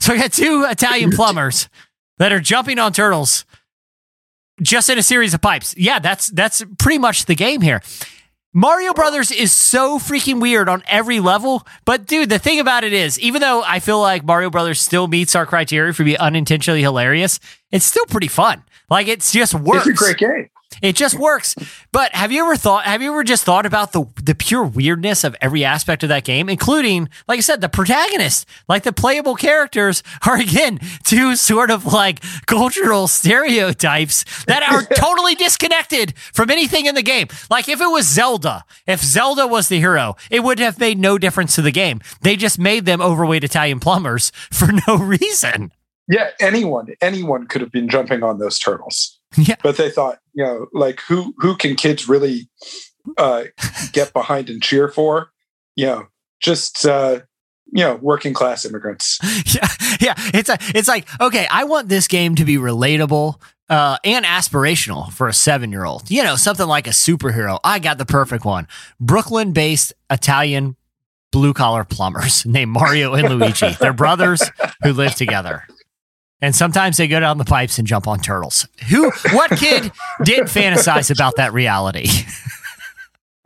so 0.00 0.14
I 0.14 0.18
got 0.18 0.32
two 0.32 0.64
Italian 0.68 1.10
plumbers 1.10 1.68
that 2.18 2.32
are 2.32 2.40
jumping 2.40 2.78
on 2.78 2.92
turtles 2.92 3.44
just 4.62 4.88
in 4.88 4.98
a 4.98 5.02
series 5.02 5.34
of 5.34 5.40
pipes. 5.40 5.74
Yeah, 5.76 5.98
that's 5.98 6.28
that's 6.28 6.64
pretty 6.78 6.98
much 6.98 7.26
the 7.26 7.34
game 7.34 7.60
here. 7.60 7.82
Mario 8.52 8.94
Brothers 8.94 9.30
is 9.30 9.52
so 9.52 9.98
freaking 9.98 10.40
weird 10.40 10.68
on 10.68 10.82
every 10.88 11.20
level, 11.20 11.66
but 11.84 12.06
dude, 12.06 12.30
the 12.30 12.38
thing 12.38 12.58
about 12.58 12.84
it 12.84 12.94
is, 12.94 13.20
even 13.20 13.42
though 13.42 13.62
I 13.62 13.80
feel 13.80 14.00
like 14.00 14.24
Mario 14.24 14.48
Brothers 14.48 14.80
still 14.80 15.08
meets 15.08 15.34
our 15.34 15.44
criteria 15.44 15.92
for 15.92 16.04
being 16.04 16.16
unintentionally 16.16 16.80
hilarious, 16.80 17.38
it's 17.70 17.84
still 17.84 18.06
pretty 18.06 18.28
fun. 18.28 18.62
Like 18.88 19.08
it's 19.08 19.30
just 19.30 19.52
works. 19.52 19.86
It's 19.86 20.00
a 20.00 20.04
great 20.04 20.16
game. 20.16 20.48
It 20.82 20.96
just 20.96 21.18
works. 21.18 21.54
But 21.92 22.14
have 22.14 22.32
you 22.32 22.44
ever 22.44 22.56
thought 22.56 22.84
have 22.84 23.02
you 23.02 23.10
ever 23.12 23.24
just 23.24 23.44
thought 23.44 23.66
about 23.66 23.92
the 23.92 24.06
the 24.22 24.34
pure 24.34 24.64
weirdness 24.64 25.24
of 25.24 25.36
every 25.40 25.64
aspect 25.64 26.02
of 26.02 26.08
that 26.08 26.24
game, 26.24 26.48
including, 26.48 27.08
like 27.28 27.38
I 27.38 27.40
said, 27.40 27.60
the 27.60 27.68
protagonist, 27.68 28.46
like 28.68 28.82
the 28.82 28.92
playable 28.92 29.34
characters 29.34 30.02
are 30.26 30.38
again 30.38 30.78
two 31.04 31.36
sort 31.36 31.70
of 31.70 31.86
like 31.86 32.22
cultural 32.46 33.08
stereotypes 33.08 34.44
that 34.44 34.62
are 34.62 34.82
totally 34.96 35.34
disconnected 35.34 36.16
from 36.18 36.50
anything 36.50 36.86
in 36.86 36.94
the 36.94 37.02
game. 37.02 37.28
Like 37.50 37.68
if 37.68 37.80
it 37.80 37.90
was 37.90 38.06
Zelda, 38.06 38.64
if 38.86 39.02
Zelda 39.02 39.46
was 39.46 39.68
the 39.68 39.78
hero, 39.78 40.16
it 40.30 40.42
would 40.42 40.58
have 40.58 40.78
made 40.78 40.98
no 40.98 41.18
difference 41.18 41.54
to 41.54 41.62
the 41.62 41.72
game. 41.72 42.00
They 42.22 42.36
just 42.36 42.58
made 42.58 42.84
them 42.84 43.00
overweight 43.00 43.44
Italian 43.44 43.80
plumbers 43.80 44.30
for 44.52 44.68
no 44.86 44.96
reason. 44.96 45.72
Yeah, 46.08 46.30
anyone, 46.40 46.88
anyone 47.00 47.46
could 47.48 47.60
have 47.62 47.72
been 47.72 47.88
jumping 47.88 48.22
on 48.22 48.38
those 48.38 48.58
turtles. 48.58 49.15
Yeah. 49.36 49.56
But 49.62 49.76
they 49.76 49.90
thought, 49.90 50.18
you 50.32 50.44
know, 50.44 50.66
like 50.72 51.00
who 51.00 51.34
who 51.38 51.56
can 51.56 51.76
kids 51.76 52.08
really 52.08 52.48
uh, 53.18 53.44
get 53.92 54.12
behind 54.12 54.48
and 54.48 54.62
cheer 54.62 54.88
for? 54.88 55.30
You 55.74 55.86
know, 55.86 56.06
just 56.40 56.86
uh, 56.86 57.20
you 57.72 57.84
know, 57.84 57.96
working 57.96 58.32
class 58.32 58.64
immigrants. 58.64 59.18
yeah, 59.54 59.68
yeah. 60.00 60.14
It's 60.32 60.48
a, 60.48 60.56
it's 60.74 60.88
like 60.88 61.06
okay, 61.20 61.46
I 61.50 61.64
want 61.64 61.88
this 61.88 62.08
game 62.08 62.34
to 62.36 62.44
be 62.44 62.56
relatable 62.56 63.40
uh, 63.68 63.98
and 64.04 64.24
aspirational 64.24 65.12
for 65.12 65.28
a 65.28 65.34
seven 65.34 65.70
year 65.70 65.84
old. 65.84 66.10
You 66.10 66.22
know, 66.22 66.36
something 66.36 66.66
like 66.66 66.86
a 66.86 66.90
superhero. 66.90 67.58
I 67.62 67.78
got 67.78 67.98
the 67.98 68.06
perfect 68.06 68.44
one. 68.44 68.68
Brooklyn 69.00 69.52
based 69.52 69.92
Italian 70.10 70.76
blue 71.32 71.52
collar 71.52 71.84
plumbers 71.84 72.46
named 72.46 72.70
Mario 72.70 73.14
and 73.14 73.28
Luigi. 73.28 73.72
They're 73.80 73.92
brothers 73.92 74.42
who 74.82 74.92
live 74.92 75.14
together. 75.14 75.64
And 76.42 76.54
sometimes 76.54 76.98
they 76.98 77.08
go 77.08 77.18
down 77.18 77.38
the 77.38 77.44
pipes 77.44 77.78
and 77.78 77.88
jump 77.88 78.06
on 78.06 78.18
turtles. 78.18 78.68
Who, 78.90 79.10
what 79.32 79.50
kid 79.52 79.90
didn't 80.22 80.48
fantasize 80.48 81.10
about 81.10 81.36
that 81.36 81.52
reality? 81.52 82.08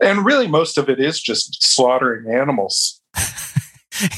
And 0.01 0.25
really, 0.25 0.47
most 0.47 0.77
of 0.77 0.89
it 0.89 0.99
is 0.99 1.21
just 1.21 1.63
slaughtering 1.63 2.33
animals. 2.33 2.99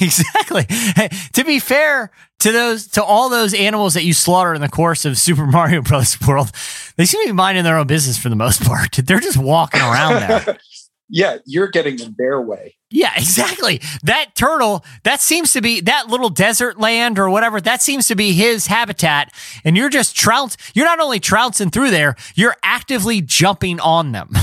exactly. 0.02 0.66
Hey, 0.70 1.10
to 1.34 1.44
be 1.44 1.60
fair 1.60 2.12
to 2.40 2.52
those 2.52 2.88
to 2.90 3.04
all 3.04 3.30
those 3.30 3.54
animals 3.54 3.94
that 3.96 4.04
you 4.04 4.14
slaughter 4.14 4.54
in 4.54 4.62
the 4.62 4.70
course 4.70 5.04
of 5.04 5.18
Super 5.18 5.46
Mario 5.46 5.82
Bros. 5.82 6.18
World, 6.26 6.52
they 6.96 7.06
seem 7.06 7.22
to 7.24 7.28
be 7.28 7.34
minding 7.34 7.66
their 7.66 7.78
own 7.78 7.88
business 7.88 8.18
for 8.18 8.30
the 8.30 8.36
most 8.36 8.64
part. 8.64 8.94
They're 8.94 9.20
just 9.20 9.38
walking 9.38 9.82
around 9.82 10.22
there. 10.22 10.58
yeah, 11.10 11.38
you're 11.46 11.68
getting 11.68 12.00
in 12.00 12.16
their 12.18 12.42
way. 12.42 12.76
Yeah, 12.90 13.12
exactly. 13.18 13.82
That 14.04 14.36
turtle, 14.36 14.84
that 15.04 15.22
seems 15.22 15.54
to 15.54 15.62
be 15.62 15.82
that 15.82 16.08
little 16.08 16.30
desert 16.30 16.80
land 16.80 17.20
or 17.20 17.30
whatever, 17.30 17.60
that 17.62 17.82
seems 17.82 18.08
to 18.08 18.16
be 18.16 18.34
his 18.34 18.68
habitat. 18.68 19.34
And 19.64 19.76
you're 19.78 19.90
just 19.90 20.16
trounce 20.16 20.58
you're 20.74 20.86
not 20.86 21.00
only 21.00 21.20
trouncing 21.20 21.70
through 21.70 21.92
there, 21.92 22.16
you're 22.36 22.56
actively 22.64 23.22
jumping 23.22 23.80
on 23.80 24.12
them. 24.12 24.30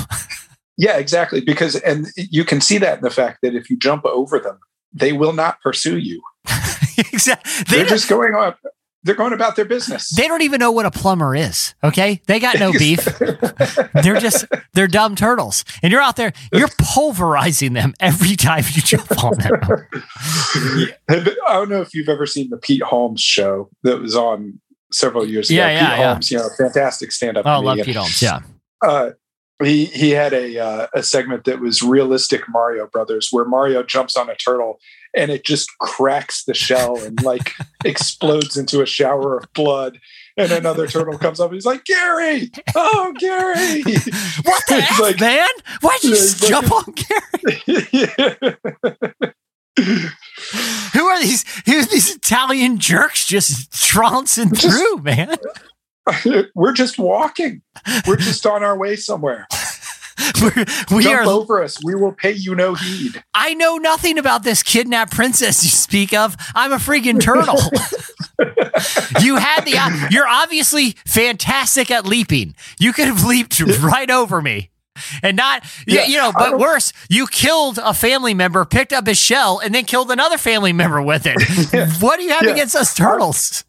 Yeah, 0.80 0.96
exactly. 0.96 1.42
Because 1.42 1.76
and 1.76 2.06
you 2.16 2.42
can 2.42 2.62
see 2.62 2.78
that 2.78 2.98
in 2.98 3.04
the 3.04 3.10
fact 3.10 3.40
that 3.42 3.54
if 3.54 3.68
you 3.68 3.76
jump 3.76 4.06
over 4.06 4.38
them, 4.38 4.58
they 4.94 5.12
will 5.12 5.34
not 5.34 5.60
pursue 5.60 5.98
you. 5.98 6.22
exactly. 6.96 7.64
They 7.68 7.76
They're 7.76 7.84
just 7.84 8.08
going 8.08 8.34
up. 8.34 8.58
They're 9.02 9.14
going 9.14 9.32
about 9.32 9.56
their 9.56 9.64
business. 9.64 10.10
they 10.10 10.28
don't 10.28 10.42
even 10.42 10.58
know 10.58 10.70
what 10.72 10.84
a 10.84 10.90
plumber 10.90 11.34
is. 11.34 11.74
Okay. 11.82 12.20
They 12.26 12.38
got 12.38 12.58
no 12.58 12.70
beef. 12.78 13.02
They're 14.02 14.20
just 14.20 14.44
they're 14.74 14.86
dumb 14.88 15.16
turtles, 15.16 15.64
and 15.82 15.90
you're 15.90 16.02
out 16.02 16.16
there. 16.16 16.32
You're 16.52 16.68
pulverizing 16.78 17.72
them 17.72 17.94
every 17.98 18.36
time 18.36 18.64
you 18.72 18.82
jump 18.82 19.24
on 19.24 19.38
them. 19.38 19.60
I 21.08 21.34
don't 21.48 21.68
know 21.70 21.80
if 21.80 21.94
you've 21.94 22.08
ever 22.08 22.26
seen 22.26 22.50
the 22.50 22.56
Pete 22.58 22.82
Holmes 22.82 23.20
show 23.22 23.70
that 23.82 24.00
was 24.00 24.14
on 24.16 24.60
several 24.92 25.26
years 25.26 25.50
ago. 25.50 25.56
Yeah, 25.58 25.68
yeah, 25.70 25.78
Pete 25.90 25.98
yeah. 25.98 26.06
Holmes, 26.12 26.30
you 26.30 26.38
know, 26.38 26.48
fantastic 26.58 27.12
stand-up. 27.12 27.46
Oh, 27.46 27.50
I 27.50 27.56
love. 27.56 27.78
Pete 27.78 27.96
Holmes. 27.96 28.20
Yeah, 28.20 28.40
Uh, 28.82 29.10
he 29.62 29.86
he 29.86 30.10
had 30.10 30.32
a 30.32 30.58
uh, 30.58 30.86
a 30.94 31.02
segment 31.02 31.44
that 31.44 31.60
was 31.60 31.82
realistic 31.82 32.42
Mario 32.48 32.86
Brothers, 32.86 33.28
where 33.30 33.44
Mario 33.44 33.82
jumps 33.82 34.16
on 34.16 34.28
a 34.30 34.34
turtle 34.34 34.78
and 35.14 35.30
it 35.30 35.44
just 35.44 35.68
cracks 35.78 36.44
the 36.44 36.54
shell 36.54 36.98
and 37.02 37.22
like 37.22 37.52
explodes 37.84 38.56
into 38.56 38.80
a 38.82 38.86
shower 38.86 39.36
of 39.38 39.52
blood. 39.52 39.98
And 40.36 40.52
another 40.52 40.86
turtle 40.86 41.18
comes 41.18 41.40
up. 41.40 41.48
And 41.50 41.54
he's 41.56 41.66
like, 41.66 41.84
Gary, 41.84 42.50
oh 42.74 43.12
Gary, 43.18 43.82
what 44.42 44.62
the 44.68 44.76
F, 44.76 45.00
like- 45.00 45.20
man? 45.20 45.48
Why'd 45.80 46.02
you 46.04 46.10
just 46.10 46.42
like- 46.42 46.50
jump 46.50 46.72
on 46.72 46.94
Gary? 46.94 48.16
Who 50.92 51.04
are 51.06 51.20
these? 51.20 51.44
Who 51.66 51.72
are 51.78 51.84
these 51.86 52.14
Italian 52.16 52.78
jerks 52.78 53.26
just 53.26 53.72
trouncing 53.72 54.50
through, 54.50 54.98
man? 54.98 55.36
We're 56.54 56.72
just 56.72 56.98
walking. 56.98 57.62
We're 58.06 58.16
just 58.16 58.44
on 58.46 58.62
our 58.62 58.76
way 58.76 58.96
somewhere. 58.96 59.46
We're, 60.42 60.64
we 60.96 61.02
Jump 61.04 61.26
are. 61.26 61.30
over 61.30 61.62
us. 61.62 61.82
We 61.84 61.94
will 61.94 62.12
pay 62.12 62.32
you 62.32 62.54
no 62.54 62.74
heed. 62.74 63.22
I 63.34 63.54
know 63.54 63.76
nothing 63.76 64.18
about 64.18 64.42
this 64.42 64.62
kidnapped 64.62 65.12
princess 65.12 65.62
you 65.64 65.70
speak 65.70 66.12
of. 66.12 66.36
I'm 66.54 66.72
a 66.72 66.76
freaking 66.76 67.20
turtle. 67.20 67.56
you 69.20 69.36
had 69.36 69.64
the. 69.64 70.08
You're 70.10 70.28
obviously 70.28 70.96
fantastic 71.06 71.90
at 71.90 72.06
leaping. 72.06 72.54
You 72.78 72.92
could 72.92 73.06
have 73.06 73.24
leaped 73.24 73.60
right 73.60 74.10
over 74.10 74.40
me. 74.42 74.70
And 75.22 75.36
not, 75.36 75.64
Yeah, 75.86 76.04
you 76.04 76.18
know, 76.18 76.32
but 76.36 76.58
worse, 76.58 76.92
you 77.08 77.26
killed 77.26 77.78
a 77.82 77.94
family 77.94 78.34
member, 78.34 78.64
picked 78.66 78.92
up 78.92 79.06
his 79.06 79.18
shell, 79.18 79.58
and 79.58 79.74
then 79.74 79.84
killed 79.84 80.10
another 80.10 80.36
family 80.36 80.72
member 80.74 81.00
with 81.00 81.22
it. 81.26 81.36
What 82.02 82.18
do 82.18 82.24
you 82.24 82.30
have 82.30 82.42
Yeah. 82.42 82.50
against 82.50 82.76
us 82.76 82.94
turtles? 82.94 83.64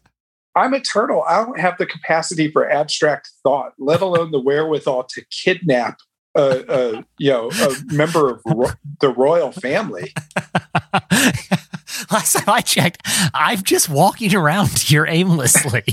I'm 0.54 0.74
a 0.74 0.80
turtle. 0.80 1.22
I 1.26 1.42
don't 1.42 1.58
have 1.58 1.78
the 1.78 1.86
capacity 1.86 2.50
for 2.50 2.68
abstract 2.70 3.30
thought, 3.42 3.72
let 3.78 4.02
alone 4.02 4.30
the 4.32 4.40
wherewithal 4.40 5.04
to 5.14 5.22
kidnap 5.30 5.98
a, 6.34 6.64
a 6.68 7.04
you 7.18 7.30
know 7.30 7.50
a 7.50 7.74
member 7.92 8.30
of 8.30 8.42
ro- 8.46 8.72
the 9.00 9.10
royal 9.10 9.52
family. 9.52 10.12
Last 12.10 12.32
time 12.34 12.48
I 12.48 12.60
checked, 12.60 13.02
I'm 13.34 13.62
just 13.62 13.88
walking 13.88 14.34
around 14.34 14.78
here 14.78 15.06
aimlessly, 15.06 15.84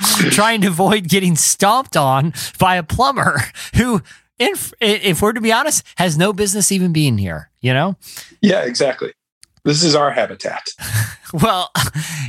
trying 0.30 0.60
to 0.62 0.68
avoid 0.68 1.08
getting 1.08 1.36
stomped 1.36 1.96
on 1.96 2.32
by 2.58 2.76
a 2.76 2.82
plumber 2.82 3.40
who, 3.74 4.00
if, 4.38 4.72
if 4.80 5.22
we're 5.22 5.32
to 5.32 5.40
be 5.40 5.52
honest, 5.52 5.84
has 5.96 6.16
no 6.16 6.32
business 6.32 6.72
even 6.72 6.92
being 6.92 7.18
here, 7.18 7.50
you 7.60 7.72
know? 7.72 7.96
yeah, 8.40 8.62
exactly. 8.62 9.12
This 9.64 9.84
is 9.84 9.94
our 9.94 10.10
habitat. 10.10 10.68
Well, 11.32 11.70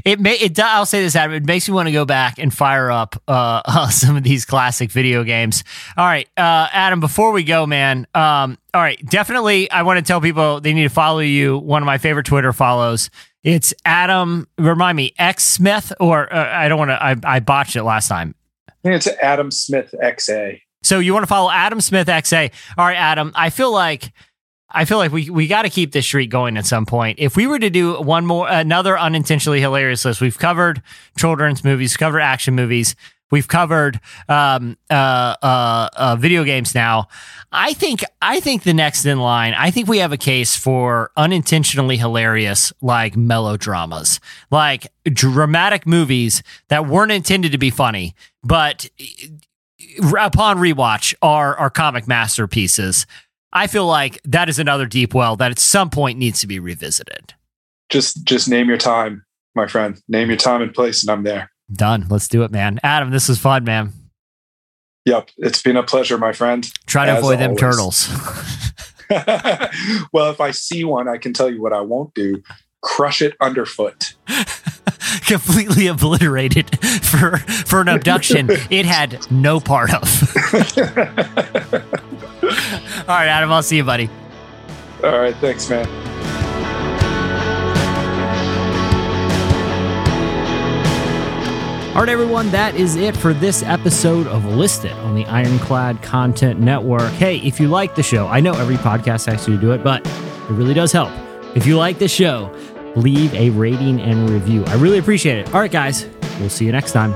it 0.05 0.21
may. 0.21 0.35
It. 0.35 0.57
I'll 0.59 0.85
say 0.85 1.03
this, 1.03 1.13
Adam. 1.15 1.35
It 1.35 1.45
makes 1.45 1.67
me 1.67 1.75
want 1.75 1.87
to 1.87 1.91
go 1.91 2.05
back 2.05 2.39
and 2.39 2.53
fire 2.53 2.89
up 2.89 3.21
uh, 3.27 3.61
uh, 3.65 3.89
some 3.89 4.15
of 4.15 4.23
these 4.23 4.45
classic 4.45 4.91
video 4.91 5.25
games. 5.25 5.65
All 5.97 6.05
right, 6.05 6.25
uh, 6.37 6.69
Adam. 6.71 7.01
Before 7.01 7.31
we 7.33 7.43
go, 7.43 7.65
man. 7.65 8.07
Um. 8.13 8.57
All 8.73 8.81
right. 8.81 8.97
Definitely, 9.05 9.69
I 9.69 9.81
want 9.81 9.97
to 9.97 10.03
tell 10.03 10.21
people 10.21 10.61
they 10.61 10.73
need 10.73 10.83
to 10.83 10.89
follow 10.89 11.19
you. 11.19 11.57
One 11.57 11.81
of 11.81 11.85
my 11.85 11.97
favorite 11.97 12.25
Twitter 12.25 12.53
follows. 12.53 13.09
It's 13.43 13.73
Adam. 13.83 14.47
Remind 14.57 14.95
me, 14.95 15.13
X 15.19 15.43
Smith, 15.43 15.91
or 15.99 16.33
uh, 16.33 16.57
I 16.57 16.69
don't 16.69 16.79
want 16.79 16.91
to. 16.91 17.03
I, 17.03 17.15
I 17.25 17.39
botched 17.41 17.75
it 17.75 17.83
last 17.83 18.07
time. 18.07 18.35
It's 18.85 19.07
Adam 19.21 19.51
Smith 19.51 19.93
XA. 20.01 20.61
So 20.81 20.99
you 20.99 21.13
want 21.13 21.23
to 21.23 21.27
follow 21.27 21.49
Adam 21.49 21.81
Smith 21.81 22.07
XA. 22.07 22.51
All 22.77 22.85
right, 22.85 22.97
Adam. 22.97 23.33
I 23.35 23.49
feel 23.49 23.71
like 23.73 24.13
I 24.73 24.85
feel 24.85 24.97
like 24.97 25.11
we 25.11 25.29
we 25.29 25.47
got 25.47 25.63
to 25.63 25.69
keep 25.69 25.91
this 25.91 26.05
streak 26.05 26.29
going 26.29 26.57
at 26.57 26.65
some 26.65 26.85
point. 26.85 27.19
If 27.19 27.35
we 27.35 27.47
were 27.47 27.59
to 27.59 27.69
do 27.69 28.01
one 28.01 28.25
more 28.25 28.47
another 28.49 28.97
unintentionally 28.97 29.61
hilarious 29.61 30.03
list, 30.03 30.19
we've 30.19 30.37
covered 30.37 30.81
children's 31.17 31.63
movies, 31.63 31.95
covered 31.95 32.21
action 32.21 32.55
movies, 32.55 32.95
we've 33.33 33.47
covered 33.47 33.99
um, 34.29 34.77
uh, 34.89 35.35
uh, 35.41 35.89
uh, 35.95 36.15
video 36.17 36.43
games. 36.43 36.75
Now, 36.75 37.07
I 37.51 37.73
think 37.73 38.03
I 38.21 38.39
think 38.39 38.63
the 38.63 38.73
next 38.73 39.05
in 39.05 39.19
line, 39.19 39.53
I 39.57 39.71
think 39.71 39.87
we 39.87 39.97
have 39.97 40.11
a 40.11 40.17
case 40.17 40.55
for 40.55 41.11
unintentionally 41.17 41.97
hilarious 41.97 42.71
like 42.81 43.15
melodramas, 43.15 44.19
like 44.51 44.87
dramatic 45.05 45.85
movies 45.87 46.43
that 46.69 46.87
weren't 46.87 47.11
intended 47.11 47.51
to 47.51 47.57
be 47.57 47.69
funny, 47.69 48.15
but 48.43 48.89
upon 50.19 50.57
rewatch 50.57 51.13
are 51.21 51.55
are 51.57 51.69
comic 51.69 52.07
masterpieces. 52.07 53.05
I 53.53 53.67
feel 53.67 53.85
like 53.85 54.19
that 54.25 54.49
is 54.49 54.59
another 54.59 54.85
deep 54.87 55.13
well 55.13 55.35
that 55.37 55.51
at 55.51 55.59
some 55.59 55.89
point 55.89 56.17
needs 56.17 56.41
to 56.41 56.47
be 56.47 56.59
revisited. 56.59 57.33
Just 57.89 58.23
just 58.25 58.49
name 58.49 58.67
your 58.67 58.77
time, 58.77 59.23
my 59.55 59.67
friend. 59.67 60.01
Name 60.07 60.29
your 60.29 60.37
time 60.37 60.61
and 60.61 60.73
place, 60.73 61.03
and 61.03 61.11
I'm 61.11 61.23
there. 61.23 61.51
Done. 61.71 62.07
Let's 62.09 62.27
do 62.27 62.43
it, 62.43 62.51
man. 62.51 62.79
Adam, 62.83 63.11
this 63.11 63.29
was 63.29 63.39
fun, 63.39 63.63
man. 63.63 63.93
Yep, 65.05 65.29
it's 65.37 65.61
been 65.61 65.77
a 65.77 65.83
pleasure, 65.83 66.17
my 66.17 66.33
friend. 66.33 66.69
Try 66.87 67.05
to 67.05 67.17
avoid 67.17 67.39
them 67.39 67.51
always. 67.51 67.59
turtles. 67.59 68.09
well, 70.13 70.31
if 70.31 70.41
I 70.41 70.51
see 70.51 70.83
one, 70.83 71.07
I 71.07 71.17
can 71.17 71.33
tell 71.33 71.49
you 71.49 71.61
what 71.61 71.73
I 71.73 71.81
won't 71.81 72.13
do. 72.13 72.41
Crush 72.81 73.21
it 73.21 73.35
underfoot. 73.39 74.13
Completely 75.27 75.87
obliterated 75.87 76.79
for 76.79 77.37
for 77.37 77.81
an 77.81 77.87
abduction 77.87 78.47
it 78.69 78.85
had 78.85 79.29
no 79.31 79.59
part 79.59 79.93
of. 79.93 80.03
All 83.07 83.15
right, 83.15 83.27
Adam, 83.27 83.51
I'll 83.51 83.63
see 83.63 83.77
you, 83.77 83.83
buddy. 83.83 84.09
All 85.03 85.19
right, 85.19 85.35
thanks, 85.35 85.69
man. 85.69 85.85
All 91.93 91.99
right, 91.99 92.09
everyone, 92.09 92.49
that 92.49 92.73
is 92.75 92.95
it 92.95 93.15
for 93.15 93.33
this 93.33 93.61
episode 93.61 94.25
of 94.25 94.45
List 94.45 94.83
It 94.83 94.93
on 94.93 95.13
the 95.15 95.25
Ironclad 95.25 96.01
Content 96.01 96.59
Network. 96.59 97.11
Hey, 97.11 97.37
if 97.37 97.59
you 97.59 97.67
like 97.67 97.93
the 97.93 98.01
show, 98.01 98.25
I 98.27 98.39
know 98.39 98.53
every 98.53 98.77
podcast 98.77 99.31
asks 99.31 99.47
you 99.47 99.55
to 99.55 99.61
do 99.61 99.71
it, 99.73 99.83
but 99.83 100.03
it 100.07 100.49
really 100.49 100.73
does 100.73 100.91
help. 100.91 101.11
If 101.55 101.67
you 101.67 101.77
like 101.77 101.99
the 101.99 102.07
show, 102.07 102.51
leave 102.95 103.31
a 103.35 103.51
rating 103.51 104.01
and 104.01 104.27
review. 104.29 104.63
I 104.65 104.75
really 104.75 104.97
appreciate 104.97 105.37
it. 105.37 105.53
All 105.53 105.59
right, 105.59 105.71
guys, 105.71 106.07
we'll 106.39 106.49
see 106.49 106.65
you 106.65 106.71
next 106.71 106.93
time. 106.93 107.13